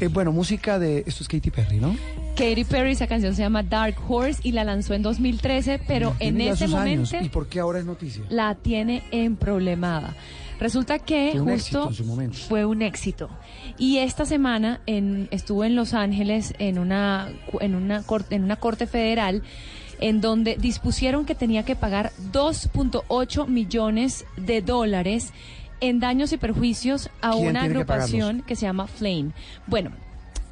Eh, 0.00 0.06
bueno, 0.08 0.30
música 0.32 0.78
de... 0.78 1.02
Esto 1.06 1.24
es 1.24 1.28
Katy 1.28 1.50
Perry, 1.50 1.78
¿no? 1.80 1.96
Katy 2.36 2.64
Perry, 2.64 2.92
esa 2.92 3.06
canción 3.08 3.34
se 3.34 3.42
llama 3.42 3.62
Dark 3.64 3.96
Horse 4.08 4.40
y 4.44 4.52
la 4.52 4.62
lanzó 4.62 4.94
en 4.94 5.02
2013, 5.02 5.80
pero 5.86 6.14
en 6.20 6.40
ese 6.40 6.68
momento 6.68 7.16
años. 7.16 7.26
¿Y 7.26 7.28
por 7.28 7.48
qué 7.48 7.58
ahora 7.60 7.80
es 7.80 7.84
noticia? 7.84 8.22
la 8.28 8.54
tiene 8.54 9.02
en 9.10 9.34
problemada. 9.36 10.14
Resulta 10.60 10.98
que 11.00 11.30
Fue 11.42 11.54
justo 11.54 11.88
en 11.88 11.94
su 11.94 12.04
momento. 12.04 12.36
fue 12.38 12.64
un 12.66 12.82
éxito. 12.82 13.30
Y 13.78 13.96
esta 13.98 14.24
semana 14.26 14.80
en, 14.86 15.26
estuvo 15.32 15.64
en 15.64 15.74
Los 15.74 15.94
Ángeles 15.94 16.54
en 16.58 16.78
una, 16.78 17.30
en, 17.60 17.74
una 17.74 18.02
corte, 18.02 18.34
en 18.36 18.44
una 18.44 18.56
corte 18.56 18.86
federal 18.86 19.42
en 20.00 20.20
donde 20.20 20.56
dispusieron 20.56 21.26
que 21.26 21.34
tenía 21.34 21.64
que 21.64 21.76
pagar 21.76 22.12
2.8 22.32 23.46
millones 23.46 24.24
de 24.36 24.62
dólares 24.62 25.32
en 25.80 26.00
daños 26.00 26.32
y 26.32 26.36
perjuicios 26.36 27.10
a 27.22 27.32
¿Quién 27.32 27.50
una 27.50 27.60
que 27.60 27.66
agrupación 27.66 28.42
que 28.42 28.56
se 28.56 28.66
llama 28.66 28.86
Flame. 28.86 29.30
Bueno, 29.66 29.92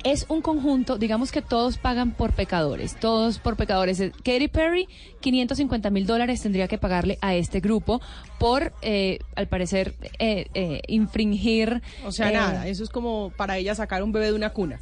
es 0.05 0.27
un 0.29 0.43
conjunto, 0.43 0.97
digamos 0.97 1.33
que 1.33 1.43
todos 1.43 1.77
pagan 1.77 2.13
por 2.13 2.33
pecadores, 2.33 2.97
todos 2.99 3.39
por 3.39 3.57
pecadores. 3.57 4.01
Eh, 4.01 4.13
Katy 4.25 4.49
Perry, 4.49 4.89
550 5.21 5.91
mil 5.91 6.07
dólares 6.07 6.41
tendría 6.41 6.69
que 6.69 6.79
pagarle 6.79 7.19
a 7.21 7.35
este 7.35 7.61
grupo 7.61 8.01
por, 8.39 8.73
eh, 8.83 9.19
al 9.35 9.49
parecer, 9.49 9.95
eh, 10.19 10.47
eh, 10.55 10.83
infringir. 10.87 11.83
O 12.05 12.13
sea, 12.13 12.31
eh, 12.31 12.35
nada, 12.35 12.69
eso 12.69 12.85
es 12.85 12.91
como 12.91 13.33
para 13.37 13.57
ella 13.59 13.75
sacar 13.75 14.03
un 14.03 14.13
bebé 14.13 14.27
de 14.27 14.35
una 14.35 14.51
cuna. 14.51 14.81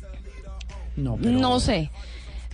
No, 0.97 1.17
No 1.17 1.61
sé. 1.61 1.91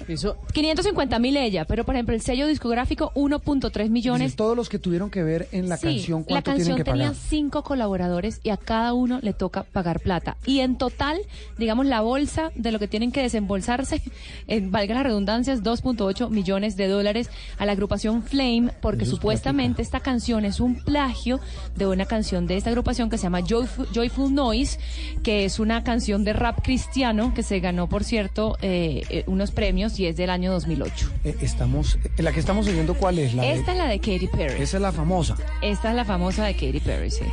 Eso. 0.09 0.37
550 0.53 1.19
mil 1.19 1.37
ella, 1.37 1.65
pero 1.65 1.85
por 1.85 1.95
ejemplo 1.95 2.15
el 2.15 2.21
sello 2.21 2.47
discográfico 2.47 3.13
1.3 3.15 3.89
millones. 3.91 4.37
Todos 4.37 4.57
los 4.57 4.69
que 4.69 4.79
tuvieron 4.79 5.11
que 5.11 5.23
ver 5.23 5.49
en 5.53 5.69
la 5.69 5.77
Sí, 5.77 5.87
canción, 5.87 6.21
la 6.21 6.27
¿cuánto 6.27 6.51
canción 6.51 6.67
tienen 6.67 6.77
que 6.85 6.91
tenía 6.91 7.07
pagar? 7.09 7.23
cinco 7.29 7.63
colaboradores 7.63 8.41
y 8.43 8.51
a 8.51 8.57
cada 8.57 8.93
uno 8.95 9.21
le 9.23 9.33
toca 9.33 9.63
pagar 9.65 10.01
plata. 10.01 10.37
Y 10.47 10.61
en 10.61 10.77
total, 10.77 11.21
digamos, 11.59 11.87
la 11.87 12.01
bolsa 12.01 12.51
de 12.55 12.73
lo 12.73 12.79
que 12.79 12.89
tienen 12.89 13.13
que 13.13 13.23
desembolsarse, 13.23 14.03
en, 14.47 14.71
valga 14.71 14.95
la 14.95 15.03
redundancia, 15.03 15.53
es 15.53 15.63
2.8 15.63 16.31
millones 16.31 16.77
de 16.77 16.89
dólares 16.89 17.31
a 17.59 17.67
la 17.67 17.73
agrupación 17.73 18.23
Flame, 18.23 18.71
porque 18.81 19.07
supuestamente 19.07 19.83
esta 19.83 20.01
canción 20.01 20.45
es 20.45 20.61
un 20.61 20.77
plagio 20.77 21.41
de 21.77 21.87
una 21.87 22.07
canción 22.07 22.47
de 22.47 22.57
esta 22.57 22.71
agrupación 22.71 23.11
que 23.11 23.19
se 23.19 23.25
llama 23.25 23.41
Joyful, 23.43 23.89
Joyful 23.95 24.35
Noise, 24.35 24.79
que 25.23 25.45
es 25.45 25.59
una 25.59 25.85
canción 25.85 26.25
de 26.25 26.33
rap 26.33 26.63
cristiano 26.63 27.33
que 27.35 27.43
se 27.43 27.61
ganó, 27.61 27.89
por 27.89 28.05
cierto, 28.05 28.57
eh, 28.63 29.03
eh, 29.11 29.25
unos 29.27 29.51
premios 29.51 29.82
y 29.99 30.07
es 30.07 30.17
del 30.17 30.31
año 30.31 30.53
2008. 30.53 31.11
Eh, 31.25 31.37
estamos, 31.41 31.99
eh, 32.17 32.23
la 32.23 32.33
que 32.33 32.41
estamos 32.41 32.67
oyendo, 32.69 32.95
¿cuál 32.95 33.19
es? 33.19 33.35
La 33.35 33.43
de- 33.43 33.53
Esta 33.55 33.73
es 33.73 33.79
la 33.79 33.89
de 33.89 33.99
Katy 33.99 34.29
Perry. 34.29 34.63
Esa 34.63 34.77
es 34.77 34.83
la 34.83 34.93
famosa. 34.93 35.37
Esta 35.63 35.91
es 35.91 35.97
la 35.97 36.05
famosa 36.05 36.45
de 36.45 36.55
Katy 36.55 36.81
Perry, 36.81 37.11
sí. 37.11 37.25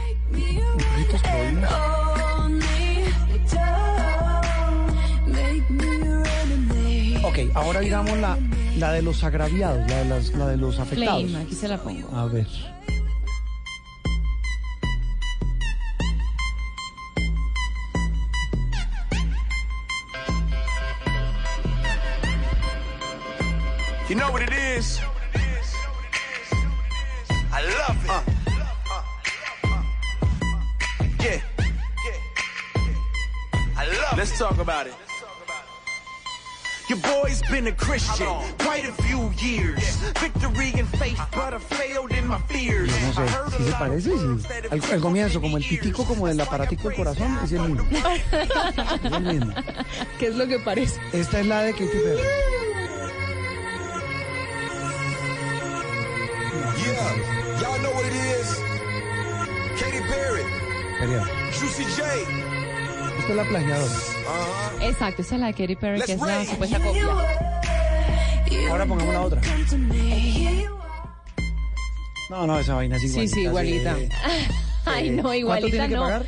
Ok, 7.24 7.38
ahora 7.54 7.82
digamos 7.82 8.18
la, 8.18 8.38
la 8.78 8.92
de 8.94 9.02
los 9.02 9.24
agraviados, 9.24 9.88
la 9.90 9.98
de, 9.98 10.06
las, 10.06 10.30
la 10.34 10.48
de 10.48 10.58
los 10.58 10.80
afectados. 10.80 11.24
Flame, 11.26 11.44
aquí 11.46 11.56
se 11.56 11.68
la 11.68 11.78
pongo. 11.78 12.16
A 12.16 12.26
ver. 12.26 12.48
You 24.10 24.16
know 24.16 24.32
what 24.32 24.42
it 24.42 24.52
is? 24.52 25.00
I 27.54 27.62
love 27.62 27.98
it. 28.06 28.10
Yeah. 31.24 31.42
I 33.78 33.86
love 33.86 34.18
Let's 34.18 34.36
talk 34.40 34.58
about 34.58 34.88
it. 34.88 34.94
Your 36.90 36.98
boy's 36.98 37.44
been 37.52 37.68
a 37.68 37.72
Christian 37.72 38.28
quite 38.58 38.86
a 38.90 38.94
few 39.04 39.30
years. 39.38 39.96
Victory 40.18 40.74
and 40.80 40.88
faith, 40.98 41.22
but 41.32 41.54
I 41.54 41.60
failed 41.60 42.12
in 42.12 42.26
my 42.26 42.40
fears. 42.48 42.90
No 42.90 43.14
sé, 43.14 43.28
¿sí 43.58 43.64
se 43.64 43.72
parece? 43.74 44.10
Sí. 44.18 44.26
Al, 44.72 44.82
al 44.92 45.02
comienzo, 45.02 45.40
como 45.40 45.58
el 45.58 45.64
pitico, 45.64 46.04
como 46.04 46.26
del 46.26 46.42
aparatico 46.42 46.88
del 46.90 46.98
corazón, 46.98 47.38
es 47.44 47.52
el 47.52 47.62
mismo. 47.62 47.86
Es 49.04 49.12
el 49.12 49.22
mismo. 49.22 49.54
¿Qué 50.18 50.28
es 50.30 50.36
lo 50.36 50.48
que 50.48 50.58
parece? 50.58 51.00
Esta 51.14 51.42
es 51.42 51.46
la 51.46 51.62
de 51.62 51.74
Katy 51.74 51.86
Perry. 51.86 52.50
Yeah, 56.60 57.62
y'all 57.62 57.80
know 57.80 57.92
what 57.94 58.06
it 58.06 58.14
is. 58.14 58.60
Katy 59.80 60.02
Perry, 60.08 60.44
Juicy 61.52 61.84
J. 61.84 62.04
Esta 63.20 63.30
es 63.30 63.36
la 63.36 63.44
plagiadora. 63.46 63.94
Exacto, 64.82 65.22
esa 65.22 65.36
es 65.36 65.42
la 65.42 65.48
de 65.48 65.54
Katy 65.54 65.76
Perry, 65.76 66.02
que 66.02 66.14
es 66.14 66.20
la 66.20 66.40
Let's 66.40 66.50
supuesta 66.50 66.80
copia. 66.80 67.06
Ahora 68.70 68.86
pongamos 68.86 69.14
la 69.14 69.22
otra. 69.22 69.42
No, 72.30 72.46
no, 72.46 72.60
esa 72.60 72.76
vaina 72.76 72.98
es 72.98 73.04
igualita. 73.04 73.28
Sí, 73.28 73.42
sí, 73.42 73.42
igualita. 73.48 73.96
Ay, 74.86 75.10
no, 75.10 75.24
¿Cuánto 75.24 75.34
igualita 75.34 75.70
tiene 75.72 75.88
que 75.90 75.96
no. 75.96 76.02
pagar? 76.02 76.26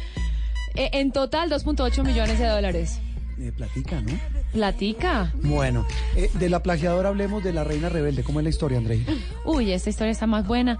Eh, 0.75 0.89
en 0.93 1.11
total, 1.11 1.49
2.8 1.51 2.03
millones 2.03 2.39
de 2.39 2.47
dólares. 2.47 2.99
Eh, 3.41 3.51
platica, 3.51 3.99
¿no? 4.01 4.11
Platica. 4.53 5.33
Bueno, 5.41 5.83
eh, 6.15 6.29
de 6.35 6.47
la 6.47 6.61
plagiadora 6.61 7.09
hablemos 7.09 7.43
de 7.43 7.51
la 7.51 7.63
reina 7.63 7.89
rebelde. 7.89 8.21
¿Cómo 8.23 8.39
es 8.39 8.43
la 8.43 8.51
historia, 8.51 8.77
Andrei? 8.77 9.03
Uy, 9.45 9.71
esta 9.71 9.89
historia 9.89 10.11
está 10.11 10.27
más 10.27 10.45
buena. 10.45 10.77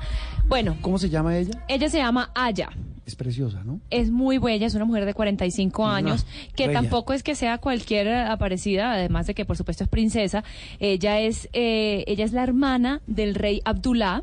Bueno, 0.47 0.77
¿Cómo 0.81 0.99
se 0.99 1.09
llama 1.09 1.35
ella? 1.35 1.59
ella 1.67 1.89
se 1.89 1.97
llama 1.97 2.29
Aya. 2.35 2.69
Es 3.03 3.15
preciosa, 3.15 3.63
¿no? 3.65 3.79
Es 3.89 4.11
muy 4.11 4.37
bella, 4.37 4.67
es 4.67 4.75
una 4.75 4.85
mujer 4.85 5.05
de 5.05 5.15
45 5.15 5.81
Una 5.81 5.95
años, 5.95 6.27
que 6.55 6.67
bella. 6.67 6.81
tampoco 6.81 7.13
es 7.13 7.23
que 7.23 7.33
sea 7.33 7.57
cualquier 7.57 8.09
aparecida, 8.09 8.93
además 8.93 9.25
de 9.25 9.33
que 9.33 9.43
por 9.43 9.57
supuesto 9.57 9.83
es 9.83 9.89
princesa. 9.89 10.43
Ella 10.79 11.19
es, 11.19 11.49
eh, 11.53 12.03
ella 12.05 12.25
es 12.25 12.31
la 12.31 12.43
hermana 12.43 13.01
del 13.07 13.33
rey 13.33 13.63
Abdullah, 13.65 14.21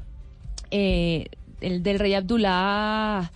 eh, 0.70 1.26
el, 1.60 1.82
del 1.82 1.98
rey 1.98 2.14
Abdullah 2.14 3.32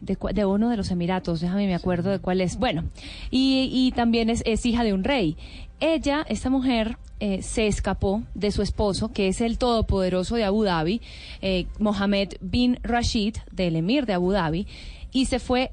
de, 0.00 0.16
de 0.34 0.44
uno 0.44 0.70
de 0.70 0.76
los 0.76 0.90
Emiratos, 0.90 1.40
déjame 1.40 1.66
me 1.66 1.74
acuerdo 1.74 2.10
de 2.10 2.18
cuál 2.18 2.40
es. 2.40 2.58
Bueno, 2.58 2.84
y, 3.30 3.70
y 3.72 3.92
también 3.92 4.30
es, 4.30 4.42
es 4.46 4.64
hija 4.66 4.84
de 4.84 4.92
un 4.92 5.04
rey. 5.04 5.36
Ella, 5.80 6.24
esta 6.28 6.50
mujer, 6.50 6.96
eh, 7.18 7.40
se 7.42 7.66
escapó 7.66 8.22
de 8.34 8.50
su 8.50 8.62
esposo, 8.62 9.12
que 9.12 9.28
es 9.28 9.40
el 9.40 9.56
todopoderoso 9.56 10.36
de 10.36 10.44
Abu 10.44 10.64
Dhabi, 10.64 11.00
eh, 11.40 11.66
Mohammed 11.78 12.34
bin 12.40 12.78
Rashid, 12.82 13.36
del 13.52 13.76
emir 13.76 14.04
de 14.04 14.12
Abu 14.12 14.32
Dhabi, 14.32 14.66
y 15.12 15.26
se 15.26 15.38
fue 15.38 15.72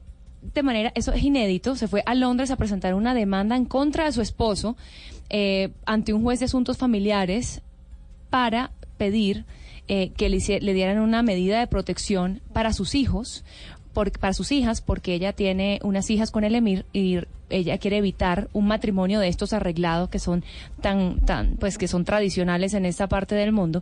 de 0.53 0.63
manera, 0.63 0.91
eso 0.95 1.13
es 1.13 1.23
inédito, 1.23 1.75
se 1.75 1.87
fue 1.87 2.03
a 2.05 2.15
Londres 2.15 2.51
a 2.51 2.57
presentar 2.57 2.93
una 2.93 3.13
demanda 3.13 3.55
en 3.55 3.65
contra 3.65 4.05
de 4.05 4.11
su 4.11 4.21
esposo 4.21 4.75
eh, 5.29 5.71
ante 5.85 6.13
un 6.13 6.21
juez 6.21 6.39
de 6.39 6.45
asuntos 6.45 6.77
familiares 6.77 7.61
para 8.29 8.71
pedir 8.97 9.45
eh, 9.87 10.11
que 10.15 10.29
le, 10.29 10.39
le 10.61 10.73
dieran 10.73 10.99
una 10.99 11.23
medida 11.23 11.59
de 11.59 11.67
protección 11.67 12.41
para 12.53 12.73
sus 12.73 12.95
hijos, 12.95 13.43
por- 13.93 14.11
para 14.11 14.33
sus 14.33 14.51
hijas, 14.51 14.81
porque 14.81 15.13
ella 15.13 15.33
tiene 15.33 15.79
unas 15.83 16.09
hijas 16.09 16.31
con 16.31 16.43
el 16.43 16.55
emir 16.55 16.85
y 16.93 17.19
ella 17.49 17.77
quiere 17.77 17.97
evitar 17.97 18.49
un 18.53 18.65
matrimonio 18.67 19.19
de 19.19 19.27
estos 19.27 19.53
arreglados 19.53 20.09
que 20.09 20.17
son 20.17 20.43
tan, 20.81 21.19
tan, 21.19 21.55
pues 21.57 21.77
que 21.77 21.87
son 21.87 22.03
tradicionales 22.03 22.73
en 22.73 22.85
esta 22.85 23.07
parte 23.07 23.35
del 23.35 23.51
mundo. 23.51 23.81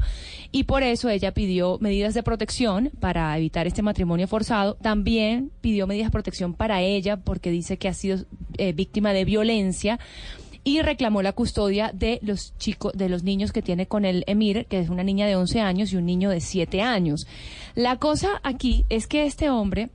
Y 0.52 0.64
por 0.64 0.84
eso 0.84 1.08
ella 1.10 1.34
pidió 1.34 1.78
medidas 1.80 2.14
de 2.14 2.24
protección 2.24 2.92
para 3.00 3.38
evitar 3.38 3.68
este 3.68 3.82
matrimonio 3.82 4.28
forzado. 4.28 4.76
También 4.76 5.52
pidió 5.62 5.88
medidas 5.88 6.08
de 6.08 6.12
protección 6.12 6.54
para 6.54 6.82
ella 6.82 7.18
porque 7.18 7.50
dice 7.50 7.78
que 7.78 7.88
ha 7.88 7.94
sido 7.94 8.18
eh, 8.58 8.74
víctima 8.74 9.14
de 9.14 9.24
violencia 9.24 10.00
y 10.64 10.82
reclamó 10.82 11.22
la 11.24 11.32
custodia 11.34 11.92
de 11.94 12.20
los 12.22 12.56
chicos, 12.58 12.92
de 12.94 13.10
los 13.10 13.24
niños 13.24 13.52
que 13.52 13.62
tiene 13.62 13.88
con 13.88 14.06
el 14.06 14.24
emir, 14.28 14.66
que 14.68 14.80
es 14.80 14.90
una 14.90 15.04
niña 15.04 15.26
de 15.26 15.36
11 15.36 15.60
años 15.62 15.92
y 15.92 15.96
un 15.96 16.06
niño 16.06 16.30
de 16.30 16.40
7 16.42 16.82
años. 16.82 17.26
La 17.74 17.96
cosa 17.96 18.42
aquí 18.44 18.86
es 18.90 19.08
que 19.08 19.26
este 19.26 19.50
hombre, 19.50 19.90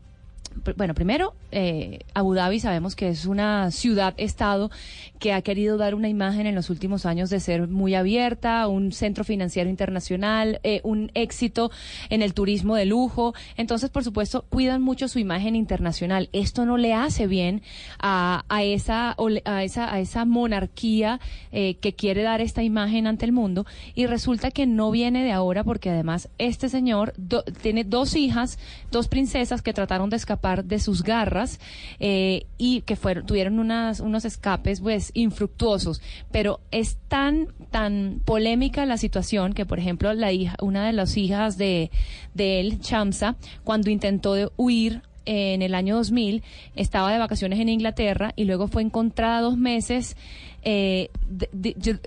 bueno, 0.76 0.94
primero, 0.94 1.34
eh, 1.52 2.00
Abu 2.14 2.34
Dhabi 2.34 2.60
sabemos 2.60 2.96
que 2.96 3.08
es 3.08 3.26
una 3.26 3.70
ciudad-estado 3.70 4.70
que 5.18 5.32
ha 5.32 5.42
querido 5.42 5.76
dar 5.76 5.94
una 5.94 6.08
imagen 6.08 6.46
en 6.46 6.54
los 6.54 6.70
últimos 6.70 7.06
años 7.06 7.30
de 7.30 7.40
ser 7.40 7.68
muy 7.68 7.94
abierta, 7.94 8.66
un 8.68 8.92
centro 8.92 9.24
financiero 9.24 9.68
internacional, 9.70 10.60
eh, 10.62 10.80
un 10.84 11.10
éxito 11.14 11.70
en 12.10 12.22
el 12.22 12.34
turismo 12.34 12.76
de 12.76 12.84
lujo. 12.86 13.34
Entonces, 13.56 13.90
por 13.90 14.04
supuesto, 14.04 14.44
cuidan 14.48 14.82
mucho 14.82 15.08
su 15.08 15.18
imagen 15.18 15.56
internacional. 15.56 16.28
Esto 16.32 16.66
no 16.66 16.76
le 16.76 16.94
hace 16.94 17.26
bien 17.26 17.62
a, 17.98 18.44
a 18.48 18.62
esa, 18.62 19.16
a 19.44 19.64
esa, 19.64 19.92
a 19.92 20.00
esa 20.00 20.24
monarquía 20.24 21.20
eh, 21.52 21.76
que 21.76 21.94
quiere 21.94 22.22
dar 22.22 22.40
esta 22.40 22.62
imagen 22.62 23.06
ante 23.06 23.24
el 23.24 23.32
mundo. 23.32 23.66
Y 23.94 24.06
resulta 24.06 24.50
que 24.50 24.66
no 24.66 24.90
viene 24.90 25.24
de 25.24 25.32
ahora 25.32 25.64
porque 25.64 25.90
además 25.90 26.28
este 26.38 26.68
señor 26.68 27.14
do- 27.16 27.42
tiene 27.62 27.84
dos 27.84 28.16
hijas, 28.16 28.58
dos 28.90 29.08
princesas 29.08 29.62
que 29.62 29.72
trataron 29.72 30.10
de 30.10 30.16
escapar 30.16 30.64
de 30.64 30.78
sus 30.78 31.02
garras 31.02 31.60
eh, 32.00 32.46
y 32.58 32.82
que 32.82 32.96
fueron, 32.96 33.26
tuvieron 33.26 33.58
unas, 33.58 34.00
unos 34.00 34.24
escapes 34.24 34.80
pues 34.80 35.05
infructuosos. 35.14 36.00
Pero 36.30 36.60
es 36.70 36.96
tan, 37.08 37.48
tan 37.70 38.20
polémica 38.24 38.86
la 38.86 38.96
situación 38.98 39.52
que, 39.52 39.66
por 39.66 39.78
ejemplo, 39.78 40.12
la 40.14 40.32
hija, 40.32 40.56
una 40.60 40.86
de 40.86 40.92
las 40.92 41.16
hijas 41.16 41.56
de, 41.58 41.90
de 42.34 42.60
él, 42.60 42.78
Shamsa, 42.80 43.36
cuando 43.64 43.90
intentó 43.90 44.34
de 44.34 44.48
huir 44.56 45.02
en 45.24 45.62
el 45.62 45.74
año 45.74 45.96
2000, 45.96 46.42
estaba 46.76 47.12
de 47.12 47.18
vacaciones 47.18 47.58
en 47.58 47.68
Inglaterra 47.68 48.32
y 48.36 48.44
luego 48.44 48.68
fue 48.68 48.82
encontrada 48.82 49.40
dos 49.40 49.56
meses. 49.58 50.16
eh, 50.62 51.10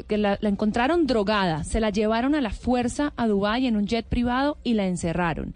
la, 0.10 0.38
la 0.40 0.50
encontraron 0.50 1.08
drogada, 1.08 1.64
se 1.64 1.80
la 1.80 1.90
llevaron 1.90 2.36
a 2.36 2.42
la 2.42 2.52
fuerza 2.52 3.14
a 3.16 3.28
Dubái 3.28 3.68
en 3.68 3.78
un 3.78 3.88
jet 3.88 4.06
privado 4.06 4.58
y 4.64 4.74
la 4.74 4.86
encerraron. 4.88 5.54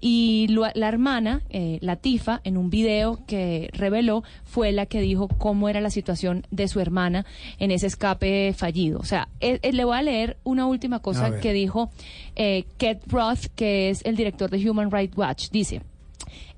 Y 0.00 0.46
lo- 0.50 0.66
la 0.74 0.88
hermana, 0.88 1.42
eh, 1.50 1.78
Latifa, 1.80 2.40
en 2.44 2.56
un 2.56 2.70
video 2.70 3.20
que 3.26 3.68
reveló, 3.72 4.22
fue 4.44 4.72
la 4.72 4.86
que 4.86 5.00
dijo 5.00 5.28
cómo 5.28 5.68
era 5.68 5.80
la 5.80 5.90
situación 5.90 6.46
de 6.50 6.68
su 6.68 6.80
hermana 6.80 7.26
en 7.58 7.70
ese 7.70 7.86
escape 7.88 8.52
fallido. 8.56 9.00
O 9.00 9.04
sea, 9.04 9.28
eh, 9.40 9.58
eh, 9.62 9.72
le 9.72 9.84
voy 9.84 9.96
a 9.96 10.02
leer 10.02 10.36
una 10.44 10.66
última 10.66 11.00
cosa 11.00 11.28
que 11.40 11.52
dijo 11.52 11.90
eh, 12.36 12.64
Kate 12.78 13.00
Roth, 13.08 13.46
que 13.56 13.90
es 13.90 14.04
el 14.04 14.14
director 14.16 14.50
de 14.50 14.70
Human 14.70 14.90
Rights 14.90 15.16
Watch. 15.16 15.50
Dice, 15.50 15.80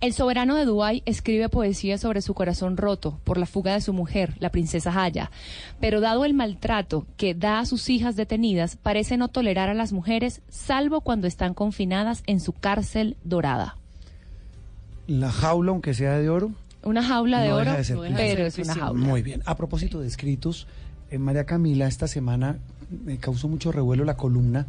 el 0.00 0.14
soberano 0.14 0.56
de 0.56 0.64
Dubái 0.64 1.02
escribe 1.04 1.48
poesía 1.48 1.98
sobre 1.98 2.22
su 2.22 2.32
corazón 2.32 2.76
roto 2.76 3.18
por 3.24 3.36
la 3.36 3.46
fuga 3.46 3.74
de 3.74 3.80
su 3.80 3.92
mujer, 3.92 4.34
la 4.38 4.50
princesa 4.50 5.02
Haya. 5.02 5.30
Pero 5.80 6.00
dado 6.00 6.24
el 6.24 6.34
maltrato 6.34 7.06
que 7.16 7.34
da 7.34 7.58
a 7.58 7.66
sus 7.66 7.90
hijas 7.90 8.16
detenidas, 8.16 8.76
parece 8.76 9.16
no 9.16 9.28
tolerar 9.28 9.68
a 9.68 9.74
las 9.74 9.92
mujeres, 9.92 10.40
salvo 10.48 11.02
cuando 11.02 11.26
están 11.26 11.52
confinadas 11.52 12.22
en 12.26 12.40
su 12.40 12.52
cárcel 12.52 13.16
dorada. 13.24 13.76
La 15.06 15.30
jaula, 15.30 15.72
aunque 15.72 15.92
sea 15.92 16.18
de 16.18 16.30
oro. 16.30 16.52
Una 16.82 17.02
jaula 17.02 17.40
de 17.40 17.48
no 17.50 17.56
oro, 17.56 17.72
de 17.72 18.12
pero 18.16 18.46
es 18.46 18.58
una 18.58 18.74
jaula. 18.74 19.06
Muy 19.06 19.22
bien. 19.22 19.42
A 19.44 19.56
propósito 19.56 20.00
de 20.00 20.08
escritos, 20.08 20.66
eh, 21.10 21.18
María 21.18 21.44
Camila 21.44 21.86
esta 21.86 22.06
semana 22.06 22.58
me 23.04 23.18
causó 23.18 23.48
mucho 23.48 23.70
revuelo 23.72 24.04
la 24.04 24.16
columna 24.16 24.66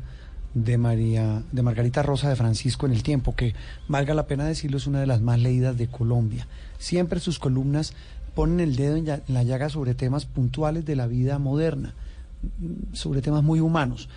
de 0.53 0.77
María, 0.77 1.43
de 1.51 1.61
Margarita 1.61 2.03
Rosa 2.03 2.29
de 2.29 2.35
Francisco 2.35 2.85
en 2.85 2.91
el 2.93 3.03
tiempo, 3.03 3.35
que 3.35 3.53
valga 3.87 4.13
la 4.13 4.27
pena 4.27 4.45
decirlo, 4.45 4.77
es 4.77 4.87
una 4.87 4.99
de 4.99 5.07
las 5.07 5.21
más 5.21 5.39
leídas 5.39 5.77
de 5.77 5.87
Colombia. 5.87 6.47
Siempre 6.77 7.19
sus 7.19 7.39
columnas 7.39 7.93
ponen 8.35 8.59
el 8.59 8.75
dedo 8.75 8.95
en, 8.97 9.05
la 9.27 9.43
llaga 9.43 9.69
sobre 9.69 9.93
temas 9.95 10.25
puntuales 10.25 10.85
de 10.85 10.95
la 10.95 11.07
vida 11.07 11.39
moderna, 11.39 11.93
mm, 12.59 12.93
sobre 12.93 13.21
temas 13.21 13.43
muy 13.43 13.59
humanos. 13.59 14.09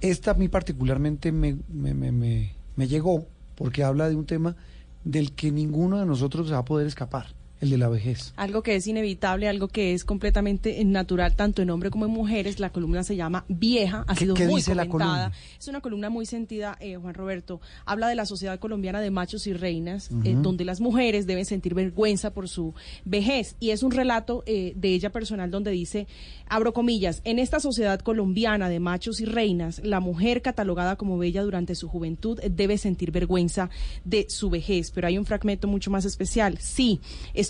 Esta 0.00 0.32
a 0.32 0.34
mí 0.34 0.48
particularmente 0.48 1.30
me, 1.32 1.56
me, 1.72 1.94
me, 1.94 2.10
me- 2.12 2.52
me 2.76 2.88
llegó 2.88 3.26
porque 3.54 3.84
habla 3.84 4.08
de 4.08 4.16
un 4.16 4.24
tema 4.26 4.56
del 5.04 5.32
que 5.32 5.50
ninguno 5.52 5.98
de 5.98 6.06
nosotros 6.06 6.46
se 6.48 6.52
va 6.54 6.60
a 6.60 6.64
poder 6.64 6.86
escapar, 6.86 7.26
el 7.62 7.70
de 7.70 7.78
la 7.78 7.88
vejez. 7.88 8.34
Algo 8.36 8.62
que 8.62 8.74
es 8.76 8.86
inevitable, 8.86 9.48
algo 9.48 9.68
que 9.68 9.94
es 9.94 10.04
completamente 10.04 10.84
natural 10.84 11.34
tanto 11.36 11.62
en 11.62 11.70
hombres 11.70 11.90
como 11.92 12.04
en 12.06 12.10
mujeres. 12.10 12.58
La 12.60 12.70
columna 12.70 13.02
se 13.04 13.16
llama 13.16 13.44
Vieja, 13.48 14.04
ha 14.06 14.14
¿Qué- 14.14 14.20
sido 14.24 14.34
qué 14.34 14.46
muy 14.46 14.56
dice 14.56 14.74
la 14.74 14.86
comentada. 14.88 15.30
columna? 15.30 15.38
Es 15.58 15.68
una 15.68 15.80
columna 15.80 16.10
muy 16.10 16.26
sentida, 16.26 16.76
eh, 16.80 16.96
Juan 16.96 17.14
Roberto. 17.14 17.60
Habla 17.86 18.08
de 18.08 18.16
la 18.16 18.26
sociedad 18.26 18.58
colombiana 18.58 19.00
de 19.00 19.10
machos 19.10 19.46
y 19.46 19.52
reinas, 19.52 20.10
eh, 20.24 20.34
donde 20.36 20.64
las 20.64 20.80
mujeres 20.80 21.26
deben 21.26 21.44
sentir 21.44 21.74
vergüenza 21.74 22.34
por 22.34 22.48
su 22.48 22.74
vejez. 23.04 23.56
Y 23.60 23.70
es 23.70 23.82
un 23.82 23.92
relato 23.92 24.42
eh, 24.46 24.72
de 24.76 24.92
ella 24.94 25.10
personal 25.10 25.50
donde 25.50 25.70
dice, 25.70 26.06
abro 26.48 26.72
comillas, 26.72 27.22
en 27.24 27.38
esta 27.38 27.60
sociedad 27.60 28.00
colombiana 28.00 28.68
de 28.68 28.80
machos 28.80 29.20
y 29.20 29.24
reinas, 29.24 29.80
la 29.84 30.00
mujer 30.00 30.42
catalogada 30.42 30.96
como 30.96 31.16
bella 31.16 31.42
durante 31.42 31.76
su 31.76 31.88
juventud 31.88 32.40
debe 32.50 32.76
sentir 32.76 33.12
vergüenza 33.12 33.70
de 34.04 34.26
su 34.28 34.50
vejez. 34.50 34.90
Pero 34.90 35.06
hay 35.06 35.16
un 35.16 35.24
fragmento 35.26 35.68
mucho 35.68 35.90
más 35.92 36.04
especial. 36.04 36.58
Sí, 36.58 37.00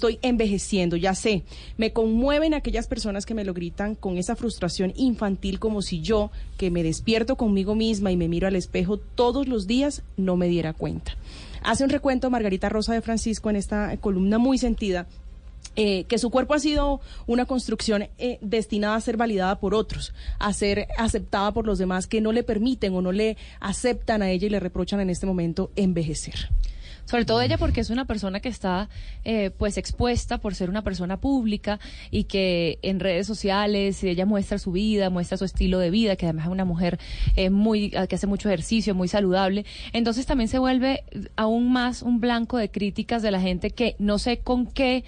estoy 0.03 0.19
envejeciendo, 0.23 0.97
ya 0.97 1.15
sé. 1.15 1.45
Me 1.77 1.93
conmueven 1.93 2.55
aquellas 2.55 2.89
personas 2.89 3.25
que 3.25 3.35
me 3.35 3.45
lo 3.45 3.55
gritan 3.55 3.95
con 3.95 4.19
esa 4.19 4.35
frustración 4.35 4.93
infantil 4.97 5.61
como 5.61 5.81
si 5.81 6.01
yo, 6.01 6.33
que 6.59 6.73
me 6.73 6.83
despierto 6.83 7.37
conmigo 7.37 7.77
misma 7.77 8.11
y 8.11 8.17
me 8.17 8.27
miro 8.27 8.49
al 8.49 8.57
espejo 8.57 8.97
todos 8.97 9.47
los 9.47 9.69
días, 9.69 10.03
no 10.17 10.37
me 10.37 10.49
diera 10.49 10.73
cuenta. 10.73 11.13
Hace 11.63 11.85
un 11.85 11.91
recuento 11.91 12.31
Margarita 12.31 12.69
Rosa 12.69 12.95
de 12.95 13.01
Francisco 13.01 13.49
en 13.49 13.55
esta 13.55 13.97
columna 13.99 14.39
muy 14.39 14.59
sentida 14.59 15.07
eh, 15.77 16.03
que 16.09 16.19
su 16.19 16.31
cuerpo 16.31 16.55
ha 16.55 16.59
sido 16.59 17.01
una 17.29 17.47
construcción 17.47 18.09
eh, 18.19 18.39
destinada 18.41 18.97
a 18.97 19.01
ser 19.01 19.17
validada 19.17 19.61
por 19.61 19.73
otros, 19.73 20.13
a 20.41 20.53
ser 20.53 20.89
aceptada 20.99 21.53
por 21.53 21.65
los 21.65 21.79
demás 21.79 22.09
que 22.09 22.21
no 22.21 22.33
le 22.33 22.43
permiten 22.43 22.93
o 22.97 23.03
no 23.03 23.13
le 23.13 23.37
aceptan 23.61 24.21
a 24.21 24.31
ella 24.31 24.49
y 24.49 24.51
le 24.51 24.59
reprochan 24.59 24.99
en 24.99 25.11
este 25.11 25.27
momento 25.27 25.71
envejecer. 25.77 26.51
Sobre 27.13 27.27
todo 27.27 27.43
ella 27.43 27.59
porque 27.59 27.83
es 27.83 27.91
una 27.91 28.07
persona 28.07 28.41
que 28.41 28.49
está 28.49 28.89
eh, 29.27 29.51
pues 29.59 29.77
expuesta 29.77 30.39
por 30.39 30.55
ser 30.55 30.71
una 30.71 30.81
persona 30.81 31.21
pública 31.21 31.79
y 32.11 32.25
que 32.25 32.79
en 32.81 33.01
redes 33.01 33.27
sociales 33.27 34.03
ella 34.03 34.25
muestra 34.25 34.57
su 34.57 34.73
vida, 34.73 35.11
muestra 35.11 35.37
su 35.37 35.45
estilo 35.45 35.79
de 35.79 35.91
vida, 35.91 36.17
que 36.17 36.25
además 36.25 36.47
es 36.47 36.53
una 36.53 36.65
mujer 36.65 36.99
eh, 37.37 37.51
muy 37.51 37.91
que 37.91 38.15
hace 38.15 38.27
mucho 38.27 38.49
ejercicio, 38.49 38.95
muy 38.95 39.09
saludable. 39.09 39.67
Entonces 39.93 40.25
también 40.25 40.49
se 40.49 40.59
vuelve 40.59 41.05
aún 41.37 41.71
más 41.71 42.01
un 42.01 42.19
blanco 42.19 42.57
de 42.57 42.71
críticas 42.71 43.21
de 43.21 43.31
la 43.31 43.43
gente 43.43 43.73
que 43.73 43.95
no 43.99 44.19
sé 44.19 44.39
con 44.39 44.65
qué 44.65 45.05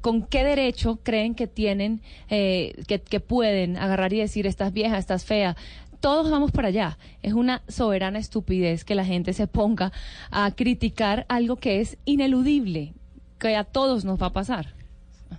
con 0.00 0.22
qué 0.22 0.44
derecho 0.44 1.00
creen 1.02 1.34
que 1.34 1.48
tienen 1.48 2.02
eh, 2.30 2.84
que, 2.86 3.00
que 3.00 3.18
pueden 3.18 3.76
agarrar 3.76 4.12
y 4.12 4.20
decir 4.20 4.46
estás 4.46 4.72
vieja, 4.72 4.96
estás 4.96 5.24
fea 5.24 5.56
todos 6.00 6.30
vamos 6.30 6.50
para 6.52 6.68
allá. 6.68 6.98
Es 7.22 7.32
una 7.32 7.62
soberana 7.68 8.18
estupidez 8.18 8.84
que 8.84 8.94
la 8.94 9.04
gente 9.04 9.32
se 9.32 9.46
ponga 9.46 9.92
a 10.30 10.50
criticar 10.52 11.26
algo 11.28 11.56
que 11.56 11.80
es 11.80 11.98
ineludible, 12.04 12.94
que 13.38 13.56
a 13.56 13.64
todos 13.64 14.04
nos 14.04 14.20
va 14.20 14.26
a 14.26 14.32
pasar. 14.32 14.74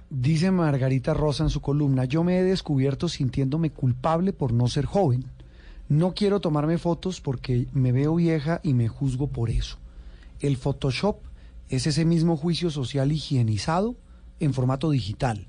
Dice 0.10 0.52
Margarita 0.52 1.14
Rosa 1.14 1.44
en 1.44 1.49
su 1.49 1.61
columna, 1.61 2.06
yo 2.06 2.23
me 2.23 2.40
he 2.40 2.44
descubierto 2.44 3.10
sintiéndome 3.10 3.72
culpable 3.72 4.34
por 4.34 4.53
no 4.53 4.68
ser 4.68 4.86
joven. 4.86 5.26
No 5.88 6.14
quiero 6.14 6.40
tomarme 6.40 6.77
fotos 6.77 7.22
porque 7.22 7.68
me 7.73 7.91
veo 7.91 8.15
vieja 8.15 8.60
y 8.64 8.73
me 8.73 8.88
juzgo 8.88 9.27
por 9.27 9.49
eso. 9.49 9.77
El 10.40 10.57
Photoshop 10.57 11.18
es 11.69 11.88
ese 11.88 12.06
mismo 12.06 12.38
juicio 12.38 12.69
social 12.69 13.11
higienizado 13.11 13.95
en 14.40 14.53
formato 14.53 14.91
digital. 14.91 15.48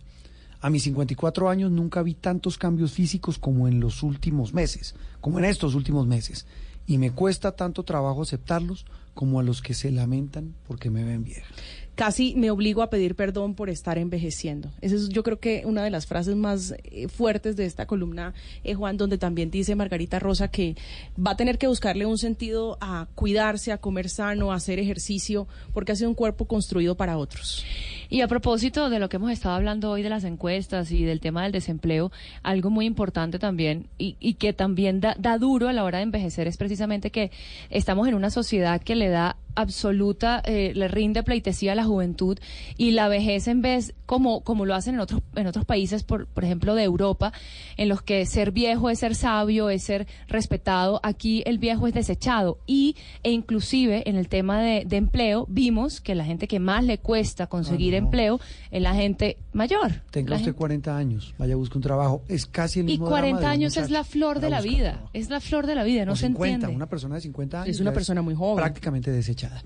A 0.60 0.68
mis 0.68 0.82
54 0.84 1.48
años 1.48 1.70
nunca 1.70 2.02
vi 2.02 2.14
tantos 2.14 2.58
cambios 2.58 2.92
físicos 2.92 3.38
como 3.38 3.66
en 3.66 3.80
los 3.80 4.02
últimos 4.02 4.52
meses, 4.52 4.94
como 5.20 5.38
en 5.38 5.46
estos 5.46 5.74
últimos 5.74 6.06
meses. 6.06 6.46
Y 6.86 6.98
me 6.98 7.12
cuesta 7.12 7.52
tanto 7.52 7.82
trabajo 7.82 8.22
aceptarlos 8.22 8.84
como 9.14 9.40
a 9.40 9.42
los 9.42 9.62
que 9.62 9.74
se 9.74 9.90
lamentan 9.90 10.54
porque 10.66 10.90
me 10.90 11.04
ven 11.04 11.24
vieja. 11.24 11.46
Casi 11.94 12.34
me 12.34 12.50
obligo 12.50 12.82
a 12.82 12.88
pedir 12.88 13.14
perdón 13.14 13.54
por 13.54 13.68
estar 13.68 13.98
envejeciendo. 13.98 14.70
Esa 14.80 14.94
es 14.94 15.08
yo 15.10 15.22
creo 15.22 15.38
que 15.38 15.62
una 15.66 15.82
de 15.84 15.90
las 15.90 16.06
frases 16.06 16.36
más 16.36 16.74
eh, 16.84 17.08
fuertes 17.08 17.56
de 17.56 17.66
esta 17.66 17.86
columna, 17.86 18.32
eh, 18.64 18.74
Juan, 18.74 18.96
donde 18.96 19.18
también 19.18 19.50
dice 19.50 19.74
Margarita 19.74 20.18
Rosa 20.18 20.48
que 20.48 20.76
va 21.18 21.32
a 21.32 21.36
tener 21.36 21.58
que 21.58 21.66
buscarle 21.66 22.06
un 22.06 22.16
sentido 22.16 22.78
a 22.80 23.08
cuidarse, 23.14 23.72
a 23.72 23.78
comer 23.78 24.08
sano, 24.08 24.52
a 24.52 24.54
hacer 24.54 24.78
ejercicio, 24.78 25.46
porque 25.74 25.92
ha 25.92 25.96
sido 25.96 26.08
un 26.08 26.14
cuerpo 26.14 26.46
construido 26.46 26.96
para 26.96 27.18
otros. 27.18 27.64
Y 28.10 28.22
a 28.22 28.28
propósito 28.28 28.90
de 28.90 28.98
lo 28.98 29.08
que 29.08 29.16
hemos 29.16 29.30
estado 29.30 29.54
hablando 29.54 29.88
hoy 29.88 30.02
de 30.02 30.10
las 30.10 30.24
encuestas 30.24 30.90
y 30.90 31.04
del 31.04 31.20
tema 31.20 31.44
del 31.44 31.52
desempleo, 31.52 32.10
algo 32.42 32.68
muy 32.68 32.84
importante 32.84 33.38
también 33.38 33.86
y, 33.98 34.16
y 34.18 34.34
que 34.34 34.52
también 34.52 35.00
da, 35.00 35.14
da 35.16 35.38
duro 35.38 35.68
a 35.68 35.72
la 35.72 35.84
hora 35.84 35.98
de 35.98 36.04
envejecer 36.04 36.48
es 36.48 36.56
precisamente 36.56 37.10
que 37.10 37.30
estamos 37.70 38.08
en 38.08 38.14
una 38.14 38.30
sociedad 38.30 38.82
que 38.82 38.96
le 38.96 39.08
da 39.08 39.36
absoluta, 39.54 40.42
eh, 40.44 40.72
le 40.74 40.88
rinde 40.88 41.22
pleitesía 41.22 41.72
a 41.72 41.74
la 41.74 41.84
juventud 41.84 42.38
y 42.76 42.92
la 42.92 43.08
vejez 43.08 43.48
en 43.48 43.62
vez, 43.62 43.94
como, 44.06 44.42
como 44.42 44.64
lo 44.64 44.74
hacen 44.74 44.94
en 44.94 45.00
otros, 45.00 45.22
en 45.34 45.46
otros 45.46 45.64
países, 45.64 46.02
por, 46.02 46.26
por 46.26 46.44
ejemplo, 46.44 46.74
de 46.74 46.84
Europa, 46.84 47.32
en 47.76 47.88
los 47.88 48.02
que 48.02 48.24
ser 48.26 48.52
viejo 48.52 48.90
es 48.90 49.00
ser 49.00 49.14
sabio, 49.14 49.70
es 49.70 49.82
ser 49.82 50.06
respetado, 50.28 51.00
aquí 51.02 51.42
el 51.46 51.58
viejo 51.58 51.86
es 51.86 51.94
desechado 51.94 52.58
y, 52.66 52.96
e 53.22 53.30
inclusive 53.32 54.08
en 54.08 54.16
el 54.16 54.28
tema 54.28 54.60
de, 54.60 54.84
de 54.84 54.96
empleo, 54.96 55.46
vimos 55.48 56.00
que 56.00 56.14
la 56.14 56.24
gente 56.24 56.48
que 56.48 56.60
más 56.60 56.84
le 56.84 56.98
cuesta 56.98 57.46
conseguir. 57.46 57.99
Empleo 58.00 58.40
es 58.70 58.82
la 58.82 58.94
gente 58.94 59.36
mayor. 59.52 60.02
Tenga 60.10 60.30
La 60.30 60.36
usted 60.36 60.46
gente- 60.46 60.58
40 60.58 60.96
años, 60.96 61.34
vaya 61.38 61.54
a 61.54 61.56
buscar 61.56 61.76
un 61.76 61.82
trabajo. 61.82 62.22
Es 62.28 62.46
casi 62.46 62.80
el 62.80 62.88
y 62.88 62.92
mismo 62.92 63.06
drama 63.06 63.20
40 63.20 63.40
de 63.40 63.46
un 63.46 63.50
años 63.52 63.76
es 63.76 63.90
la 63.90 64.04
flor 64.04 64.40
de 64.40 64.50
la 64.50 64.58
buscar 64.58 64.72
vida, 64.74 65.00
es 65.12 65.30
la 65.30 65.40
flor 65.40 65.66
de 65.66 65.74
la 65.74 65.84
vida, 65.84 66.04
no 66.04 66.12
o 66.12 66.16
se 66.16 66.26
50, 66.26 66.54
entiende. 66.54 66.76
una 66.76 66.86
persona 66.86 67.14
de 67.16 67.20
50 67.22 67.62
años. 67.62 67.74
Es 67.76 67.80
una 67.80 67.92
persona 67.92 68.22
muy 68.22 68.34
joven. 68.34 68.56
Prácticamente 68.56 69.10
desechada. 69.10 69.62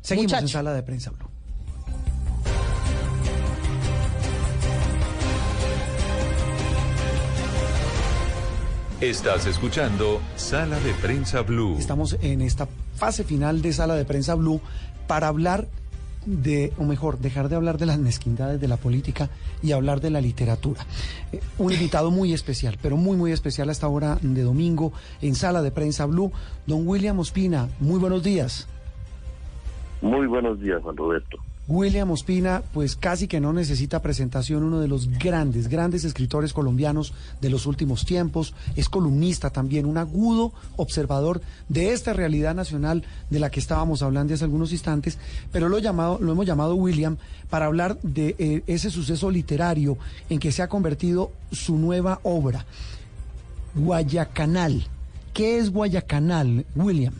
Seguimos 0.00 0.32
en 0.34 0.48
sala 0.48 0.72
de 0.74 0.82
prensa 0.82 1.10
Blue. 1.10 1.28
Estás 9.00 9.46
escuchando 9.46 10.20
Sala 10.36 10.78
de 10.80 10.92
Prensa 10.94 11.42
Blue. 11.42 11.76
Estamos 11.78 12.16
en 12.22 12.40
esta 12.40 12.66
fase 12.96 13.24
final 13.24 13.60
de 13.60 13.72
sala 13.72 13.96
de 13.96 14.04
prensa 14.04 14.34
Blue 14.34 14.60
para 15.06 15.28
hablar 15.28 15.66
de, 16.26 16.72
o 16.78 16.84
mejor, 16.84 17.18
dejar 17.18 17.48
de 17.48 17.56
hablar 17.56 17.78
de 17.78 17.86
las 17.86 17.98
mezquindades 17.98 18.60
de 18.60 18.68
la 18.68 18.76
política 18.76 19.30
y 19.62 19.72
hablar 19.72 20.00
de 20.00 20.10
la 20.10 20.20
literatura. 20.20 20.84
Eh, 21.32 21.40
un 21.58 21.72
invitado 21.72 22.10
muy 22.10 22.32
especial, 22.32 22.78
pero 22.80 22.96
muy, 22.96 23.16
muy 23.16 23.32
especial 23.32 23.68
a 23.68 23.72
esta 23.72 23.88
hora 23.88 24.18
de 24.20 24.42
domingo 24.42 24.92
en 25.20 25.34
sala 25.34 25.62
de 25.62 25.70
prensa 25.70 26.06
Blue, 26.06 26.32
don 26.66 26.86
William 26.86 27.18
Ospina. 27.18 27.68
Muy 27.80 27.98
buenos 27.98 28.22
días. 28.22 28.68
Muy 30.02 30.26
buenos 30.26 30.60
días, 30.60 30.82
Juan 30.82 30.96
Roberto. 30.96 31.38
William 31.66 32.10
Ospina, 32.10 32.62
pues 32.74 32.94
casi 32.94 33.26
que 33.26 33.40
no 33.40 33.52
necesita 33.52 34.02
presentación, 34.02 34.64
uno 34.64 34.80
de 34.80 34.88
los 34.88 35.08
grandes, 35.08 35.68
grandes 35.68 36.04
escritores 36.04 36.52
colombianos 36.52 37.14
de 37.40 37.48
los 37.48 37.66
últimos 37.66 38.04
tiempos, 38.04 38.54
es 38.76 38.90
columnista 38.90 39.48
también, 39.48 39.86
un 39.86 39.96
agudo 39.96 40.52
observador 40.76 41.40
de 41.70 41.92
esta 41.92 42.12
realidad 42.12 42.54
nacional 42.54 43.04
de 43.30 43.40
la 43.40 43.50
que 43.50 43.60
estábamos 43.60 44.02
hablando 44.02 44.34
hace 44.34 44.44
algunos 44.44 44.72
instantes, 44.72 45.18
pero 45.52 45.70
lo, 45.70 45.78
llamado, 45.78 46.18
lo 46.20 46.32
hemos 46.32 46.46
llamado 46.46 46.74
William 46.74 47.16
para 47.48 47.66
hablar 47.66 47.98
de 48.02 48.36
eh, 48.38 48.62
ese 48.66 48.90
suceso 48.90 49.30
literario 49.30 49.96
en 50.28 50.40
que 50.40 50.52
se 50.52 50.62
ha 50.62 50.68
convertido 50.68 51.32
su 51.50 51.78
nueva 51.78 52.20
obra, 52.24 52.66
Guayacanal. 53.74 54.86
¿Qué 55.32 55.58
es 55.58 55.70
Guayacanal, 55.70 56.66
William? 56.76 57.14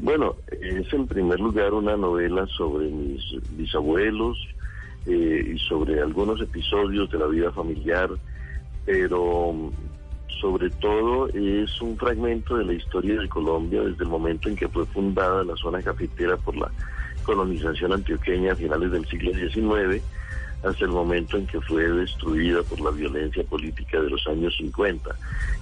Bueno, 0.00 0.36
es 0.60 0.92
en 0.92 1.08
primer 1.08 1.40
lugar 1.40 1.74
una 1.74 1.96
novela 1.96 2.46
sobre 2.56 2.86
mis 2.86 3.20
bisabuelos 3.50 4.38
eh, 5.06 5.54
y 5.54 5.58
sobre 5.58 6.00
algunos 6.00 6.40
episodios 6.40 7.10
de 7.10 7.18
la 7.18 7.26
vida 7.26 7.50
familiar, 7.50 8.08
pero 8.86 9.52
mm, 9.52 9.70
sobre 10.40 10.70
todo 10.70 11.28
es 11.28 11.82
un 11.82 11.96
fragmento 11.96 12.56
de 12.56 12.64
la 12.66 12.74
historia 12.74 13.20
de 13.20 13.28
Colombia 13.28 13.82
desde 13.82 14.04
el 14.04 14.10
momento 14.10 14.48
en 14.48 14.54
que 14.54 14.68
fue 14.68 14.86
fundada 14.86 15.42
la 15.42 15.56
zona 15.56 15.82
cafetera 15.82 16.36
por 16.36 16.56
la 16.56 16.70
colonización 17.24 17.92
antioqueña 17.92 18.52
a 18.52 18.56
finales 18.56 18.92
del 18.92 19.06
siglo 19.06 19.32
XIX 19.34 20.00
hasta 20.62 20.84
el 20.84 20.90
momento 20.90 21.36
en 21.36 21.46
que 21.46 21.60
fue 21.60 21.88
destruida 21.88 22.62
por 22.62 22.80
la 22.80 22.90
violencia 22.90 23.42
política 23.44 24.00
de 24.00 24.10
los 24.10 24.26
años 24.28 24.56
50. 24.58 25.10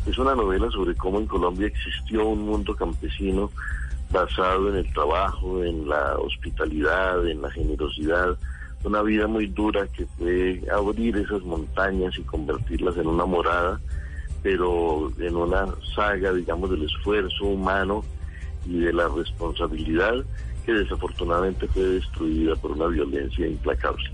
Es 0.07 0.19
una 0.19 0.35
novela 0.35 0.71
sobre 0.71 0.95
cómo 0.95 1.19
en 1.19 1.27
Colombia 1.27 1.67
existió 1.67 2.27
un 2.27 2.47
mundo 2.47 2.75
campesino 2.75 3.51
basado 4.11 4.71
en 4.71 4.77
el 4.77 4.93
trabajo, 4.93 5.63
en 5.65 5.89
la 5.89 6.17
hospitalidad, 6.19 7.27
en 7.27 7.43
la 7.43 7.51
generosidad, 7.51 8.37
una 8.85 9.03
vida 9.03 9.27
muy 9.27 9.47
dura 9.47 9.87
que 9.89 10.07
fue 10.19 10.63
abrir 10.73 11.17
esas 11.17 11.43
montañas 11.43 12.17
y 12.19 12.23
convertirlas 12.23 12.97
en 12.97 13.09
una 13.09 13.27
morada, 13.27 13.81
pero 14.43 15.13
en 15.19 15.35
una 15.35 15.67
saga, 15.95 16.33
digamos, 16.33 16.71
del 16.71 16.85
esfuerzo 16.85 17.45
humano 17.47 18.05
y 18.65 18.79
de 18.79 18.93
la 18.93 19.09
responsabilidad 19.09 20.25
que 20.65 20.73
desafortunadamente 20.73 21.67
fue 21.69 21.83
destruida 21.83 22.55
por 22.57 22.73
una 22.73 22.87
violencia 22.87 23.47
implacable. 23.47 24.05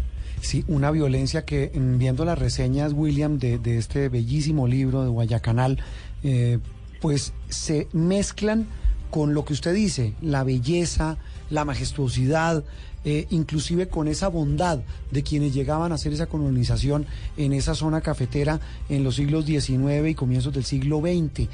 Sí, 0.41 0.65
una 0.69 0.91
violencia 0.91 1.45
que 1.45 1.71
mm, 1.75 1.99
viendo 1.99 2.25
las 2.25 2.39
reseñas, 2.39 2.93
William, 2.95 3.39
de, 3.39 3.59
de 3.59 3.79
este 3.79 4.09
bellísimo 4.09 4.67
libro 4.67 5.03
de 5.03 5.09
Guayacanal, 5.09 5.79
eh, 6.23 6.59
pues 7.01 7.33
se 7.49 7.89
mezclan 7.93 8.67
con 9.13 9.35
lo 9.35 9.45
que 9.45 9.53
usted 9.53 9.75
dice, 9.75 10.15
la 10.23 10.43
belleza, 10.43 11.19
la 11.51 11.67
majestuosidad, 11.67 12.65
eh, 13.05 13.27
inclusive 13.29 13.87
con 13.87 14.09
esa 14.09 14.29
bondad 14.29 14.79
de 15.11 15.23
quienes 15.23 15.53
llegaban 15.53 15.93
a 15.93 15.97
hacer 15.97 16.15
esa 16.15 16.29
colonización 16.29 17.05
en 17.37 17.53
esa 17.53 17.75
zona 17.75 18.01
cafetera 18.01 18.59
en 18.89 19.05
los 19.05 19.17
siglos 19.17 19.45
XIX 19.45 20.09
y 20.09 20.15
comienzos 20.15 20.55
del 20.55 20.65
siglo 20.65 21.01
XX. 21.01 21.47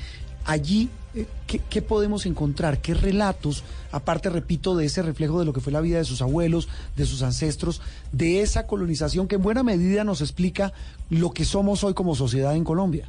Allí, 0.45 0.89
eh, 1.17 1.27
¿qué, 1.49 1.59
qué 1.69 1.83
podemos 1.83 2.27
encontrar? 2.27 2.81
¿Qué 2.81 2.95
relatos, 2.95 3.65
aparte, 3.91 4.31
repito, 4.31 4.77
de 4.77 4.87
ese 4.87 5.03
reflejo 5.03 5.41
de 5.41 5.45
lo 5.45 5.53
que 5.53 5.61
fue 5.61 5.73
la 5.73 5.81
vida 5.81 5.99
de 5.99 6.05
sus 6.05 6.23
abuelos, 6.23 6.69
de 6.95 7.07
sus 7.07 7.23
ancestros, 7.23 7.83
de 8.13 8.41
esa 8.41 8.69
colonización 8.69 9.27
que 9.27 9.35
en 9.35 9.43
buena 9.43 9.65
medida 9.65 10.05
nos 10.05 10.21
explica 10.21 10.73
lo 11.11 11.33
que 11.33 11.45
somos 11.45 11.83
hoy 11.83 11.95
como 11.95 12.15
sociedad 12.15 12.55
en 12.55 12.63
Colombia? 12.63 13.09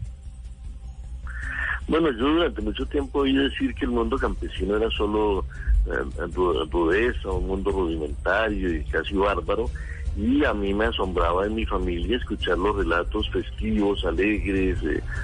Bueno, 1.90 2.12
yo 2.12 2.28
durante 2.34 2.62
mucho 2.62 2.86
tiempo 2.86 3.20
oí 3.20 3.34
decir 3.36 3.74
que 3.74 3.86
el 3.86 3.92
mundo 3.92 4.18
campesino 4.18 4.78
era 4.78 4.90
solo 4.92 5.44
eh, 5.88 6.04
ru- 6.34 6.70
rudeza, 6.70 7.32
un 7.32 7.48
mundo 7.48 7.72
rudimentario 7.72 8.76
y 8.76 8.84
casi 8.84 9.16
bárbaro. 9.16 9.70
Y 10.16 10.44
a 10.46 10.54
mí 10.54 10.74
me 10.74 10.86
asombraba 10.86 11.46
en 11.48 11.56
mi 11.56 11.66
familia 11.66 12.18
escuchar 12.18 12.58
los 12.60 12.76
relatos 12.76 13.28
festivos, 13.32 14.06
alegres, 14.06 14.78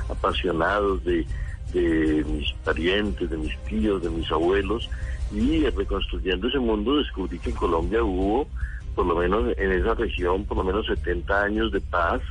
apasionados 0.09 1.03
de, 1.03 1.25
de 1.73 2.23
mis 2.27 2.51
parientes, 2.63 3.29
de 3.29 3.37
mis 3.37 3.55
tíos, 3.65 4.01
de 4.01 4.09
mis 4.09 4.31
abuelos. 4.31 4.89
Y 5.31 5.65
reconstruyendo 5.69 6.47
ese 6.47 6.59
mundo 6.59 6.97
descubrí 6.97 7.37
que 7.39 7.49
en 7.51 7.55
Colombia 7.57 8.03
hubo, 8.03 8.47
por 8.95 9.05
lo 9.05 9.15
menos 9.15 9.53
en 9.57 9.71
esa 9.71 9.93
región, 9.93 10.45
por 10.45 10.57
lo 10.57 10.63
menos 10.63 10.85
70 10.87 11.43
años 11.43 11.71
de 11.71 11.81
paz, 11.81 12.21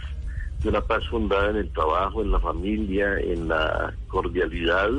de 0.64 0.70
una 0.70 0.80
paz 0.80 1.04
fundada 1.08 1.50
en 1.50 1.56
el 1.56 1.70
trabajo, 1.70 2.22
en 2.22 2.32
la 2.32 2.40
familia, 2.40 3.18
en 3.20 3.48
la 3.48 3.94
cordialidad, 4.08 4.90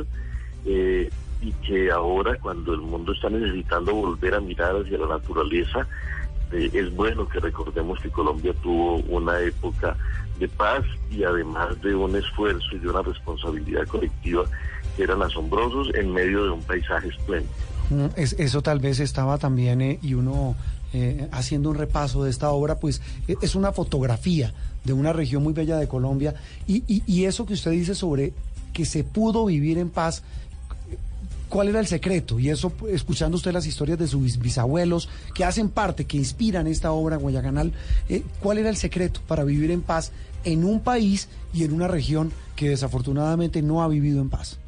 eh, 0.66 1.10
y 1.42 1.52
que 1.68 1.92
ahora 1.92 2.38
cuando 2.40 2.74
el 2.74 2.82
mundo 2.82 3.12
está 3.12 3.30
necesitando 3.30 3.94
volver 3.94 4.36
a 4.36 4.40
mirar 4.40 4.76
hacia 4.76 4.98
la 4.98 5.08
naturaleza, 5.08 5.88
eh, 6.52 6.70
es 6.72 6.96
bueno 6.96 7.28
que 7.28 7.40
recordemos 7.40 8.00
que 8.00 8.10
Colombia 8.10 8.54
tuvo 8.64 8.98
una 9.10 9.40
época 9.42 9.98
de 10.40 10.48
paz 10.48 10.84
y 11.12 11.24
además 11.24 11.82
de 11.82 11.96
un 11.96 12.16
esfuerzo 12.16 12.68
y 12.74 12.80
de 12.80 12.90
una 12.90 13.02
responsabilidad 13.02 13.88
colectiva 13.88 14.44
que 14.96 15.04
eran 15.04 15.22
asombrosos 15.24 15.94
en 15.96 16.14
medio 16.14 16.44
de 16.46 16.52
un 16.52 16.62
paisaje 16.62 17.08
espléndido. 17.10 17.54
Mm, 17.90 18.06
es- 18.16 18.34
eso 18.40 18.62
tal 18.62 18.80
vez 18.80 19.00
estaba 19.00 19.38
también, 19.38 19.82
eh, 19.82 20.00
y 20.02 20.14
uno 20.14 20.56
eh, 20.94 21.28
haciendo 21.34 21.70
un 21.72 21.76
repaso 21.76 22.24
de 22.24 22.30
esta 22.30 22.50
obra, 22.52 22.76
pues 22.80 23.02
eh, 23.28 23.36
es 23.42 23.56
una 23.56 23.74
fotografía 23.74 24.54
de 24.86 24.94
una 24.94 25.12
región 25.12 25.44
muy 25.44 25.52
bella 25.54 25.78
de 25.78 25.88
Colombia. 25.88 26.36
Y, 26.68 26.84
y- 26.88 27.26
eso 27.26 27.46
que 27.46 27.54
usted 27.54 27.72
dice 27.72 27.94
sobre 27.96 28.32
que 28.72 28.86
se 28.86 29.04
pudo 29.04 29.46
vivir 29.46 29.78
en 29.78 29.90
paz, 29.90 30.24
¿cuál 31.50 31.70
era 31.70 31.80
el 31.80 31.88
secreto? 31.88 32.40
Y 32.40 32.50
eso, 32.50 32.72
escuchando 32.90 33.36
usted 33.38 33.52
las 33.54 33.66
historias 33.68 33.98
de 34.00 34.08
sus 34.08 34.22
bis- 34.22 34.40
bisabuelos, 34.40 35.10
que 35.34 35.44
hacen 35.44 35.70
parte, 35.70 36.06
que 36.06 36.18
inspiran 36.18 36.68
esta 36.68 36.92
obra, 36.92 37.18
Guayacanal, 37.18 37.74
eh, 38.10 38.24
¿cuál 38.40 38.58
era 38.60 38.70
el 38.70 38.76
secreto 38.78 39.20
para 39.28 39.44
vivir 39.44 39.72
en 39.72 39.82
paz 39.82 40.12
en 40.44 40.64
un 40.64 40.80
país 40.82 41.28
y 41.54 41.64
en 41.64 41.74
una 41.74 41.88
región 41.88 42.32
que 42.56 42.70
desafortunadamente 42.70 43.62
no 43.62 43.82
ha 43.82 43.88
vivido 43.88 44.22
en 44.22 44.30
paz? 44.30 44.60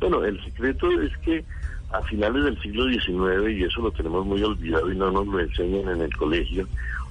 Bueno, 0.00 0.24
el 0.24 0.42
secreto 0.44 0.88
es 1.00 1.16
que 1.24 1.44
a 1.90 2.02
finales 2.02 2.44
del 2.44 2.60
siglo 2.60 2.84
XIX, 2.88 3.50
y 3.58 3.64
eso 3.64 3.80
lo 3.80 3.90
tenemos 3.90 4.26
muy 4.26 4.42
olvidado 4.42 4.92
y 4.92 4.96
no 4.96 5.10
nos 5.10 5.26
lo 5.26 5.40
enseñan 5.40 5.88
en 5.88 6.02
el 6.02 6.14
colegio, 6.16 6.68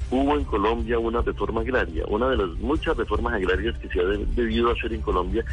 hubo 0.09 0.37
en 0.37 0.43
Colombia 0.45 0.99
una 0.99 1.21
reforma 1.21 1.61
agraria. 1.61 2.03
Una 2.07 2.29
de 2.29 2.37
las 2.37 2.49
muchas 2.59 2.95
reformas 2.95 3.33
agrarias 3.33 3.77
que 3.79 3.89
se 3.89 3.99
ha 3.99 4.05
de- 4.05 4.25
debido 4.35 4.71
hacer 4.71 4.93
en 4.93 5.01
Colombia 5.01 5.43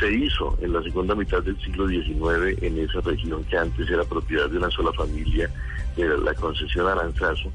se 0.00 0.10
hizo 0.12 0.56
en 0.62 0.72
la 0.72 0.82
segunda 0.82 1.14
mitad 1.14 1.42
del 1.42 1.58
siglo 1.60 1.88
XIX 1.88 2.56
en 2.62 2.78
esa 2.78 3.00
región 3.02 3.44
que 3.44 3.56
antes 3.58 3.88
era 3.90 4.04
propiedad 4.04 4.48
de 4.48 4.58
una 4.58 4.70
sola 4.70 4.92
familia, 4.92 5.50
de 5.96 6.16
la 6.18 6.32
concesión 6.34 6.86
Aranzazo. 6.86 7.50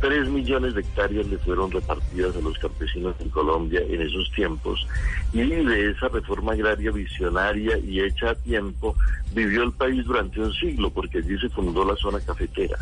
Tres 0.00 0.28
millones 0.28 0.74
de 0.74 0.80
hectáreas 0.80 1.26
le 1.26 1.36
fueron 1.38 1.70
repartidas 1.70 2.34
a 2.34 2.40
los 2.40 2.58
campesinos 2.58 3.14
en 3.20 3.28
Colombia 3.28 3.82
en 3.86 4.00
esos 4.00 4.30
tiempos 4.32 4.86
y 5.32 5.40
de 5.42 5.90
esa 5.90 6.08
reforma 6.08 6.52
agraria 6.52 6.90
visionaria 6.90 7.76
y 7.78 8.00
hecha 8.00 8.30
a 8.30 8.34
tiempo 8.34 8.96
vivió 9.34 9.62
el 9.62 9.72
país 9.72 10.02
durante 10.06 10.40
un 10.40 10.52
siglo 10.54 10.88
porque 10.90 11.18
allí 11.18 11.38
se 11.38 11.50
fundó 11.50 11.84
la 11.84 11.96
zona 11.96 12.18
cafetera. 12.20 12.78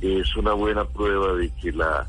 Es 0.00 0.34
una 0.36 0.52
buena 0.54 0.84
prueba 0.84 1.34
de 1.34 1.50
que 1.62 1.70
la, 1.70 2.04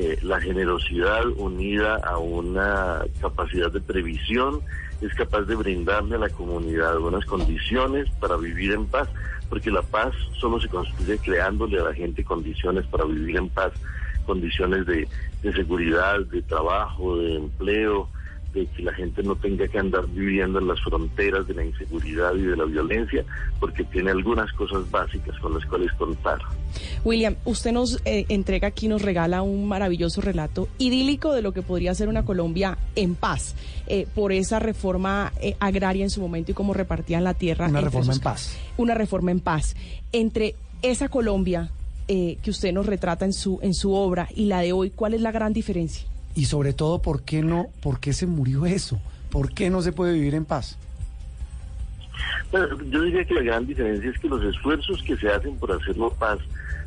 eh, 0.00 0.16
la 0.22 0.40
generosidad 0.40 1.26
unida 1.38 1.96
a 1.96 2.18
una 2.18 3.00
capacidad 3.20 3.72
de 3.72 3.80
previsión 3.80 4.60
es 5.00 5.12
capaz 5.14 5.42
de 5.42 5.56
brindarle 5.56 6.14
a 6.14 6.18
la 6.18 6.28
comunidad 6.28 6.98
unas 6.98 7.24
condiciones 7.24 8.08
para 8.20 8.36
vivir 8.36 8.74
en 8.74 8.86
paz, 8.86 9.08
porque 9.48 9.72
la 9.72 9.82
paz 9.82 10.14
solo 10.38 10.60
se 10.60 10.68
construye 10.68 11.18
creándole 11.18 11.80
a 11.80 11.84
la 11.84 11.94
gente 11.94 12.22
condiciones 12.22 12.86
para 12.86 13.06
vivir 13.06 13.38
en 13.38 13.48
paz, 13.48 13.72
condiciones 14.24 14.86
de, 14.86 15.08
de 15.42 15.52
seguridad, 15.52 16.20
de 16.20 16.42
trabajo, 16.42 17.18
de 17.18 17.34
empleo, 17.34 18.08
de 18.60 18.66
que 18.66 18.82
la 18.82 18.92
gente 18.94 19.22
no 19.22 19.34
tenga 19.36 19.66
que 19.68 19.78
andar 19.78 20.06
viviendo 20.08 20.58
en 20.58 20.68
las 20.68 20.80
fronteras 20.82 21.46
de 21.46 21.54
la 21.54 21.64
inseguridad 21.64 22.34
y 22.34 22.42
de 22.42 22.56
la 22.56 22.64
violencia, 22.64 23.24
porque 23.60 23.84
tiene 23.84 24.10
algunas 24.10 24.52
cosas 24.52 24.90
básicas 24.90 25.38
con 25.40 25.54
las 25.54 25.64
cuales 25.66 25.92
contar. 25.92 26.38
William, 27.04 27.36
usted 27.44 27.72
nos 27.72 28.00
eh, 28.04 28.26
entrega 28.28 28.68
aquí, 28.68 28.88
nos 28.88 29.02
regala 29.02 29.42
un 29.42 29.66
maravilloso 29.68 30.20
relato 30.20 30.68
idílico 30.78 31.32
de 31.32 31.42
lo 31.42 31.52
que 31.52 31.62
podría 31.62 31.94
ser 31.94 32.08
una 32.08 32.24
Colombia 32.24 32.78
en 32.96 33.14
paz 33.14 33.54
eh, 33.86 34.06
por 34.14 34.32
esa 34.32 34.58
reforma 34.58 35.32
eh, 35.40 35.54
agraria 35.60 36.02
en 36.04 36.10
su 36.10 36.20
momento 36.20 36.50
y 36.50 36.54
cómo 36.54 36.74
repartían 36.74 37.24
la 37.24 37.34
tierra. 37.34 37.68
Una 37.68 37.80
reforma 37.80 38.12
sus- 38.12 38.16
en 38.16 38.22
paz. 38.22 38.58
Una 38.76 38.94
reforma 38.94 39.30
en 39.30 39.40
paz. 39.40 39.76
Entre 40.12 40.54
esa 40.82 41.08
Colombia 41.08 41.70
eh, 42.08 42.38
que 42.42 42.50
usted 42.50 42.72
nos 42.72 42.86
retrata 42.86 43.24
en 43.24 43.32
su, 43.32 43.58
en 43.62 43.74
su 43.74 43.92
obra 43.92 44.28
y 44.34 44.46
la 44.46 44.60
de 44.60 44.72
hoy, 44.72 44.90
¿cuál 44.90 45.14
es 45.14 45.20
la 45.20 45.30
gran 45.32 45.52
diferencia? 45.52 46.06
Y 46.38 46.44
sobre 46.44 46.72
todo, 46.72 47.02
¿por 47.02 47.22
qué 47.22 47.42
no? 47.42 47.66
¿Por 47.82 47.98
qué 47.98 48.12
se 48.12 48.24
murió 48.24 48.64
eso? 48.64 49.00
¿Por 49.28 49.52
qué 49.52 49.70
no 49.70 49.82
se 49.82 49.90
puede 49.90 50.12
vivir 50.12 50.36
en 50.36 50.44
paz? 50.44 50.78
Bueno, 52.52 52.80
yo 52.92 53.02
diría 53.02 53.24
que 53.24 53.34
la 53.34 53.42
gran 53.42 53.66
diferencia 53.66 54.08
es 54.08 54.18
que 54.20 54.28
los 54.28 54.44
esfuerzos 54.44 55.02
que 55.02 55.16
se 55.16 55.28
hacen 55.28 55.56
por 55.56 55.72
hacerlo 55.72 56.10
paz 56.10 56.38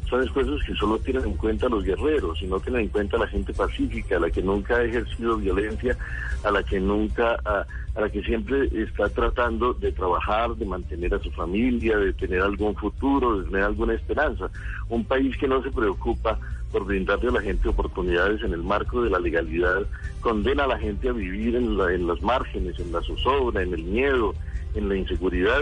son 0.10 0.24
esfuerzos 0.24 0.64
que 0.66 0.74
solo 0.76 0.98
tienen 1.00 1.26
en 1.26 1.34
cuenta 1.34 1.68
los 1.68 1.84
guerreros 1.84 2.42
y 2.42 2.48
no 2.48 2.62
tienen 2.62 2.84
en 2.84 2.88
cuenta 2.88 3.18
la 3.18 3.28
gente 3.28 3.52
pacífica, 3.52 4.16
a 4.16 4.20
la 4.22 4.30
que 4.30 4.42
nunca 4.42 4.78
ha 4.78 4.84
ejercido 4.86 5.36
violencia, 5.36 5.98
a 6.46 6.52
la 6.52 6.64
que 6.64 6.80
nunca, 6.80 7.36
a, 7.44 7.66
a 7.96 8.02
la 8.02 8.10
que 8.10 8.24
siempre 8.24 8.70
está 8.82 9.10
tratando 9.10 9.74
de 9.74 9.92
trabajar, 9.92 10.56
de 10.56 10.66
mantener 10.66 11.14
a 11.14 11.20
su 11.20 11.30
familia, 11.32 11.98
de 11.98 12.14
tener 12.14 12.40
algún 12.42 12.74
futuro, 12.78 13.42
de 13.42 13.50
tener 13.50 13.64
alguna 13.64 13.96
esperanza. 13.96 14.50
Un 14.88 15.04
país 15.04 15.36
que 15.38 15.50
no 15.50 15.62
se 15.62 15.72
preocupa 15.72 16.40
por 16.72 16.86
brindarle 16.86 17.30
a 17.30 17.34
la 17.34 17.42
gente 17.42 17.68
oportunidades 17.70 18.42
en 18.44 18.54
el 18.54 18.64
marco 18.64 19.02
de 19.04 19.10
la 19.10 19.20
legalidad, 19.20 19.82
condena 20.22 20.64
a 20.64 20.68
la 20.68 20.80
gente 20.80 21.10
a 21.10 21.12
vivir 21.12 21.56
en, 21.56 21.78
la- 21.78 21.94
en 21.94 22.08
los 22.08 22.22
márgenes, 22.22 22.80
en 22.80 22.92
la 22.92 23.02
zozobra, 23.02 23.62
en 23.62 23.74
el 23.74 23.84
miedo, 23.84 24.34
en 24.76 24.88
la 24.90 24.96
inseguridad. 24.96 25.62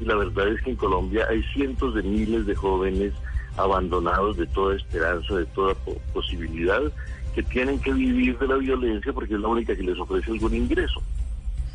Y 0.00 0.04
la 0.04 0.14
verdad 0.16 0.48
es 0.48 0.62
que 0.62 0.70
en 0.70 0.76
Colombia 0.76 1.26
hay 1.30 1.42
cientos 1.54 1.94
de 1.94 2.02
miles 2.02 2.46
de 2.46 2.54
jóvenes 2.54 3.12
abandonados 3.56 4.36
de 4.36 4.46
toda 4.46 4.76
esperanza, 4.76 5.34
de 5.34 5.46
toda 5.46 5.74
po- 5.74 5.96
posibilidad, 6.12 6.80
que 7.34 7.42
tienen 7.42 7.78
que 7.78 7.92
vivir 7.92 8.38
de 8.38 8.48
la 8.48 8.56
violencia 8.56 9.12
porque 9.12 9.34
es 9.34 9.40
la 9.40 9.48
única 9.48 9.74
que 9.76 9.82
les 9.82 9.98
ofrece 9.98 10.30
algún 10.30 10.54
ingreso. 10.54 11.00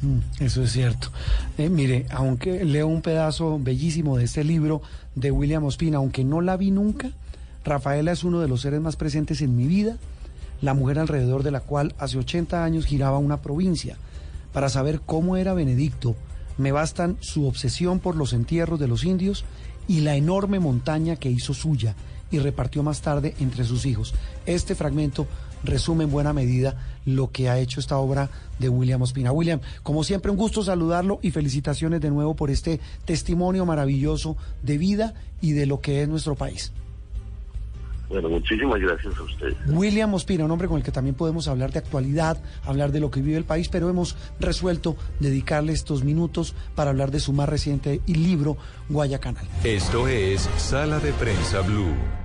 Mm, 0.01 0.43
Eso 0.43 0.63
es 0.63 0.71
cierto. 0.71 1.07
Eh, 1.57 1.69
mire, 1.69 2.05
aunque 2.11 2.65
leo 2.65 2.87
un 2.87 3.01
pedazo 3.01 3.57
bellísimo 3.59 4.17
de 4.17 4.25
este 4.25 4.43
libro 4.43 4.81
de 5.15 5.31
William 5.31 5.63
Ospina, 5.63 5.97
aunque 5.97 6.23
no 6.23 6.41
la 6.41 6.57
vi 6.57 6.71
nunca, 6.71 7.09
Rafaela 7.65 8.11
es 8.11 8.23
uno 8.23 8.39
de 8.39 8.47
los 8.47 8.61
seres 8.61 8.79
más 8.79 8.95
presentes 8.95 9.41
en 9.41 9.55
mi 9.55 9.65
vida, 9.65 9.97
la 10.61 10.73
mujer 10.73 10.99
alrededor 10.99 11.43
de 11.43 11.51
la 11.51 11.59
cual 11.59 11.95
hace 11.97 12.17
80 12.17 12.63
años 12.63 12.85
giraba 12.85 13.17
una 13.17 13.41
provincia. 13.41 13.97
Para 14.53 14.69
saber 14.69 15.01
cómo 15.05 15.35
era 15.35 15.53
Benedicto, 15.53 16.15
me 16.57 16.71
bastan 16.71 17.17
su 17.19 17.47
obsesión 17.47 17.99
por 17.99 18.15
los 18.15 18.33
entierros 18.33 18.79
de 18.79 18.87
los 18.87 19.03
indios 19.03 19.43
y 19.87 20.01
la 20.01 20.15
enorme 20.15 20.59
montaña 20.59 21.15
que 21.17 21.29
hizo 21.29 21.53
suya 21.53 21.95
y 22.31 22.39
repartió 22.39 22.83
más 22.83 23.01
tarde 23.01 23.35
entre 23.39 23.65
sus 23.65 23.85
hijos. 23.85 24.13
Este 24.45 24.75
fragmento 24.75 25.27
resume 25.63 26.03
en 26.03 26.11
buena 26.11 26.33
medida 26.33 26.75
lo 27.05 27.31
que 27.31 27.49
ha 27.49 27.59
hecho 27.59 27.79
esta 27.79 27.97
obra 27.97 28.29
de 28.59 28.69
William 28.69 29.01
Ospina. 29.01 29.31
William, 29.31 29.59
como 29.83 30.03
siempre, 30.03 30.31
un 30.31 30.37
gusto 30.37 30.63
saludarlo 30.63 31.19
y 31.21 31.31
felicitaciones 31.31 31.99
de 31.99 32.11
nuevo 32.11 32.35
por 32.35 32.51
este 32.51 32.79
testimonio 33.05 33.65
maravilloso 33.65 34.37
de 34.61 34.77
vida 34.77 35.13
y 35.41 35.51
de 35.51 35.65
lo 35.65 35.81
que 35.81 36.03
es 36.03 36.07
nuestro 36.07 36.35
país. 36.35 36.71
Bueno, 38.09 38.29
muchísimas 38.29 38.79
gracias 38.79 39.17
a 39.17 39.23
ustedes. 39.23 39.55
William 39.67 40.13
Ospina, 40.13 40.45
un 40.45 40.51
hombre 40.51 40.67
con 40.67 40.77
el 40.77 40.83
que 40.83 40.91
también 40.91 41.15
podemos 41.15 41.47
hablar 41.47 41.71
de 41.71 41.79
actualidad, 41.79 42.41
hablar 42.63 42.91
de 42.91 42.99
lo 42.99 43.11
que 43.11 43.21
vive 43.21 43.37
el 43.37 43.45
país, 43.45 43.69
pero 43.69 43.89
hemos 43.89 44.15
resuelto 44.39 44.95
dedicarle 45.19 45.73
estos 45.73 46.03
minutos 46.03 46.55
para 46.75 46.91
hablar 46.91 47.11
de 47.11 47.19
su 47.19 47.33
más 47.33 47.49
reciente 47.49 48.01
libro, 48.07 48.57
Guayacanal. 48.89 49.45
Esto 49.63 50.07
es 50.07 50.49
Sala 50.57 50.99
de 50.99 51.11
Prensa 51.13 51.61
Blue. 51.61 52.24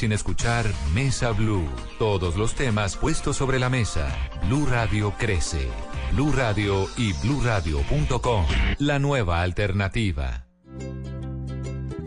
sin 0.00 0.12
escuchar 0.12 0.64
Mesa 0.94 1.30
Blue. 1.32 1.68
Todos 1.98 2.34
los 2.36 2.54
temas 2.54 2.96
puestos 2.96 3.36
sobre 3.36 3.58
la 3.58 3.68
mesa. 3.68 4.08
Blue 4.46 4.64
Radio 4.64 5.12
crece. 5.18 5.68
Blue 6.14 6.32
Radio 6.32 6.86
y 6.96 7.12
bluradio.com. 7.22 8.46
La 8.78 8.98
nueva 8.98 9.42
alternativa. 9.42 10.46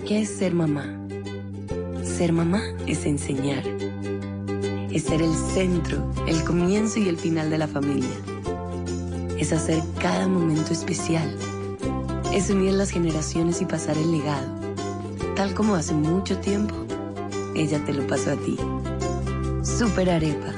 ¿Qué 0.07 0.23
es 0.23 0.29
ser 0.35 0.55
mamá? 0.55 0.85
Ser 2.03 2.33
mamá 2.33 2.63
es 2.87 3.05
enseñar. 3.05 3.63
Es 4.91 5.03
ser 5.03 5.21
el 5.21 5.35
centro, 5.53 6.11
el 6.27 6.43
comienzo 6.45 6.99
y 6.99 7.09
el 7.09 7.17
final 7.17 7.51
de 7.51 7.59
la 7.59 7.67
familia. 7.67 8.09
Es 9.37 9.53
hacer 9.53 9.83
cada 10.01 10.27
momento 10.27 10.73
especial. 10.73 11.31
Es 12.33 12.49
unir 12.49 12.73
las 12.73 12.89
generaciones 12.89 13.61
y 13.61 13.65
pasar 13.65 13.99
el 13.99 14.11
legado. 14.11 14.49
Tal 15.35 15.53
como 15.53 15.75
hace 15.75 15.93
mucho 15.93 16.39
tiempo, 16.39 16.87
ella 17.55 17.83
te 17.85 17.93
lo 17.93 18.05
pasó 18.07 18.31
a 18.31 18.35
ti. 18.35 18.57
Super 19.63 20.09
Arepa. 20.09 20.53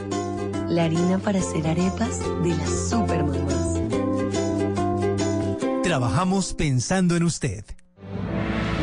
La 0.68 0.86
harina 0.86 1.20
para 1.20 1.40
hacer 1.40 1.68
arepas 1.68 2.20
de 2.44 2.50
las 2.50 2.90
super 2.90 3.24
mamás. 3.24 3.80
Trabajamos 5.84 6.54
pensando 6.54 7.16
en 7.16 7.24
usted. 7.24 7.64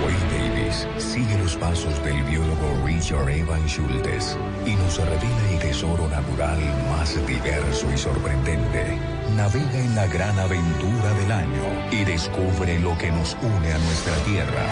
Wayne 0.05 0.27
Davis 0.31 0.87
sigue 0.99 1.37
los 1.39 1.57
pasos 1.57 2.03
del 2.05 2.23
biólogo 2.25 2.87
Richard 2.87 3.29
Evan 3.29 3.67
Schultes 3.69 4.37
y 4.65 4.75
nos 4.77 4.99
revela 4.99 5.51
el 5.51 5.59
tesoro 5.59 6.09
natural 6.09 6.61
más 6.91 7.15
diverso 7.27 7.91
y 7.93 7.99
sorprendente. 7.99 8.99
Navega 9.37 9.79
en 9.81 9.95
la 9.97 10.07
gran 10.07 10.39
aventura 10.39 11.13
del 11.19 11.33
año 11.33 11.91
y 11.91 12.05
descubre 12.05 12.79
lo 12.79 12.97
que 12.99 13.11
nos 13.11 13.37
une 13.43 13.73
a 13.73 13.79
nuestra 13.79 14.15
tierra. 14.25 14.67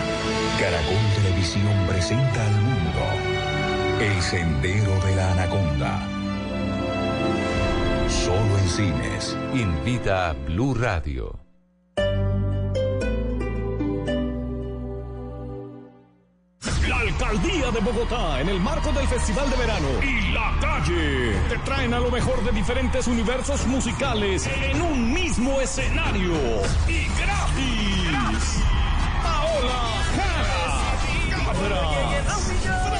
Caracol 0.60 1.22
Televisión 1.22 1.86
presenta 1.88 2.46
al 2.46 2.62
mundo 2.62 2.79
El 4.00 4.22
Sendero 4.22 4.98
de 5.04 5.14
la 5.14 5.32
Anaconda. 5.32 6.00
Solo 8.08 8.58
en 8.58 8.68
cines. 8.70 9.36
Invita 9.52 10.30
a 10.30 10.32
Blue 10.32 10.72
Radio. 10.72 11.38
La 16.88 16.98
Alcaldía 16.98 17.70
de 17.70 17.80
Bogotá, 17.80 18.40
en 18.40 18.48
el 18.48 18.58
marco 18.58 18.90
del 18.90 19.06
Festival 19.06 19.50
de 19.50 19.56
Verano 19.56 19.88
y 20.02 20.32
La 20.32 20.56
Calle, 20.62 21.34
te 21.50 21.58
traen 21.58 21.92
a 21.92 22.00
lo 22.00 22.10
mejor 22.10 22.42
de 22.42 22.52
diferentes 22.52 23.06
universos 23.06 23.66
musicales 23.66 24.46
en 24.46 24.80
un 24.80 25.12
mismo 25.12 25.60
escenario 25.60 26.32
y 26.88 27.04
gratis. 27.20 28.62
Paola 29.22 30.02
Jara, 30.16 30.50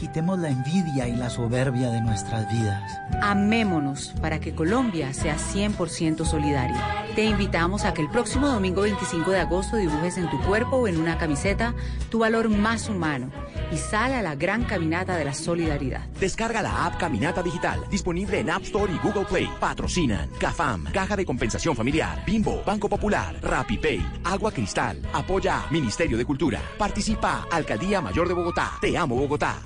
Quitemos 0.00 0.38
la 0.38 0.48
envidia 0.48 1.06
y 1.06 1.14
la 1.14 1.28
soberbia 1.28 1.90
de 1.90 2.00
nuestras 2.00 2.50
vidas. 2.50 2.98
Amémonos 3.20 4.14
para 4.22 4.40
que 4.40 4.54
Colombia 4.54 5.12
sea 5.12 5.36
100% 5.36 6.24
solidaria. 6.24 7.04
Te 7.14 7.24
invitamos 7.24 7.84
a 7.84 7.92
que 7.92 8.00
el 8.00 8.08
próximo 8.08 8.48
domingo 8.48 8.80
25 8.80 9.30
de 9.30 9.40
agosto 9.40 9.76
dibujes 9.76 10.16
en 10.16 10.30
tu 10.30 10.40
cuerpo 10.40 10.78
o 10.78 10.88
en 10.88 10.98
una 10.98 11.18
camiseta 11.18 11.74
tu 12.08 12.20
valor 12.20 12.48
más 12.48 12.88
humano 12.88 13.30
y 13.70 13.76
sal 13.76 14.14
a 14.14 14.22
la 14.22 14.36
gran 14.36 14.64
caminata 14.64 15.18
de 15.18 15.26
la 15.26 15.34
solidaridad. 15.34 16.08
Descarga 16.18 16.62
la 16.62 16.86
app 16.86 16.98
Caminata 16.98 17.42
Digital, 17.42 17.84
disponible 17.90 18.38
en 18.38 18.48
App 18.48 18.62
Store 18.62 18.90
y 18.90 18.96
Google 19.06 19.26
Play. 19.26 19.50
Patrocinan 19.60 20.30
CAFAM, 20.38 20.84
Caja 20.92 21.14
de 21.14 21.26
Compensación 21.26 21.76
Familiar, 21.76 22.24
Bimbo, 22.24 22.62
Banco 22.64 22.88
Popular, 22.88 23.38
RappiPay, 23.42 24.22
Agua 24.24 24.50
Cristal, 24.50 25.02
Apoya 25.12 25.66
Ministerio 25.70 26.16
de 26.16 26.24
Cultura. 26.24 26.62
Participa 26.78 27.46
Alcaldía 27.50 28.00
Mayor 28.00 28.28
de 28.28 28.34
Bogotá. 28.34 28.78
Te 28.80 28.96
amo 28.96 29.14
Bogotá. 29.14 29.58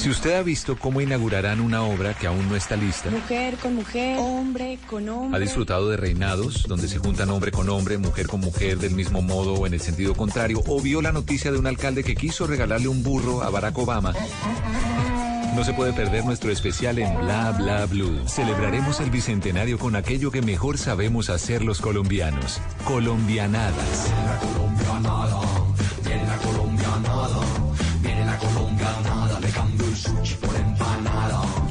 Si 0.00 0.08
usted 0.08 0.32
ha 0.32 0.42
visto 0.42 0.78
cómo 0.78 1.02
inaugurarán 1.02 1.60
una 1.60 1.82
obra 1.82 2.14
que 2.14 2.26
aún 2.26 2.48
no 2.48 2.56
está 2.56 2.74
lista, 2.74 3.10
Mujer 3.10 3.56
con 3.56 3.74
mujer, 3.74 4.16
hombre 4.18 4.78
con 4.88 5.06
hombre. 5.10 5.36
ha 5.36 5.40
disfrutado 5.40 5.90
de 5.90 5.98
reinados 5.98 6.64
donde 6.66 6.88
se 6.88 6.96
juntan 6.96 7.28
hombre 7.28 7.52
con 7.52 7.68
hombre, 7.68 7.98
mujer 7.98 8.26
con 8.26 8.40
mujer 8.40 8.78
del 8.78 8.94
mismo 8.94 9.20
modo 9.20 9.52
o 9.52 9.66
en 9.66 9.74
el 9.74 9.80
sentido 9.82 10.14
contrario, 10.14 10.62
o 10.66 10.80
vio 10.80 11.02
la 11.02 11.12
noticia 11.12 11.52
de 11.52 11.58
un 11.58 11.66
alcalde 11.66 12.02
que 12.02 12.16
quiso 12.16 12.46
regalarle 12.46 12.88
un 12.88 13.02
burro 13.02 13.42
a 13.42 13.50
Barack 13.50 13.76
Obama. 13.76 14.14
No 15.54 15.64
se 15.64 15.74
puede 15.74 15.92
perder 15.92 16.24
nuestro 16.24 16.50
especial 16.50 16.98
en 16.98 17.14
Bla 17.20 17.50
Bla 17.58 17.84
Blue. 17.84 18.26
Celebraremos 18.26 19.00
el 19.00 19.10
bicentenario 19.10 19.78
con 19.78 19.96
aquello 19.96 20.30
que 20.30 20.40
mejor 20.40 20.78
sabemos 20.78 21.28
hacer 21.28 21.62
los 21.62 21.78
colombianos. 21.82 22.62
Colombianadas. 22.86 24.08
colombianada, 24.40 25.42
viene 26.02 26.24
la 26.26 26.36
colombianada, 26.38 27.40
viene 28.00 28.24
la 28.24 28.38
colombianada, 28.38 28.69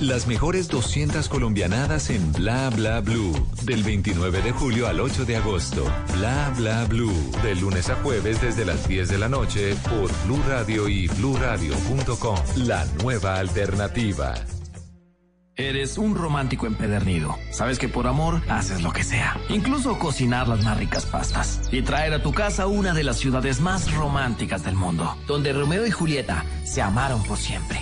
Las 0.02 0.28
mejores 0.28 0.70
200 0.70 1.28
colombianadas 1.28 2.10
en 2.10 2.32
Bla 2.32 2.70
Bla 2.70 3.02
Blue. 3.02 3.34
Del 3.64 3.84
29 3.84 4.42
de 4.42 4.54
julio 4.54 4.88
al 4.88 5.02
8 5.02 5.26
de 5.26 5.36
agosto. 5.36 5.84
Bla 6.16 6.54
Bla 6.56 6.86
Blue. 6.86 7.14
De 7.44 7.54
lunes 7.56 7.90
a 7.90 7.96
jueves 7.96 8.42
desde 8.42 8.64
las 8.64 8.88
10 8.88 9.10
de 9.10 9.18
la 9.18 9.28
noche 9.28 9.76
por 9.90 10.10
Blue 10.26 10.42
Radio 10.48 10.88
y 10.88 11.08
bluradio.com. 11.10 12.38
La 12.66 12.86
nueva 13.04 13.40
alternativa. 13.40 14.36
Eres 15.58 15.98
un 15.98 16.16
romántico 16.16 16.66
empedernido. 16.66 17.36
Sabes 17.52 17.78
que 17.78 17.90
por 17.90 18.08
amor 18.08 18.42
haces 18.48 18.82
lo 18.82 18.94
que 18.94 19.04
sea. 19.04 19.36
Incluso 19.50 20.00
cocinar 20.00 20.48
las 20.48 20.64
más 20.64 20.78
ricas 20.78 21.06
pastas. 21.08 21.68
Y 21.74 21.82
traer 21.82 22.14
a 22.14 22.24
tu 22.24 22.32
casa 22.32 22.68
una 22.68 22.94
de 22.94 23.04
las 23.04 23.18
ciudades 23.18 23.60
más 23.60 23.94
románticas 23.94 24.64
del 24.64 24.76
mundo. 24.76 25.18
Donde 25.28 25.52
Romeo 25.52 25.86
y 25.86 25.92
Julieta 25.92 26.46
se 26.64 26.82
amaron 26.82 27.22
por 27.24 27.38
siempre. 27.38 27.82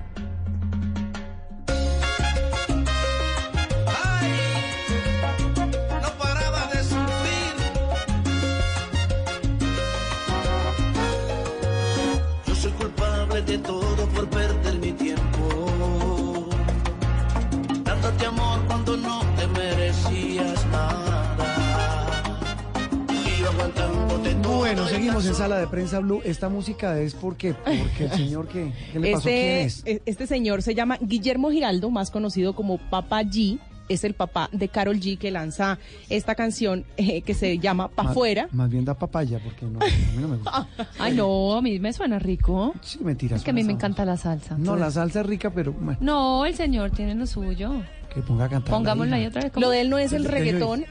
En 25.25 25.35
Sala 25.35 25.57
de 25.59 25.67
Prensa 25.67 25.99
Blue. 25.99 26.21
Esta 26.23 26.49
música 26.49 26.99
es 26.99 27.13
porque, 27.13 27.53
porque 27.53 28.05
el 28.05 28.11
señor 28.11 28.47
que, 28.47 28.71
¿qué 28.91 28.99
le 28.99 29.11
pasó? 29.13 29.23
¿Quién 29.25 29.35
Este, 29.37 29.63
es? 29.63 29.83
e- 29.85 30.01
este 30.05 30.27
señor 30.27 30.61
se 30.61 30.73
llama 30.75 30.97
Guillermo 31.01 31.51
Giraldo, 31.51 31.89
más 31.89 32.11
conocido 32.11 32.53
como 32.55 32.77
Papa 32.77 33.21
G. 33.23 33.59
Es 33.89 34.05
el 34.05 34.13
papá 34.13 34.47
de 34.53 34.69
Carol 34.69 34.97
G 35.01 35.17
que 35.17 35.31
lanza 35.31 35.77
esta 36.09 36.33
canción 36.35 36.85
eh, 36.95 37.23
que 37.23 37.33
se 37.33 37.59
llama 37.59 37.89
Pa' 37.89 38.03
Más- 38.03 38.13
Fuera. 38.13 38.47
Más 38.53 38.69
bien 38.69 38.85
da 38.85 38.93
papaya, 38.93 39.37
porque 39.43 39.65
no, 39.65 39.79
a 39.81 39.85
mí 39.85 40.21
no 40.21 40.27
me 40.29 40.37
gusta. 40.37 40.65
Ay, 40.99 41.13
no, 41.13 41.55
a 41.57 41.61
mí 41.61 41.77
me 41.77 41.91
suena 41.91 42.17
rico. 42.17 42.73
Sí, 42.81 42.99
mentiras. 43.03 43.39
Es 43.39 43.43
que 43.43 43.51
a 43.51 43.53
mí 43.53 43.63
me 43.65 43.73
encanta 43.73 44.05
la 44.05 44.15
salsa. 44.15 44.57
No, 44.57 44.77
la 44.77 44.89
salsa 44.91 45.19
es 45.21 45.25
rica, 45.25 45.49
pero 45.49 45.73
bueno, 45.73 45.97
No, 45.99 46.45
el 46.45 46.55
señor 46.55 46.91
tiene 46.91 47.15
lo 47.15 47.27
suyo. 47.27 47.81
que 48.13 48.21
ponga 48.21 48.45
a 48.45 48.49
cantar. 48.49 48.71
Pongámosla 48.73 49.17
ahí 49.17 49.25
otra 49.25 49.41
vez. 49.41 49.51
Lo 49.57 49.69
de 49.69 49.81
él 49.81 49.89
no 49.89 49.97
es 49.97 50.13
el 50.13 50.23
reggaetón. 50.23 50.85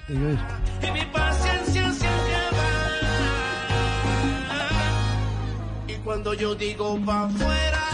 Cuando 6.10 6.34
yo 6.34 6.56
digo 6.56 6.98
pa' 7.06 7.26
afuera, 7.26 7.84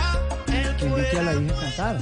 el 0.47 0.77
Que 1.11 1.23
la 1.23 1.55
cantar. 1.55 1.99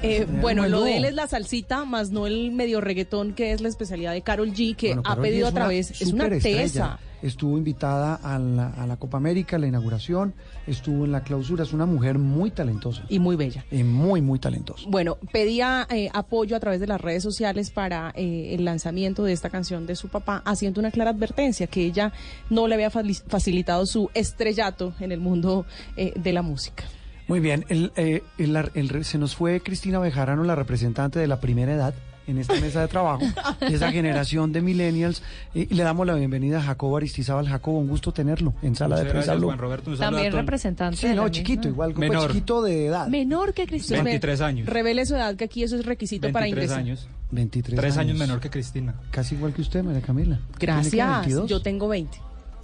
Eh, 0.00 0.26
bueno, 0.40 0.66
lo 0.66 0.84
de 0.84 0.96
él 0.96 1.04
es 1.04 1.12
la 1.12 1.26
salsita, 1.26 1.84
más 1.84 2.10
no 2.10 2.26
el 2.26 2.50
medio 2.50 2.80
reggaetón, 2.80 3.34
que 3.34 3.52
es 3.52 3.60
la 3.60 3.68
especialidad 3.68 4.14
de 4.14 4.22
Carol 4.22 4.54
G, 4.54 4.74
que 4.74 4.94
Bueno, 4.94 5.02
ha 5.04 5.10
Karol 5.10 5.22
G 5.22 5.28
pedido 5.28 5.46
a 5.46 5.48
es 5.48 5.52
una 5.52 5.60
través. 5.60 6.00
Es 6.00 6.12
una 6.14 6.30
tesa. 6.30 6.98
Estuvo 7.22 7.58
invitada 7.58 8.14
a 8.14 8.38
la, 8.38 8.68
a 8.68 8.86
la 8.86 8.96
Copa 8.96 9.18
América, 9.18 9.56
a 9.56 9.58
la 9.58 9.66
inauguración, 9.66 10.34
estuvo 10.66 11.04
en 11.04 11.12
la 11.12 11.22
clausura. 11.22 11.64
Es 11.64 11.72
una 11.72 11.86
mujer 11.86 12.18
muy 12.18 12.50
talentosa. 12.50 13.02
Y 13.08 13.18
muy 13.18 13.36
bella. 13.36 13.64
Y 13.70 13.82
muy, 13.82 14.20
muy 14.22 14.38
talentosa. 14.38 14.84
Bueno, 14.88 15.18
pedía 15.32 15.86
eh, 15.90 16.08
apoyo 16.14 16.56
a 16.56 16.60
través 16.60 16.80
de 16.80 16.86
las 16.86 17.00
redes 17.00 17.22
sociales 17.22 17.70
para 17.70 18.12
eh, 18.16 18.54
el 18.54 18.64
lanzamiento 18.64 19.24
de 19.24 19.32
esta 19.32 19.50
canción 19.50 19.86
de 19.86 19.96
su 19.96 20.08
papá, 20.08 20.42
haciendo 20.44 20.80
una 20.80 20.90
clara 20.90 21.10
advertencia 21.10 21.66
que 21.66 21.84
ella 21.84 22.12
no 22.48 22.66
le 22.68 22.74
había 22.74 22.90
facilitado 22.90 23.84
su 23.86 24.10
estrellato 24.14 24.94
en 25.00 25.12
el 25.12 25.20
mundo 25.20 25.66
eh, 25.96 26.12
de 26.16 26.32
la 26.32 26.42
música. 26.42 26.84
Muy 27.28 27.38
bien, 27.40 27.64
el, 27.68 27.92
eh, 27.96 28.22
el- 28.38 28.56
el- 28.74 29.04
se 29.04 29.16
nos 29.18 29.36
fue 29.36 29.60
Cristina 29.60 29.98
Bejarano, 30.00 30.42
la 30.42 30.56
representante 30.56 31.18
de 31.20 31.26
la 31.28 31.38
primera 31.40 31.72
edad 31.72 31.94
en 32.30 32.38
esta 32.38 32.54
mesa 32.60 32.80
de 32.80 32.88
trabajo, 32.88 33.22
de 33.60 33.66
esa 33.74 33.90
generación 33.92 34.52
de 34.52 34.60
millennials. 34.62 35.22
eh, 35.54 35.66
y 35.70 35.74
le 35.74 35.82
damos 35.82 36.06
la 36.06 36.14
bienvenida 36.14 36.58
a 36.58 36.62
Jacobo 36.62 36.96
Aristizábal. 36.96 37.48
Jacobo, 37.48 37.78
un 37.78 37.88
gusto 37.88 38.12
tenerlo 38.12 38.54
en 38.62 38.74
sala 38.76 38.96
Muchas 38.96 39.04
de 39.04 39.10
prensa 39.10 39.26
gracias. 39.32 39.44
Juan 39.44 39.58
Roberto. 39.58 39.90
Un 39.90 39.98
También 39.98 40.32
representante. 40.32 40.96
Sí, 40.96 41.06
no, 41.08 41.12
misma. 41.24 41.30
chiquito, 41.30 41.68
igual, 41.68 41.92
pues, 41.92 42.08
Menor. 42.08 42.28
chiquito 42.28 42.62
de 42.62 42.86
edad. 42.86 43.08
Menor 43.08 43.52
que 43.54 43.66
Cristina. 43.66 44.02
23 44.02 44.40
años. 44.40 44.66
Revele 44.68 45.04
su 45.06 45.14
edad, 45.16 45.34
que 45.36 45.44
aquí 45.44 45.62
eso 45.62 45.76
es 45.76 45.84
requisito 45.84 46.30
para 46.32 46.44
23 46.44 46.64
ingresar. 46.64 46.78
años. 46.78 47.08
23 47.32 47.78
Tres 47.78 47.96
años 47.96 48.08
años. 48.10 48.18
menor 48.18 48.40
que 48.40 48.50
Cristina. 48.50 48.94
Casi 49.10 49.34
igual 49.34 49.52
que 49.52 49.60
usted, 49.62 49.82
María 49.84 50.00
Camila. 50.00 50.36
¿Tiene 50.36 50.58
que 50.58 50.66
Gracias, 50.66 51.20
22? 51.20 51.50
yo 51.50 51.62
tengo 51.62 51.86
20. 51.88 52.18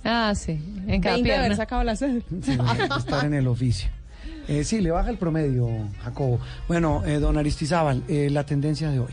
Ah, 0.04 0.32
sí. 0.36 0.52
En 0.86 1.00
cada 1.00 1.16
20 1.16 1.30
de 1.30 1.36
haber 1.36 1.56
sacado 1.56 1.82
la 1.84 1.96
sed. 1.96 2.22
Sí, 2.42 2.56
estar 2.98 3.24
en 3.24 3.34
el 3.34 3.46
oficio. 3.48 3.88
Eh, 4.48 4.62
sí, 4.62 4.80
le 4.80 4.92
baja 4.92 5.10
el 5.10 5.18
promedio, 5.18 5.68
Jacobo. 6.04 6.38
Bueno, 6.68 7.02
eh, 7.04 7.18
don 7.18 7.36
Aristizábal, 7.36 8.04
eh, 8.06 8.28
la 8.30 8.46
tendencia 8.46 8.90
de 8.90 9.00
hoy. 9.00 9.12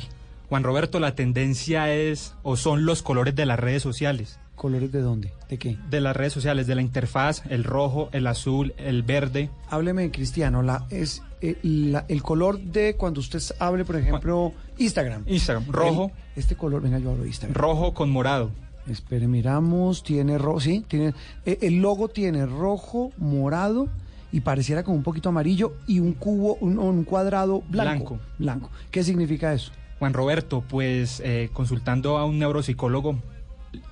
Juan 0.53 0.61
Roberto, 0.63 0.99
la 0.99 1.15
tendencia 1.15 1.91
es 1.91 2.35
o 2.43 2.57
son 2.57 2.85
los 2.85 3.01
colores 3.01 3.33
de 3.35 3.47
las 3.47 3.59
redes 3.59 3.81
sociales. 3.81 4.37
¿Colores 4.53 4.91
de 4.91 5.01
dónde? 5.01 5.33
¿De 5.49 5.57
qué? 5.57 5.79
De 5.89 5.99
las 5.99 6.15
redes 6.15 6.31
sociales, 6.31 6.67
de 6.67 6.75
la 6.75 6.83
interfaz, 6.83 7.41
el 7.49 7.63
rojo, 7.63 8.09
el 8.11 8.27
azul, 8.27 8.71
el 8.77 9.01
verde. 9.01 9.49
Hábleme 9.71 10.11
cristiano. 10.11 10.61
La, 10.61 10.85
es 10.91 11.23
eh, 11.41 11.57
la- 11.63 12.05
el 12.07 12.21
color 12.21 12.59
de 12.59 12.95
cuando 12.95 13.19
usted 13.19 13.41
hable, 13.57 13.83
por 13.83 13.95
ejemplo, 13.95 14.53
Instagram. 14.77 15.23
Instagram, 15.25 15.65
rojo. 15.71 16.11
El- 16.35 16.39
este 16.41 16.55
color, 16.55 16.83
venga, 16.83 16.99
yo 16.99 17.09
hablo 17.09 17.23
de 17.23 17.29
Instagram. 17.29 17.55
Rojo 17.59 17.95
con 17.95 18.11
morado. 18.11 18.51
Espere, 18.85 19.27
miramos, 19.27 20.03
tiene 20.03 20.37
rojo, 20.37 20.59
sí, 20.59 20.85
tiene, 20.87 21.15
eh, 21.47 21.57
el 21.63 21.81
logo 21.81 22.09
tiene 22.09 22.45
rojo, 22.45 23.11
morado 23.17 23.87
y 24.31 24.41
pareciera 24.41 24.83
como 24.83 24.97
un 24.97 25.03
poquito 25.03 25.29
amarillo 25.29 25.73
y 25.87 25.97
un 25.99 26.13
cubo, 26.13 26.57
un, 26.61 26.77
un 26.77 27.05
cuadrado 27.05 27.63
blanco. 27.69 28.17
Blanco. 28.17 28.19
Blanco. 28.37 28.69
¿Qué 28.91 29.03
significa 29.03 29.51
eso? 29.51 29.71
Juan 30.03 30.13
Roberto, 30.13 30.65
pues 30.67 31.21
eh, 31.23 31.49
consultando 31.53 32.17
a 32.17 32.25
un 32.25 32.37
neuropsicólogo, 32.37 33.19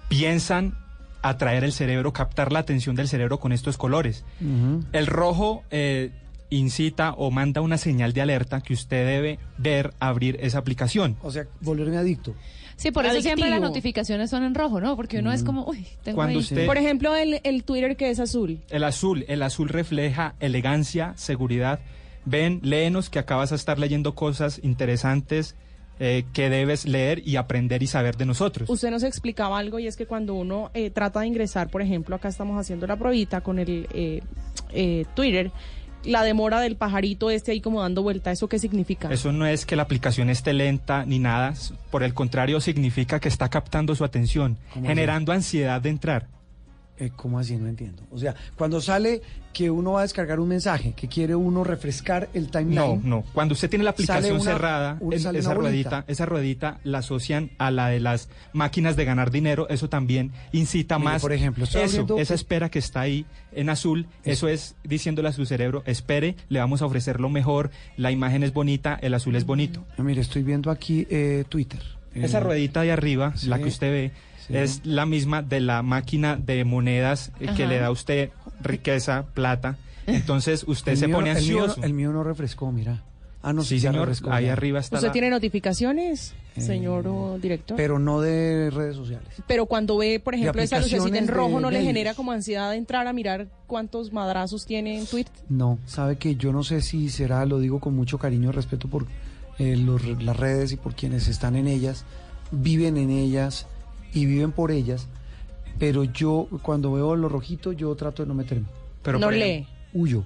piensan 0.09 0.75
atraer 1.21 1.63
el 1.63 1.71
cerebro, 1.71 2.11
captar 2.11 2.51
la 2.51 2.59
atención 2.59 2.97
del 2.97 3.07
cerebro 3.07 3.39
con 3.39 3.53
estos 3.53 3.77
colores. 3.77 4.25
El 4.91 5.07
rojo 5.07 5.63
eh, 5.71 6.11
incita 6.49 7.13
o 7.13 7.31
manda 7.31 7.61
una 7.61 7.77
señal 7.77 8.11
de 8.11 8.19
alerta 8.21 8.59
que 8.59 8.73
usted 8.73 9.05
debe 9.07 9.39
ver 9.57 9.93
abrir 10.01 10.37
esa 10.41 10.57
aplicación. 10.57 11.15
O 11.21 11.31
sea, 11.31 11.45
volverme 11.61 11.95
adicto. 11.95 12.35
Sí, 12.75 12.91
por 12.91 13.05
eso 13.05 13.21
siempre 13.21 13.49
las 13.49 13.61
notificaciones 13.61 14.29
son 14.29 14.43
en 14.43 14.53
rojo, 14.53 14.81
¿no? 14.81 14.97
Porque 14.97 15.19
uno 15.19 15.31
es 15.31 15.43
como, 15.45 15.63
uy, 15.65 15.87
tengo 16.03 16.17
Cuando 16.17 16.39
ahí. 16.39 16.43
usted- 16.43 16.65
Por 16.65 16.77
ejemplo, 16.77 17.15
el, 17.15 17.39
el 17.45 17.63
Twitter 17.63 17.95
que 17.95 18.09
es 18.09 18.19
azul. 18.19 18.59
El 18.69 18.83
azul, 18.83 19.23
el 19.29 19.43
azul 19.43 19.69
refleja 19.69 20.35
elegancia, 20.41 21.13
seguridad. 21.15 21.79
Ven, 22.25 22.59
léenos 22.63 23.09
que 23.09 23.17
acabas 23.19 23.53
a 23.53 23.55
estar 23.55 23.79
leyendo 23.79 24.13
cosas 24.13 24.59
interesantes 24.63 25.55
eh, 26.03 26.25
que 26.33 26.49
debes 26.49 26.87
leer 26.87 27.21
y 27.23 27.35
aprender 27.35 27.83
y 27.83 27.87
saber 27.87 28.17
de 28.17 28.25
nosotros. 28.25 28.67
Usted 28.67 28.89
nos 28.89 29.03
explicaba 29.03 29.59
algo 29.59 29.77
y 29.77 29.85
es 29.85 29.95
que 29.95 30.07
cuando 30.07 30.33
uno 30.33 30.71
eh, 30.73 30.89
trata 30.89 31.19
de 31.19 31.27
ingresar, 31.27 31.69
por 31.69 31.83
ejemplo, 31.83 32.15
acá 32.15 32.27
estamos 32.27 32.59
haciendo 32.59 32.87
la 32.87 32.95
pruebita 32.95 33.41
con 33.41 33.59
el 33.59 33.87
eh, 33.93 34.21
eh, 34.71 35.05
Twitter, 35.13 35.51
la 36.03 36.23
demora 36.23 36.59
del 36.59 36.75
pajarito 36.75 37.29
este 37.29 37.51
ahí 37.51 37.61
como 37.61 37.83
dando 37.83 38.01
vuelta, 38.01 38.31
¿eso 38.31 38.49
qué 38.49 38.57
significa? 38.57 39.13
Eso 39.13 39.31
no 39.31 39.45
es 39.45 39.67
que 39.67 39.75
la 39.75 39.83
aplicación 39.83 40.31
esté 40.31 40.53
lenta 40.53 41.05
ni 41.05 41.19
nada, 41.19 41.53
por 41.91 42.01
el 42.01 42.15
contrario 42.15 42.59
significa 42.61 43.19
que 43.19 43.29
está 43.29 43.49
captando 43.49 43.93
su 43.93 44.03
atención, 44.03 44.57
¿Cómo 44.73 44.87
generando 44.87 45.31
ansiedad 45.31 45.81
de 45.81 45.89
entrar. 45.89 46.40
Eh, 47.01 47.09
¿Cómo 47.15 47.39
así? 47.39 47.55
No 47.57 47.67
entiendo. 47.67 48.03
O 48.11 48.17
sea, 48.19 48.35
cuando 48.55 48.79
sale 48.79 49.23
que 49.53 49.71
uno 49.71 49.93
va 49.93 49.99
a 49.99 50.03
descargar 50.03 50.39
un 50.39 50.47
mensaje, 50.47 50.93
que 50.93 51.07
quiere 51.07 51.33
uno 51.33 51.63
refrescar 51.63 52.29
el 52.35 52.43
No, 52.45 52.49
timeline. 52.51 53.01
no. 53.03 53.23
Cuando 53.33 53.53
usted 53.53 53.71
tiene 53.71 53.83
la 53.83 53.89
aplicación 53.89 54.35
una- 54.35 54.43
cerrada, 54.43 54.97
un- 54.99 55.11
es- 55.11 55.21
esa 55.25 55.31
una 55.31 55.53
ruedita, 55.55 55.89
bolita. 55.89 56.03
esa 56.11 56.25
ruedita 56.27 56.79
la 56.83 56.99
asocian 56.99 57.49
a 57.57 57.71
la 57.71 57.87
de 57.87 57.99
las 57.99 58.29
máquinas 58.53 58.95
de 58.95 59.05
ganar 59.05 59.31
dinero. 59.31 59.67
Eso 59.69 59.89
también 59.89 60.31
incita 60.51 60.99
Mire, 60.99 61.11
más. 61.13 61.21
por 61.23 61.33
ejemplo, 61.33 61.63
eso, 61.63 62.17
esa 62.19 62.33
espera 62.35 62.69
que 62.69 62.77
está 62.77 63.01
ahí 63.01 63.25
en 63.51 63.69
azul, 63.69 64.05
eso 64.23 64.47
es 64.47 64.75
diciéndole 64.83 65.29
a 65.29 65.33
su 65.33 65.45
cerebro, 65.47 65.81
espere, 65.87 66.35
le 66.49 66.59
vamos 66.59 66.83
a 66.83 66.85
ofrecer 66.85 67.19
lo 67.19 67.29
mejor, 67.29 67.71
la 67.97 68.11
imagen 68.11 68.43
es 68.43 68.53
bonita, 68.53 68.97
el 69.01 69.15
azul 69.15 69.35
es 69.35 69.45
bonito. 69.47 69.83
Mire, 69.97 70.21
estoy 70.21 70.43
viendo 70.43 70.69
aquí 70.69 71.07
eh, 71.09 71.45
Twitter. 71.49 71.81
Esa 72.13 72.37
Eh, 72.39 72.41
ruedita 72.41 72.81
de 72.81 72.91
arriba, 72.91 73.33
sí, 73.37 73.47
la 73.47 73.57
que 73.57 73.69
usted 73.69 73.89
ve, 73.89 74.11
sí. 74.51 74.57
es 74.57 74.81
la 74.85 75.05
misma 75.05 75.41
de 75.41 75.59
la 75.59 75.81
máquina 75.83 76.35
de 76.35 76.63
monedas 76.65 77.31
eh, 77.39 77.49
que 77.55 77.67
le 77.67 77.79
da 77.79 77.87
a 77.87 77.91
usted 77.91 78.29
riqueza, 78.61 79.25
plata. 79.33 79.77
Entonces 80.07 80.63
usted 80.67 80.93
el 80.93 80.97
se 80.97 81.07
mío- 81.07 81.17
pone 81.17 81.31
el 81.31 81.43
mío 81.43 81.57
no- 81.57 81.63
ansioso. 81.65 81.83
El 81.85 81.93
mío, 81.93 82.11
no 82.11 82.23
refrescó, 82.23 82.71
mira. 82.71 83.03
Ah, 83.43 83.53
no, 83.53 83.63
sí, 83.63 83.79
ya 83.79 83.89
señor, 83.89 84.07
refrescó, 84.07 84.31
ahí 84.31 84.45
ya. 84.45 84.53
arriba 84.53 84.79
está 84.79 84.97
¿Usted 84.97 85.07
la- 85.07 85.11
tiene 85.13 85.29
notificaciones, 85.31 86.35
señor 86.57 87.07
o 87.07 87.39
director? 87.39 87.75
Pero 87.75 87.97
no 87.97 88.21
de 88.21 88.69
redes 88.69 88.95
sociales. 88.95 89.27
Pero 89.47 89.65
cuando 89.65 89.97
ve, 89.97 90.19
por 90.19 90.35
ejemplo, 90.35 90.61
esa 90.61 90.79
lucecita 90.79 91.17
en 91.17 91.27
rojo, 91.27 91.55
de 91.55 91.61
¿no 91.61 91.71
le 91.71 91.81
genera 91.81 92.13
como 92.13 92.31
ansiedad 92.33 92.69
de 92.69 92.77
entrar 92.77 93.07
a 93.07 93.13
mirar 93.13 93.47
cuántos 93.65 94.13
madrazos 94.13 94.67
tiene 94.67 94.99
en 94.99 95.07
Twitter? 95.07 95.33
No, 95.49 95.79
sabe 95.87 96.17
que 96.17 96.35
yo 96.35 96.51
no 96.51 96.63
sé 96.63 96.81
si 96.81 97.09
será, 97.09 97.45
lo 97.47 97.59
digo 97.59 97.79
con 97.79 97.95
mucho 97.95 98.19
cariño 98.19 98.49
y 98.49 98.51
respeto 98.51 98.87
por 98.87 99.07
eh, 99.59 99.75
los- 99.75 100.21
las 100.23 100.37
redes 100.37 100.71
y 100.71 100.77
por 100.77 100.93
quienes 100.95 101.27
están 101.27 101.55
en 101.55 101.67
ellas, 101.67 102.05
viven 102.51 102.97
en 102.97 103.09
ellas 103.09 103.65
y 104.13 104.25
viven 104.25 104.51
por 104.51 104.71
ellas, 104.71 105.07
pero 105.79 106.03
yo 106.03 106.47
cuando 106.61 106.91
veo 106.93 107.15
lo 107.15 107.29
rojito 107.29 107.71
yo 107.73 107.93
trato 107.95 108.23
de 108.23 108.27
no 108.27 108.33
meterme. 108.33 108.65
Pero 109.03 109.19
no 109.19 109.31
lee, 109.31 109.41
ejemplo- 109.65 109.67
Huyo. 109.93 110.23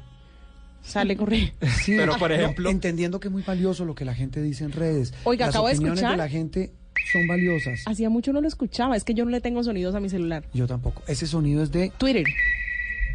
sale 0.81 1.15
corriendo. 1.17 1.53
Sí, 1.83 1.95
Pero, 1.97 2.17
por 2.17 2.29
no, 2.29 2.35
ejemplo- 2.35 2.69
entendiendo 2.69 3.19
que 3.19 3.27
es 3.29 3.31
muy 3.31 3.41
valioso 3.43 3.85
lo 3.85 3.95
que 3.95 4.05
la 4.05 4.13
gente 4.13 4.41
dice 4.41 4.63
en 4.63 4.71
redes. 4.71 5.13
Oiga, 5.23 5.45
las 5.47 5.55
acabo 5.55 5.67
de 5.67 5.73
opiniones 5.75 5.99
escuchar- 5.99 6.11
de 6.11 6.17
la 6.17 6.29
gente 6.29 6.71
son 7.11 7.27
valiosas. 7.27 7.81
Hacía 7.85 8.09
mucho 8.09 8.33
no 8.33 8.41
lo 8.41 8.47
escuchaba, 8.47 8.95
es 8.97 9.03
que 9.03 9.13
yo 9.13 9.25
no 9.25 9.31
le 9.31 9.39
tengo 9.41 9.63
sonidos 9.63 9.95
a 9.95 9.99
mi 9.99 10.09
celular. 10.09 10.43
Yo 10.53 10.67
tampoco. 10.67 11.01
Ese 11.07 11.27
sonido 11.27 11.61
es 11.63 11.71
de 11.71 11.91
Twitter. 11.97 12.25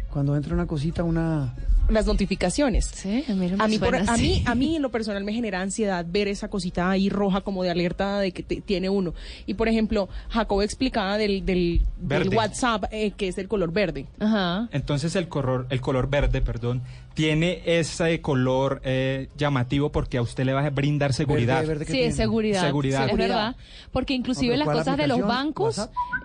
cuando 0.09 0.35
entra 0.35 0.53
una 0.53 0.65
cosita, 0.67 1.03
una... 1.03 1.55
Las 1.89 2.05
notificaciones. 2.05 2.85
Sí, 2.93 3.25
a 3.27 3.33
mí 3.33 3.47
no 3.49 3.57
me 3.57 3.63
A 3.63 3.67
mí, 3.67 3.77
por- 3.77 3.95
a, 3.95 4.17
mí, 4.17 4.43
a 4.45 4.55
mí 4.55 4.75
en 4.77 4.81
lo 4.81 4.89
personal 4.91 5.23
me 5.23 5.33
genera 5.33 5.61
ansiedad 5.61 6.05
ver 6.07 6.27
esa 6.27 6.47
cosita 6.47 6.89
ahí 6.89 7.09
roja 7.09 7.41
como 7.41 7.63
de 7.63 7.69
alerta 7.71 8.19
de 8.19 8.31
que 8.31 8.43
te- 8.43 8.61
tiene 8.61 8.89
uno. 8.89 9.13
Y 9.45 9.55
por 9.55 9.67
ejemplo, 9.67 10.07
Jacobo 10.29 10.61
explicaba 10.63 11.17
del, 11.17 11.45
del, 11.45 11.81
del. 11.99 12.29
WhatsApp 12.29 12.85
eh, 12.91 13.11
que 13.11 13.27
es 13.27 13.37
el 13.37 13.47
color 13.47 13.71
verde. 13.73 14.05
Ajá. 14.19 14.69
Entonces 14.71 15.15
el 15.15 15.27
color, 15.27 15.67
el 15.69 15.81
color 15.81 16.09
verde, 16.09 16.41
perdón, 16.41 16.81
tiene 17.13 17.61
ese 17.65 18.21
color 18.21 18.81
eh, 18.83 19.27
llamativo 19.37 19.91
porque 19.91 20.17
a 20.17 20.21
usted 20.21 20.45
le 20.45 20.53
va 20.53 20.65
a 20.65 20.69
brindar 20.69 21.13
seguridad. 21.13 21.63
Sí, 21.85 22.01
es 22.01 22.15
seguridad. 22.15 22.61
Seguridad. 22.65 23.09
Es 23.09 23.17
verdad. 23.17 23.55
Porque 23.91 24.13
inclusive 24.13 24.55
las 24.57 24.67
cosas 24.67 24.95
de 24.97 25.07
los 25.07 25.19
bancos, 25.21 25.77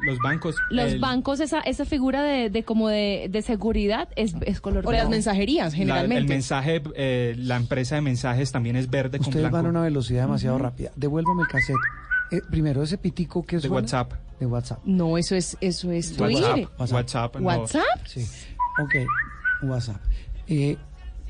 Los 0.03 0.19
bancos. 0.21 0.55
los 0.71 0.93
el- 0.93 1.01
bancos, 1.01 1.41
esa, 1.41 1.61
esa 1.61 1.85
figura 1.85 2.23
de, 2.23 2.51
de 2.51 2.63
como 2.63 2.89
de, 2.89 3.29
de 3.31 3.43
seguridad 3.43 4.09
es, 4.17 4.35
es 4.43 4.61
color 4.61 4.87
O 4.87 4.93
las 4.93 5.03
verde. 5.03 5.11
mensajerías, 5.11 5.73
la- 5.73 5.77
generalmente. 5.77 6.19
el 6.23 6.29
mensaje, 6.29 6.83
eh, 6.95 7.35
la 7.39 7.57
empresa 7.57 7.97
de 7.97 8.01
mensajes 8.03 8.53
también 8.53 8.77
es 8.77 8.89
verde 8.89 9.19
con 9.19 9.27
Ustedes 9.29 9.43
blanco. 9.43 9.57
van 9.57 9.67
a 9.67 9.69
una 9.71 9.83
velocidad 9.83 10.23
demasiado 10.23 10.59
rápida. 10.59 10.93
Devuélvame 10.97 11.43
el 11.43 11.49
cassette. 11.49 11.77
Eh, 12.31 12.41
primero, 12.51 12.83
ese 12.83 12.99
pitico 12.99 13.45
que 13.45 13.57
es 13.57 13.63
De 13.63 13.69
WhatsApp. 13.69 14.13
De 14.41 14.47
WhatsApp. 14.47 14.81
No, 14.85 15.17
eso 15.19 15.35
es, 15.35 15.57
eso 15.61 15.91
es 15.93 16.19
WhatsApp. 16.19 16.55
Twitter. 16.55 16.69
WhatsApp. 16.79 17.37
no. 17.37 17.47
¿WhatsApp? 17.47 17.83
Sí. 18.07 18.27
Ok, 18.83 18.95
WhatsApp. 19.63 20.01
Eh, 20.49 20.77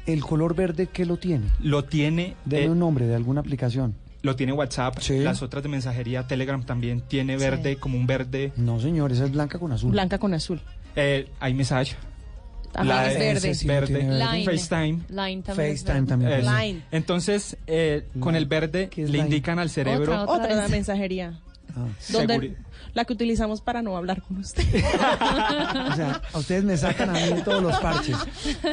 el 0.06 0.22
color 0.22 0.54
verde, 0.54 0.88
¿qué 0.92 1.04
lo 1.04 1.16
tiene? 1.16 1.46
Lo 1.60 1.84
tiene. 1.84 2.36
Deme 2.44 2.64
eh, 2.64 2.70
un 2.70 2.78
nombre 2.78 3.06
de 3.06 3.14
alguna 3.14 3.40
aplicación. 3.40 3.94
Lo 4.22 4.34
tiene 4.34 4.52
WhatsApp, 4.52 4.98
las 5.08 5.42
otras 5.42 5.62
de 5.62 5.68
mensajería, 5.68 6.26
Telegram 6.26 6.64
también 6.64 7.00
tiene 7.00 7.36
verde, 7.36 7.76
como 7.76 7.96
un 7.96 8.06
verde. 8.06 8.52
No, 8.56 8.80
señor, 8.80 9.12
esa 9.12 9.24
es 9.24 9.30
blanca 9.30 9.58
con 9.58 9.70
azul. 9.72 9.92
Blanca 9.92 10.18
con 10.18 10.34
azul. 10.34 10.60
Eh, 10.96 11.28
iMessage. 11.48 11.96
Ajá, 12.74 13.10
es 13.10 13.18
verde. 13.18 13.54
Sí 13.54 13.66
verde. 13.66 14.02
Line. 14.02 14.44
FaceTime. 14.44 15.00
Line 15.08 15.42
también. 15.42 15.76
FaceTime 15.76 16.06
también. 16.06 16.44
Line. 16.44 16.82
Entonces, 16.90 17.56
eh, 17.66 18.06
con 18.18 18.34
el 18.34 18.46
verde 18.46 18.90
le 18.96 19.06
line? 19.06 19.18
indican 19.24 19.58
al 19.58 19.70
cerebro. 19.70 20.22
Otra, 20.22 20.24
otra 20.24 20.54
Otra 20.54 20.68
mensajería. 20.68 21.40
Ah. 21.74 21.86
Donde, 22.10 22.56
la 22.96 23.04
que 23.04 23.12
utilizamos 23.12 23.60
para 23.60 23.82
no 23.82 23.94
hablar 23.96 24.22
con 24.22 24.38
usted. 24.38 24.64
O 25.92 25.94
sea, 25.94 26.20
a 26.32 26.38
ustedes 26.38 26.64
me 26.64 26.76
sacan 26.76 27.10
a 27.10 27.12
mí 27.12 27.20
de 27.34 27.42
todos 27.42 27.62
los 27.62 27.76
parches. 27.78 28.16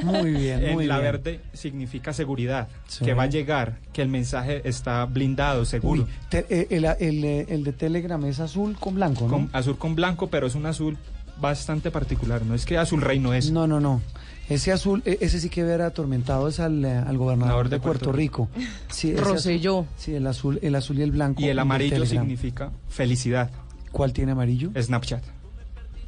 Muy 0.03 0.31
bien, 0.31 0.63
En 0.63 0.73
muy 0.73 0.85
la 0.85 0.99
bien. 0.99 1.11
verde 1.11 1.39
significa 1.53 2.13
seguridad, 2.13 2.67
Sí. 2.87 3.03
que 3.05 3.13
va 3.13 3.23
a 3.23 3.27
llegar, 3.27 3.79
que 3.91 4.01
el 4.01 4.07
mensaje 4.09 4.61
está 4.67 5.05
blindado, 5.05 5.65
seguro. 5.65 6.03
Uy, 6.03 6.09
te- 6.29 6.45
eh, 6.49 6.67
el, 6.71 6.85
el, 6.85 7.23
el 7.49 7.63
de 7.63 7.73
Telegram 7.73 8.23
es 8.25 8.39
azul 8.39 8.77
con 8.79 8.95
blanco, 8.95 9.25
¿no? 9.25 9.29
Con 9.31 9.49
azul 9.53 9.77
con 9.77 9.95
blanco, 9.95 10.27
pero 10.27 10.47
es 10.47 10.55
un 10.55 10.65
azul 10.65 10.97
bastante 11.39 11.91
particular. 11.91 12.41
No 12.43 12.55
es 12.55 12.65
que 12.65 12.77
azul 12.77 13.01
rey 13.01 13.19
no 13.19 13.33
es. 13.33 13.51
No, 13.51 13.67
no, 13.67 13.79
no. 13.79 14.01
Ese 14.49 14.71
azul, 14.73 15.01
eh, 15.05 15.17
ese 15.21 15.39
sí 15.39 15.49
que 15.49 15.63
ver 15.63 15.81
atormentado 15.81 16.47
es 16.49 16.59
al, 16.59 16.83
eh, 16.83 16.91
al 16.97 17.17
gobernador 17.17 17.69
de, 17.69 17.79
Puerto, 17.79 18.11
Rico. 18.11 18.49
Sí, 18.89 19.15
Rosselló. 19.15 19.81
azul- 19.83 19.87
Sí, 19.97 20.15
el 20.15 20.27
azul, 20.27 20.59
el 20.61 20.75
azul 20.75 20.99
y 20.99 21.01
el 21.01 21.11
blanco. 21.11 21.41
Y 21.41 21.47
el 21.47 21.59
amarillo 21.59 22.05
significa 22.05 22.71
felicidad. 22.89 23.49
¿Cuál 23.93 24.11
tiene 24.11 24.33
amarillo? 24.33 24.71
Snapchat. 24.77 25.23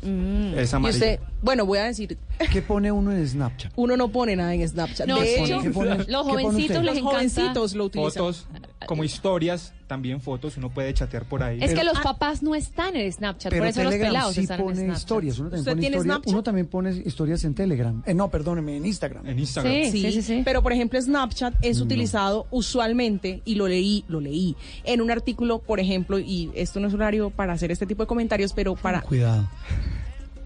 Mm. 0.01 0.53
Es 0.57 0.73
Y 0.73 0.75
usted, 0.89 1.19
bueno, 1.41 1.65
voy 1.65 1.77
a 1.79 1.85
decir, 1.85 2.17
¿Qué 2.51 2.61
pone 2.61 2.91
uno 2.91 3.11
en 3.11 3.27
Snapchat? 3.27 3.71
uno 3.75 3.95
no 3.95 4.09
pone 4.09 4.35
nada 4.35 4.53
en 4.53 4.67
Snapchat. 4.67 5.07
No, 5.07 5.19
de 5.21 5.39
hecho, 5.43 5.61
¿Qué 5.61 5.69
pone- 5.69 6.03
Los 6.07 6.23
jovencitos 6.27 6.77
les 6.77 6.85
los 6.85 6.97
encanta. 6.97 7.11
jovencitos 7.17 7.73
lo 7.75 7.85
utilizan. 7.85 8.11
Fotos, 8.23 8.47
como 8.87 9.03
historias, 9.03 9.73
también 9.87 10.19
fotos, 10.21 10.57
uno 10.57 10.69
puede 10.73 10.93
chatear 10.93 11.25
por 11.27 11.43
ahí. 11.43 11.59
Es 11.61 11.73
que 11.73 11.81
Ah. 11.81 11.83
los 11.83 11.99
papás 11.99 12.41
no 12.41 12.55
están 12.55 12.95
en 12.95 13.11
Snapchat, 13.11 13.51
Pero 13.51 13.61
por 13.63 13.67
eso 13.69 13.83
los 13.83 13.91
Telegram 13.91 14.11
pelados 14.13 14.35
sí 14.35 14.41
están 14.41 14.59
en 14.59 14.65
pone 14.65 14.75
Snapchat. 14.77 14.97
historias. 14.97 15.39
Uno 15.39 15.49
también, 15.49 15.59
¿Usted 15.59 15.71
pone 15.71 15.81
tiene 15.81 15.95
historia- 15.97 16.13
Snapchat? 16.13 16.31
uno 16.33 16.43
también 16.43 16.67
pone 16.67 16.91
historias 17.05 17.43
en 17.43 17.55
Telegram. 17.55 18.03
Eh, 18.05 18.13
no, 18.13 18.29
perdóneme, 18.31 18.77
en 18.77 18.85
Instagram. 18.85 19.27
En 19.27 19.39
Instagram. 19.39 19.73
Sí, 19.73 19.91
sí, 19.91 20.11
sí, 20.11 20.21
sí. 20.21 20.41
Pero 20.43 20.63
por 20.63 20.73
ejemplo, 20.73 21.01
Snapchat 21.01 21.53
es 21.61 21.79
utilizado 21.81 22.47
usualmente 22.51 23.41
y 23.45 23.55
lo 23.55 23.67
leí, 23.67 24.05
lo 24.07 24.19
leí 24.19 24.55
en 24.83 25.01
un 25.01 25.11
artículo, 25.11 25.59
por 25.59 25.79
ejemplo, 25.79 26.19
y 26.19 26.51
esto 26.55 26.79
no 26.79 26.87
es 26.87 26.93
horario 26.93 27.29
para 27.29 27.53
hacer 27.53 27.71
este 27.71 27.85
tipo 27.85 28.03
de 28.03 28.07
comentarios, 28.07 28.53
pero 28.53 28.75
para 28.75 29.01
Cuidado. 29.01 29.47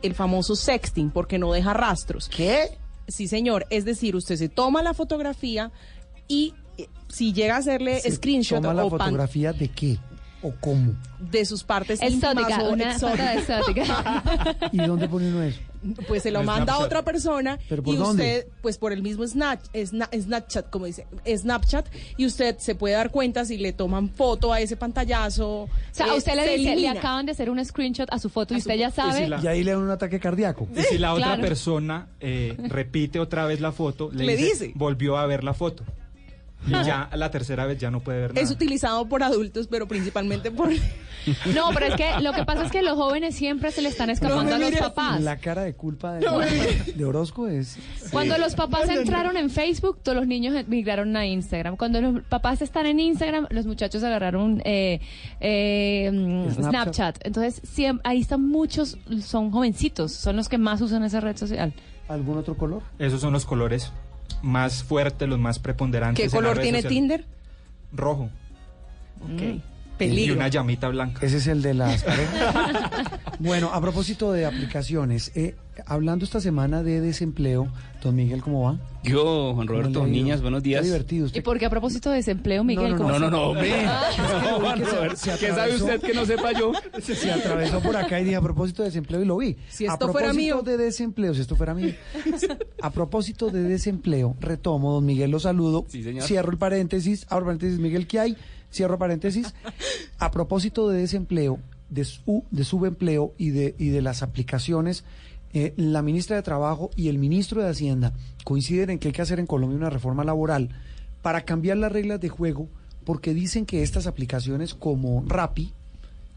el 0.02 0.14
famoso 0.16 0.56
sexting, 0.56 1.12
porque 1.12 1.38
no 1.40 1.52
deja 1.54 1.74
rastros. 1.74 2.30
¿Qué? 2.30 2.78
Sí, 3.08 3.28
señor. 3.28 3.66
Es 3.70 3.86
decir, 3.86 4.16
usted 4.16 4.36
se 4.36 4.50
toma 4.50 4.84
la 4.84 4.94
fotografía 4.94 5.72
y 6.28 6.54
si 7.10 7.34
llega 7.34 7.56
a 7.56 7.60
hacerle 7.60 8.00
Se 8.00 8.12
screenshot 8.12 8.62
¿Toma 8.62 8.74
la 8.74 8.86
o 8.86 8.90
pan 8.90 9.00
fotografía 9.00 9.52
de 9.54 9.68
qué? 9.68 9.98
¿O 10.42 10.54
cómo? 10.62 10.94
de 11.20 11.44
sus 11.44 11.66
partes 11.66 12.02
Exótica, 12.02 12.32
íntimas 12.42 12.64
o 12.64 12.70
una 12.72 13.34
exótica. 13.34 14.24
¿Y 14.72 14.78
dónde 14.78 15.10
pone 15.10 15.28
uno 15.28 15.44
eso? 15.44 15.60
pues 16.10 16.24
se 16.24 16.32
lo 16.32 16.44
manda 16.44 16.74
a 16.74 16.76
Snapchat. 16.78 16.86
otra 16.86 17.04
persona 17.04 17.58
¿Pero 17.70 17.84
por 17.84 17.94
y 17.94 17.98
dónde? 17.98 18.24
usted, 18.40 18.48
pues 18.62 18.78
por 18.78 18.92
el 18.94 19.02
mismo 19.02 19.26
Snap, 19.28 19.62
Sna- 19.74 20.10
Snapchat, 20.22 20.70
como 20.70 20.86
dice, 20.86 21.08
Snapchat, 21.26 21.88
y 22.18 22.26
usted 22.26 22.58
se 22.58 22.76
puede 22.76 22.96
dar 22.96 23.12
cuenta 23.12 23.44
si 23.46 23.58
le 23.58 23.72
toman 23.74 24.10
foto 24.10 24.52
a 24.54 24.60
ese 24.62 24.76
pantallazo. 24.78 25.64
O 25.64 25.70
sea, 25.92 26.06
a 26.08 26.16
eh, 26.16 26.18
usted 26.18 26.36
le 26.36 26.44
se 26.46 26.58
dice, 26.58 26.76
le 26.78 26.88
acaban 26.90 27.26
de 27.26 27.32
hacer 27.34 27.50
un 27.50 27.64
screenshot 27.64 28.08
a 28.12 28.20
su 28.20 28.30
foto 28.30 28.54
y 28.54 28.58
su 28.62 28.70
usted 28.70 28.80
ya 28.80 28.92
sabe. 28.92 29.20
Y 29.22 29.24
si 29.24 29.30
la- 29.30 29.42
Y 29.42 29.48
ahí 29.48 29.64
le 29.64 29.72
dan 29.72 29.82
un 29.82 29.90
ataque 29.90 30.20
cardíaco. 30.22 30.68
Y 30.76 30.82
si 30.84 30.98
la 30.98 31.14
otra 31.14 31.28
Claro. 31.28 31.42
persona 31.44 32.08
eh, 32.22 32.56
repite 32.70 33.20
otra 33.20 33.46
vez 33.46 33.60
la 33.62 33.72
foto, 33.74 34.10
le, 34.12 34.26
Le 34.26 34.36
dice, 34.38 34.50
dice. 34.68 34.72
volvió 34.76 35.18
a 35.18 35.26
ver 35.28 35.44
la 35.46 35.54
foto. 35.54 35.84
Y 36.68 36.72
ya 36.86 37.10
la 37.16 37.32
tercera 37.32 37.66
vez 37.66 37.80
ya 37.80 37.90
no 37.92 38.02
puede 38.02 38.20
ver 38.22 38.30
nada. 38.34 38.42
Es 38.42 38.52
utilizado 38.52 39.08
por 39.08 39.24
adultos, 39.24 39.68
pero 39.68 39.88
principalmente 39.88 40.52
por... 40.52 40.70
No, 41.54 41.70
pero 41.74 41.88
es 41.88 41.96
que 41.96 42.22
lo 42.22 42.32
que 42.32 42.46
pasa 42.46 42.66
es 42.66 42.72
que 42.72 42.82
los 42.82 42.96
jóvenes 42.96 43.36
siempre 43.36 43.72
se 43.72 43.82
le 43.82 43.90
están 43.90 44.10
escapando 44.10 44.56
a 44.56 44.58
los 44.58 44.70
así. 44.72 44.80
papás. 44.80 45.22
La 45.22 45.36
cara 45.38 45.64
de 45.64 45.74
culpa 45.76 46.14
de, 46.14 46.26
No, 46.26 46.40
de 46.40 47.06
Orozco 47.06 47.48
es... 47.48 47.78
Cuando 48.12 48.38
los 48.38 48.56
papás 48.56 48.90
entraron 48.90 49.36
en 49.36 49.50
Facebook, 49.50 50.00
todos 50.02 50.16
los 50.18 50.26
niños 50.28 50.56
migraron 50.68 51.16
a 51.18 51.26
Instagram. 51.26 51.76
Cuando 51.76 52.00
los 52.02 52.24
papás 52.24 52.62
están 52.62 52.86
en 52.86 53.02
Instagram, 53.02 53.48
los 53.50 53.66
muchachos 53.66 54.02
agarraron 54.02 54.62
eh, 54.64 55.02
eh, 55.42 56.10
Snapchat. 56.54 56.64
Snapchat. 56.72 57.18
Entonces, 57.26 57.62
siem- 57.64 58.00
ahí 58.06 58.22
están 58.22 58.48
muchos, 58.48 58.98
son 59.22 59.52
jovencitos, 59.52 60.14
son 60.14 60.38
los 60.38 60.48
que 60.50 60.58
más 60.58 60.80
usan 60.82 61.04
esa 61.04 61.20
red 61.20 61.36
social. 61.36 61.74
¿Algún 62.08 62.38
otro 62.38 62.56
color? 62.56 62.82
Esos 62.98 63.20
son 63.22 63.34
los 63.34 63.46
colores 63.46 63.92
más 64.42 64.84
fuertes, 64.84 65.28
los 65.28 65.40
más 65.40 65.60
preponderantes. 65.60 66.18
¿Qué 66.18 66.26
en 66.26 66.32
la 66.32 66.38
color 66.38 66.58
red 66.58 66.64
tiene 66.64 66.78
social. 66.80 66.94
Tinder? 66.94 67.26
Rojo. 67.92 68.30
Y 70.00 70.32
una 70.32 70.48
llamita 70.48 70.90
blanca. 70.90 71.26
Ese 71.26 71.38
es 71.38 71.48
el 71.48 71.62
de 71.62 71.74
las 71.74 72.04
parejas. 72.04 73.12
bueno, 73.40 73.72
a 73.74 73.82
propósito 73.82 74.32
de 74.32 74.46
aplicaciones, 74.46 75.32
eh, 75.36 75.56
hablando 75.86 76.26
esta 76.26 76.40
semana 76.40 76.84
de 76.84 77.02
desempleo, 77.02 77.68
don 78.02 78.16
Miguel, 78.16 78.42
¿cómo 78.42 78.64
va? 78.64 78.80
Yo, 79.04 79.54
Juan 79.56 79.68
Roberto, 79.68 80.06
niñas, 80.06 80.42
buenos 80.42 80.62
días. 80.64 80.82
Qué 80.82 80.88
divertido. 80.88 81.26
Usted 81.28 81.40
Y 81.40 81.44
porque 81.44 81.66
a 81.66 81.70
propósito 81.70 82.10
de 82.10 82.18
desempleo, 82.18 82.64
Miguel, 82.64 82.92
no, 82.92 82.98
¿cómo 82.98 83.12
No, 83.12 83.20
no, 83.20 83.30
no, 83.30 83.42
hombre. 83.50 83.72
No, 84.44 84.60
Juan 84.60 84.86
Roberto, 84.86 85.32
¿Qué 85.40 85.48
sabe 85.48 85.76
usted 85.76 86.02
que 86.02 86.14
no 86.14 86.26
sepa 86.26 86.52
yo? 86.52 86.72
se 87.02 87.32
atravesó 87.32 87.82
por 87.82 87.96
acá 87.96 88.20
y 88.20 88.26
dije 88.26 88.36
a 88.36 88.42
propósito 88.42 88.84
de 88.84 88.90
desempleo 88.90 89.22
y 89.22 89.26
lo 89.26 89.38
vi. 89.38 89.58
Si 89.70 89.86
a 89.86 89.94
esto 89.94 90.12
fuera 90.12 90.28
propósito 90.28 90.56
mío. 90.56 90.62
de 90.64 90.78
desempleo, 90.78 91.34
si 91.34 91.42
esto 91.42 91.56
fuera 91.56 91.74
mío. 91.74 91.94
A 92.82 92.90
propósito 92.92 93.50
de 93.50 93.64
desempleo, 93.64 94.36
retomo, 94.40 94.94
don 94.94 95.06
Miguel, 95.06 95.32
lo 95.32 95.40
saludo. 95.40 95.86
Sí, 95.88 96.04
señor. 96.04 96.24
Cierro 96.24 96.52
el 96.52 96.58
paréntesis, 96.58 97.26
abro 97.30 97.46
paréntesis, 97.46 97.80
Miguel, 97.80 98.08
¿qué 98.08 98.20
hay? 98.20 98.38
Cierro 98.72 98.98
paréntesis. 98.98 99.54
A 100.20 100.32
propósito 100.32 100.90
de 100.90 101.00
desempleo, 101.00 101.60
de, 101.90 102.06
su, 102.06 102.44
subempleo 102.64 103.34
y 103.38 103.50
de, 103.50 103.76
y 103.78 103.90
de 103.90 104.02
las 104.02 104.22
aplicaciones, 104.22 105.04
eh, 105.54 105.74
la 105.78 106.04
ministra 106.04 106.36
de 106.36 106.44
Trabajo 106.44 106.92
y 106.96 107.08
el 107.08 107.18
ministro 107.18 107.64
de 107.64 107.70
Hacienda 107.70 108.14
coinciden 108.44 108.92
en 108.92 109.00
que 109.00 109.08
hay 109.08 109.14
que 109.14 109.22
hacer 109.24 109.40
en 109.40 109.48
Colombia 109.48 109.78
una 109.78 109.90
reforma 109.90 110.24
laboral 110.24 110.70
para 111.24 111.42
cambiar 111.42 111.78
las 111.78 111.92
reglas 111.92 112.22
de 112.22 112.30
juego, 112.30 112.68
porque 113.04 113.34
dicen 113.34 113.66
que 113.66 113.82
estas 113.82 114.06
aplicaciones 114.06 114.76
como 114.76 115.24
Rappi, 115.26 115.74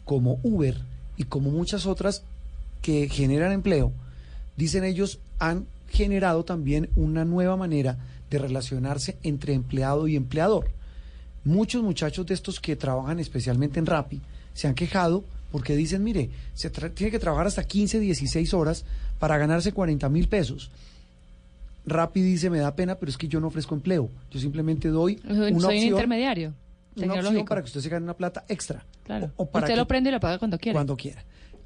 como 0.05 0.39
Uber 0.43 0.79
y 1.17 1.25
como 1.25 1.51
muchas 1.51 1.87
otras 1.87 2.25
que 2.81 3.09
generan 3.09 3.53
empleo, 3.53 3.93
dicen 4.57 4.85
ellos, 4.85 5.21
han 5.39 5.67
generado 5.89 6.45
también 6.45 6.89
una 6.97 7.25
nueva 7.25 7.57
manera 7.57 7.99
de 8.31 8.39
relacionarse 8.39 9.19
entre 9.23 9.53
empleado 9.53 10.09
y 10.09 10.17
empleador. 10.17 10.71
Muchos 11.45 11.83
muchachos 11.83 12.27
de 12.27 12.35
estos 12.35 12.61
que 12.61 12.77
trabajan 12.77 13.19
especialmente 13.19 13.79
en 13.79 13.87
Rappi 13.87 14.21
se 14.55 14.69
han 14.69 14.75
quejado 14.75 15.25
porque 15.51 15.77
dicen, 15.77 16.03
mire, 16.05 16.31
se 16.55 16.71
tiene 16.71 17.11
que 17.11 17.19
trabajar 17.19 17.47
hasta 17.47 17.65
15, 17.65 18.01
16 18.01 18.55
horas 18.55 18.85
para 19.19 19.37
ganarse 19.39 19.73
40 19.73 20.09
mil 20.09 20.29
pesos. 20.29 20.71
Rappi 21.85 22.23
dice, 22.23 22.49
me 22.49 22.59
da 22.59 22.75
pena, 22.77 22.95
pero 22.95 23.11
es 23.11 23.19
que 23.19 23.27
yo 23.29 23.41
no 23.41 23.49
ofrezco 23.49 23.75
empleo. 23.75 24.09
Yo 24.31 24.39
simplemente 24.39 24.89
doy 24.89 25.17
Soy 25.19 25.31
una 25.33 25.47
un 25.49 25.65
opción, 25.65 25.83
intermediario. 25.85 26.55
una 26.97 27.15
opción 27.15 27.45
para 27.45 27.61
que 27.61 27.67
usted 27.67 27.81
se 27.81 27.89
gane 27.89 28.05
una 28.05 28.15
plata 28.15 28.45
extra. 28.49 28.85
Claro. 29.05 29.33
O- 29.37 29.43
o 29.43 29.51
para 29.51 29.65
Usted 29.65 29.75
que- 29.75 29.81
lo 29.81 29.87
prende 29.89 30.11
y 30.11 30.13
lo 30.13 30.21
paga 30.21 30.39
cuando 30.39 30.59
quiera. 30.59 30.77
cuando 30.77 30.97
quiera. 30.97 31.25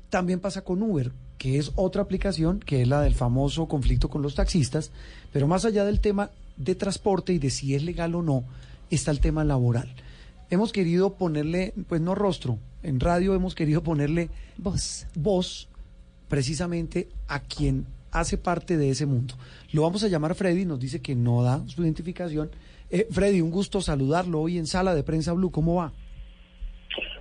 También 0.09 0.41
pasa 0.41 0.63
con 0.63 0.83
Uber, 0.83 1.13
que 1.37 1.59
es 1.59 1.73
otra 1.75 2.01
aplicación, 2.03 2.61
que 2.61 2.81
es 2.83 2.89
la 2.89 3.03
del 3.03 3.15
famoso 3.15 3.67
conflicto 3.69 4.09
con 4.09 4.23
los 4.23 4.35
taxistas, 4.35 4.91
pero 5.33 5.47
más 5.47 5.65
allá 5.65 5.85
del 5.85 6.01
tema 6.01 6.31
de 6.57 6.75
transporte 6.75 7.35
y 7.35 7.39
de 7.39 7.51
si 7.51 7.75
es 7.75 7.83
legal 7.83 8.15
o 8.15 8.23
no, 8.23 8.45
está 8.91 9.11
el 9.11 9.21
tema 9.21 9.45
laboral. 9.45 9.89
hemos 10.51 10.73
querido 10.73 11.15
ponerle, 11.15 11.75
pues 11.89 12.01
no 12.01 12.15
rostro, 12.15 12.59
en 12.83 13.01
radio 13.01 13.35
hemos 13.35 13.55
querido 13.55 13.83
ponerle 13.83 14.31
voz, 14.59 15.09
voz 15.15 15.69
precisamente 16.29 17.09
a 17.27 17.41
quien 17.41 17.87
hace 18.13 18.39
parte 18.39 18.77
de 18.77 18.91
ese 18.91 19.07
mundo. 19.07 19.35
Lo 19.73 19.83
vamos 19.83 20.05
a 20.05 20.09
llamar 20.09 20.35
Freddy, 20.35 20.65
nos 20.65 20.81
dice 20.81 21.03
que 21.03 21.15
no 21.15 21.43
da 21.43 21.67
su 21.67 21.83
identificación. 21.83 22.51
Eh, 22.91 23.07
Freddy, 23.11 23.41
un 23.41 23.51
gusto 23.51 23.81
saludarlo 23.81 24.41
hoy 24.41 24.59
en 24.59 24.67
Sala 24.67 24.95
de 24.95 25.03
Prensa 25.03 25.33
Blue, 25.33 25.51
¿cómo 25.51 25.77
va? 25.77 25.93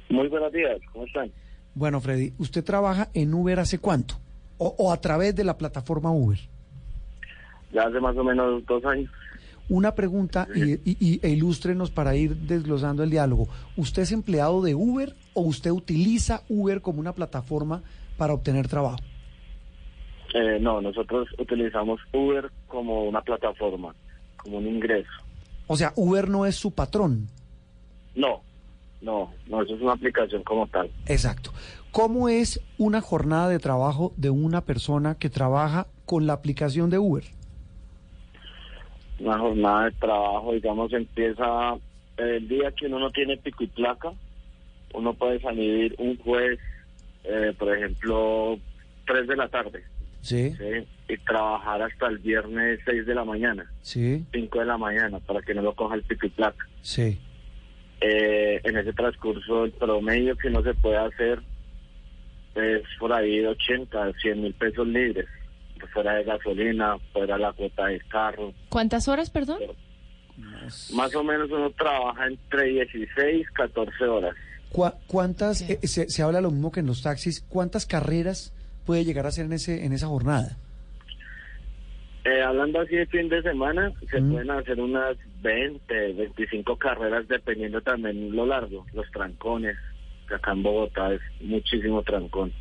Muy 0.09 0.27
buenos 0.27 0.53
días, 0.53 0.79
¿cómo 0.93 1.05
están? 1.05 1.31
Bueno, 1.73 1.99
Freddy, 1.99 2.33
¿usted 2.37 2.63
trabaja 2.63 3.09
en 3.13 3.33
Uber 3.33 3.59
hace 3.59 3.79
cuánto? 3.79 4.15
O, 4.57 4.73
o 4.77 4.93
a 4.93 5.01
través 5.01 5.35
de 5.35 5.43
la 5.43 5.57
plataforma 5.57 6.11
Uber. 6.11 6.39
Ya 7.73 7.83
hace 7.83 7.99
más 7.99 8.15
o 8.15 8.23
menos 8.23 8.65
dos 8.65 8.85
años. 8.85 9.11
Una 9.67 9.95
pregunta 9.95 10.47
y, 10.55 10.73
y, 10.73 10.97
y- 10.99 11.19
e 11.23 11.29
ilústrenos 11.29 11.89
para 11.89 12.15
ir 12.15 12.35
desglosando 12.35 13.01
el 13.03 13.09
diálogo. 13.09 13.47
¿Usted 13.77 14.03
es 14.03 14.11
empleado 14.11 14.61
de 14.61 14.75
Uber 14.75 15.15
o 15.33 15.41
usted 15.41 15.71
utiliza 15.71 16.43
Uber 16.49 16.81
como 16.81 16.99
una 16.99 17.13
plataforma 17.13 17.81
para 18.17 18.33
obtener 18.33 18.67
trabajo? 18.67 18.97
Eh, 20.35 20.59
no, 20.59 20.81
nosotros 20.81 21.27
utilizamos 21.39 21.99
Uber 22.13 22.51
como 22.67 23.05
una 23.05 23.21
plataforma, 23.21 23.95
como 24.37 24.57
un 24.57 24.67
ingreso. 24.67 25.09
O 25.67 25.75
sea, 25.77 25.93
Uber 25.95 26.29
no 26.29 26.45
es 26.45 26.55
su 26.55 26.71
patrón. 26.71 27.27
No, 28.15 28.41
no, 29.01 29.31
no, 29.47 29.61
eso 29.63 29.75
es 29.75 29.81
una 29.81 29.93
aplicación 29.93 30.43
como 30.43 30.67
tal. 30.67 30.91
Exacto. 31.07 31.51
¿Cómo 31.91 32.29
es 32.29 32.59
una 32.77 33.01
jornada 33.01 33.49
de 33.49 33.59
trabajo 33.59 34.13
de 34.17 34.29
una 34.29 34.61
persona 34.61 35.15
que 35.15 35.29
trabaja 35.29 35.87
con 36.05 36.27
la 36.27 36.33
aplicación 36.33 36.89
de 36.89 36.99
Uber? 36.99 37.23
Una 39.19 39.37
jornada 39.39 39.85
de 39.85 39.91
trabajo, 39.93 40.53
digamos, 40.53 40.91
empieza 40.93 41.75
el 42.17 42.47
día 42.47 42.71
que 42.71 42.87
uno 42.87 42.99
no 42.99 43.11
tiene 43.11 43.37
pico 43.37 43.63
y 43.63 43.67
placa. 43.67 44.11
Uno 44.93 45.13
puede 45.13 45.39
salir 45.41 45.95
un 45.97 46.17
jueves, 46.17 46.59
eh, 47.23 47.53
por 47.57 47.75
ejemplo, 47.75 48.57
3 49.07 49.27
de 49.27 49.35
la 49.35 49.47
tarde. 49.49 49.83
Sí. 50.21 50.51
¿sí? 50.53 50.87
Y 51.07 51.17
trabajar 51.17 51.81
hasta 51.83 52.07
el 52.07 52.17
viernes 52.17 52.79
6 52.85 53.05
de 53.05 53.13
la 53.13 53.23
mañana, 53.23 53.71
Sí, 53.81 54.25
5 54.33 54.59
de 54.59 54.65
la 54.65 54.77
mañana, 54.77 55.19
para 55.19 55.41
que 55.41 55.53
no 55.53 55.61
lo 55.61 55.73
coja 55.75 55.95
el 55.95 56.03
pico 56.03 56.25
y 56.25 56.29
placa. 56.29 56.65
sí. 56.81 57.19
Eh, 58.01 58.59
en 58.63 58.77
ese 58.77 58.91
transcurso, 58.91 59.63
el 59.65 59.71
promedio 59.71 60.35
que 60.35 60.49
uno 60.49 60.61
se 60.61 60.73
puede 60.73 60.97
hacer 60.97 61.39
es 62.53 62.81
por 62.99 63.11
ahí 63.13 63.39
de 63.39 63.47
80, 63.47 64.11
100 64.21 64.41
mil 64.41 64.53
pesos 64.53 64.85
libres, 64.85 65.25
fuera 65.93 66.13
de 66.15 66.23
gasolina, 66.23 66.97
fuera 67.13 67.37
la 67.37 67.51
cuota 67.53 67.85
del 67.87 68.05
carro. 68.07 68.53
¿Cuántas 68.69 69.07
horas, 69.07 69.29
perdón? 69.29 69.59
Más 70.93 71.15
o 71.15 71.23
menos 71.23 71.49
uno 71.51 71.69
trabaja 71.71 72.27
entre 72.27 72.65
16, 72.67 73.49
14 73.51 74.03
horas. 74.05 74.35
¿Cuá- 74.71 74.95
¿Cuántas, 75.07 75.61
eh, 75.69 75.79
se, 75.83 76.09
se 76.09 76.21
habla 76.23 76.41
lo 76.41 76.51
mismo 76.51 76.71
que 76.71 76.81
en 76.81 76.87
los 76.87 77.01
taxis, 77.01 77.41
cuántas 77.47 77.85
carreras 77.85 78.53
puede 78.85 79.05
llegar 79.05 79.25
a 79.25 79.29
hacer 79.29 79.45
en, 79.45 79.53
ese, 79.53 79.85
en 79.85 79.93
esa 79.93 80.07
jornada? 80.07 80.57
Eh, 82.25 82.41
hablando 82.41 82.81
así 82.81 82.95
de 82.95 83.05
fin 83.05 83.29
de 83.29 83.41
semana, 83.43 83.93
se 84.09 84.19
pueden 84.19 84.49
hacer 84.49 84.79
unas 84.81 85.15
20, 85.43 86.13
25 86.13 86.75
carreras 86.77 87.27
dependiendo 87.27 87.79
también 87.81 88.35
lo 88.35 88.47
largo, 88.47 88.83
los 88.93 89.09
trancones, 89.11 89.77
que 90.27 90.33
acá 90.33 90.53
en 90.53 90.63
Bogotá 90.63 91.13
es 91.13 91.21
muchísimo 91.41 92.01
trancón. 92.01 92.51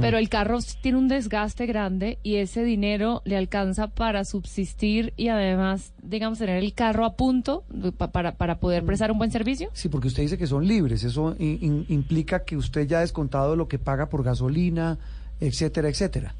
Pero 0.00 0.18
el 0.18 0.28
carro 0.28 0.58
tiene 0.80 0.98
un 0.98 1.08
desgaste 1.08 1.66
grande 1.66 2.18
y 2.22 2.36
ese 2.36 2.64
dinero 2.64 3.22
le 3.24 3.36
alcanza 3.36 3.88
para 3.88 4.24
subsistir 4.24 5.12
y 5.16 5.28
además, 5.28 5.92
digamos, 6.02 6.38
tener 6.38 6.62
el 6.62 6.74
carro 6.74 7.04
a 7.04 7.16
punto 7.16 7.64
para, 8.12 8.32
para 8.32 8.56
poder 8.58 8.84
prestar 8.84 9.10
un 9.12 9.18
buen 9.18 9.30
servicio. 9.30 9.68
Sí, 9.72 9.88
porque 9.88 10.08
usted 10.08 10.22
dice 10.24 10.36
que 10.38 10.46
son 10.46 10.66
libres, 10.66 11.04
eso 11.04 11.36
in- 11.38 11.86
implica 11.88 12.44
que 12.44 12.56
usted 12.56 12.86
ya 12.86 12.98
ha 12.98 13.00
descontado 13.02 13.56
lo 13.56 13.68
que 13.68 13.78
paga 13.78 14.08
por 14.08 14.24
gasolina, 14.24 14.98
etcétera, 15.40 15.88
etcétera. 15.88 16.34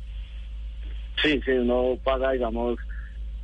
Sí, 1.23 1.41
sí, 1.45 1.53
uno 1.53 1.97
paga, 2.03 2.33
digamos, 2.33 2.77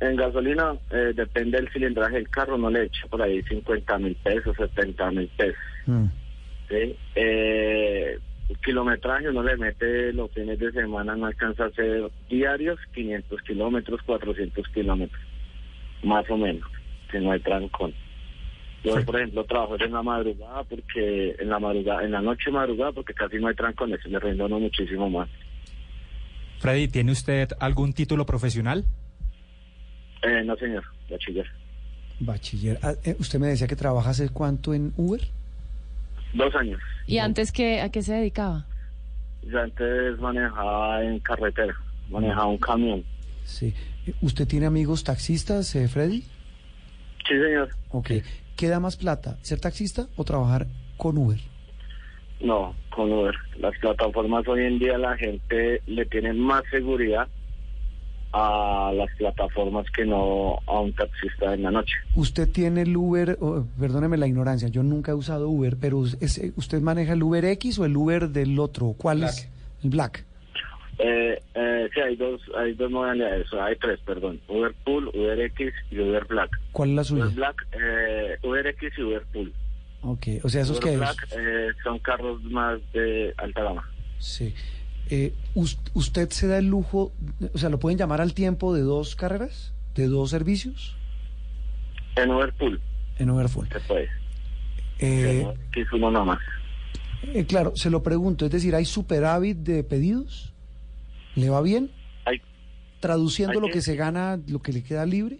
en 0.01 0.15
gasolina, 0.15 0.73
eh, 0.91 1.13
depende 1.15 1.57
del 1.57 1.69
cilindraje 1.71 2.15
del 2.15 2.29
carro, 2.29 2.57
no 2.57 2.69
le 2.69 2.83
echa 2.83 3.07
por 3.09 3.21
ahí 3.21 3.41
50 3.43 3.97
mil 3.99 4.15
pesos, 4.17 4.55
70 4.57 5.11
mil 5.11 5.27
pesos. 5.37 5.55
Mm. 5.85 6.05
¿sí? 6.69 6.95
Eh, 7.15 8.19
kilometraje 8.59 9.29
uno 9.29 9.43
le 9.43 9.57
mete 9.57 10.13
los 10.13 10.31
fines 10.31 10.59
de 10.59 10.71
semana, 10.71 11.15
no 11.15 11.27
alcanza 11.27 11.65
a 11.65 11.67
hacer 11.67 12.09
diarios 12.29 12.79
500 12.93 13.41
kilómetros, 13.41 14.01
400 14.03 14.67
kilómetros, 14.69 15.21
más 16.03 16.29
o 16.29 16.37
menos, 16.37 16.69
si 17.11 17.19
no 17.19 17.31
hay 17.31 17.39
trancón. 17.39 17.93
Yo, 18.83 18.95
por 19.05 19.15
ejemplo, 19.15 19.43
trabajo 19.43 19.75
en 19.79 19.91
la 19.91 20.01
madrugada 20.01 20.63
porque 20.63 21.35
en 21.37 21.49
la 21.49 21.59
madrugada, 21.59 22.03
en 22.03 22.11
la 22.11 22.21
noche 22.21 22.49
madrugada 22.49 22.91
porque 22.91 23.13
casi 23.13 23.37
no 23.37 23.47
hay 23.47 23.55
trancones, 23.55 24.03
le 24.05 24.19
rindo 24.19 24.45
uno 24.45 24.59
muchísimo 24.59 25.09
más. 25.09 25.29
Freddy, 26.59 26.87
¿tiene 26.87 27.11
usted 27.11 27.49
algún 27.59 27.93
título 27.93 28.25
profesional? 28.25 28.83
Eh, 30.23 30.43
no, 30.45 30.55
señor, 30.55 30.83
bachiller. 31.09 31.45
Bachiller. 32.19 32.79
Ah, 32.83 32.93
eh, 33.03 33.15
usted 33.19 33.39
me 33.39 33.47
decía 33.47 33.67
que 33.67 33.75
trabaja 33.75 34.11
hace 34.11 34.29
cuánto 34.29 34.73
en 34.73 34.93
Uber. 34.95 35.21
Dos 36.33 36.55
años. 36.55 36.79
¿Y 37.07 37.17
antes 37.17 37.51
qué, 37.51 37.81
a 37.81 37.89
qué 37.89 38.01
se 38.01 38.13
dedicaba? 38.13 38.65
Yo 39.43 39.59
antes 39.59 40.19
manejaba 40.19 41.03
en 41.03 41.19
carretera, 41.19 41.75
manejaba 42.09 42.47
un 42.47 42.57
camión. 42.57 43.03
Sí. 43.43 43.73
¿Usted 44.21 44.47
tiene 44.47 44.65
amigos 44.65 45.03
taxistas, 45.03 45.75
eh, 45.75 45.87
Freddy? 45.87 46.21
Sí, 47.27 47.39
señor. 47.39 47.69
Ok. 47.89 48.11
¿Qué 48.55 48.67
da 48.67 48.79
más 48.79 48.97
plata, 48.97 49.37
ser 49.41 49.59
taxista 49.59 50.07
o 50.15 50.23
trabajar 50.23 50.67
con 50.97 51.17
Uber? 51.17 51.39
No, 52.39 52.75
con 52.95 53.11
Uber. 53.11 53.35
Las 53.59 53.77
plataformas 53.79 54.47
hoy 54.47 54.65
en 54.65 54.79
día 54.79 54.97
la 54.97 55.17
gente 55.17 55.81
le 55.85 56.05
tiene 56.05 56.33
más 56.33 56.63
seguridad 56.71 57.27
a 58.33 58.91
las 58.95 59.09
plataformas 59.17 59.85
que 59.95 60.05
no 60.05 60.59
a 60.65 60.79
un 60.79 60.93
taxista 60.93 61.53
en 61.53 61.63
la 61.63 61.71
noche. 61.71 61.93
Usted 62.15 62.49
tiene 62.49 62.83
el 62.83 62.95
Uber, 62.95 63.37
oh, 63.41 63.65
perdóneme 63.79 64.17
la 64.17 64.27
ignorancia, 64.27 64.67
yo 64.69 64.83
nunca 64.83 65.11
he 65.11 65.15
usado 65.15 65.49
Uber, 65.49 65.75
pero 65.79 66.03
es- 66.05 66.37
eh, 66.37 66.51
¿usted 66.55 66.81
maneja 66.81 67.13
el 67.13 67.23
Uber 67.23 67.43
X 67.45 67.79
o 67.79 67.85
el 67.85 67.95
Uber 67.97 68.29
del 68.29 68.57
otro? 68.59 68.93
¿Cuál 68.97 69.23
es? 69.23 69.49
El 69.83 69.89
Black. 69.89 70.25
Eh, 70.99 71.41
eh, 71.55 71.89
sí, 71.93 71.99
hay 71.99 72.15
dos, 72.15 72.39
hay 72.57 72.73
dos 72.73 72.91
modalidades, 72.91 73.47
hay 73.53 73.75
tres, 73.77 73.99
perdón. 74.05 74.39
Uber 74.47 74.73
Pool, 74.85 75.07
Uber 75.15 75.39
X 75.41 75.73
y 75.89 75.99
Uber 75.99 76.25
Black. 76.25 76.51
¿Cuál 76.71 76.89
es 76.91 76.95
la 76.95 77.03
suya? 77.03 77.23
Uber 77.25 77.35
Black, 77.35 77.67
eh, 77.71 78.37
Uber 78.43 78.67
X 78.67 78.91
y 78.97 79.01
Uber 79.01 79.23
Pool. 79.33 79.51
Ok, 80.03 80.27
o 80.43 80.49
sea, 80.49 80.61
esos 80.61 80.77
Uber 80.79 80.91
que 80.91 80.97
Black 80.97 81.27
eh, 81.37 81.69
son 81.83 81.97
carros 81.99 82.43
más 82.43 82.79
de 82.93 83.33
alta 83.37 83.63
gama. 83.63 83.89
Sí. 84.19 84.53
Eh, 85.13 85.33
us- 85.55 85.77
¿Usted 85.93 86.29
se 86.29 86.47
da 86.47 86.57
el 86.57 86.67
lujo, 86.67 87.11
o 87.53 87.57
sea, 87.57 87.67
lo 87.69 87.79
pueden 87.79 87.97
llamar 87.99 88.21
al 88.21 88.33
tiempo 88.33 88.73
de 88.73 88.81
dos 88.81 89.17
carreras, 89.17 89.73
de 89.93 90.07
dos 90.07 90.29
servicios? 90.29 90.95
En 92.15 92.31
Uber 92.31 92.53
Pool 92.53 92.79
En 93.19 93.27
Full. 93.49 93.67
se 93.71 93.79
puede. 93.81 94.09
Eh, 94.99 95.45
uno 95.93 96.11
nomás. 96.11 96.39
eh, 97.23 97.45
claro, 97.45 97.75
se 97.75 97.89
lo 97.89 98.01
pregunto, 98.03 98.45
es 98.45 98.51
decir, 98.51 98.73
¿hay 98.73 98.85
superávit 98.85 99.57
de 99.57 99.83
pedidos? 99.83 100.53
¿Le 101.35 101.49
va 101.49 101.61
bien? 101.61 101.91
Hay- 102.25 102.41
Traduciendo 103.01 103.53
hay 103.53 103.59
lo 103.61 103.67
que- 103.67 103.73
que 103.73 103.81
se 103.81 103.95
gana, 103.97 104.39
lo 104.47 104.61
que 104.61 104.71
le 104.71 104.81
queda 104.83 105.05
libre. 105.05 105.39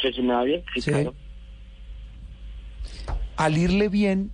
¿Que 0.00 0.12
si 0.14 0.22
me 0.22 0.32
va 0.32 0.44
bien? 0.44 0.62
Sí, 0.74 0.80
Sí. 0.80 0.90
claro. 0.90 1.14
Al 3.36 3.58
irle 3.58 3.88
bien, 3.90 4.30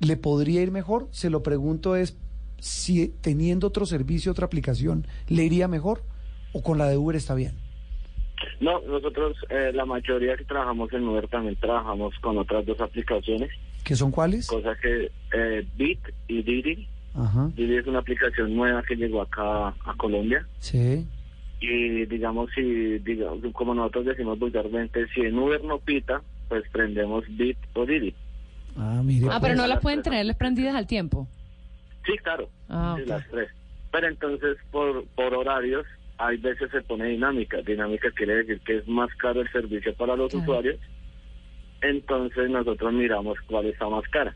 ¿le 0.00 0.16
podría 0.16 0.62
ir 0.62 0.70
mejor? 0.70 1.08
Se 1.10 1.28
lo 1.30 1.42
pregunto 1.42 1.96
es 1.96 2.16
si 2.62 3.08
teniendo 3.08 3.66
otro 3.66 3.86
servicio, 3.86 4.30
otra 4.30 4.46
aplicación, 4.46 5.04
¿le 5.28 5.42
iría 5.42 5.66
mejor? 5.66 6.04
¿O 6.52 6.62
con 6.62 6.78
la 6.78 6.88
de 6.88 6.96
Uber 6.96 7.16
está 7.16 7.34
bien? 7.34 7.54
No, 8.60 8.80
nosotros, 8.82 9.36
eh, 9.50 9.72
la 9.74 9.84
mayoría 9.84 10.36
que 10.36 10.44
trabajamos 10.44 10.92
en 10.92 11.02
Uber 11.02 11.26
también 11.26 11.56
trabajamos 11.56 12.14
con 12.20 12.38
otras 12.38 12.64
dos 12.64 12.80
aplicaciones, 12.80 13.50
¿Qué 13.82 13.96
son 13.96 14.12
cuáles? 14.12 14.46
cosa 14.46 14.76
que 14.80 15.10
eh, 15.32 15.66
Bit 15.76 15.98
y 16.28 16.42
Didi. 16.42 16.86
Ajá, 17.14 17.50
Didi 17.56 17.78
es 17.78 17.86
una 17.88 17.98
aplicación 17.98 18.54
nueva 18.54 18.84
que 18.84 18.94
llegó 18.94 19.22
acá 19.22 19.68
a 19.68 19.94
Colombia 19.98 20.46
sí. 20.60 21.04
y 21.60 22.06
digamos 22.06 22.48
si, 22.54 22.98
digamos, 23.00 23.40
como 23.54 23.74
nosotros 23.74 24.06
decimos 24.06 24.38
vulgarmente, 24.38 25.08
si 25.08 25.22
en 25.22 25.36
Uber 25.36 25.64
no 25.64 25.78
pita, 25.80 26.22
pues 26.48 26.62
prendemos 26.70 27.24
Bit 27.28 27.58
o 27.74 27.84
Didi. 27.84 28.14
Ah, 28.76 29.02
mire. 29.04 29.26
Ah, 29.30 29.40
pero 29.40 29.54
pues. 29.54 29.56
no 29.56 29.66
las 29.66 29.80
pueden 29.80 30.02
tenerles 30.02 30.36
prendidas 30.36 30.76
al 30.76 30.86
tiempo. 30.86 31.26
Sí, 32.04 32.12
claro, 32.22 32.48
Ah, 32.68 32.96
las 33.06 33.26
tres. 33.28 33.48
Pero 33.90 34.08
entonces 34.08 34.56
por, 34.70 35.04
por 35.14 35.34
horarios 35.34 35.86
hay 36.18 36.36
veces 36.38 36.70
se 36.70 36.80
pone 36.82 37.06
dinámica. 37.06 37.58
Dinámica 37.62 38.10
quiere 38.12 38.36
decir 38.36 38.60
que 38.60 38.78
es 38.78 38.88
más 38.88 39.10
caro 39.16 39.40
el 39.40 39.50
servicio 39.52 39.94
para 39.94 40.16
los 40.16 40.30
Claro. 40.30 40.42
usuarios. 40.44 40.80
Entonces 41.82 42.48
nosotros 42.50 42.92
miramos 42.92 43.36
cuál 43.48 43.66
está 43.66 43.88
más 43.88 44.04
cara. 44.08 44.34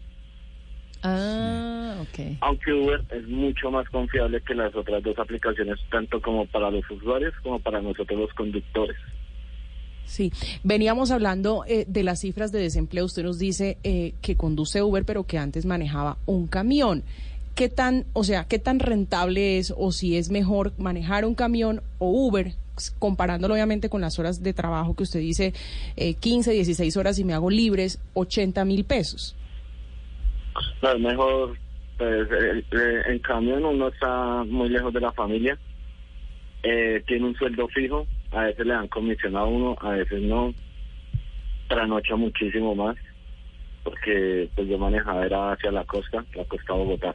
Ah, 1.03 1.97
ok. 2.01 2.37
Aunque 2.41 2.73
Uber 2.73 3.01
es 3.11 3.27
mucho 3.29 3.71
más 3.71 3.89
confiable 3.91 4.41
que 4.41 4.55
las 4.55 4.75
otras 4.75 5.03
dos 5.03 5.19
aplicaciones, 5.19 5.79
tanto 5.91 6.21
como 6.21 6.47
para 6.47 6.71
los 6.71 6.89
usuarios 6.91 7.33
como 7.43 7.61
para 7.61 7.81
nosotros 7.81 8.19
los 8.19 8.33
conductores. 8.35 8.97
Sí, 10.05 10.33
veníamos 10.63 11.11
hablando 11.11 11.65
eh, 11.67 11.85
de 11.89 12.03
las 12.05 12.21
cifras 12.21 12.53
de 12.53 12.61
desempleo. 12.61 13.05
Usted 13.05 13.25
nos 13.25 13.39
dice 13.39 13.79
eh, 13.85 14.15
que 14.23 14.37
conduce 14.37 14.83
Uber, 14.83 15.05
pero 15.05 15.25
que 15.25 15.39
antes 15.39 15.67
manejaba 15.67 16.17
un 16.27 16.47
camión. 16.47 17.03
¿Qué 17.57 17.71
tan, 17.71 18.05
o 18.13 18.23
sea, 18.23 18.45
qué 18.45 18.59
tan 18.59 18.81
rentable 18.81 19.57
es 19.57 19.73
o 19.75 19.91
si 19.91 20.19
es 20.19 20.31
mejor 20.31 20.73
manejar 20.79 21.25
un 21.25 21.35
camión 21.35 21.81
o 21.99 22.11
Uber, 22.11 22.53
comparándolo 22.99 23.55
obviamente 23.55 23.89
con 23.89 24.03
las 24.03 24.19
horas 24.19 24.43
de 24.43 24.53
trabajo 24.53 24.95
que 24.95 25.05
usted 25.05 25.21
dice 25.21 25.55
eh, 25.97 26.13
15, 26.17 26.53
16 26.53 26.95
horas 26.99 27.19
y 27.19 27.25
me 27.25 27.33
hago 27.33 27.49
libres, 27.49 27.99
80 28.13 28.63
mil 28.67 28.85
pesos? 28.85 29.35
No, 30.83 30.99
mejor, 30.99 31.57
pues, 31.97 32.29
eh, 32.31 32.63
eh, 32.73 33.03
en 33.07 33.19
camión 33.21 33.65
uno 33.65 33.89
está 33.89 34.45
muy 34.45 34.69
lejos 34.69 34.93
de 34.93 35.01
la 35.01 35.13
familia, 35.13 35.59
eh, 36.63 37.03
tiene 37.07 37.25
un 37.25 37.37
sueldo 37.37 37.69
fijo, 37.69 38.07
a 38.33 38.43
veces 38.43 38.67
le 38.67 38.75
dan 38.75 38.89
comisión 38.89 39.35
a 39.35 39.45
uno, 39.45 39.79
a 39.81 39.93
veces 39.93 40.21
no, 40.21 40.53
tranocha 41.69 42.17
muchísimo 42.17 42.75
más, 42.75 42.97
porque 43.83 44.51
pues 44.55 44.69
yo 44.69 44.77
manejaba 44.77 45.25
era 45.25 45.53
hacia 45.53 45.71
la 45.71 45.85
costa, 45.85 46.23
la 46.35 46.45
costa 46.45 46.75
Bogotá. 46.75 47.15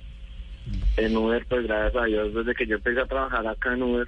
En 0.97 1.15
Uber, 1.15 1.45
pues 1.47 1.63
gracias 1.63 2.01
a 2.01 2.05
Dios, 2.05 2.33
desde 2.33 2.53
que 2.53 2.67
yo 2.67 2.75
empecé 2.75 3.01
a 3.01 3.05
trabajar 3.05 3.47
acá 3.47 3.73
en 3.73 3.83
Uber, 3.83 4.07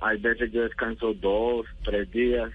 hay 0.00 0.18
veces 0.18 0.50
yo 0.52 0.62
descanso 0.62 1.12
dos, 1.14 1.66
tres 1.84 2.10
días, 2.10 2.50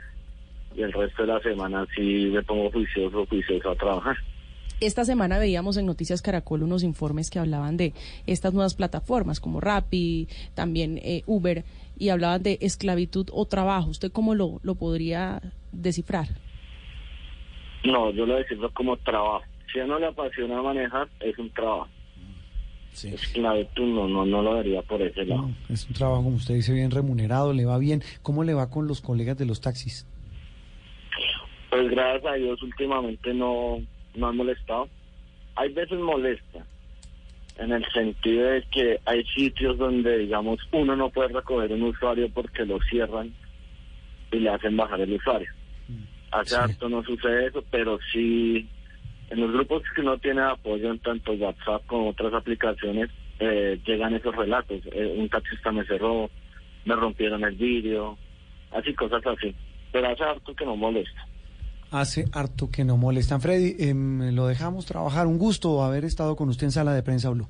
y 0.75 0.81
el 0.81 0.91
resto 0.91 1.23
de 1.23 1.33
la 1.33 1.39
semana 1.41 1.85
sí 1.95 2.29
me 2.33 2.41
pongo 2.43 2.71
juicioso, 2.71 3.25
juicioso 3.25 3.71
a 3.71 3.75
trabajar. 3.75 4.17
Esta 4.79 5.05
semana 5.05 5.37
veíamos 5.37 5.77
en 5.77 5.85
Noticias 5.85 6.21
Caracol 6.21 6.63
unos 6.63 6.83
informes 6.83 7.29
que 7.29 7.39
hablaban 7.39 7.77
de 7.77 7.93
estas 8.27 8.53
nuevas 8.53 8.75
plataformas 8.75 9.39
como 9.39 9.61
Rappi, 9.61 10.27
también 10.55 10.99
eh, 11.03 11.23
Uber, 11.25 11.63
y 11.97 12.09
hablaban 12.09 12.43
de 12.43 12.57
esclavitud 12.59 13.27
o 13.31 13.45
trabajo. 13.45 13.91
¿Usted 13.91 14.11
cómo 14.11 14.35
lo, 14.35 14.59
lo 14.63 14.75
podría 14.75 15.41
descifrar? 15.71 16.27
No, 17.85 18.11
yo 18.11 18.25
lo 18.25 18.35
decirlo 18.35 18.71
como 18.73 18.97
trabajo. 18.97 19.43
Si 19.71 19.79
a 19.79 19.85
uno 19.85 19.99
le 19.99 20.07
apasiona 20.07 20.61
manejar, 20.61 21.07
es 21.19 21.37
un 21.37 21.49
trabajo. 21.51 21.87
Esclavitud 22.93 23.87
no, 23.87 24.07
no, 24.07 24.25
no 24.25 24.41
lo 24.41 24.55
vería 24.55 24.81
por 24.83 25.01
ese 25.01 25.25
lado. 25.25 25.49
Es 25.69 25.87
un 25.87 25.93
trabajo, 25.93 26.23
como 26.23 26.37
usted 26.37 26.55
dice, 26.55 26.73
bien 26.73 26.91
remunerado, 26.91 27.53
le 27.53 27.65
va 27.65 27.77
bien. 27.77 28.03
¿Cómo 28.21 28.43
le 28.43 28.53
va 28.53 28.69
con 28.69 28.87
los 28.87 29.01
colegas 29.01 29.37
de 29.37 29.45
los 29.45 29.61
taxis? 29.61 30.05
Pues 31.69 31.89
gracias 31.89 32.31
a 32.31 32.35
Dios 32.35 32.61
últimamente 32.61 33.33
no, 33.33 33.81
no 34.15 34.27
han 34.27 34.37
molestado. 34.37 34.87
Hay 35.55 35.73
veces 35.73 35.99
molesta, 35.99 36.65
en 37.57 37.71
el 37.71 37.85
sentido 37.91 38.47
de 38.47 38.63
que 38.71 38.99
hay 39.05 39.23
sitios 39.25 39.77
donde, 39.77 40.19
digamos, 40.19 40.59
uno 40.71 40.95
no 40.95 41.09
puede 41.09 41.29
recoger 41.29 41.71
un 41.71 41.83
usuario 41.83 42.29
porque 42.29 42.65
lo 42.65 42.79
cierran 42.89 43.33
y 44.31 44.39
le 44.39 44.49
hacen 44.49 44.77
bajar 44.77 45.01
el 45.01 45.13
usuario. 45.13 45.49
Hace 46.31 46.55
harto 46.55 46.89
no 46.89 47.03
sucede 47.03 47.47
eso, 47.47 47.63
pero 47.69 47.99
sí 48.11 48.67
en 49.33 49.41
los 49.41 49.51
grupos 49.51 49.81
que 49.95 50.01
uno 50.01 50.17
tiene 50.19 50.41
apoyo 50.41 50.91
en 50.91 50.99
tanto 50.99 51.33
WhatsApp 51.33 51.83
como 51.87 52.09
otras 52.09 52.33
aplicaciones 52.35 53.09
eh, 53.39 53.79
llegan 53.83 54.13
esos 54.13 54.35
relatos. 54.35 54.79
Eh, 54.91 55.15
un 55.17 55.27
taxista 55.27 55.71
me 55.71 55.83
cerró, 55.85 56.29
me 56.85 56.95
rompieron 56.95 57.43
el 57.43 57.55
vidrio, 57.55 58.15
así 58.71 58.93
cosas 58.93 59.25
así. 59.25 59.55
Pero 59.91 60.09
hace 60.09 60.23
harto 60.23 60.53
que 60.55 60.65
no 60.65 60.75
molesta. 60.75 61.27
Hace 61.89 62.25
harto 62.31 62.69
que 62.69 62.83
no 62.85 62.95
molestan. 62.95 63.41
Freddy, 63.41 63.75
em, 63.79 64.35
lo 64.35 64.45
dejamos 64.45 64.85
trabajar. 64.85 65.25
Un 65.25 65.39
gusto 65.39 65.83
haber 65.83 66.05
estado 66.05 66.35
con 66.35 66.49
usted 66.49 66.67
en 66.67 66.71
Sala 66.71 66.93
de 66.93 67.01
Prensa 67.01 67.31
Blue. 67.31 67.47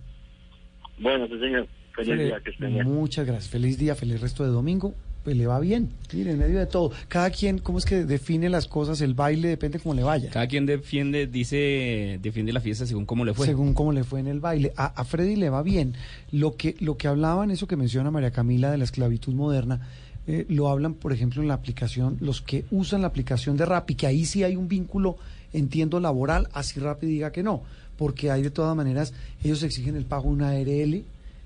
Bueno, 1.00 1.28
sí 1.28 1.38
señor. 1.38 1.68
Feliz 1.94 2.18
día, 2.18 2.40
que 2.40 2.52
estén 2.52 2.74
bien. 2.74 2.88
Muchas 2.88 3.26
gracias. 3.26 3.50
Feliz 3.50 3.78
día, 3.78 3.94
feliz 3.94 4.22
resto 4.22 4.44
de 4.46 4.52
domingo. 4.52 4.96
Pues 5.24 5.38
le 5.38 5.48
va 5.48 5.60
bien. 5.60 5.90
Mire, 6.12 6.32
en 6.32 6.40
medio 6.40 6.60
de 6.60 6.66
todo. 6.66 6.91
Cada 7.08 7.30
quien, 7.30 7.60
¿cómo 7.60 7.78
es 7.78 7.86
que 7.86 8.04
define 8.04 8.50
las 8.50 8.68
cosas? 8.68 9.00
El 9.00 9.14
baile 9.14 9.48
depende 9.48 9.80
cómo 9.80 9.95
le 9.95 10.04
vaya. 10.04 10.30
Cada 10.30 10.48
quien 10.48 10.66
defiende, 10.66 11.28
dice, 11.28 12.20
defiende 12.22 12.52
la 12.52 12.60
fiesta 12.60 12.86
según 12.86 13.06
cómo 13.06 13.24
le 13.24 13.34
fue. 13.34 13.45
Según 13.45 13.74
cómo 13.74 13.94
le 13.94 14.04
fue 14.04 14.20
en 14.20 14.28
el 14.28 14.41
baile. 14.41 14.74
A, 14.76 14.88
a 14.88 15.06
Freddy 15.06 15.38
le 15.38 15.50
va 15.50 15.64
bien. 15.64 15.94
Lo 16.32 16.58
que, 16.58 16.76
lo 16.80 16.98
que 16.98 17.08
hablaban, 17.08 17.52
eso 17.52 17.68
que 17.68 17.78
menciona 17.78 18.12
María 18.12 18.32
Camila 18.32 18.70
de 18.70 18.78
la 18.78 18.84
esclavitud 18.84 19.34
moderna, 19.34 19.80
eh, 20.26 20.45
lo 20.48 20.70
hablan, 20.70 20.94
por 20.94 21.12
ejemplo, 21.12 21.41
en 21.41 21.50
la 21.50 21.54
aplicación, 21.54 22.18
los 22.22 22.41
que 22.41 22.64
usan 22.72 23.02
la 23.02 23.08
aplicación 23.08 23.58
de 23.58 23.66
Rappi, 23.66 23.95
que 23.95 24.08
ahí 24.08 24.26
sí 24.26 24.44
hay 24.44 24.56
un 24.56 24.70
vínculo, 24.70 25.18
entiendo, 25.52 26.00
laboral, 26.00 26.48
así 26.54 26.80
Rappi 26.80 27.08
diga 27.08 27.34
que 27.34 27.44
no, 27.44 27.62
porque 27.98 28.32
hay 28.32 28.41
de 28.41 28.50
todas 28.50 28.76
maneras, 28.76 29.14
ellos 29.44 29.64
exigen 29.64 29.98
el 29.98 30.06
pago 30.06 30.30
de 30.30 30.36
una 30.36 30.50
ARL, 30.52 31.04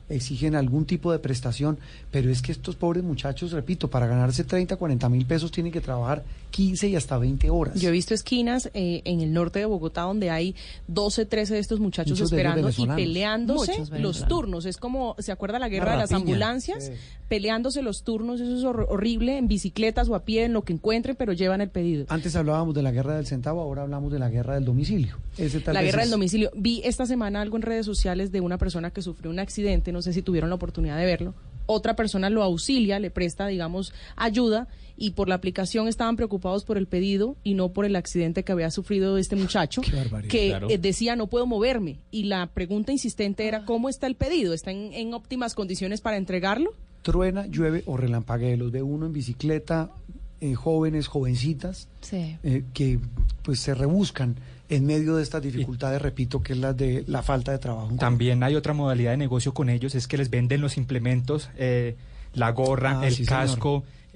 exigen 0.10 0.56
algún 0.56 0.86
tipo 0.86 1.12
de 1.12 1.20
prestación, 1.20 1.78
pero 2.12 2.30
es 2.30 2.42
que 2.42 2.52
estos 2.52 2.76
pobres 2.76 3.04
muchachos, 3.04 3.52
repito, 3.52 3.90
para 3.90 4.08
ganarse 4.08 4.44
30, 4.44 4.78
40 4.78 5.10
mil 5.10 5.26
pesos 5.26 5.52
tienen 5.52 5.72
que 5.72 5.82
trabajar 5.82 6.24
15 6.52 6.88
y 6.90 6.95
hasta 6.95 7.18
20 7.18 7.49
horas. 7.49 7.80
Yo 7.80 7.90
he 7.90 7.91
visto 7.91 8.14
esquinas 8.14 8.69
eh, 8.74 9.02
en 9.06 9.22
el 9.22 9.32
norte 9.34 9.60
de 9.60 9.65
Bogotá 9.65 10.02
donde 10.02 10.30
hay 10.30 10.56
12, 10.88 11.26
13 11.26 11.53
de 11.56 11.60
estos 11.60 11.80
muchachos 11.80 12.11
Muchos 12.11 12.32
esperando 12.32 12.69
y 12.69 12.88
peleándose 12.88 13.84
los 13.99 14.28
turnos. 14.28 14.65
Es 14.65 14.78
como, 14.78 15.15
¿se 15.19 15.32
acuerda 15.32 15.60
la 15.60 15.69
guerra 15.69 15.91
de 15.94 15.98
las 15.98 16.11
ambulancias? 16.11 16.86
Sí. 16.86 16.91
Peleándose 17.28 17.82
los 17.82 18.03
turnos, 18.03 18.40
eso 18.40 18.56
es 18.56 18.64
hor- 18.64 18.86
horrible, 18.90 19.38
en 19.38 19.48
bicicletas 19.48 20.07
o 20.10 20.15
a 20.15 20.24
pie, 20.24 20.45
en 20.45 20.53
lo 20.53 20.64
que 20.64 20.74
encuentren, 20.74 21.15
pero 21.18 21.34
llevan 21.34 21.60
el 21.61 21.69
pedido. 21.69 22.06
Antes 22.10 22.36
hablábamos 22.36 22.74
de 22.74 22.82
la 22.84 22.91
guerra 22.91 23.15
del 23.18 23.28
centavo, 23.28 23.61
ahora 23.61 23.82
hablamos 23.82 24.11
de 24.11 24.19
la 24.19 24.30
guerra 24.30 24.56
del 24.56 24.64
domicilio. 24.65 25.18
Ese 25.38 25.60
tal 25.60 25.74
La 25.74 25.82
vez 25.82 25.91
guerra 25.91 26.03
del 26.03 26.11
domicilio. 26.11 26.52
Vi 26.56 26.82
esta 26.86 27.06
semana 27.06 27.41
algo 27.41 27.57
en 27.57 27.64
redes 27.64 27.86
sociales 27.86 28.32
de 28.32 28.40
una 28.41 28.57
persona 28.57 28.91
que 28.91 29.02
sufrió 29.02 29.30
un 29.30 29.40
accidente, 29.40 29.91
no 29.91 30.02
sé 30.02 30.14
si 30.14 30.22
tuvieron 30.22 30.49
la 30.49 30.56
oportunidad 30.56 30.98
de 30.98 31.06
verlo. 31.06 31.34
Otra 31.65 31.98
persona 31.98 32.30
lo 32.30 32.44
auxilia, 32.44 32.98
le 32.99 33.11
presta, 33.11 33.45
digamos, 33.48 33.91
ayuda 34.15 34.69
y 34.98 35.11
por 35.11 35.30
la 35.30 35.36
aplicación 35.36 35.88
estaban 35.88 36.15
preocupados 36.15 36.64
por 36.65 36.78
el 36.78 36.88
pedido 36.88 37.36
y 37.44 37.53
no 37.53 37.69
por 37.69 37.86
el 37.86 37.95
accidente 37.95 38.44
que 38.44 38.52
había 38.52 38.72
sufrido 38.72 39.18
este 39.18 39.36
muchacho, 39.36 39.82
que 40.30 40.48
Claro. 40.49 40.69
eh, 40.69 40.78
decía 40.78 41.15
no 41.15 41.28
puedo 41.28 41.45
moverme. 41.45 41.98
Y 42.11 42.24
la 42.24 42.48
pregunta 42.48 42.91
insistente 42.91 43.48
era, 43.48 43.64
¿cómo 43.65 43.90
está 43.90 44.07
el 44.07 44.15
pedido? 44.15 44.53
¿Está 44.53 44.72
en, 44.72 44.91
en 44.94 45.14
óptimas 45.14 45.53
condiciones 45.56 46.02
para 46.02 46.18
entregarlo? 46.18 46.72
truena, 47.03 47.45
llueve 47.48 47.84
o 47.86 47.95
relampaguea. 47.95 48.57
Los 48.57 48.72
ve 48.72 48.82
uno 48.82 49.06
en 49.06 49.14
bicicleta, 49.14 49.90
eh, 50.41 50.56
jóvenes, 50.56 51.07
jovencitas, 51.07 51.88
Sí. 52.02 52.36
eh, 52.44 52.64
que 52.74 52.99
pues 53.44 53.61
se 53.61 53.74
rebuscan 53.74 54.36
en 54.68 54.86
medio 54.86 55.15
de 55.15 55.24
estas 55.24 55.41
dificultades, 55.41 56.02
repito, 56.02 56.44
que 56.44 56.52
es 56.52 56.60
la 56.60 56.74
de 56.74 57.06
la 57.07 57.22
falta 57.24 57.53
de 57.53 57.60
trabajo. 57.60 57.95
También 57.98 58.44
hay 58.44 58.56
otra 58.56 58.74
modalidad 58.74 59.11
de 59.11 59.18
negocio 59.18 59.53
con 59.53 59.69
ellos, 59.69 59.95
es 59.95 60.06
que 60.07 60.18
les 60.18 60.30
venden 60.30 60.60
los 60.60 60.76
implementos, 60.76 61.49
eh, 61.56 61.95
la 62.34 62.52
gorra, 62.52 62.99
Ah, 62.99 63.07
el 63.07 63.14
sí, 63.15 63.24
señor. 63.24 63.41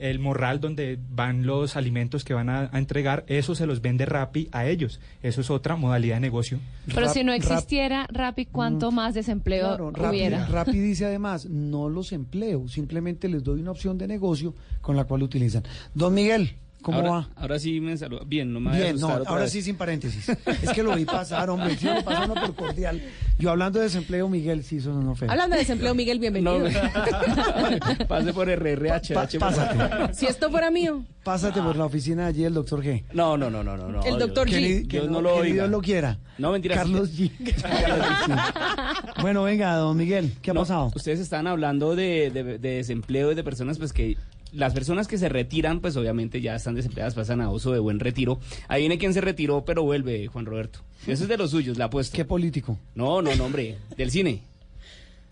El 0.02 0.20
morral 0.20 0.60
donde 0.60 1.00
van 1.10 1.46
los 1.46 1.76
alimentos 1.76 2.26
que 2.26 2.34
van 2.34 2.50
a, 2.50 2.70
a 2.72 2.78
entregar, 2.78 3.24
eso 3.28 3.56
se 3.56 3.66
los 3.66 3.82
vende 3.82 4.06
Rappi 4.06 4.50
a 4.52 4.66
ellos. 4.66 5.00
Eso 5.22 5.42
es 5.42 5.50
otra 5.50 5.76
modalidad 5.76 6.16
de 6.16 6.22
negocio. 6.22 6.60
Pero 6.94 7.10
si 7.10 7.24
no 7.24 7.32
existiera 7.34 8.08
Rappi, 8.12 8.46
¿cuánto 8.48 8.92
más 8.92 9.14
desempleo 9.14 9.68
Claro, 9.68 9.92
Rappi, 9.92 10.18
hubiera? 10.18 10.46
Rappi 10.48 10.80
dice 10.80 11.06
además, 11.06 11.46
no 11.46 11.90
los 11.90 12.12
empleo, 12.12 12.68
simplemente 12.68 13.30
les 13.30 13.44
doy 13.44 13.62
una 13.62 13.72
opción 13.72 13.98
de 13.98 14.08
negocio 14.08 14.56
con 14.82 14.96
la 14.96 15.06
cual 15.06 15.24
utilizan. 15.24 15.64
Don 15.94 16.14
Miguel, 16.14 16.56
¿cómo 16.82 16.98
ahora, 16.98 17.10
va? 17.12 17.30
Ahora 17.36 17.60
sí 17.60 17.80
me 17.82 17.96
saluda. 17.98 18.24
Bien, 18.26 18.52
no 18.52 18.60
me 18.60 18.76
Bien, 18.76 19.00
no, 19.00 19.08
ahora 19.10 19.44
vez. 19.44 19.52
sí 19.52 19.62
sin 19.62 19.76
paréntesis. 19.76 20.30
Es 20.30 20.72
que 20.74 20.84
lo 20.84 20.96
vi 20.96 21.06
pasar, 21.06 21.50
hombre, 21.50 21.76
sí 21.78 21.86
lo 21.86 22.04
pasaron 22.04 22.36
por 22.36 22.56
cordial. 22.56 23.02
Yo 23.40 23.50
hablando 23.52 23.80
de 23.80 23.86
desempleo, 23.86 24.30
Miguel, 24.30 24.64
sí, 24.64 24.78
eso 24.78 24.94
no 24.94 25.16
feo. 25.16 25.30
Hablando 25.32 25.56
de 25.56 25.62
desempleo, 25.62 25.96
Miguel, 25.96 26.20
bienvenido. 26.20 26.60
Pase 28.08 28.34
por 28.34 28.48
RRH. 28.50 29.14
Pa- 29.14 29.28
pásate. 29.40 30.14
si 30.14 30.26
esto 30.28 30.50
fuera 30.52 30.70
mío, 30.72 31.04
Pásate 31.24 31.62
por 31.62 31.76
la 31.76 31.86
oficina 31.86 32.24
de 32.24 32.30
allí 32.30 32.44
del 32.44 32.54
doctor 32.56 32.84
G. 32.84 33.04
No, 33.14 33.38
no, 33.38 33.50
no, 33.52 33.64
no, 33.64 33.78
no. 33.78 33.88
no 33.90 34.04
El 34.04 34.18
doctor 34.18 34.48
G. 34.50 34.88
que 34.88 34.98
Dios 34.98 35.06
no, 35.06 35.22
no 35.22 35.22
lo 35.22 35.30
que 35.36 35.36
ni 35.36 35.42
oiga. 35.52 35.54
Dios 35.64 35.70
lo 35.70 35.82
quiera. 35.82 36.18
No, 36.40 36.52
mentira. 36.52 36.76
Carlos 36.76 37.12
G. 37.12 37.32
Bueno, 39.22 39.44
venga, 39.44 39.76
don 39.76 39.98
Miguel, 39.98 40.34
¿qué 40.42 40.50
ha 40.52 40.54
No, 40.56 40.62
pasado? 40.62 40.92
Ustedes 40.96 41.20
estaban 41.20 41.46
hablando 41.48 41.96
de, 41.96 42.32
de- 42.32 42.58
de 42.58 42.70
desempleo 42.78 43.32
y 43.32 43.36
de 43.36 43.44
personas 43.44 43.78
pues 43.78 43.94
que 43.94 44.18
las 44.52 44.74
personas 44.74 45.08
que 45.08 45.18
se 45.18 45.30
retiran 45.30 45.80
pues 45.80 45.96
obviamente 45.98 46.42
ya 46.42 46.56
están 46.56 46.76
desempleadas, 46.76 47.14
pasan 47.16 47.42
a 47.42 47.50
uso 47.50 47.72
de 47.72 47.80
buen 47.80 48.00
retiro. 48.00 48.40
Ahí 48.68 48.82
viene 48.82 48.98
quien 48.98 49.14
se 49.14 49.22
retiró 49.22 49.64
pero 49.66 49.84
vuelve, 49.84 50.28
Juan 50.28 50.46
Roberto. 50.46 50.80
Eso 51.08 51.24
es 51.24 51.30
de 51.30 51.38
los 51.38 51.52
suyos, 51.52 51.78
la 51.78 51.86
apuesta. 51.86 52.16
¿Qué 52.16 52.26
político? 52.26 52.78
No, 52.96 53.22
no, 53.22 53.36
no, 53.36 53.46
hombre, 53.46 53.78
del 53.98 54.12
cine. 54.12 54.42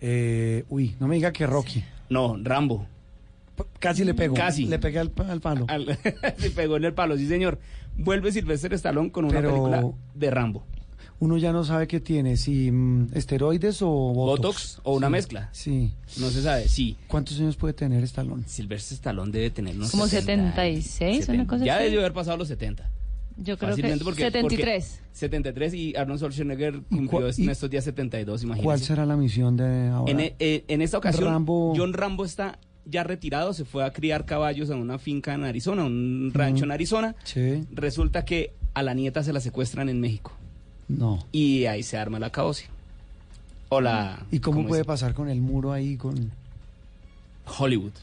Eh, 0.01 0.63
uy, 0.69 0.95
no 0.99 1.07
me 1.07 1.15
diga 1.15 1.31
que 1.33 1.45
Rocky. 1.45 1.83
No, 2.09 2.37
Rambo. 2.41 2.87
Casi 3.79 4.05
le 4.05 4.13
pego. 4.13 4.35
Casi. 4.35 4.65
Le 4.65 4.79
pegué 4.79 4.99
al, 4.99 5.11
al 5.27 5.41
palo. 5.41 5.65
Al- 5.67 5.97
se 6.37 6.51
pegó 6.51 6.77
en 6.77 6.85
el 6.85 6.93
palo, 6.93 7.17
sí 7.17 7.27
señor. 7.27 7.59
Vuelve 7.97 8.31
Silvestre 8.31 8.75
Stallone 8.77 9.11
con 9.11 9.25
una 9.25 9.35
Pero- 9.35 9.49
película 9.49 9.83
de 10.15 10.31
Rambo. 10.31 10.63
Uno 11.21 11.37
ya 11.37 11.51
no 11.51 11.63
sabe 11.65 11.87
qué 11.87 11.99
tiene, 11.99 12.37
si 12.37 12.71
mm, 12.71 13.09
esteroides 13.13 13.81
o 13.81 13.87
botox. 13.89 14.41
Botox 14.41 14.81
o 14.83 14.95
una 14.95 15.07
Sí, 15.07 15.11
mezcla. 15.11 15.49
Sí. 15.51 15.93
No 16.17 16.29
se 16.29 16.41
sabe, 16.41 16.67
sí. 16.69 16.95
¿Cuántos 17.07 17.37
años 17.39 17.57
puede 17.57 17.73
tener 17.73 18.03
Stallone? 18.05 18.43
Silvestre 18.47 18.95
Stallone 18.95 19.31
debe 19.31 19.49
tener 19.49 19.75
unos 19.75 19.91
Como 19.91 20.07
70, 20.07 20.55
76, 20.55 21.27
una 21.29 21.45
cosa 21.47 21.65
Ya 21.65 21.75
así. 21.75 21.83
debió 21.85 21.99
haber 21.99 22.13
pasado 22.13 22.37
los 22.37 22.47
70. 22.47 22.89
Yo 23.41 23.57
creo 23.57 23.75
que 23.75 23.81
porque- 24.03 24.23
73. 24.23 24.99
porque 25.01 25.09
73 25.17 25.73
y 25.73 25.95
Arnold 25.95 26.19
Schwarzenegger 26.19 26.81
cumplió 26.89 27.27
en 27.29 27.49
estos 27.49 27.69
días 27.69 27.83
72, 27.85 28.43
imagínense. 28.43 28.65
¿Cuál 28.65 28.79
será 28.79 29.05
la 29.05 29.15
misión 29.17 29.55
de 29.57 29.87
ahora? 29.89 30.11
En, 30.11 30.19
e- 30.19 30.35
eh, 30.39 30.65
en 30.67 30.81
esta 30.81 30.97
ocasión, 30.97 31.25
Rambo- 31.33 31.73
John 31.75 31.93
Rambo 31.93 32.25
está 32.25 32.59
ya 32.85 33.03
retirado, 33.03 33.53
se 33.53 33.65
fue 33.65 33.83
a 33.85 33.91
criar 33.91 34.25
caballos 34.25 34.69
a 34.71 34.75
una 34.75 34.97
finca 34.99 35.33
en 35.33 35.43
Arizona, 35.43 35.83
un 35.85 36.31
rancho 36.33 36.63
en 36.65 36.71
Arizona. 36.71 37.15
Sí. 37.23 37.63
Resulta 37.71 38.25
que 38.25 38.53
a 38.73 38.83
la 38.83 38.93
nieta 38.93 39.21
se 39.23 39.31
la 39.33 39.39
secuestran 39.41 39.89
en 39.89 39.99
México. 40.01 40.33
No. 40.89 41.25
Y 41.31 41.65
ahí 41.65 41.83
se 41.83 41.97
arma 41.97 42.19
la 42.19 42.31
caosia. 42.31 42.67
O 43.69 43.79
la... 43.79 44.25
¿Y 44.31 44.39
cómo 44.39 44.57
¿cómo 44.57 44.67
puede 44.67 44.81
es? 44.81 44.87
pasar 44.87 45.13
con 45.13 45.29
el 45.29 45.39
muro 45.39 45.71
ahí 45.71 45.95
con 45.95 46.31
Hollywood. 47.57 47.93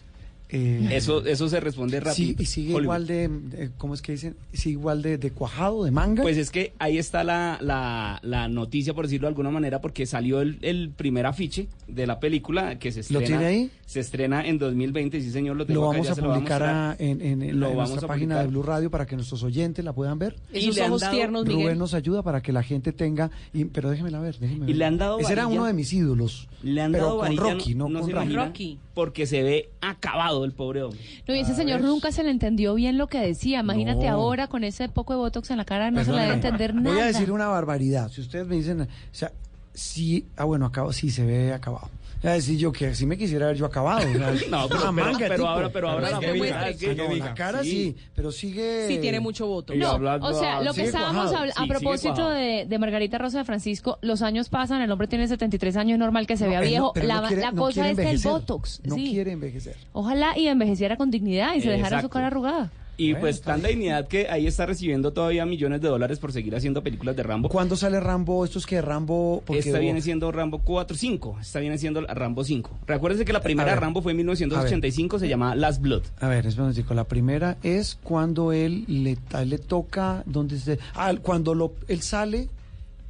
Eh, 0.48 0.88
Eso, 0.92 1.24
eso 1.26 1.48
se 1.48 1.58
responde 1.60 1.98
rápido. 2.00 2.14
sí, 2.14 2.36
y 2.38 2.46
sigue 2.46 2.68
Hollywood. 2.74 2.82
igual 2.84 3.06
de, 3.06 3.28
de- 3.28 3.70
¿cómo 3.78 3.94
es 3.94 4.02
que 4.02 4.12
dicen? 4.12 4.36
Sigue 4.52 4.72
igual 4.72 5.02
de, 5.02 5.18
de 5.18 5.30
cuajado, 5.32 5.84
de 5.84 5.90
manga? 5.90 6.22
Pues 6.22 6.36
es 6.36 6.50
que 6.50 6.72
ahí 6.78 6.98
está 6.98 7.24
la, 7.24 7.58
la, 7.60 8.20
la 8.22 8.48
noticia, 8.48 8.94
por 8.94 9.06
decirlo 9.06 9.26
de 9.26 9.30
alguna 9.30 9.50
manera, 9.50 9.80
porque 9.80 10.06
salió 10.06 10.40
el, 10.40 10.58
el 10.62 10.90
primer 10.90 11.26
afiche 11.26 11.68
de 11.88 12.06
la 12.06 12.20
película 12.20 12.78
que 12.78 12.92
se 12.92 12.98
¿Lo 13.12 13.20
estrena. 13.20 13.26
tiene 13.26 13.44
ahí? 13.46 13.70
Se 13.86 14.00
estrena 14.00 14.46
en 14.46 14.58
2020, 14.58 15.20
sí 15.20 15.30
señor, 15.30 15.56
lo 15.56 15.66
tengo 15.66 15.80
lo 15.80 15.86
vamos 15.88 16.10
a 16.10 16.14
lo 16.20 16.32
publicar 16.32 16.62
a- 16.62 16.96
en, 16.98 17.20
en- 17.20 17.42
en 17.42 17.58
Lo 17.60 17.66
la- 17.66 17.72
en 17.72 17.76
vamos 17.78 17.90
nuestra 17.90 18.06
a 18.06 18.08
página 18.08 18.40
de. 18.40 18.46
Blue 18.46 18.62
Radio 18.62 18.90
para 18.90 19.06
que 19.06 19.16
nuestros 19.16 19.42
oyentes 19.42 19.84
la 19.84 19.92
puedan 19.92 20.18
ver. 20.18 20.36
Esos 20.52 20.76
le 20.76 20.82
han 20.82 20.90
ojos 20.90 21.00
dado- 21.02 21.14
tiernos, 21.14 21.44
Miguel. 21.46 21.62
Rubén 21.64 21.78
nos 21.78 21.94
ayuda 21.94 22.22
para 22.22 22.40
que 22.40 22.52
la 22.52 22.62
gente 22.62 22.92
tenga, 22.92 23.30
y- 23.52 23.64
pero 23.64 23.90
déjemela 23.90 24.20
ver, 24.20 24.38
déjeme 24.38 24.64
Y 24.64 24.68
ver. 24.68 24.76
le 24.76 24.84
han 24.84 24.98
dado 24.98 25.18
Ese 25.18 25.32
era 25.32 25.42
varilla. 25.44 25.60
uno 25.60 25.66
de 25.66 25.72
mis 25.72 25.92
ídolos. 25.92 26.48
Le 26.62 26.80
han 26.82 26.92
pero 26.92 27.04
dado 27.04 27.16
con 27.18 27.24
varilla, 27.36 27.42
Rocky, 27.54 27.74
no, 27.74 27.88
no 27.88 28.00
con 28.00 28.08
se 28.08 28.14
Rambo. 28.14 28.30
imagina, 28.32 28.46
Rocky. 28.46 28.78
Porque 28.96 29.26
se 29.26 29.42
ve 29.42 29.68
acabado 29.82 30.46
el 30.46 30.52
pobre 30.52 30.82
hombre. 30.82 30.98
No, 31.28 31.34
y 31.34 31.40
ese 31.40 31.54
señor 31.54 31.82
nunca 31.82 32.12
se 32.12 32.24
le 32.24 32.30
entendió 32.30 32.74
bien 32.74 32.96
lo 32.96 33.08
que 33.08 33.18
decía. 33.20 33.60
Imagínate 33.60 34.06
No. 34.06 34.12
ahora 34.14 34.46
con 34.48 34.64
ese 34.64 34.88
poco 34.88 35.12
de 35.12 35.18
botox 35.18 35.50
en 35.50 35.58
la 35.58 35.66
cara, 35.66 35.90
no 35.90 36.02
se 36.02 36.12
le 36.12 36.22
debe 36.22 36.32
entender 36.32 36.74
nada. 36.74 36.94
Voy 36.94 37.02
a 37.02 37.06
decir 37.08 37.30
una 37.30 37.46
barbaridad. 37.46 38.08
Si 38.10 38.22
ustedes 38.22 38.46
me 38.46 38.56
dicen, 38.56 38.80
o 38.80 38.86
sea, 39.12 39.32
sí, 39.74 40.24
ah, 40.38 40.44
bueno, 40.44 40.64
acabo, 40.64 40.94
sí 40.94 41.10
se 41.10 41.26
ve 41.26 41.52
acabado. 41.52 41.90
A 42.24 42.30
decir 42.30 42.58
yo 42.58 42.72
que 42.72 42.94
si 42.94 43.06
me 43.06 43.16
quisiera 43.16 43.46
ver 43.46 43.56
yo 43.56 43.66
acabado. 43.66 44.00
No, 44.08 44.18
pero- 44.18 44.30
una 44.30 44.68
pero- 44.68 44.92
manga, 44.92 45.18
pero 45.18 45.34
tipo. 45.36 45.46
ahora- 45.48 45.68
pero 45.68 45.90
ahora 45.90 46.10
la 46.10 46.18
diga, 46.20 46.34
que- 46.34 46.52
ah, 46.54 46.72
que 46.78 46.94
no, 46.94 47.08
diga. 47.14 47.24
la 47.26 47.34
cara 47.34 47.62
sí, 47.62 47.70
Sí. 47.70 47.96
pero 48.14 48.32
sigue. 48.32 48.86
Sí, 48.88 48.98
tiene 48.98 49.20
mucho 49.20 49.46
voto. 49.46 49.74
No, 49.74 49.94
o 49.94 50.32
sea, 50.34 50.62
lo 50.62 50.72
que 50.74 50.84
estábamos 50.84 51.30
cuajado. 51.30 51.52
a 51.56 51.66
propósito 51.66 52.30
de, 52.30 52.66
de 52.66 52.78
Margarita 52.78 53.18
Rosa 53.18 53.38
de 53.38 53.44
Francisco, 53.44 53.98
los 54.02 54.22
años 54.22 54.48
pasan, 54.48 54.80
el 54.82 54.90
hombre 54.90 55.06
tiene 55.08 55.28
73 55.28 55.76
años, 55.76 55.92
es 55.94 55.98
normal 55.98 56.26
que 56.26 56.36
se 56.36 56.44
No, 56.44 56.50
vea 56.50 56.60
no- 56.60 56.66
viejo. 56.66 56.92
la 56.96 57.20
no 57.20 57.26
quiere- 57.28 57.42
la 57.42 57.52
no 57.52 57.62
cosa 57.62 57.88
es 57.90 57.96
del 57.96 58.06
envejecer. 58.06 58.30
botox. 58.32 58.80
No 58.84 58.94
sí. 58.94 59.10
quiere 59.10 59.32
envejecer. 59.32 59.76
Ojalá 59.92 60.36
y 60.38 60.48
envejeciera 60.48 60.96
con 60.96 61.10
dignidad 61.10 61.54
y 61.54 61.60
se 61.60 61.70
dejara 61.70 62.00
su 62.02 62.08
cara 62.08 62.26
arrugada. 62.28 62.70
Y 62.98 63.10
Bueno, 63.10 63.20
pues 63.20 63.42
tanta 63.42 63.68
dignidad 63.68 64.08
que 64.08 64.28
ahí 64.30 64.46
está 64.46 64.64
recibiendo 64.64 65.12
todavía 65.12 65.44
millones 65.44 65.82
de 65.82 65.88
dólares 65.88 66.18
por 66.18 66.32
seguir 66.32 66.56
haciendo 66.56 66.82
películas 66.82 67.14
de 67.14 67.22
Rambo. 67.22 67.48
¿Cuándo 67.50 67.76
sale 67.76 68.00
Rambo? 68.00 68.44
Esto 68.44 68.58
es 68.58 68.64
que 68.64 68.80
Rambo. 68.80 69.42
Porque 69.44 69.60
Esta 69.60 69.78
viene 69.78 70.00
siendo 70.00 70.32
Rambo 70.32 70.60
4, 70.64 70.96
5. 70.96 71.38
Esta 71.40 71.60
viene 71.60 71.76
siendo 71.76 72.00
Rambo 72.00 72.42
5. 72.42 72.70
Recuérdense 72.86 73.24
que 73.26 73.32
la 73.34 73.42
primera 73.42 73.72
ver. 73.72 73.80
Rambo 73.80 74.00
fue 74.00 74.12
en 74.12 74.16
1985, 74.18 75.18
se 75.18 75.28
llamaba 75.28 75.54
Last 75.54 75.82
Blood. 75.82 76.02
A 76.20 76.28
ver, 76.28 76.46
un 76.46 76.56
momentico. 76.56 76.94
La 76.94 77.04
primera 77.04 77.58
es 77.62 77.98
cuando 78.02 78.52
él 78.52 78.84
le, 78.88 79.18
le 79.44 79.58
toca. 79.58 80.22
donde 80.26 80.58
se, 80.58 80.78
ah, 80.94 81.12
cuando 81.20 81.54
lo, 81.54 81.74
él 81.88 82.00
sale 82.00 82.48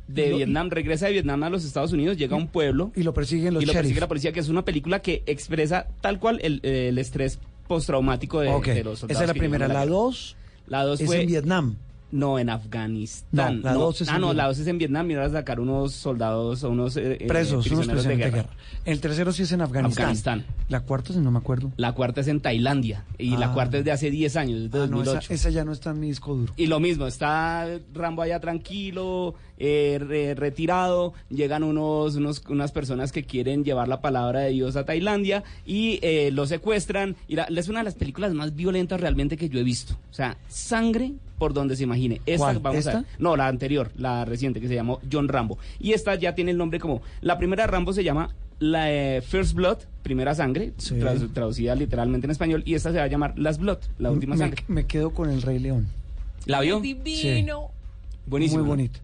De 0.08 0.30
Lo- 0.30 0.36
Vietnam, 0.38 0.68
regresa 0.70 1.06
de 1.06 1.12
Vietnam 1.12 1.42
a 1.44 1.50
los 1.50 1.64
Estados 1.64 1.92
Unidos, 1.92 2.16
llega 2.16 2.34
a 2.34 2.38
un 2.38 2.48
pueblo 2.48 2.90
y 2.96 3.02
lo 3.04 3.14
persiguen 3.14 3.54
los 3.54 3.62
y 3.62 3.66
lo 3.66 3.72
sheriff. 3.72 3.82
persigue 3.84 4.00
la 4.00 4.08
policía, 4.08 4.32
que 4.32 4.40
es 4.40 4.48
una 4.48 4.64
película 4.64 5.00
que 5.00 5.22
expresa 5.26 5.86
tal 6.00 6.18
cual 6.18 6.40
el, 6.42 6.60
el 6.64 6.98
estrés 6.98 7.38
postraumático 7.66 8.40
de, 8.40 8.48
de 8.48 8.84
los 8.84 9.00
soldados. 9.00 9.10
Esa 9.10 9.22
es 9.24 9.28
la 9.28 9.34
primera. 9.34 9.68
La 9.68 9.86
dos 9.86 10.36
La 10.66 10.84
dos 10.84 11.00
es 11.00 11.06
fue 11.06 11.20
en 11.22 11.26
Vietnam. 11.26 11.76
No, 12.12 12.38
en 12.38 12.48
Afganistán. 12.50 13.56
No, 13.56 13.62
la 13.62 13.72
dos 13.74 14.00
es 14.00 14.08
ah, 14.08 14.14
en 14.14 14.20
no, 14.20 14.26
Vietnam. 14.28 14.36
la 14.36 14.46
dos 14.48 14.58
es 14.58 14.66
en 14.68 14.78
Vietnam. 14.78 15.06
Mira, 15.06 15.24
a 15.24 15.30
sacar 15.30 15.58
unos 15.58 15.92
soldados 15.92 16.62
o 16.62 16.70
unos 16.70 16.96
eh, 16.96 17.18
eh, 17.20 17.26
Presos, 17.26 17.66
unos 17.66 17.86
prisioneros 17.86 18.04
de 18.04 18.16
guerra. 18.16 18.46
El 18.84 19.00
tercero 19.00 19.32
sí 19.32 19.42
es 19.42 19.50
en 19.52 19.60
Afganistán. 19.60 20.02
Afganistán. 20.04 20.44
La 20.68 20.80
cuarta, 20.80 21.12
no 21.14 21.30
me 21.32 21.38
acuerdo. 21.38 21.72
La 21.76 21.92
cuarta 21.92 22.20
es 22.20 22.28
en 22.28 22.40
Tailandia. 22.40 23.04
Y 23.18 23.36
la 23.36 23.46
Ah. 23.50 23.52
cuarta 23.54 23.78
es 23.78 23.84
de 23.84 23.90
hace 23.90 24.10
10 24.12 24.36
años, 24.36 24.62
es 24.62 24.70
de 24.70 24.78
Ah, 24.78 24.86
no, 24.86 24.98
2008. 24.98 25.18
esa, 25.18 25.34
esa 25.34 25.50
ya 25.50 25.64
no 25.64 25.72
está 25.72 25.90
en 25.90 26.00
mi 26.00 26.06
disco 26.08 26.34
duro. 26.36 26.52
Y 26.56 26.66
lo 26.66 26.78
mismo, 26.78 27.06
está 27.08 27.66
Rambo 27.92 28.22
allá 28.22 28.38
tranquilo, 28.38 29.34
eh, 29.58 29.98
re- 30.00 30.34
retirado, 30.36 31.12
llegan 31.28 31.64
unos, 31.64 32.14
unos, 32.16 32.42
unas 32.48 32.70
personas 32.70 33.10
que 33.10 33.24
quieren 33.24 33.64
llevar 33.64 33.88
la 33.88 34.00
palabra 34.00 34.40
de 34.40 34.50
Dios 34.50 34.76
a 34.76 34.84
Tailandia 34.84 35.42
y 35.66 35.98
eh, 36.02 36.30
lo 36.32 36.46
secuestran. 36.46 37.16
Y 37.26 37.34
la- 37.34 37.44
es 37.44 37.68
una 37.68 37.80
de 37.80 37.84
las 37.86 37.94
películas 37.94 38.32
más 38.32 38.54
violentas 38.54 39.00
realmente 39.00 39.36
que 39.36 39.48
yo 39.48 39.58
he 39.58 39.64
visto. 39.64 39.94
O 40.10 40.14
sea, 40.14 40.36
sangre 40.48 41.12
por 41.38 41.52
donde 41.54 41.76
se 41.76 41.82
imagine. 41.84 42.20
Esta, 42.26 42.44
¿Cuál? 42.46 42.58
vamos 42.60 42.86
a. 42.86 43.04
No, 43.18 43.36
la 43.36 43.46
anterior, 43.48 43.90
la 43.96 44.24
reciente, 44.24 44.60
que 44.60 44.68
se 44.68 44.74
llamó 44.74 45.00
John 45.10 45.28
Rambo. 45.28 45.58
Y 45.78 45.92
esta 45.92 46.14
ya 46.14 46.34
tiene 46.34 46.50
el 46.52 46.58
nombre 46.58 46.78
como, 46.80 47.02
la 47.20 47.38
primera 47.38 47.64
de 47.64 47.66
Rambo 47.68 47.92
se 47.92 48.04
llama 48.04 48.34
la 48.58 48.90
eh, 48.90 49.20
First 49.20 49.54
Blood, 49.54 49.78
primera 50.02 50.34
sangre, 50.34 50.72
Sí. 50.78 50.94
tradu- 50.94 51.30
traducida 51.32 51.74
literalmente 51.74 52.26
en 52.26 52.30
español, 52.30 52.62
y 52.64 52.72
esta 52.74 52.90
se 52.90 52.96
va 52.98 53.04
a 53.04 53.08
llamar 53.08 53.38
Last 53.38 53.60
Blood, 53.60 53.78
la 53.98 54.10
última 54.10 54.34
me, 54.34 54.38
sangre. 54.38 54.64
me 54.68 54.86
quedo 54.86 55.10
con 55.10 55.28
el 55.30 55.42
Rey 55.42 55.58
León. 55.58 55.88
¿La 56.46 56.60
vio? 56.60 56.80
Divino. 56.80 57.70
Buenísimo. 58.26 58.60
Muy 58.60 58.68
bonito. 58.68 59.00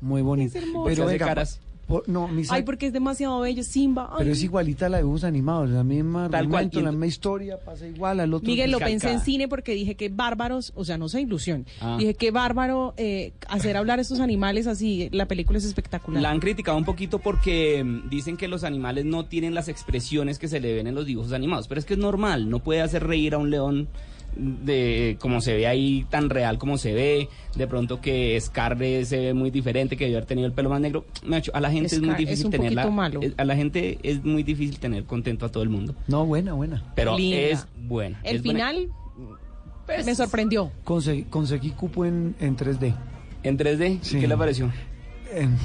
Muy 0.00 0.22
bonito. 0.22 0.58
Es 0.58 0.64
hermoso. 0.64 0.88
Se 0.90 0.94
Pero 0.96 1.06
venga, 1.06 1.26
caras. 1.26 1.60
Por- 1.86 2.08
no, 2.08 2.28
mis- 2.28 2.50
Ay, 2.50 2.62
porque 2.62 2.86
es 2.86 2.92
demasiado 2.92 3.40
bello, 3.40 3.62
Simba. 3.62 4.08
Ay. 4.10 4.16
pero 4.18 4.32
es 4.32 4.42
igualita 4.42 4.86
a 4.86 4.88
la 4.88 4.96
de 4.98 5.02
dibujos 5.02 5.24
animados, 5.24 5.70
la 5.70 5.84
misma 5.84 6.28
Tal 6.30 6.48
cual, 6.48 6.64
argumento, 6.64 6.80
la 6.80 6.90
misma 6.92 7.06
historia, 7.06 7.58
pasa 7.58 7.86
igual 7.86 8.20
al 8.20 8.32
otro. 8.34 8.46
Miguel, 8.46 8.70
lo 8.70 8.78
pensé 8.78 9.12
en 9.12 9.20
cine 9.20 9.48
porque 9.48 9.72
dije 9.74 9.94
que 9.94 10.08
bárbaros, 10.08 10.72
o 10.74 10.84
sea, 10.84 10.98
no 10.98 11.08
sé 11.08 11.20
ilusión. 11.20 11.66
Ah. 11.80 11.96
Dije 11.98 12.14
que 12.14 12.30
bárbaro 12.30 12.94
eh, 12.96 13.32
hacer 13.48 13.76
hablar 13.76 13.98
a 13.98 14.02
estos 14.02 14.20
animales 14.20 14.66
así. 14.66 15.08
La 15.12 15.26
película 15.26 15.58
es 15.58 15.64
espectacular. 15.64 16.22
La 16.22 16.30
han 16.30 16.40
criticado 16.40 16.76
un 16.78 16.84
poquito 16.84 17.18
porque 17.18 17.82
mm, 17.84 18.08
dicen 18.08 18.36
que 18.36 18.48
los 18.48 18.64
animales 18.64 19.04
no 19.04 19.26
tienen 19.26 19.54
las 19.54 19.68
expresiones 19.68 20.38
que 20.38 20.48
se 20.48 20.60
le 20.60 20.74
ven 20.74 20.86
en 20.86 20.94
los 20.94 21.06
dibujos 21.06 21.32
animados, 21.32 21.68
pero 21.68 21.78
es 21.78 21.84
que 21.84 21.94
es 21.94 22.00
normal, 22.00 22.48
no 22.50 22.60
puede 22.60 22.80
hacer 22.80 23.06
reír 23.06 23.34
a 23.34 23.38
un 23.38 23.50
león 23.50 23.88
de 24.36 25.16
como 25.20 25.40
se 25.40 25.54
ve 25.54 25.66
ahí 25.66 26.06
tan 26.10 26.30
real 26.30 26.58
como 26.58 26.78
se 26.78 26.92
ve, 26.92 27.28
de 27.56 27.66
pronto 27.66 28.00
que 28.00 28.40
Scar 28.40 28.76
se 28.78 29.18
ve 29.18 29.34
muy 29.34 29.50
diferente, 29.50 29.96
que 29.96 30.04
debe 30.04 30.16
haber 30.16 30.26
tenido 30.26 30.46
el 30.46 30.52
pelo 30.52 30.70
más 30.70 30.80
negro, 30.80 31.04
Me 31.24 31.36
ha 31.36 31.38
hecho- 31.38 31.52
a 31.54 31.60
la 31.60 31.70
gente 31.70 31.86
es 31.94 32.00
muy 32.00 32.08
Scar 32.10 32.20
es 32.20 32.26
difícil 32.28 32.46
un 32.46 32.52
tenerla, 32.52 32.90
malo. 32.90 33.20
es- 33.22 33.34
a 33.36 33.44
la 33.44 33.56
gente 33.56 33.98
es 34.02 34.24
muy 34.24 34.42
difícil 34.42 34.78
tener 34.78 35.04
contento 35.04 35.46
a 35.46 35.48
todo 35.50 35.62
el 35.62 35.68
mundo, 35.68 35.94
No, 36.08 36.24
buena, 36.26 36.52
buena. 36.54 36.82
pero 36.94 37.16
Linda. 37.16 37.36
es 37.38 37.66
buena. 37.86 38.20
El 38.24 38.36
es 38.36 38.42
buena. 38.42 38.70
final 38.70 38.88
me 40.06 40.14
sorprendió. 40.14 40.70
Conseguí, 40.84 41.24
conseguí 41.24 41.70
cupo 41.70 42.04
en, 42.04 42.34
en 42.40 42.56
3D. 42.56 42.94
en 43.42 43.56
3D, 43.58 43.98
Sí. 44.02 44.18
¿qué 44.18 44.26
le 44.26 44.36
pareció? 44.36 44.72
En- 45.32 45.56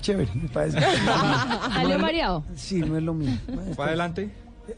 chévere, 0.00 0.30
me 0.34 0.48
parece. 0.48 0.78
¿Salió 1.74 1.98
mareado? 1.98 2.44
Sí, 2.54 2.80
no 2.80 2.96
es 2.96 3.02
lo 3.02 3.14
mío. 3.14 3.30
¿Para 3.76 3.88
adelante? 3.90 4.30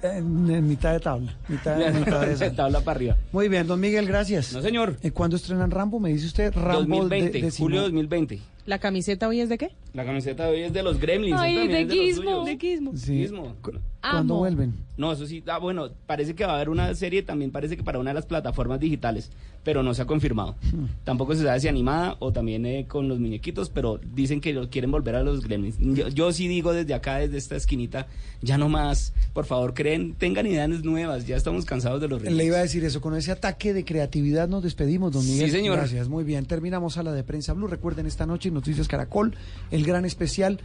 En, 0.03 0.51
en 0.51 0.69
mitad 0.69 0.93
de 0.93 1.01
tabla. 1.01 1.35
Mitad, 1.49 1.77
mitad 1.95 2.21
de 2.27 2.33
esa. 2.33 2.53
Tabla 2.55 2.81
para 2.81 2.97
arriba. 2.97 3.17
Muy 3.33 3.49
bien, 3.49 3.67
don 3.67 3.81
Miguel, 3.81 4.07
gracias. 4.07 4.53
No, 4.53 4.63
señor. 4.63 4.97
Eh, 5.03 5.11
¿Cuándo 5.11 5.37
estrenan 5.37 5.71
Rambo? 5.71 5.99
Me 6.01 6.11
dice 6.11 6.27
usted 6.27 6.53
Rambo 6.55 6.97
2020, 6.97 7.33
de, 7.39 7.45
de 7.45 7.51
julio 7.51 7.81
Simón. 7.81 7.93
2020. 8.09 8.39
¿La 8.67 8.79
camiseta 8.79 9.29
hoy 9.29 9.41
es 9.41 9.49
de 9.49 9.57
qué? 9.57 9.71
La 9.95 10.05
camiseta 10.05 10.45
de 10.45 10.51
hoy 10.51 10.63
es 10.65 10.73
de 10.75 10.83
los 10.83 11.01
Gremlins. 11.01 11.41
Ay, 11.41 11.69
de 11.69 11.87
Gizmo. 11.87 12.45
De 12.45 12.59
Gizmo. 12.59 12.93
Sí. 12.95 13.23
Gizmo. 13.23 13.55
¿Cuándo 14.01 14.35
Amo. 14.35 14.39
vuelven? 14.39 14.75
No, 14.97 15.13
eso 15.13 15.27
sí, 15.27 15.43
ah, 15.49 15.59
bueno, 15.59 15.89
parece 16.07 16.35
que 16.35 16.45
va 16.45 16.53
a 16.53 16.57
haber 16.57 16.69
una 16.69 16.95
serie, 16.95 17.23
también 17.23 17.51
parece 17.51 17.77
que 17.77 17.83
para 17.83 17.99
una 17.99 18.11
de 18.11 18.15
las 18.15 18.27
plataformas 18.27 18.79
digitales, 18.81 19.31
pero 19.65 19.83
no 19.83 19.93
se 19.95 20.03
ha 20.03 20.07
confirmado. 20.07 20.57
Hmm. 20.73 20.87
Tampoco 21.05 21.35
se 21.35 21.43
sabe 21.45 21.59
si 21.61 21.69
animada 21.69 22.17
o 22.21 22.33
también 22.33 22.65
eh, 22.67 22.87
con 22.89 23.09
los 23.09 23.19
muñequitos, 23.21 23.71
pero 23.71 24.01
dicen 24.15 24.41
que 24.41 24.53
lo 24.53 24.71
quieren 24.71 24.91
volver 24.91 25.15
a 25.17 25.23
los 25.23 25.41
gremlins. 25.43 25.77
Yo, 25.81 26.09
yo 26.09 26.33
sí 26.33 26.47
digo 26.49 26.73
desde 26.73 26.95
acá, 26.95 27.19
desde 27.19 27.39
esta 27.39 27.57
esquinita, 27.57 28.07
ya 28.41 28.57
no 28.59 28.69
más, 28.69 29.13
por 29.33 29.45
favor, 29.47 29.75
creen, 29.75 30.15
tengan 30.15 30.47
ideas 30.47 30.69
nuevas, 30.85 31.27
ya 31.27 31.37
estamos 31.37 31.65
cansados 31.65 32.01
de 32.01 32.09
los 32.09 32.21
Le 32.23 32.29
remakes. 32.31 32.47
iba 32.47 32.57
a 32.59 32.63
decir 32.63 32.85
eso, 32.85 33.01
con 33.01 33.15
ese 33.17 33.33
ataque 33.33 33.73
de 33.75 33.85
creatividad 33.85 34.49
nos 34.49 34.63
despedimos, 34.63 35.13
don 35.13 35.23
Sí, 35.23 35.33
Miguel. 35.33 35.51
señor. 35.51 35.77
Gracias, 35.77 36.09
muy 36.09 36.25
bien. 36.25 36.45
Terminamos 36.47 36.99
a 36.99 37.03
la 37.03 37.13
de 37.13 37.23
Prensa 37.25 37.53
Blue. 37.53 37.67
Recuerden 37.69 38.07
esta 38.07 38.27
noche 38.27 38.51
Noticias 38.51 38.87
Caracol, 38.89 39.35
el 39.71 39.85
gran 39.85 40.05
especial 40.05 40.61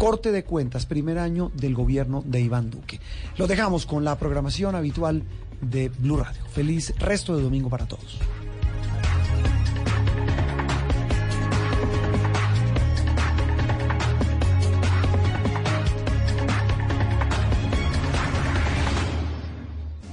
Corte 0.00 0.32
de 0.32 0.44
Cuentas, 0.44 0.86
primer 0.86 1.18
año 1.18 1.52
del 1.54 1.74
gobierno 1.74 2.22
de 2.24 2.40
Iván 2.40 2.70
Duque. 2.70 2.98
Lo 3.36 3.46
dejamos 3.46 3.84
con 3.84 4.02
la 4.02 4.16
programación 4.16 4.74
habitual 4.74 5.24
de 5.60 5.90
Blue 5.90 6.16
Radio. 6.16 6.40
Feliz 6.54 6.94
resto 6.98 7.36
de 7.36 7.42
domingo 7.42 7.68
para 7.68 7.84
todos. 7.84 8.18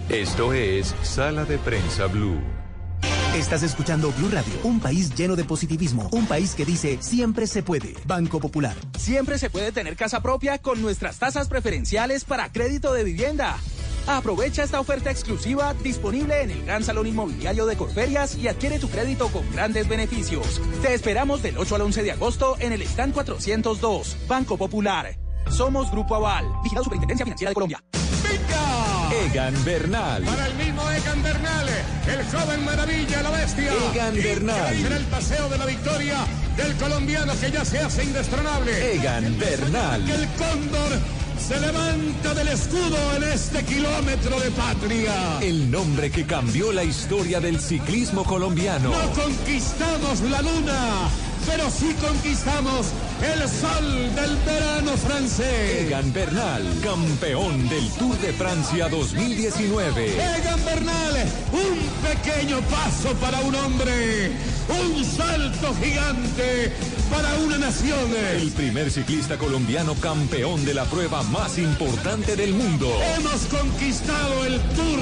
Esto 0.09 0.51
es 0.51 0.93
Sala 1.01 1.45
de 1.45 1.57
Prensa 1.59 2.07
Blue. 2.07 2.41
Estás 3.37 3.61
escuchando 3.61 4.11
Blue 4.13 4.29
Radio, 4.31 4.51
un 4.63 4.79
país 4.79 5.13
lleno 5.13 5.35
de 5.35 5.43
positivismo, 5.43 6.09
un 6.11 6.25
país 6.25 6.55
que 6.55 6.65
dice 6.65 6.97
siempre 7.01 7.45
se 7.45 7.61
puede. 7.61 7.93
Banco 8.07 8.39
Popular. 8.39 8.75
Siempre 8.97 9.37
se 9.37 9.51
puede 9.51 9.71
tener 9.71 9.95
casa 9.95 10.21
propia 10.21 10.57
con 10.57 10.81
nuestras 10.81 11.19
tasas 11.19 11.47
preferenciales 11.47 12.25
para 12.25 12.51
crédito 12.51 12.93
de 12.93 13.03
vivienda. 13.03 13.55
Aprovecha 14.07 14.63
esta 14.63 14.79
oferta 14.79 15.11
exclusiva 15.11 15.75
disponible 15.83 16.41
en 16.41 16.49
el 16.49 16.65
Gran 16.65 16.83
Salón 16.83 17.05
Inmobiliario 17.05 17.67
de 17.67 17.77
Corferias 17.77 18.35
y 18.35 18.47
adquiere 18.47 18.79
tu 18.79 18.89
crédito 18.89 19.27
con 19.27 19.47
grandes 19.51 19.87
beneficios. 19.87 20.59
Te 20.81 20.95
esperamos 20.95 21.43
del 21.43 21.59
8 21.59 21.75
al 21.75 21.81
11 21.81 22.01
de 22.01 22.11
agosto 22.13 22.57
en 22.59 22.73
el 22.73 22.81
stand 22.81 23.13
402, 23.13 24.17
Banco 24.27 24.57
Popular. 24.57 25.15
Somos 25.51 25.91
Grupo 25.91 26.15
Aval, 26.15 26.47
Vigilado 26.63 26.85
Superintendencia 26.85 27.23
Financiera 27.23 27.51
de 27.51 27.53
Colombia. 27.53 27.83
Egan 29.31 29.65
Bernal. 29.65 30.23
Para 30.23 30.47
el 30.47 30.55
mismo 30.55 30.89
Egan 30.89 31.21
Bernal, 31.21 31.67
el 32.07 32.25
joven 32.31 32.63
maravilla, 32.63 33.21
la 33.23 33.31
bestia. 33.31 33.73
Egan 33.91 34.15
Bernal. 34.15 34.75
Será 34.81 34.95
el 34.95 35.03
paseo 35.03 35.49
de 35.49 35.57
la 35.57 35.65
victoria 35.65 36.17
del 36.55 36.73
colombiano 36.75 37.33
que 37.37 37.51
ya 37.51 37.65
se 37.65 37.79
hace 37.79 38.05
indestronable. 38.05 38.95
Egan 38.95 39.37
Bernal. 39.37 40.05
Que 40.05 40.13
el 40.13 40.27
cóndor 40.29 40.91
se 41.45 41.59
levanta 41.59 42.33
del 42.35 42.47
escudo 42.47 43.15
en 43.17 43.23
este 43.23 43.63
kilómetro 43.63 44.39
de 44.39 44.49
patria. 44.51 45.39
El 45.41 45.69
nombre 45.71 46.09
que 46.09 46.25
cambió 46.25 46.71
la 46.71 46.85
historia 46.85 47.41
del 47.41 47.59
ciclismo 47.59 48.23
colombiano. 48.23 48.91
No 48.91 49.11
conquistamos 49.11 50.21
la 50.21 50.41
luna, 50.41 51.09
pero 51.47 51.71
sí 51.71 51.95
conquistamos 52.01 52.87
el 53.23 53.39
sol 53.49 54.15
del 54.15 54.35
verano 54.45 54.91
francés. 54.97 55.87
Egan 55.87 56.11
Bernal, 56.13 56.63
campeón 56.83 57.67
del 57.69 57.89
Tour 57.91 58.17
de 58.19 58.33
Francia 58.33 58.89
2019. 58.89 60.13
Egan 60.13 60.63
Bernal, 60.65 61.25
un 61.53 61.79
pequeño 62.07 62.59
paso 62.69 63.13
para 63.15 63.39
un 63.39 63.55
hombre, 63.55 64.31
un 64.69 65.03
salto 65.03 65.73
gigante 65.81 66.73
para 67.09 67.33
una 67.39 67.57
nación. 67.57 68.13
El 68.35 68.51
primer 68.51 68.91
ciclista 68.91 69.37
colombiano 69.37 69.95
campeón 69.95 70.65
de 70.65 70.73
la 70.73 70.85
prueba 70.85 71.23
más 71.23 71.57
importante 71.57 72.35
del 72.35 72.53
mundo. 72.53 72.91
Hemos 73.17 73.45
conquistado 73.45 74.45
el 74.45 74.59
Tour, 74.75 74.99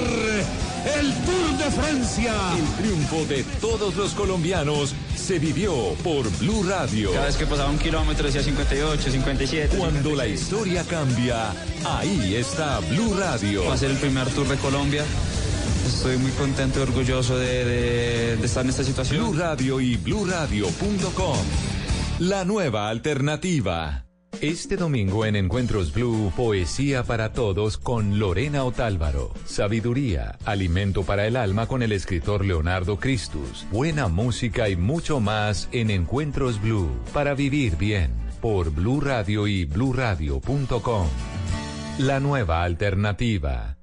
el 0.86 1.14
Tour 1.26 1.58
de 1.58 1.72
Francia. 1.72 2.34
El 2.58 2.84
triunfo 2.84 3.26
de 3.26 3.44
todos 3.60 3.96
los 3.96 4.14
colombianos 4.14 4.94
se 5.16 5.40
vivió 5.40 5.74
por 6.04 6.30
Blue 6.38 6.64
Radio. 6.64 7.12
Cada 7.14 7.26
vez 7.26 7.38
que 7.38 7.46
pasaba 7.46 7.70
un 7.70 7.80
kilómetro 7.80 8.26
decía 8.28 8.44
58, 8.44 9.12
57. 9.12 9.78
Cuando 9.78 10.16
la 10.16 10.28
historia 10.28 10.84
cambia, 10.84 11.52
ahí 11.86 12.36
está 12.36 12.80
Blue 12.80 13.16
Radio. 13.18 13.66
Va 13.66 13.74
a 13.74 13.78
ser 13.78 13.92
el 13.92 13.98
primer 13.98 14.28
Tour 14.30 14.48
de 14.48 14.58
Colombia. 14.58 15.04
Estoy 15.88 16.18
muy 16.18 16.32
contento 16.32 16.80
y 16.80 16.84
orgulloso 16.84 17.38
de, 17.38 17.66
de- 17.66 18.38
de 18.38 18.46
estar 18.46 18.64
en 18.64 18.70
esta 18.70 18.84
situación. 18.84 19.22
Blue 19.32 19.40
Radio 19.40 19.80
y 19.82 19.98
bluradio.com. 19.98 21.38
La 22.20 22.46
nueva 22.46 22.90
alternativa. 22.90 24.05
Este 24.42 24.76
domingo 24.76 25.26
en 25.26 25.36
Encuentros 25.36 25.94
Blue, 25.94 26.32
poesía 26.36 27.04
para 27.04 27.32
todos 27.32 27.78
con 27.78 28.20
Lorena 28.20 28.64
Otálvaro. 28.66 29.34
Sabiduría, 29.46 30.38
alimento 30.46 31.04
para 31.04 31.26
el 31.26 31.38
alma 31.38 31.68
con 31.68 31.82
el 31.82 31.92
escritor 31.92 32.46
Leonardo 32.46 32.98
Cristus. 32.98 33.66
Buena 33.72 34.08
música 34.08 34.68
y 34.68 34.76
mucho 34.76 35.20
más 35.20 35.70
en 35.72 35.90
Encuentros 35.90 36.62
Blue 36.62 36.90
para 37.14 37.34
vivir 37.34 37.78
bien 37.78 38.12
por 38.42 38.72
Blue 38.72 39.00
Radio 39.00 39.48
y 39.48 39.66
bluradio.com. 39.66 41.08
La 42.00 42.20
nueva 42.20 42.64
alternativa. 42.64 43.78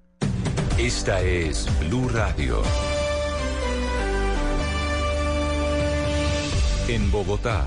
Esta 0.78 1.22
es 1.22 1.66
Blue 1.80 2.08
Radio. 2.08 2.62
En 6.88 7.10
Bogotá, 7.10 7.66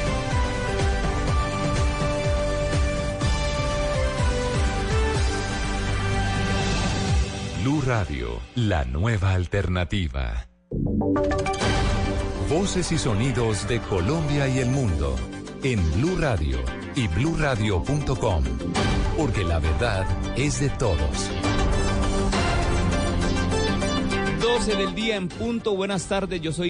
Blue 7.61 7.81
Radio, 7.85 8.39
la 8.55 8.85
nueva 8.85 9.33
alternativa. 9.33 10.47
Voces 12.49 12.91
y 12.91 12.97
sonidos 12.97 13.67
de 13.67 13.79
Colombia 13.81 14.47
y 14.47 14.59
el 14.59 14.69
mundo 14.69 15.15
en 15.61 15.79
Blue 15.93 16.17
Radio 16.17 16.57
y 16.95 17.07
bluradio.com, 17.07 18.43
porque 19.15 19.43
la 19.43 19.59
verdad 19.59 20.07
es 20.35 20.59
de 20.59 20.69
todos. 20.69 21.29
12 24.61 24.75
del 24.75 24.93
día 24.93 25.15
en 25.15 25.27
punto. 25.27 25.75
Buenas 25.75 26.05
tardes, 26.05 26.39
yo 26.39 26.51
soy 26.51 26.69